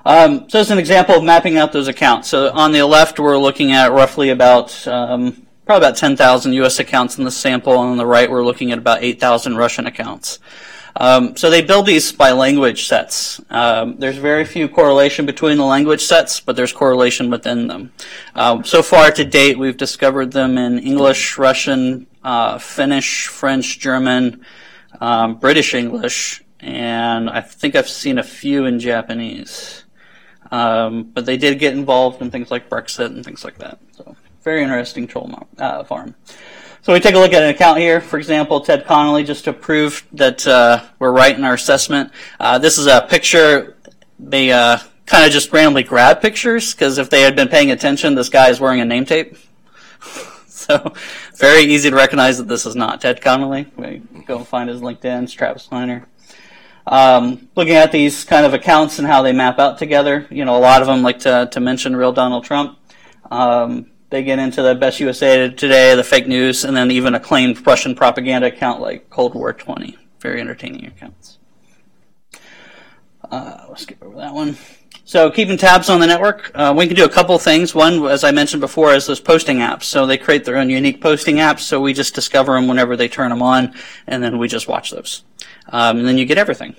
Um, 0.06 0.48
so 0.50 0.60
as 0.60 0.70
an 0.70 0.78
example 0.78 1.16
of 1.16 1.24
mapping 1.24 1.58
out 1.58 1.72
those 1.72 1.88
accounts. 1.88 2.30
So 2.30 2.52
on 2.52 2.74
the 2.74 2.86
left, 2.86 3.20
we're 3.20 3.38
looking 3.38 3.72
at 3.72 3.92
roughly 3.92 4.30
about 4.30 4.88
um, 4.88 5.48
probably 5.66 5.88
about 5.88 5.98
10,000 5.98 6.54
U.S. 6.54 6.80
accounts 6.80 7.18
in 7.18 7.24
the 7.24 7.32
sample, 7.32 7.74
and 7.74 7.92
on 7.92 7.98
the 7.98 8.06
right, 8.06 8.30
we're 8.30 8.46
looking 8.46 8.72
at 8.72 8.78
about 8.78 9.04
8,000 9.04 9.58
Russian 9.58 9.88
accounts. 9.88 10.40
Um, 10.96 11.36
so 11.38 11.50
they 11.50 11.62
build 11.62 11.86
these 11.86 12.12
by 12.12 12.32
language 12.32 12.88
sets. 12.88 13.40
Um, 13.50 13.98
there's 13.98 14.18
very 14.18 14.46
few 14.46 14.68
correlation 14.68 15.26
between 15.26 15.58
the 15.58 15.66
language 15.66 16.02
sets, 16.02 16.40
but 16.40 16.56
there's 16.56 16.74
correlation 16.74 17.30
within 17.30 17.68
them. 17.68 17.92
Um, 18.36 18.64
so 18.64 18.82
far 18.82 19.12
to 19.12 19.24
date, 19.24 19.58
we've 19.58 19.78
discovered 19.78 20.32
them 20.32 20.58
in 20.58 20.80
English, 20.80 21.38
Russian, 21.38 22.08
uh, 22.24 22.58
Finnish, 22.58 23.28
French, 23.28 23.80
German, 23.80 24.46
um, 25.00 25.36
British 25.36 25.74
English, 25.74 26.44
and 26.60 27.30
I 27.30 27.42
think 27.42 27.76
I've 27.76 27.90
seen 27.90 28.18
a 28.18 28.24
few 28.24 28.66
in 28.66 28.80
Japanese. 28.80 29.86
Um, 30.52 31.04
but 31.04 31.26
they 31.26 31.38
did 31.38 31.60
get 31.60 31.74
involved 31.74 32.22
in 32.22 32.32
things 32.32 32.50
like 32.50 32.70
Brexit 32.70 33.06
and 33.08 33.24
things 33.24 33.46
like 33.46 33.60
that. 33.60 33.80
So 33.96 34.16
very 34.44 34.64
interesting 34.64 35.06
troll 35.06 35.28
mo- 35.28 35.48
uh, 35.58 35.84
farm. 35.84 36.16
So 36.82 36.94
we 36.94 37.02
take 37.02 37.16
a 37.16 37.20
look 37.20 37.34
at 37.34 37.44
an 37.44 37.50
account 37.50 37.80
here. 37.80 38.00
For 38.00 38.18
example, 38.18 38.62
Ted 38.62 38.86
Connolly, 38.86 39.26
just 39.26 39.44
to 39.44 39.54
prove 39.54 40.06
that 40.14 40.48
uh, 40.48 40.86
we're 40.98 41.12
right 41.12 41.36
in 41.36 41.44
our 41.44 41.54
assessment. 41.54 42.12
Uh, 42.40 42.58
this 42.58 42.78
is 42.78 42.88
a 42.88 43.02
picture. 43.02 43.76
They 44.18 44.52
uh, 44.52 44.80
kind 45.06 45.26
of 45.26 45.32
just 45.32 45.52
randomly 45.52 45.84
grab 45.84 46.22
pictures 46.22 46.74
because 46.74 46.98
if 46.98 47.10
they 47.10 47.22
had 47.22 47.36
been 47.36 47.50
paying 47.50 47.72
attention, 47.72 48.16
this 48.16 48.30
guy 48.30 48.50
is 48.50 48.62
wearing 48.62 48.80
a 48.80 48.86
name 48.86 49.06
tape. 49.06 49.36
so 50.48 50.94
very 51.36 51.64
easy 51.64 51.90
to 51.90 51.96
recognize 51.96 52.38
that 52.38 52.48
this 52.48 52.66
is 52.66 52.78
not 52.78 53.02
Ted 53.02 53.22
Connolly. 53.22 53.68
We 53.76 54.02
go 54.26 54.46
find 54.46 54.70
his 54.70 54.80
LinkedIn. 54.80 55.24
It's 55.24 55.34
Travis 55.34 55.68
Kleiner. 55.68 56.08
Um, 56.88 57.50
looking 57.56 57.76
at 57.76 57.92
these 57.92 58.24
kind 58.24 58.46
of 58.46 58.54
accounts 58.54 59.00
and 59.00 59.08
how 59.08 59.22
they 59.22 59.34
map 59.34 59.60
out 59.60 59.80
together, 59.80 60.28
you 60.30 60.46
know, 60.46 60.56
a 60.56 60.60
lot 60.60 60.82
of 60.82 60.88
them 60.88 61.02
like 61.02 61.20
to, 61.20 61.50
to 61.52 61.60
mention 61.60 61.94
real 61.96 62.14
Donald 62.14 62.46
Trump. 62.46 62.80
Um, 63.30 63.92
they 64.10 64.24
get 64.24 64.40
into 64.40 64.62
the 64.62 64.76
best 64.76 65.00
USA 65.00 65.50
Today, 65.50 65.96
the 65.96 66.04
fake 66.04 66.28
news, 66.28 66.66
and 66.66 66.76
then 66.76 66.92
even 66.92 67.16
a 67.16 67.20
claimed 67.20 67.66
Russian 67.66 67.96
propaganda 67.96 68.48
account 68.48 68.82
like 68.82 69.10
Cold 69.10 69.36
War 69.36 69.54
20. 69.54 69.98
Very 70.20 70.42
entertaining 70.42 70.86
accounts. 70.86 71.38
Uh, 73.32 73.66
let's 73.70 73.84
skip 73.84 74.02
over 74.04 74.18
that 74.18 74.34
one. 74.34 74.58
So 75.06 75.32
keeping 75.32 75.58
tabs 75.58 75.90
on 75.90 76.00
the 76.00 76.08
network, 76.08 76.52
uh, 76.54 76.74
we 76.76 76.86
can 76.86 76.96
do 76.96 77.06
a 77.06 77.10
couple 77.10 77.38
things. 77.40 77.74
One, 77.74 78.06
as 78.08 78.24
I 78.24 78.32
mentioned 78.32 78.62
before, 78.62 78.94
is 78.94 79.08
those 79.08 79.20
posting 79.20 79.58
apps. 79.58 79.84
So 79.84 80.06
they 80.06 80.18
create 80.18 80.46
their 80.46 80.58
own 80.58 80.70
unique 80.70 81.02
posting 81.02 81.38
apps. 81.38 81.62
So 81.62 81.80
we 81.80 81.94
just 81.94 82.14
discover 82.14 82.54
them 82.54 82.68
whenever 82.68 82.96
they 82.96 83.08
turn 83.08 83.30
them 83.30 83.42
on, 83.42 83.74
and 84.08 84.22
then 84.22 84.38
we 84.38 84.48
just 84.48 84.68
watch 84.68 84.92
those. 84.92 85.24
Um, 85.70 86.00
and 86.00 86.08
then 86.08 86.18
you 86.18 86.26
get 86.26 86.38
everything. 86.38 86.76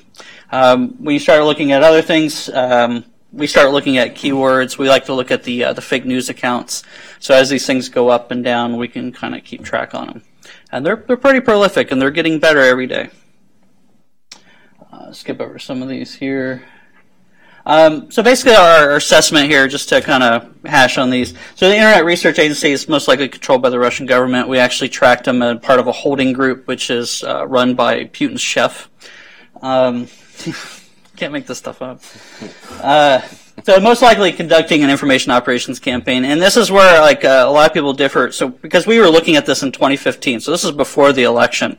Um, 0.52 0.90
when 0.98 1.14
you 1.14 1.18
start 1.18 1.42
looking 1.44 1.72
at 1.72 1.82
other 1.82 2.02
things, 2.02 2.48
um, 2.50 3.04
we 3.32 3.46
start 3.46 3.70
looking 3.70 3.98
at 3.98 4.14
keywords. 4.14 4.78
We 4.78 4.88
like 4.88 5.04
to 5.06 5.14
look 5.14 5.30
at 5.30 5.44
the 5.44 5.64
uh, 5.64 5.72
the 5.72 5.82
fake 5.82 6.04
news 6.04 6.28
accounts. 6.28 6.82
So 7.18 7.34
as 7.34 7.48
these 7.48 7.66
things 7.66 7.88
go 7.88 8.08
up 8.08 8.30
and 8.30 8.42
down, 8.44 8.76
we 8.76 8.88
can 8.88 9.12
kind 9.12 9.34
of 9.34 9.44
keep 9.44 9.64
track 9.64 9.94
on 9.94 10.06
them. 10.06 10.22
And 10.72 10.84
they're 10.84 11.04
they're 11.06 11.16
pretty 11.16 11.40
prolific, 11.40 11.90
and 11.90 12.00
they're 12.00 12.10
getting 12.10 12.38
better 12.38 12.60
every 12.60 12.86
day. 12.86 13.10
Uh, 14.92 15.12
skip 15.12 15.40
over 15.40 15.58
some 15.58 15.82
of 15.82 15.88
these 15.88 16.14
here. 16.14 16.64
Um, 17.66 18.10
so 18.10 18.22
basically, 18.22 18.54
our, 18.54 18.96
assessment 18.96 19.48
here, 19.48 19.68
just 19.68 19.90
to 19.90 20.00
kind 20.00 20.22
of 20.22 20.52
hash 20.64 20.98
on 20.98 21.10
these. 21.10 21.34
So 21.54 21.68
the 21.68 21.74
Internet 21.74 22.04
Research 22.04 22.38
Agency 22.38 22.72
is 22.72 22.88
most 22.88 23.06
likely 23.06 23.28
controlled 23.28 23.62
by 23.62 23.70
the 23.70 23.78
Russian 23.78 24.06
government. 24.06 24.48
We 24.48 24.58
actually 24.58 24.88
tracked 24.88 25.24
them 25.24 25.42
as 25.42 25.58
part 25.60 25.78
of 25.78 25.86
a 25.86 25.92
holding 25.92 26.32
group, 26.32 26.66
which 26.66 26.90
is 26.90 27.22
uh, 27.22 27.46
run 27.46 27.74
by 27.74 28.04
Putin's 28.04 28.40
chef. 28.40 28.88
Um, 29.60 30.08
can't 31.20 31.32
make 31.34 31.46
this 31.46 31.58
stuff 31.58 31.82
up. 31.82 32.00
Uh, 32.82 33.20
So 33.64 33.78
most 33.78 34.00
likely 34.00 34.32
conducting 34.32 34.82
an 34.82 34.88
information 34.88 35.32
operations 35.32 35.78
campaign, 35.78 36.24
and 36.24 36.40
this 36.40 36.56
is 36.56 36.72
where 36.72 36.98
like 37.02 37.26
uh, 37.26 37.44
a 37.46 37.50
lot 37.50 37.68
of 37.68 37.74
people 37.74 37.92
differ. 37.92 38.32
So 38.32 38.48
because 38.48 38.86
we 38.86 38.98
were 38.98 39.10
looking 39.10 39.36
at 39.36 39.44
this 39.44 39.62
in 39.62 39.70
2015, 39.70 40.40
so 40.40 40.50
this 40.50 40.64
is 40.64 40.72
before 40.72 41.12
the 41.12 41.24
election. 41.24 41.76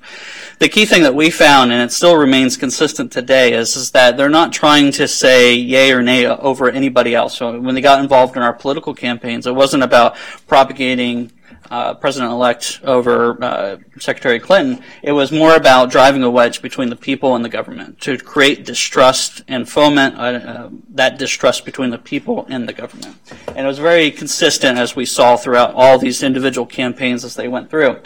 The 0.60 0.70
key 0.70 0.86
thing 0.86 1.02
that 1.02 1.16
we 1.16 1.32
found, 1.32 1.72
and 1.72 1.82
it 1.82 1.92
still 1.92 2.16
remains 2.16 2.56
consistent 2.56 3.12
today, 3.12 3.54
is 3.54 3.76
is 3.76 3.90
that 3.92 4.16
they're 4.16 4.30
not 4.30 4.54
trying 4.54 4.92
to 4.92 5.08
say 5.08 5.56
yay 5.56 5.92
or 5.92 6.04
nay 6.04 6.28
over 6.28 6.70
anybody 6.70 7.16
else. 7.16 7.36
So 7.38 7.60
when 7.60 7.74
they 7.74 7.82
got 7.82 8.00
involved 8.00 8.36
in 8.38 8.44
our 8.44 8.54
political 8.54 8.94
campaigns, 8.94 9.48
it 9.48 9.56
wasn't 9.56 9.82
about 9.82 10.18
propagating 10.46 11.32
uh, 11.72 11.94
President-elect 11.94 12.82
over 12.84 13.42
uh, 13.42 13.78
Secretary 13.98 14.40
Clinton, 14.40 14.84
it 15.02 15.14
was 15.14 15.32
more 15.32 15.56
about 15.56 15.90
driving 15.90 16.22
a 16.22 16.30
wedge 16.30 16.62
between 16.62 16.90
the 16.90 16.98
people 16.98 17.34
and 17.36 17.46
the 17.46 17.50
government 17.50 18.00
to 18.02 18.18
create 18.18 18.66
distrust 18.66 19.42
and 19.48 19.68
foment 19.68 20.16
uh, 20.18 20.22
uh, 20.22 20.70
that 20.90 21.18
distrust 21.18 21.64
between 21.64 21.90
the 21.90 21.98
people 21.98 22.46
and 22.50 22.68
the 22.68 22.74
government. 22.74 23.16
And 23.48 23.60
it 23.60 23.68
was 23.68 23.80
very 23.80 24.12
consistent 24.12 24.78
as 24.78 24.98
we 24.98 25.06
saw 25.06 25.38
throughout 25.38 25.74
all 25.74 25.98
these 25.98 26.24
individual 26.24 26.68
campaigns 26.68 27.24
as 27.24 27.36
they 27.36 27.48
went 27.48 27.70
through. 27.70 28.02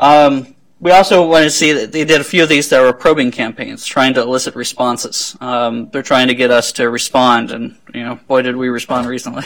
Um, 0.00 0.56
we 0.80 0.90
also 0.90 1.24
want 1.24 1.44
to 1.44 1.50
see 1.50 1.72
that 1.72 1.92
they 1.92 2.04
did 2.04 2.20
a 2.20 2.24
few 2.24 2.42
of 2.42 2.48
these 2.48 2.68
that 2.70 2.80
were 2.80 2.92
probing 2.92 3.30
campaigns, 3.30 3.86
trying 3.86 4.14
to 4.14 4.22
elicit 4.22 4.56
responses. 4.56 5.36
Um, 5.40 5.88
they're 5.90 6.02
trying 6.02 6.28
to 6.28 6.34
get 6.34 6.50
us 6.50 6.72
to 6.72 6.90
respond, 6.90 7.52
and 7.52 7.76
you 7.94 8.02
know, 8.02 8.18
boy, 8.26 8.42
did 8.42 8.56
we 8.56 8.68
respond 8.68 9.06
recently. 9.06 9.44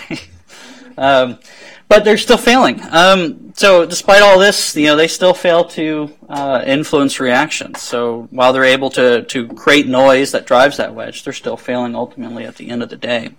um, 0.97 1.39
but 1.89 2.05
they're 2.05 2.19
still 2.19 2.39
failing. 2.39 2.81
Um, 2.91 3.53
so 3.55 3.85
despite 3.85 4.23
all 4.23 4.39
this, 4.39 4.75
you 4.75 4.87
know, 4.87 4.97
they 4.97 5.09
still 5.09 5.35
fail 5.35 5.65
to 5.65 6.11
uh, 6.29 6.63
influence 6.67 7.21
reactions. 7.21 7.83
So 7.83 8.29
while 8.31 8.53
they're 8.53 8.65
able 8.65 8.91
to 8.91 9.23
to 9.25 9.49
create 9.49 9.87
noise 9.87 10.33
that 10.33 10.47
drives 10.47 10.79
that 10.79 10.95
wedge, 10.95 11.25
they're 11.25 11.33
still 11.33 11.57
failing 11.57 11.95
ultimately 11.95 12.45
at 12.45 12.57
the 12.57 12.71
end 12.71 12.83
of 12.83 12.89
the 12.89 12.97
day. 12.97 13.31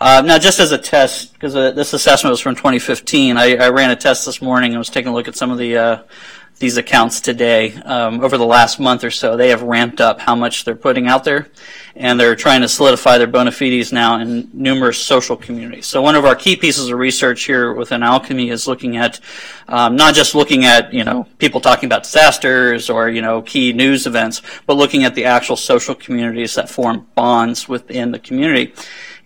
Uh, 0.00 0.22
now, 0.24 0.38
just 0.38 0.60
as 0.60 0.72
a 0.72 0.78
test, 0.78 1.32
because 1.32 1.56
uh, 1.56 1.72
this 1.72 1.92
assessment 1.92 2.30
was 2.30 2.40
from 2.40 2.54
2015, 2.54 3.36
I, 3.36 3.56
I, 3.56 3.68
ran 3.70 3.90
a 3.90 3.96
test 3.96 4.24
this 4.24 4.40
morning 4.40 4.70
and 4.70 4.78
was 4.78 4.90
taking 4.90 5.10
a 5.10 5.14
look 5.14 5.28
at 5.28 5.36
some 5.36 5.50
of 5.50 5.58
the 5.58 5.76
uh, 5.76 6.02
these 6.58 6.78
accounts 6.78 7.20
today. 7.20 7.74
Um, 7.74 8.24
over 8.24 8.38
the 8.38 8.46
last 8.46 8.80
month 8.80 9.04
or 9.04 9.10
so, 9.10 9.36
they 9.36 9.50
have 9.50 9.62
ramped 9.62 10.00
up 10.00 10.20
how 10.20 10.34
much 10.34 10.64
they're 10.64 10.74
putting 10.74 11.06
out 11.06 11.24
there, 11.24 11.48
and 11.94 12.18
they're 12.18 12.34
trying 12.34 12.62
to 12.62 12.68
solidify 12.68 13.18
their 13.18 13.26
bona 13.26 13.52
fides 13.52 13.92
now 13.92 14.18
in 14.18 14.48
numerous 14.54 14.98
social 14.98 15.36
communities. 15.36 15.86
So 15.86 16.00
one 16.00 16.14
of 16.14 16.24
our 16.24 16.34
key 16.34 16.56
pieces 16.56 16.88
of 16.88 16.98
research 16.98 17.44
here 17.44 17.74
within 17.74 18.00
Alqimi 18.00 18.50
is 18.50 18.66
looking 18.66 18.96
at 18.96 19.20
um, 19.68 19.96
not 19.96 20.14
just 20.14 20.34
looking 20.34 20.64
at 20.64 20.92
you 20.94 21.04
know 21.04 21.26
people 21.38 21.60
talking 21.60 21.86
about 21.86 22.04
disasters 22.04 22.88
or 22.88 23.10
you 23.10 23.20
know 23.20 23.42
key 23.42 23.72
news 23.72 24.06
events, 24.06 24.40
but 24.66 24.76
looking 24.76 25.04
at 25.04 25.14
the 25.14 25.26
actual 25.26 25.56
social 25.56 25.94
communities 25.94 26.54
that 26.54 26.70
form 26.70 27.06
bonds 27.14 27.68
within 27.68 28.12
the 28.12 28.18
community. 28.18 28.72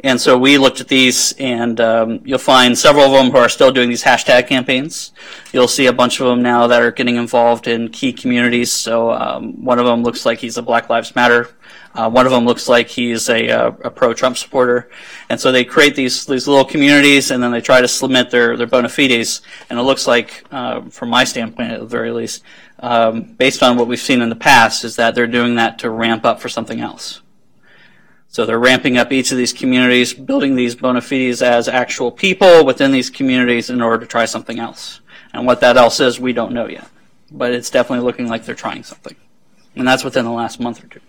And 0.02 0.20
so 0.20 0.38
we 0.38 0.56
looked 0.56 0.80
at 0.80 0.88
these, 0.88 1.32
and 1.38 1.80
um, 1.80 2.20
you'll 2.24 2.38
find 2.38 2.76
several 2.76 3.04
of 3.04 3.12
them 3.12 3.30
who 3.30 3.36
are 3.36 3.48
still 3.48 3.70
doing 3.70 3.88
these 3.88 4.02
hashtag 4.02 4.48
campaigns. 4.48 5.12
You'll 5.52 5.68
see 5.68 5.86
a 5.86 5.92
bunch 5.92 6.20
of 6.20 6.26
them 6.26 6.42
now 6.42 6.66
that 6.66 6.80
are 6.82 6.90
getting 6.90 7.16
involved 7.16 7.68
in 7.68 7.90
key 7.90 8.12
communities. 8.12 8.72
So 8.72 9.12
um, 9.12 9.62
one 9.62 9.78
of 9.78 9.84
them 9.84 10.02
looks 10.02 10.24
like 10.24 10.38
he's 10.38 10.56
a 10.56 10.62
Black 10.62 10.88
Lives 10.88 11.14
Matter. 11.14 11.50
Uh, 11.94 12.08
one 12.08 12.24
of 12.24 12.32
them 12.32 12.44
looks 12.44 12.68
like 12.68 12.88
he's 12.88 13.28
a, 13.28 13.48
a, 13.48 13.58
uh, 13.58 13.72
a 13.84 13.90
pro-Trump 13.90 14.36
supporter, 14.36 14.90
and 15.28 15.40
so 15.40 15.50
they 15.50 15.64
create 15.64 15.96
these 15.96 16.24
these 16.24 16.46
little 16.46 16.64
communities, 16.64 17.32
and 17.32 17.42
then 17.42 17.50
they 17.50 17.60
try 17.60 17.80
to 17.80 17.88
submit 17.88 18.30
their 18.30 18.56
their 18.56 18.66
bona 18.66 18.88
fides. 18.88 19.42
And 19.68 19.78
it 19.78 19.82
looks 19.82 20.06
like, 20.06 20.44
uh, 20.52 20.82
from 20.82 21.08
my 21.08 21.24
standpoint 21.24 21.72
at 21.72 21.80
the 21.80 21.86
very 21.86 22.12
least, 22.12 22.44
um, 22.78 23.22
based 23.22 23.62
on 23.62 23.76
what 23.76 23.88
we've 23.88 24.00
seen 24.00 24.22
in 24.22 24.28
the 24.28 24.36
past, 24.36 24.84
is 24.84 24.96
that 24.96 25.14
they're 25.14 25.26
doing 25.26 25.56
that 25.56 25.80
to 25.80 25.90
ramp 25.90 26.24
up 26.24 26.40
for 26.40 26.48
something 26.48 26.80
else. 26.80 27.22
So 28.32 28.46
they're 28.46 28.60
ramping 28.60 28.96
up 28.96 29.10
each 29.10 29.32
of 29.32 29.38
these 29.38 29.52
communities, 29.52 30.14
building 30.14 30.54
these 30.54 30.76
bona 30.76 31.00
fides 31.00 31.42
as 31.42 31.66
actual 31.66 32.12
people 32.12 32.64
within 32.64 32.92
these 32.92 33.10
communities 33.10 33.70
in 33.70 33.82
order 33.82 33.98
to 33.98 34.06
try 34.06 34.24
something 34.24 34.60
else. 34.60 35.00
And 35.32 35.46
what 35.46 35.60
that 35.62 35.76
else 35.76 35.98
is, 35.98 36.20
we 36.20 36.32
don't 36.32 36.52
know 36.52 36.68
yet. 36.68 36.88
But 37.32 37.52
it's 37.52 37.70
definitely 37.70 38.04
looking 38.04 38.28
like 38.28 38.44
they're 38.44 38.54
trying 38.54 38.84
something. 38.84 39.16
And 39.74 39.86
that's 39.86 40.04
within 40.04 40.24
the 40.24 40.30
last 40.30 40.60
month 40.60 40.84
or 40.84 40.86
two. 40.86 41.00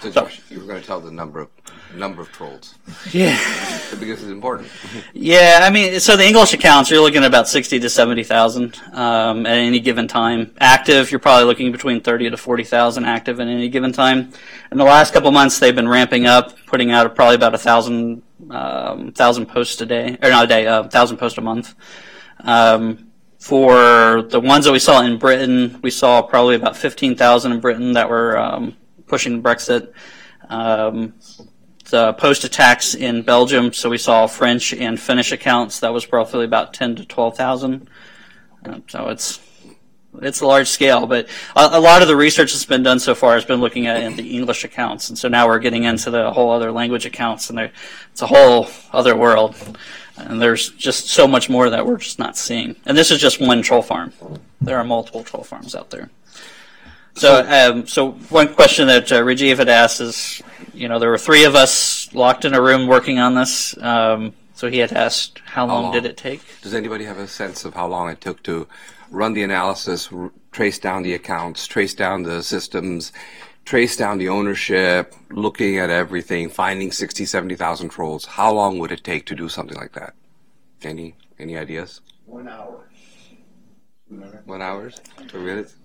So, 0.00 0.10
Josh, 0.10 0.40
you 0.48 0.60
were 0.60 0.66
going 0.66 0.80
to 0.80 0.86
tell 0.86 1.00
the 1.00 1.10
number 1.10 1.40
of 1.40 1.50
number 1.94 2.22
of 2.22 2.32
trolls. 2.32 2.74
Yeah. 3.12 3.38
because 4.00 4.22
it's 4.22 4.30
important. 4.30 4.68
yeah, 5.14 5.60
I 5.62 5.70
mean, 5.70 6.00
so 6.00 6.16
the 6.16 6.26
English 6.26 6.52
accounts, 6.52 6.90
you're 6.90 7.00
looking 7.00 7.22
at 7.22 7.26
about 7.26 7.48
60 7.48 7.80
to 7.80 7.88
70,000 7.88 8.80
um, 8.92 9.46
at 9.46 9.56
any 9.56 9.80
given 9.80 10.08
time. 10.08 10.54
Active, 10.60 11.10
you're 11.10 11.20
probably 11.20 11.44
looking 11.44 11.72
between 11.72 12.00
30 12.00 12.30
to 12.30 12.36
40,000 12.36 13.04
active 13.04 13.40
at 13.40 13.46
any 13.46 13.68
given 13.68 13.92
time. 13.92 14.32
In 14.70 14.78
the 14.78 14.84
last 14.84 15.14
couple 15.14 15.30
months, 15.30 15.58
they've 15.58 15.74
been 15.74 15.88
ramping 15.88 16.26
up, 16.26 16.54
putting 16.66 16.90
out 16.90 17.14
probably 17.14 17.36
about 17.36 17.54
a 17.54 17.58
thousand, 17.58 18.22
um, 18.50 19.12
thousand 19.12 19.46
posts 19.46 19.80
a 19.80 19.86
day, 19.86 20.18
or 20.22 20.30
not 20.30 20.44
a 20.44 20.48
day, 20.48 20.66
a 20.66 20.80
uh, 20.80 20.88
thousand 20.88 21.16
posts 21.16 21.38
a 21.38 21.42
month. 21.42 21.74
Um, 22.40 23.08
for 23.38 24.22
the 24.22 24.40
ones 24.40 24.64
that 24.64 24.72
we 24.72 24.78
saw 24.78 25.02
in 25.02 25.18
Britain, 25.18 25.78
we 25.82 25.90
saw 25.90 26.22
probably 26.22 26.56
about 26.56 26.76
15,000 26.76 27.52
in 27.52 27.60
Britain 27.60 27.92
that 27.92 28.10
were 28.10 28.36
um, 28.36 28.76
pushing 29.06 29.42
Brexit. 29.42 29.92
Um, 30.48 31.14
the 31.90 32.12
post 32.14 32.44
attacks 32.44 32.94
in 32.94 33.22
Belgium, 33.22 33.72
so 33.72 33.88
we 33.88 33.98
saw 33.98 34.26
French 34.26 34.72
and 34.72 35.00
Finnish 35.00 35.32
accounts. 35.32 35.80
That 35.80 35.92
was 35.92 36.10
roughly 36.12 36.44
about 36.44 36.74
10 36.74 36.96
to 36.96 37.04
12,000. 37.04 37.88
Uh, 38.64 38.80
so 38.88 39.08
it's 39.08 39.40
it's 40.20 40.40
a 40.40 40.46
large 40.46 40.68
scale, 40.68 41.06
but 41.06 41.28
a, 41.54 41.68
a, 41.72 41.80
lot 41.80 42.02
of 42.02 42.08
the 42.08 42.16
research 42.16 42.52
that's 42.52 42.64
been 42.64 42.82
done 42.82 42.98
so 42.98 43.14
far 43.14 43.34
has 43.34 43.44
been 43.44 43.60
looking 43.60 43.86
at 43.86 44.16
the 44.16 44.36
English 44.36 44.64
accounts, 44.64 45.10
and 45.10 45.18
so 45.18 45.28
now 45.28 45.46
we're 45.46 45.58
getting 45.58 45.84
into 45.84 46.10
the 46.10 46.32
whole 46.32 46.50
other 46.50 46.72
language 46.72 47.06
accounts, 47.06 47.50
and 47.50 47.70
it's 48.10 48.22
a 48.22 48.26
whole 48.26 48.68
other 48.92 49.14
world. 49.14 49.54
And 50.16 50.42
there's 50.42 50.70
just 50.70 51.08
so 51.10 51.28
much 51.28 51.48
more 51.48 51.70
that 51.70 51.86
we're 51.86 51.98
just 51.98 52.18
not 52.18 52.36
seeing. 52.36 52.74
And 52.86 52.98
this 52.98 53.12
is 53.12 53.20
just 53.20 53.40
one 53.40 53.62
troll 53.62 53.82
farm. 53.82 54.12
There 54.60 54.76
are 54.76 54.82
multiple 54.82 55.22
troll 55.22 55.44
farms 55.44 55.76
out 55.76 55.90
there. 55.90 56.10
So, 57.18 57.44
um, 57.48 57.86
so 57.86 58.12
one 58.30 58.54
question 58.54 58.86
that 58.86 59.10
uh, 59.10 59.22
Rajeev 59.22 59.58
had 59.58 59.68
asked 59.68 60.00
is, 60.00 60.40
you 60.72 60.88
know, 60.88 60.98
there 60.98 61.10
were 61.10 61.18
three 61.18 61.44
of 61.44 61.54
us 61.54 62.12
locked 62.14 62.44
in 62.44 62.54
a 62.54 62.62
room 62.62 62.86
working 62.86 63.18
on 63.18 63.34
this. 63.34 63.76
Um, 63.82 64.34
so 64.54 64.70
he 64.70 64.78
had 64.78 64.92
asked, 64.92 65.40
how, 65.44 65.66
how 65.66 65.74
long, 65.74 65.82
long, 65.84 65.92
did 65.92 66.04
it 66.04 66.16
take? 66.16 66.40
Does 66.62 66.74
anybody 66.74 67.04
have 67.04 67.18
a 67.18 67.28
sense 67.28 67.64
of 67.64 67.74
how 67.74 67.88
long 67.88 68.08
it 68.10 68.20
took 68.20 68.42
to 68.44 68.68
run 69.10 69.32
the 69.32 69.42
analysis, 69.42 70.12
r- 70.12 70.30
trace 70.52 70.78
down 70.78 71.02
the 71.02 71.14
accounts, 71.14 71.66
trace 71.66 71.94
down 71.94 72.22
the 72.22 72.42
systems, 72.42 73.12
trace 73.64 73.96
down 73.96 74.18
the 74.18 74.28
ownership, 74.28 75.14
looking 75.30 75.78
at 75.78 75.90
everything, 75.90 76.48
finding 76.48 76.92
60, 76.92 77.24
70,000 77.24 77.88
trolls? 77.88 78.24
How 78.26 78.52
long 78.52 78.78
would 78.78 78.92
it 78.92 79.04
take 79.04 79.26
to 79.26 79.34
do 79.34 79.48
something 79.48 79.76
like 79.76 79.92
that? 79.92 80.14
Any 80.82 81.16
any 81.38 81.56
ideas? 81.56 82.00
One 82.26 82.48
hour. 82.48 82.88
One 84.44 84.62
hour? 84.62 84.90
Two 85.28 85.40
minutes? 85.40 85.76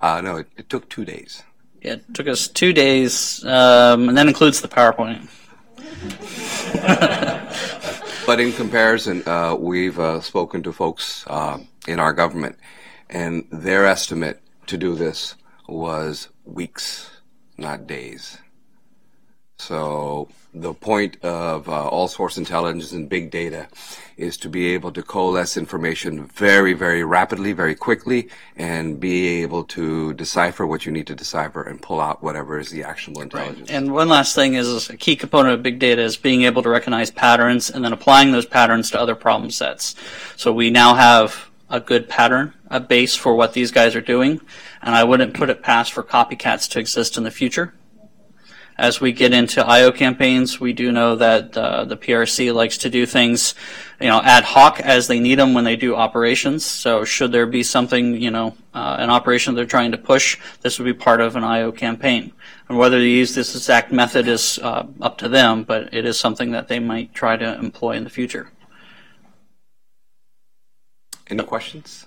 Uh, 0.00 0.20
no, 0.20 0.36
it, 0.36 0.48
it, 0.56 0.68
took 0.68 0.88
two 0.88 1.04
days. 1.04 1.42
Yeah, 1.82 1.94
it 1.94 2.14
took 2.14 2.28
us 2.28 2.48
two 2.48 2.72
days, 2.72 3.44
um, 3.44 4.08
and 4.08 4.18
that 4.18 4.26
includes 4.26 4.60
the 4.60 4.68
PowerPoint. 4.68 5.28
but 8.26 8.40
in 8.40 8.52
comparison, 8.52 9.22
uh, 9.26 9.56
we've 9.58 9.98
uh, 9.98 10.20
spoken 10.20 10.62
to 10.62 10.72
folks 10.72 11.24
uh, 11.28 11.58
in 11.86 12.00
our 12.00 12.12
government, 12.12 12.58
and 13.08 13.46
their 13.50 13.86
estimate 13.86 14.40
to 14.66 14.76
do 14.76 14.94
this 14.94 15.34
was 15.68 16.28
weeks, 16.44 17.10
not 17.56 17.86
days. 17.86 18.38
So 19.58 20.28
the 20.60 20.72
point 20.72 21.22
of 21.22 21.68
uh, 21.68 21.88
all 21.88 22.08
source 22.08 22.38
intelligence 22.38 22.92
and 22.92 23.08
big 23.08 23.30
data 23.30 23.68
is 24.16 24.38
to 24.38 24.48
be 24.48 24.68
able 24.68 24.90
to 24.90 25.02
coalesce 25.02 25.58
information 25.58 26.24
very, 26.24 26.72
very 26.72 27.04
rapidly, 27.04 27.52
very 27.52 27.74
quickly, 27.74 28.28
and 28.56 28.98
be 28.98 29.42
able 29.42 29.62
to 29.62 30.14
decipher 30.14 30.66
what 30.66 30.86
you 30.86 30.92
need 30.92 31.06
to 31.06 31.14
decipher 31.14 31.62
and 31.62 31.82
pull 31.82 32.00
out 32.00 32.22
whatever 32.22 32.58
is 32.58 32.70
the 32.70 32.82
actionable 32.82 33.20
intelligence. 33.20 33.68
Right. 33.68 33.76
And 33.76 33.92
one 33.92 34.08
last 34.08 34.34
thing 34.34 34.54
is 34.54 34.88
a 34.88 34.96
key 34.96 35.16
component 35.16 35.54
of 35.54 35.62
big 35.62 35.78
data 35.78 36.00
is 36.00 36.16
being 36.16 36.42
able 36.44 36.62
to 36.62 36.70
recognize 36.70 37.10
patterns 37.10 37.68
and 37.68 37.84
then 37.84 37.92
applying 37.92 38.32
those 38.32 38.46
patterns 38.46 38.90
to 38.92 39.00
other 39.00 39.14
problem 39.14 39.50
sets. 39.50 39.94
So 40.36 40.52
we 40.52 40.70
now 40.70 40.94
have 40.94 41.50
a 41.68 41.80
good 41.80 42.08
pattern, 42.08 42.54
a 42.70 42.80
base 42.80 43.14
for 43.14 43.34
what 43.34 43.52
these 43.52 43.70
guys 43.70 43.94
are 43.94 44.00
doing, 44.00 44.40
and 44.80 44.94
I 44.94 45.04
wouldn't 45.04 45.34
put 45.34 45.50
it 45.50 45.62
past 45.62 45.92
for 45.92 46.02
copycats 46.02 46.70
to 46.70 46.78
exist 46.78 47.18
in 47.18 47.24
the 47.24 47.30
future 47.30 47.74
as 48.78 49.00
we 49.00 49.12
get 49.12 49.32
into 49.32 49.66
IO 49.66 49.90
campaigns, 49.90 50.60
we 50.60 50.72
do 50.72 50.92
know 50.92 51.16
that 51.16 51.56
uh, 51.56 51.84
the 51.84 51.96
PRC 51.96 52.52
likes 52.52 52.76
to 52.78 52.90
do 52.90 53.06
things, 53.06 53.54
you 54.00 54.08
know, 54.08 54.20
ad 54.22 54.44
hoc 54.44 54.80
as 54.80 55.06
they 55.06 55.18
need 55.18 55.38
them 55.38 55.54
when 55.54 55.64
they 55.64 55.76
do 55.76 55.96
operations. 55.96 56.64
So 56.64 57.04
should 57.04 57.32
there 57.32 57.46
be 57.46 57.62
something, 57.62 58.20
you 58.20 58.30
know, 58.30 58.54
uh, 58.74 58.96
an 58.98 59.08
operation 59.08 59.54
they're 59.54 59.64
trying 59.64 59.92
to 59.92 59.98
push, 59.98 60.38
this 60.60 60.78
would 60.78 60.84
be 60.84 60.92
part 60.92 61.22
of 61.22 61.36
an 61.36 61.44
IO 61.44 61.72
campaign. 61.72 62.32
And 62.68 62.76
whether 62.76 62.98
they 62.98 63.08
use 63.08 63.34
this 63.34 63.54
exact 63.54 63.92
method 63.92 64.28
is 64.28 64.58
uh, 64.58 64.86
up 65.00 65.16
to 65.18 65.28
them, 65.28 65.64
but 65.64 65.94
it 65.94 66.04
is 66.04 66.18
something 66.18 66.50
that 66.50 66.68
they 66.68 66.78
might 66.78 67.14
try 67.14 67.36
to 67.36 67.58
employ 67.58 67.92
in 67.92 68.04
the 68.04 68.10
future. 68.10 68.50
Any 71.28 71.42
questions? 71.42 72.06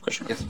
Question? 0.00 0.26
Yes. 0.28 0.44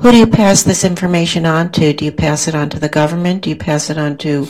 Who 0.00 0.10
do 0.10 0.16
you 0.16 0.26
pass 0.26 0.62
this 0.62 0.82
information 0.82 1.44
on 1.44 1.70
to? 1.72 1.92
Do 1.92 2.06
you 2.06 2.12
pass 2.12 2.48
it 2.48 2.54
on 2.54 2.70
to 2.70 2.78
the 2.78 2.88
government? 2.88 3.42
Do 3.42 3.50
you 3.50 3.56
pass 3.56 3.90
it 3.90 3.98
on 3.98 4.16
to 4.18 4.48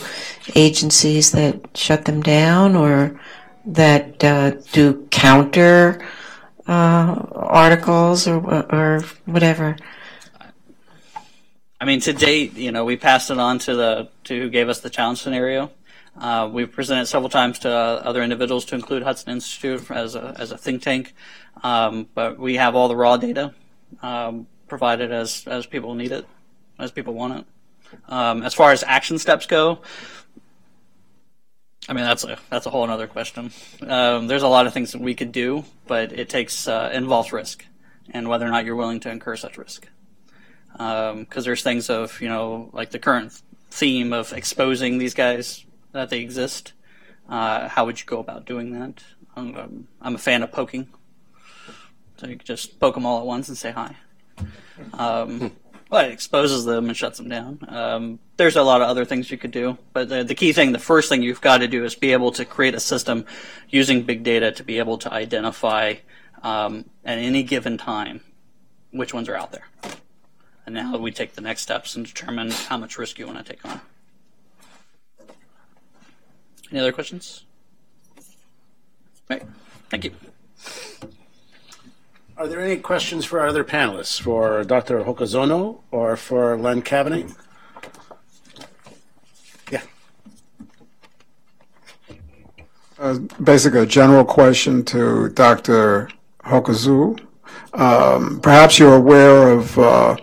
agencies 0.55 1.31
that 1.31 1.75
shut 1.75 2.05
them 2.05 2.21
down 2.21 2.77
or 2.77 3.19
that 3.65 4.23
uh, 4.23 4.51
do 4.71 5.05
counter 5.11 6.05
uh, 6.67 7.15
articles 7.33 8.29
or, 8.29 8.37
or 8.73 9.01
whatever? 9.25 9.75
I 11.81 11.85
mean, 11.85 11.99
to 12.01 12.13
date, 12.13 12.53
you 12.53 12.71
know, 12.71 12.85
we 12.85 12.95
passed 12.95 13.29
it 13.29 13.37
on 13.37 13.59
to 13.59 13.75
the 13.75 14.09
to 14.25 14.39
who 14.39 14.49
gave 14.49 14.69
us 14.69 14.79
the 14.79 14.89
challenge 14.89 15.21
scenario. 15.21 15.71
Uh, 16.17 16.49
we've 16.51 16.71
presented 16.71 17.07
several 17.07 17.29
times 17.29 17.59
to 17.59 17.69
uh, 17.69 18.01
other 18.05 18.23
individuals, 18.23 18.63
to 18.65 18.75
include 18.75 19.03
Hudson 19.03 19.33
Institute 19.33 19.91
as 19.91 20.15
a 20.15 20.33
as 20.39 20.51
a 20.51 20.57
think 20.57 20.81
tank. 20.81 21.13
Um, 21.61 22.07
but 22.13 22.39
we 22.39 22.55
have 22.55 22.73
all 22.73 22.87
the 22.87 22.95
raw 22.95 23.17
data 23.17 23.53
um, 24.01 24.47
provided 24.71 25.11
as 25.11 25.43
as 25.47 25.65
people 25.65 25.95
need 25.95 26.13
it, 26.13 26.25
as 26.79 26.91
people 26.91 27.13
want 27.13 27.39
it. 27.39 27.45
Um, 28.07 28.41
as 28.41 28.53
far 28.53 28.71
as 28.71 28.83
action 28.87 29.19
steps 29.19 29.45
go, 29.45 29.79
I 31.89 31.93
mean 31.93 32.05
that's 32.05 32.23
a 32.23 32.39
that's 32.49 32.65
a 32.65 32.69
whole 32.69 32.89
other 32.89 33.05
question. 33.05 33.51
Um, 33.85 34.27
there's 34.27 34.43
a 34.43 34.47
lot 34.47 34.67
of 34.67 34.73
things 34.73 34.93
that 34.93 35.01
we 35.01 35.13
could 35.13 35.33
do, 35.33 35.65
but 35.87 36.13
it 36.13 36.29
takes 36.29 36.69
uh, 36.69 36.89
involves 36.93 37.33
risk, 37.33 37.65
and 38.11 38.29
whether 38.29 38.45
or 38.47 38.49
not 38.49 38.63
you're 38.63 38.77
willing 38.77 39.01
to 39.01 39.11
incur 39.11 39.35
such 39.35 39.57
risk. 39.57 39.89
Because 40.71 41.43
um, 41.43 41.43
there's 41.43 41.63
things 41.63 41.89
of 41.89 42.21
you 42.21 42.29
know 42.29 42.69
like 42.71 42.91
the 42.91 42.99
current 42.99 43.41
theme 43.71 44.13
of 44.13 44.31
exposing 44.31 44.99
these 44.99 45.13
guys 45.13 45.65
that 45.91 46.09
they 46.09 46.21
exist. 46.21 46.71
Uh, 47.27 47.67
how 47.67 47.85
would 47.85 47.99
you 47.99 48.05
go 48.05 48.19
about 48.19 48.45
doing 48.45 48.71
that? 48.79 49.03
I'm, 49.35 49.87
I'm 50.01 50.15
a 50.15 50.17
fan 50.17 50.43
of 50.43 50.51
poking. 50.51 50.87
So 52.17 52.27
you 52.27 52.35
just 52.35 52.79
poke 52.79 52.95
them 52.95 53.05
all 53.05 53.19
at 53.19 53.25
once 53.25 53.47
and 53.49 53.57
say 53.57 53.71
hi. 53.71 53.95
Um, 54.93 55.51
well, 55.89 56.05
it 56.05 56.13
exposes 56.13 56.63
them 56.63 56.87
and 56.87 56.95
shuts 56.95 57.17
them 57.17 57.27
down. 57.27 57.59
Um, 57.67 58.19
there's 58.37 58.55
a 58.55 58.63
lot 58.63 58.81
of 58.81 58.87
other 58.87 59.03
things 59.03 59.29
you 59.29 59.37
could 59.37 59.51
do, 59.51 59.77
but 59.91 60.07
the, 60.07 60.23
the, 60.23 60.35
key 60.35 60.53
thing, 60.53 60.71
the 60.71 60.79
first 60.79 61.09
thing 61.09 61.21
you've 61.21 61.41
got 61.41 61.57
to 61.57 61.67
do 61.67 61.83
is 61.83 61.95
be 61.95 62.13
able 62.13 62.31
to 62.31 62.45
create 62.45 62.73
a 62.73 62.79
system 62.79 63.25
using 63.69 64.03
big 64.03 64.23
data 64.23 64.51
to 64.53 64.63
be 64.63 64.79
able 64.79 64.97
to 64.99 65.11
identify 65.11 65.95
um, 66.43 66.85
at 67.03 67.17
any 67.17 67.43
given 67.43 67.77
time 67.77 68.21
which 68.91 69.13
ones 69.13 69.27
are 69.27 69.35
out 69.35 69.51
there. 69.51 69.65
And 70.65 70.75
now 70.75 70.97
we 70.97 71.11
take 71.11 71.33
the 71.33 71.41
next 71.41 71.61
steps 71.61 71.95
and 71.95 72.05
determine 72.05 72.51
how 72.51 72.77
much 72.77 72.97
risk 72.97 73.19
you 73.19 73.25
want 73.25 73.45
to 73.45 73.53
take 73.53 73.65
on. 73.65 73.81
Any 76.71 76.79
other 76.79 76.93
questions? 76.93 77.43
Right. 79.29 79.43
Thank 79.89 80.05
you. 80.05 80.11
Are 82.41 82.47
there 82.47 82.59
any 82.59 82.77
questions 82.77 83.23
for 83.23 83.39
our 83.39 83.45
other 83.45 83.63
panelists, 83.63 84.19
for 84.19 84.63
Dr. 84.63 85.03
Hokazono 85.03 85.81
or 85.91 86.17
for 86.17 86.57
Len 86.57 86.81
Caveny? 86.81 87.31
Yeah. 89.69 89.83
Uh, 92.97 93.19
basically, 93.43 93.81
a 93.81 93.85
general 93.85 94.25
question 94.25 94.83
to 94.85 95.29
Dr. 95.29 96.09
Hokazu. 96.43 97.23
Um, 97.75 98.39
perhaps 98.41 98.79
you're 98.79 98.95
aware 98.95 99.51
of 99.51 99.77
uh, 99.77 100.17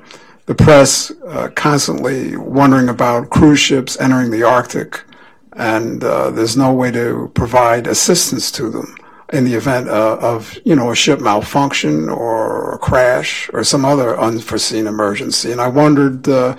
the 0.46 0.56
press 0.56 1.12
uh, 1.24 1.50
constantly 1.54 2.36
wondering 2.36 2.88
about 2.88 3.30
cruise 3.30 3.60
ships 3.60 3.96
entering 4.00 4.32
the 4.32 4.42
Arctic, 4.42 5.04
and 5.52 6.02
uh, 6.02 6.32
there's 6.32 6.56
no 6.56 6.72
way 6.72 6.90
to 6.90 7.30
provide 7.34 7.86
assistance 7.86 8.50
to 8.50 8.70
them 8.70 8.96
in 9.32 9.44
the 9.44 9.54
event 9.54 9.88
uh, 9.88 10.18
of, 10.20 10.58
you 10.64 10.74
know, 10.74 10.90
a 10.90 10.96
ship 10.96 11.20
malfunction 11.20 12.08
or 12.08 12.74
a 12.74 12.78
crash 12.78 13.50
or 13.52 13.62
some 13.62 13.84
other 13.84 14.18
unforeseen 14.18 14.86
emergency. 14.86 15.52
And 15.52 15.60
I 15.60 15.68
wondered, 15.68 16.28
uh, 16.28 16.56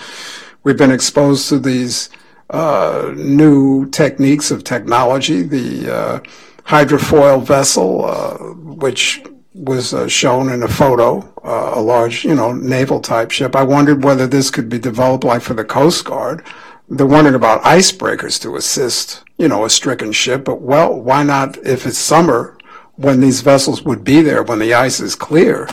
we've 0.63 0.77
been 0.77 0.91
exposed 0.91 1.49
to 1.49 1.59
these 1.59 2.09
uh, 2.51 3.11
new 3.15 3.89
techniques 3.89 4.51
of 4.51 4.63
technology, 4.63 5.41
the 5.41 5.95
uh, 5.95 6.19
hydrofoil 6.63 7.43
vessel, 7.43 8.05
uh, 8.05 8.37
which 8.37 9.23
was 9.53 9.93
uh, 9.93 10.07
shown 10.07 10.49
in 10.49 10.63
a 10.63 10.67
photo, 10.67 11.33
a 11.43 11.81
large, 11.81 12.23
you 12.23 12.35
know, 12.35 12.53
naval 12.53 13.01
type 13.01 13.31
ship. 13.31 13.55
I 13.55 13.63
wondered 13.63 14.03
whether 14.03 14.27
this 14.27 14.51
could 14.51 14.69
be 14.69 14.79
developed 14.79 15.23
like 15.23 15.41
for 15.41 15.53
the 15.55 15.65
Coast 15.65 16.05
Guard. 16.05 16.45
They're 16.87 17.05
wondering 17.05 17.35
about 17.35 17.63
icebreakers 17.63 18.41
to 18.41 18.55
assist, 18.55 19.23
you 19.37 19.47
know, 19.47 19.65
a 19.65 19.69
stricken 19.69 20.11
ship. 20.11 20.45
But 20.45 20.61
well, 20.61 20.99
why 20.99 21.23
not 21.23 21.57
if 21.57 21.85
it's 21.85 21.97
summer 21.97 22.57
when 22.99 23.21
these 23.21 23.39
vessels 23.39 23.83
would 23.83 24.03
be 24.03 24.21
there 24.21 24.43
when 24.43 24.59
the 24.59 24.73
ice 24.73 24.99
is 24.99 25.15
clear, 25.15 25.69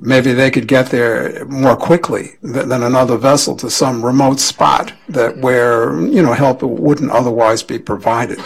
maybe 0.00 0.32
they 0.32 0.50
could 0.50 0.66
get 0.66 0.86
there 0.86 1.44
more 1.44 1.76
quickly 1.76 2.36
than, 2.40 2.70
than 2.70 2.82
another 2.82 3.18
vessel 3.18 3.54
to 3.56 3.68
some 3.68 4.04
remote 4.04 4.40
spot 4.40 4.90
that 5.10 5.36
where 5.36 6.00
you 6.00 6.22
know 6.22 6.32
help 6.32 6.62
wouldn't 6.62 7.10
otherwise 7.10 7.62
be 7.62 7.78
provided. 7.78 8.40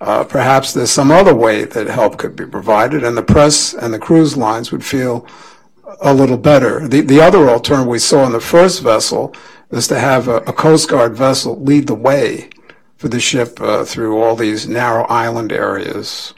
Uh, 0.00 0.22
perhaps 0.22 0.72
there's 0.72 0.90
some 0.90 1.10
other 1.10 1.34
way 1.34 1.64
that 1.64 1.88
help 1.88 2.16
could 2.16 2.36
be 2.36 2.46
provided, 2.46 3.02
and 3.02 3.16
the 3.16 3.22
press 3.22 3.74
and 3.74 3.92
the 3.92 3.98
cruise 3.98 4.36
lines 4.36 4.70
would 4.70 4.84
feel 4.84 5.26
a 6.00 6.14
little 6.14 6.38
better. 6.38 6.86
The, 6.86 7.00
the 7.00 7.20
other 7.20 7.48
alternative 7.48 7.88
we 7.88 7.98
saw 7.98 8.24
in 8.26 8.32
the 8.32 8.40
first 8.40 8.82
vessel 8.82 9.34
is 9.70 9.88
to 9.88 9.98
have 9.98 10.28
a, 10.28 10.36
a 10.38 10.52
Coast 10.52 10.88
Guard 10.90 11.16
vessel 11.16 11.60
lead 11.60 11.88
the 11.88 11.94
way 11.94 12.50
for 12.96 13.08
the 13.08 13.20
ship 13.20 13.60
uh, 13.60 13.84
through 13.84 14.22
all 14.22 14.36
these 14.36 14.68
narrow 14.68 15.04
island 15.04 15.52
areas. 15.52 16.34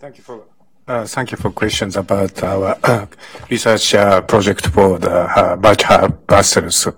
Thank 0.00 0.16
you 0.16 0.24
for 0.24 0.44
uh, 0.88 1.04
thank 1.06 1.30
you 1.30 1.36
for 1.36 1.50
questions 1.50 1.94
about 1.94 2.42
our 2.42 2.74
uh, 2.82 3.06
research 3.50 3.94
uh, 3.94 4.22
project 4.22 4.66
for 4.68 4.98
the 4.98 5.10
uh, 5.10 5.56
virtual 5.56 6.08
buses. 6.26 6.86
Uh, 6.86 6.94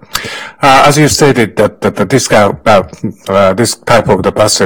as 0.62 0.96
you 0.96 1.08
stated, 1.08 1.56
that, 1.56 1.80
that 1.80 2.08
this 2.08 2.30
uh, 2.30 2.52
uh, 2.64 3.54
this 3.54 3.74
type 3.74 4.08
of 4.08 4.22
the 4.22 4.30
bus 4.30 4.58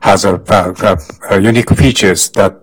has 0.00 0.24
a, 0.24 1.40
unique 1.40 1.68
features 1.76 2.30
that 2.30 2.58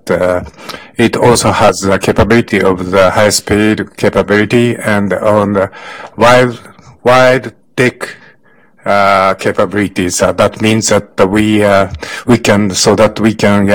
it 0.97 1.15
also 1.15 1.51
has 1.51 1.79
the 1.81 1.99
capability 1.99 2.59
of 2.59 2.89
the 2.89 3.11
high 3.11 3.29
speed 3.29 3.95
capability 3.97 4.75
and 4.77 5.13
on 5.13 5.53
the 5.53 5.71
wide 6.17 6.57
wide 7.03 7.55
deck 7.75 8.03
uh, 8.03 8.20
capabilities. 9.39 10.21
Uh, 10.21 10.31
that 10.33 10.61
means 10.61 10.89
that 10.89 11.19
we 11.29 11.63
uh, 11.63 11.91
we 12.25 12.37
can 12.37 12.71
so 12.71 12.95
that 12.95 13.19
we 13.19 13.33
can 13.33 13.69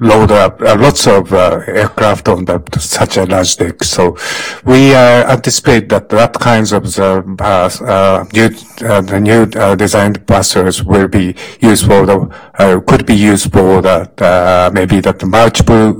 load 0.00 0.30
up 0.30 0.60
uh, 0.60 0.76
lots 0.78 1.06
of 1.06 1.32
uh, 1.32 1.62
aircraft 1.66 2.28
on 2.28 2.44
the, 2.44 2.62
such 2.78 3.16
a 3.16 3.24
large 3.24 3.56
deck. 3.56 3.82
So 3.82 4.16
we 4.64 4.94
uh, 4.94 5.32
anticipate 5.32 5.88
that 5.88 6.08
that 6.10 6.34
kinds 6.34 6.72
of 6.72 6.98
uh, 6.98 7.22
uh, 7.40 7.42
uh, 7.44 8.24
the, 8.24 8.30
new, 8.32 9.02
the 9.02 9.20
new 9.20 9.76
designed 9.76 10.26
buses 10.26 10.82
will 10.84 11.08
be 11.08 11.34
used 11.60 11.86
for 11.86 12.04
the, 12.04 12.82
could 12.86 13.06
be 13.06 13.14
used 13.14 13.52
for 13.52 13.80
that, 13.82 14.72
maybe 14.74 15.00
that 15.00 15.24
multiple 15.24 15.94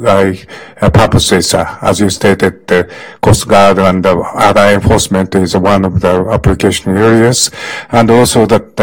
purposes. 0.92 1.54
as 1.54 2.00
you 2.00 2.10
stated, 2.10 2.66
the 2.66 2.92
Coast 3.22 3.48
Guard 3.48 3.78
and 3.78 4.04
the 4.04 4.16
other 4.34 4.74
enforcement 4.74 5.34
is 5.34 5.56
one 5.56 5.84
of 5.84 6.00
the 6.00 6.28
application 6.30 6.96
areas. 6.96 7.50
And 7.90 8.10
also 8.10 8.46
that 8.46 8.78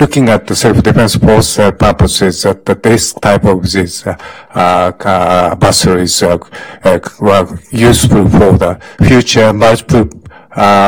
looking 0.00 0.28
at 0.28 0.46
the 0.46 0.56
self-defense 0.56 1.16
force 1.16 1.56
purposes, 1.56 2.42
that, 2.42 2.64
that 2.66 2.82
this 2.82 3.12
type 3.12 3.44
of 3.44 3.70
this 3.70 4.07
uh, 4.08 4.92
uh, 5.00 5.54
batteries 5.56 6.22
uh, 6.22 6.38
were 7.20 7.58
useful 7.70 8.28
for 8.28 8.52
the 8.58 8.80
future 9.06 9.52
multiple 9.52 10.08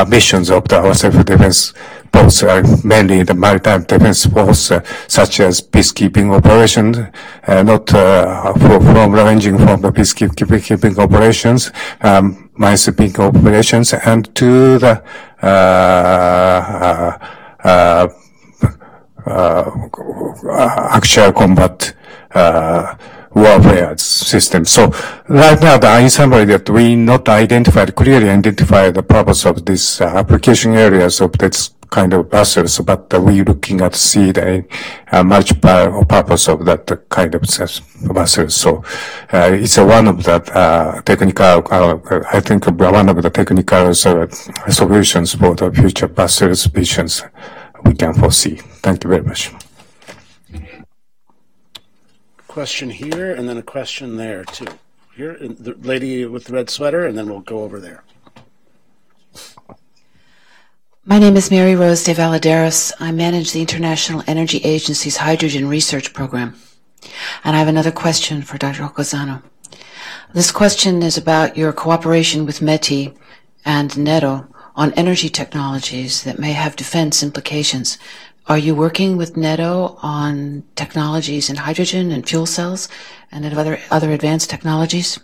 missions 0.09 0.51
of 0.51 0.67
the 0.69 0.95
self-defense 0.95 1.75
force, 2.13 2.43
uh, 2.43 2.63
mainly 2.85 3.23
the 3.23 3.35
maritime 3.35 3.83
defense 3.85 4.27
force, 4.27 4.71
uh, 4.71 4.81
such 5.07 5.41
as 5.41 5.61
peacekeeping 5.61 6.35
operations, 6.35 6.99
uh, 6.99 7.63
not 7.63 7.89
from 7.89 9.13
ranging 9.13 9.57
from 9.59 9.81
the 9.81 9.91
peacekeeping 9.91 10.99
operations, 10.99 11.71
um, 12.03 12.51
minesweeping 12.59 13.19
operations, 13.19 13.93
and 13.93 14.35
to 14.35 14.79
the 14.79 15.03
actual 20.97 21.33
combat 21.33 21.95
warfare 23.33 23.97
system. 23.97 24.65
So 24.65 24.91
right 25.29 25.61
now, 25.61 25.79
the, 25.79 25.99
in 26.01 26.09
that 26.49 26.69
we 26.69 26.97
not 26.97 27.29
identified, 27.29 27.95
clearly 27.95 28.29
identified 28.29 28.95
the 28.95 29.03
purpose 29.03 29.47
of 29.47 29.65
this 29.65 30.01
uh, 30.01 30.07
application 30.07 30.75
areas 30.75 31.21
of 31.21 31.33
this 31.39 31.71
kind 31.91 32.13
of 32.13 32.31
vessels, 32.31 32.79
but 32.81 33.13
uh, 33.13 33.21
we 33.21 33.43
looking 33.43 33.81
at 33.81 33.95
see 33.97 34.31
the 34.31 34.65
uh, 35.11 35.25
multiple 35.25 36.05
purpose 36.05 36.49
of 36.49 36.65
that 36.65 36.87
kind 37.09 37.35
of 37.35 37.43
vessels. 37.43 38.55
So 38.55 38.85
uh, 39.33 39.51
it's 39.53 39.77
one 39.77 40.07
of 40.07 40.23
the 40.23 40.35
uh, 40.35 41.03
technical, 41.03 41.67
uh, 41.71 42.23
I 42.33 42.41
think 42.41 42.67
one 42.67 43.09
of 43.09 43.21
the 43.21 43.31
technical 43.31 43.89
uh, 43.89 43.93
solutions 44.71 45.35
for 45.35 45.55
the 45.57 45.73
future 45.73 46.07
vessels 46.07 46.67
visions 46.67 47.25
we 47.85 47.95
can 47.95 48.15
foresee. 48.15 48.57
Thank 48.83 49.05
you 49.05 49.11
very 49.11 49.23
much. 49.23 49.53
question 52.51 52.91
here, 52.91 53.33
and 53.33 53.49
then 53.49 53.57
a 53.57 53.63
question 53.63 54.17
there, 54.17 54.45
too. 54.45 54.67
Here, 55.15 55.39
the 55.39 55.75
lady 55.83 56.27
with 56.27 56.47
the 56.47 56.53
red 56.53 56.69
sweater, 56.69 57.07
and 57.07 57.17
then 57.17 57.29
we'll 57.29 57.41
go 57.41 57.63
over 57.63 57.79
there. 57.79 58.03
My 61.05 61.21
name 61.21 61.37
is 61.37 61.51
Mary 61.51 61.77
Rose 61.77 62.03
de 62.03 62.13
Valladares. 62.13 62.93
I 62.99 63.13
manage 63.13 63.53
the 63.53 63.61
International 63.61 64.25
Energy 64.27 64.59
Agency's 64.59 65.17
Hydrogen 65.19 65.69
Research 65.69 66.13
Program. 66.13 66.57
And 67.45 67.55
I 67.55 67.61
have 67.61 67.69
another 67.69 67.93
question 67.93 68.43
for 68.43 68.59
Dr. 68.59 68.83
Hokazono. 68.83 69.43
This 70.35 70.51
question 70.51 71.03
is 71.05 71.17
about 71.17 71.57
your 71.57 71.73
cooperation 71.73 72.47
with 72.47 72.61
METI 72.61 73.17
and 73.65 73.97
NEDO 73.97 74.50
on 74.81 74.95
energy 74.95 75.29
technologies 75.29 76.25
that 76.25 76.39
may 76.39 76.53
have 76.53 76.75
defense 76.75 77.23
implications. 77.23 77.99
Are 78.47 78.57
you 78.57 78.75
working 78.75 79.19
with 79.19 79.37
NEDO 79.37 79.99
on 80.03 80.65
technologies 80.75 81.51
in 81.51 81.57
hydrogen 81.57 82.11
and 82.11 82.27
fuel 82.27 82.47
cells 82.47 82.89
and 83.31 83.45
other, 83.45 83.79
other 83.91 84.11
advanced 84.11 84.49
technologies? 84.49 85.21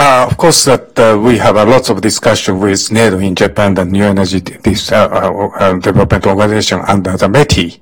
Uh, 0.00 0.26
of 0.30 0.38
course, 0.38 0.64
that 0.64 0.98
uh, 0.98 1.18
we 1.20 1.36
have 1.36 1.56
a 1.56 1.66
lot 1.66 1.90
of 1.90 2.00
discussion 2.00 2.58
with 2.60 2.90
NEDO 2.90 3.18
in 3.18 3.34
Japan, 3.34 3.74
the 3.74 3.84
New 3.84 4.04
Energy 4.04 4.40
this, 4.40 4.90
uh, 4.90 5.06
uh, 5.06 5.48
uh 5.48 5.78
Development 5.78 6.24
Organization 6.26 6.80
under 6.88 7.14
the 7.18 7.28
METI. 7.28 7.78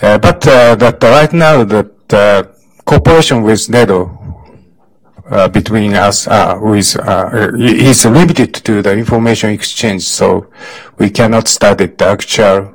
Uh, 0.00 0.16
but 0.18 0.40
that 0.40 1.02
right 1.02 1.32
now, 1.34 1.62
that 1.62 2.54
cooperation 2.86 3.42
with 3.42 3.68
NEDO 5.30 5.52
between 5.52 5.94
us 5.94 6.26
with, 6.26 6.84
is 7.58 8.04
limited 8.04 8.54
to 8.54 8.82
the 8.82 8.92
information 8.92 9.50
exchange, 9.50 10.02
so 10.04 10.46
we 10.98 11.10
cannot 11.10 11.48
study 11.48 11.86
the 11.86 12.06
actual 12.06 12.74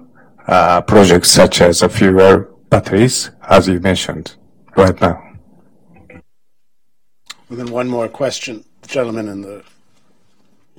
projects 0.87 1.31
such 1.31 1.61
as 1.61 1.81
a 1.81 1.89
fuel 1.89 2.45
batteries, 2.69 3.31
as 3.49 3.67
you 3.67 3.79
mentioned 3.79 4.35
right 4.75 4.99
now. 5.01 5.21
And 7.49 7.59
then 7.59 7.71
one 7.71 7.87
more 7.87 8.09
question 8.09 8.63
the 8.83 8.87
gentleman 8.87 9.27
in 9.27 9.41
the 9.41 9.63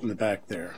in 0.01 0.07
the 0.07 0.15
back 0.15 0.47
there. 0.47 0.75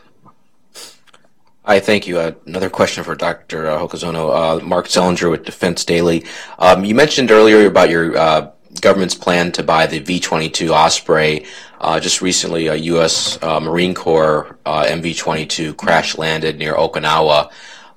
Hi, 1.66 1.80
thank 1.82 2.08
you. 2.08 2.18
Uh, 2.20 2.32
another 2.46 2.70
question 2.70 3.04
for 3.04 3.14
Dr. 3.14 3.68
Uh, 3.68 3.78
Hokazono. 3.78 4.62
Uh, 4.62 4.66
Marc 4.66 4.88
Selinger 4.88 5.30
with 5.30 5.44
Defense 5.44 5.84
Daily. 5.84 6.24
Um, 6.60 6.86
you 6.86 6.96
mentioned 6.96 7.30
earlier 7.30 7.68
about 7.68 7.90
your 7.90 8.16
uh, 8.18 8.52
government's 8.82 9.16
plan 9.16 9.52
to 9.54 9.64
buy 9.64 9.88
the 9.88 10.00
V-22 10.00 10.70
Osprey. 10.70 11.46
Uh, 11.80 12.00
just 12.00 12.22
recently, 12.22 12.68
a 12.68 12.76
U.S. 12.76 13.38
Uh, 13.42 13.60
Marine 13.60 13.94
Corps 13.94 14.58
MV-22 14.66 15.78
crash 15.78 16.18
landed 16.18 16.58
near 16.58 16.74
Okinawa, 16.74 17.52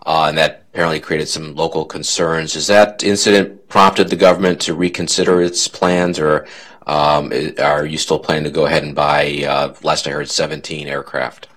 and 0.07 0.39
that 0.39 0.65
apparently 0.73 1.01
created 1.01 1.29
some 1.29 1.55
local 1.55 1.85
concerns. 1.85 2.55
Has 2.55 2.69
that 2.69 3.03
incident 3.03 3.69
prompted 3.69 4.09
the 4.09 4.17
government 4.17 4.61
to 4.63 4.75
reconsider 4.75 5.43
its 5.43 5.67
plans, 5.69 6.19
or 6.19 6.47
um, 6.87 7.33
are 7.59 7.85
you 7.85 7.99
still 7.99 8.19
planning 8.19 8.45
to 8.45 8.51
go 8.51 8.67
ahead 8.67 8.83
and 8.83 8.95
buy, 8.95 9.45
uh, 9.47 9.75
last 9.83 10.07
I 10.07 10.11
heard, 10.11 10.29
17 10.29 10.89
aircraft? 10.89 11.50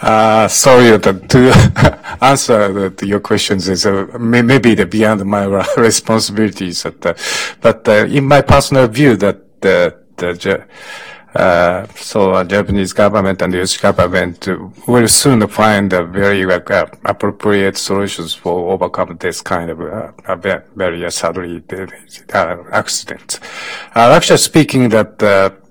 Uh, 0.00 0.48
sorry 0.48 0.98
to 0.98 1.98
answer 2.22 2.94
your 3.02 3.20
questions 3.20 3.68
is 3.68 3.84
uh, 3.84 4.06
maybe 4.18 4.74
beyond 4.84 5.24
my 5.24 5.44
responsibilities, 5.76 6.86
uh, 6.86 7.14
but, 7.60 7.86
uh, 7.88 8.06
in 8.06 8.24
my 8.24 8.40
personal 8.40 8.88
view, 8.88 9.16
uh, 11.34 11.86
so 11.94 12.44
Japanese 12.44 12.92
government 12.92 13.40
and 13.42 13.52
the 13.52 13.62
US 13.62 13.76
government 13.76 14.48
will 14.86 15.08
soon 15.08 15.46
find 15.48 15.92
a 15.92 16.04
very 16.04 16.44
uh, 16.44 16.86
appropriate 17.04 17.76
solutions 17.76 18.34
for 18.34 18.72
overcome 18.72 19.16
this 19.18 19.40
kind 19.40 19.70
of 19.70 19.78
very 20.74 21.10
sadly 21.10 21.62
accident. 22.72 23.40
Actually 23.94 24.38
speaking 24.38 24.88
that 24.90 25.61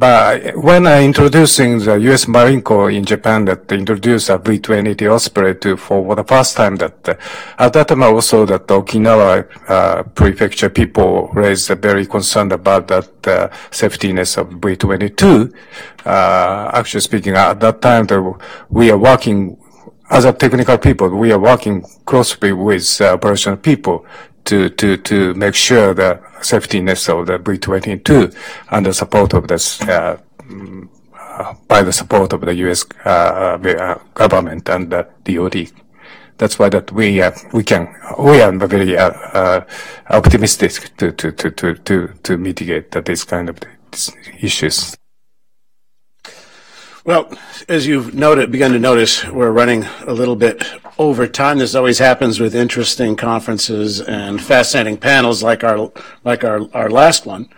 but 0.00 0.56
when 0.56 0.86
I 0.86 1.04
introducing 1.04 1.78
the 1.78 1.96
U.S. 2.08 2.26
Marine 2.26 2.62
Corps 2.62 2.90
in 2.90 3.04
Japan 3.04 3.44
that 3.44 3.70
introduced 3.70 4.30
a 4.30 4.38
V-22 4.38 5.12
Osprey 5.12 5.54
to, 5.56 5.76
for 5.76 6.16
the 6.16 6.24
first 6.24 6.56
time 6.56 6.76
that 6.76 7.06
uh, 7.06 7.14
at 7.58 7.74
that 7.74 7.88
time 7.88 8.02
also 8.02 8.46
that 8.46 8.66
Okinawa 8.66 9.46
uh, 9.68 10.02
prefecture 10.04 10.70
people 10.70 11.28
raised 11.34 11.70
a 11.70 11.76
very 11.76 12.06
concerned 12.06 12.52
about 12.52 12.88
that 12.88 13.28
uh, 13.28 13.48
safetiness 13.70 14.38
of 14.38 14.48
V-22. 14.48 15.52
Uh, 16.06 16.70
actually 16.72 17.02
speaking, 17.02 17.34
at 17.34 17.60
that 17.60 17.82
time 17.82 18.06
we 18.70 18.90
are 18.90 18.96
working 18.98 19.58
as 20.10 20.24
a 20.24 20.32
technical 20.32 20.76
people, 20.76 21.08
we 21.08 21.30
are 21.30 21.38
working 21.38 21.82
closely 22.04 22.52
with 22.52 23.00
uh, 23.00 23.12
operational 23.12 23.56
people 23.56 24.04
to, 24.50 24.68
to, 24.68 24.96
to 24.96 25.34
make 25.34 25.54
sure 25.54 25.94
the 25.94 26.20
safetiness 26.40 27.08
of 27.08 27.26
the 27.28 27.38
V-22 27.38 28.34
and 28.70 28.86
the 28.86 28.92
support 28.92 29.32
of 29.34 29.46
this, 29.46 29.80
uh, 29.82 30.18
uh, 31.14 31.54
by 31.68 31.82
the 31.82 31.92
support 31.92 32.32
of 32.32 32.40
the 32.40 32.54
U.S. 32.56 32.84
Uh, 33.04 33.08
uh, 33.08 33.98
government 34.14 34.68
and 34.68 34.90
the 34.90 35.06
DoD. 35.22 35.70
That's 36.36 36.58
why 36.58 36.68
that 36.70 36.90
we 36.90 37.22
uh, 37.22 37.32
we 37.52 37.62
can 37.62 37.94
we 38.18 38.40
are 38.40 38.50
very 38.66 38.96
uh, 38.96 39.60
optimistic 40.08 40.96
to 40.96 41.12
to 41.12 41.30
to 41.32 41.50
to 41.50 41.74
to 41.74 42.08
to 42.22 42.36
mitigate 42.38 42.90
this 42.92 43.24
kind 43.24 43.50
of 43.50 43.58
issues. 44.40 44.96
Well, 47.10 47.28
as 47.68 47.88
you've 47.88 48.14
noted, 48.14 48.52
begun 48.52 48.70
to 48.70 48.78
notice, 48.78 49.26
we're 49.26 49.50
running 49.50 49.82
a 50.06 50.12
little 50.12 50.36
bit 50.36 50.62
over 50.96 51.26
time. 51.26 51.58
This 51.58 51.74
always 51.74 51.98
happens 51.98 52.38
with 52.38 52.54
interesting 52.54 53.16
conferences 53.16 54.00
and 54.00 54.40
fascinating 54.40 54.96
panels 54.96 55.42
like 55.42 55.64
our 55.64 55.90
like 56.22 56.44
our, 56.44 56.72
our 56.72 56.88
last 56.88 57.26
one. 57.26 57.48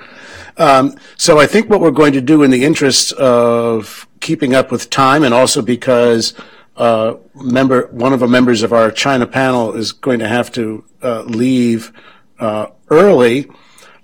Um, 0.57 0.97
so 1.19 1.39
I 1.39 1.47
think 1.47 1.69
what 1.69 1.83
we're 1.83 1.91
going 1.91 2.15
to 2.15 2.23
do 2.23 2.45
in 2.45 2.51
the 2.51 2.65
interest 2.65 3.13
of 3.13 4.09
keeping 4.21 4.55
up 4.55 4.73
with 4.73 4.89
time 4.89 5.23
and 5.23 5.35
also 5.35 5.61
because 5.61 6.33
uh, 6.79 7.17
member 7.35 7.89
one 7.89 8.15
of 8.15 8.21
the 8.21 8.29
members 8.29 8.63
of 8.63 8.73
our 8.73 8.91
China 8.91 9.27
panel 9.27 9.75
is 9.75 9.93
going 9.93 10.21
to 10.21 10.29
have 10.29 10.51
to 10.53 10.83
uh, 11.03 11.25
leave 11.25 11.93
uh, 12.39 12.69
early 12.89 13.51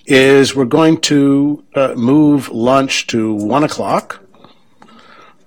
is 0.04 0.54
we're 0.54 0.66
going 0.66 1.00
to 1.00 1.64
uh, 1.74 1.94
move 1.94 2.50
lunch 2.50 3.06
to 3.06 3.32
one 3.32 3.64
o'clock 3.64 4.22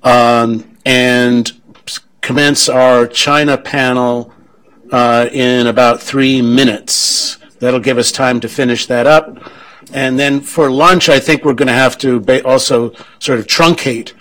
um, 0.03 0.77
and 0.85 1.51
commence 2.21 2.69
our 2.69 3.07
China 3.07 3.57
panel 3.57 4.33
uh, 4.91 5.27
in 5.31 5.67
about 5.67 6.01
three 6.01 6.41
minutes. 6.41 7.37
That'll 7.59 7.79
give 7.79 7.97
us 7.97 8.11
time 8.11 8.39
to 8.41 8.49
finish 8.49 8.87
that 8.87 9.07
up. 9.07 9.51
And 9.93 10.17
then 10.17 10.41
for 10.41 10.71
lunch, 10.71 11.09
I 11.09 11.19
think 11.19 11.43
we're 11.43 11.53
going 11.53 11.67
to 11.67 11.73
have 11.73 11.97
to 11.99 12.19
ba- 12.19 12.45
also 12.45 12.93
sort 13.19 13.39
of 13.39 13.47
truncate 13.47 14.13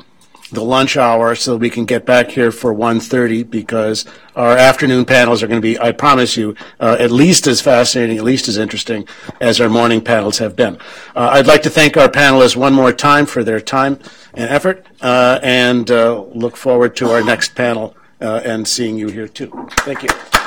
the 0.50 0.62
lunch 0.62 0.96
hour 0.96 1.34
so 1.34 1.56
we 1.56 1.70
can 1.70 1.84
get 1.84 2.04
back 2.04 2.30
here 2.30 2.52
for 2.52 2.74
1.30 2.74 3.48
because 3.50 4.04
our 4.36 4.56
afternoon 4.56 5.04
panels 5.04 5.42
are 5.42 5.46
going 5.46 5.60
to 5.60 5.66
be, 5.66 5.78
I 5.78 5.92
promise 5.92 6.36
you, 6.36 6.54
uh, 6.78 6.96
at 6.98 7.10
least 7.10 7.46
as 7.46 7.60
fascinating, 7.60 8.18
at 8.18 8.24
least 8.24 8.48
as 8.48 8.56
interesting 8.56 9.06
as 9.40 9.60
our 9.60 9.68
morning 9.68 10.00
panels 10.00 10.38
have 10.38 10.56
been. 10.56 10.76
Uh, 11.14 11.30
I'd 11.32 11.46
like 11.46 11.62
to 11.62 11.70
thank 11.70 11.96
our 11.96 12.08
panelists 12.08 12.56
one 12.56 12.72
more 12.72 12.92
time 12.92 13.26
for 13.26 13.44
their 13.44 13.60
time 13.60 13.98
and 14.34 14.50
effort 14.50 14.86
uh, 15.00 15.38
and 15.42 15.90
uh, 15.90 16.22
look 16.34 16.56
forward 16.56 16.96
to 16.96 17.10
our 17.10 17.22
next 17.22 17.54
panel 17.54 17.96
uh, 18.20 18.40
and 18.44 18.66
seeing 18.66 18.98
you 18.98 19.08
here 19.08 19.28
too. 19.28 19.50
Thank 19.78 20.02
you. 20.02 20.39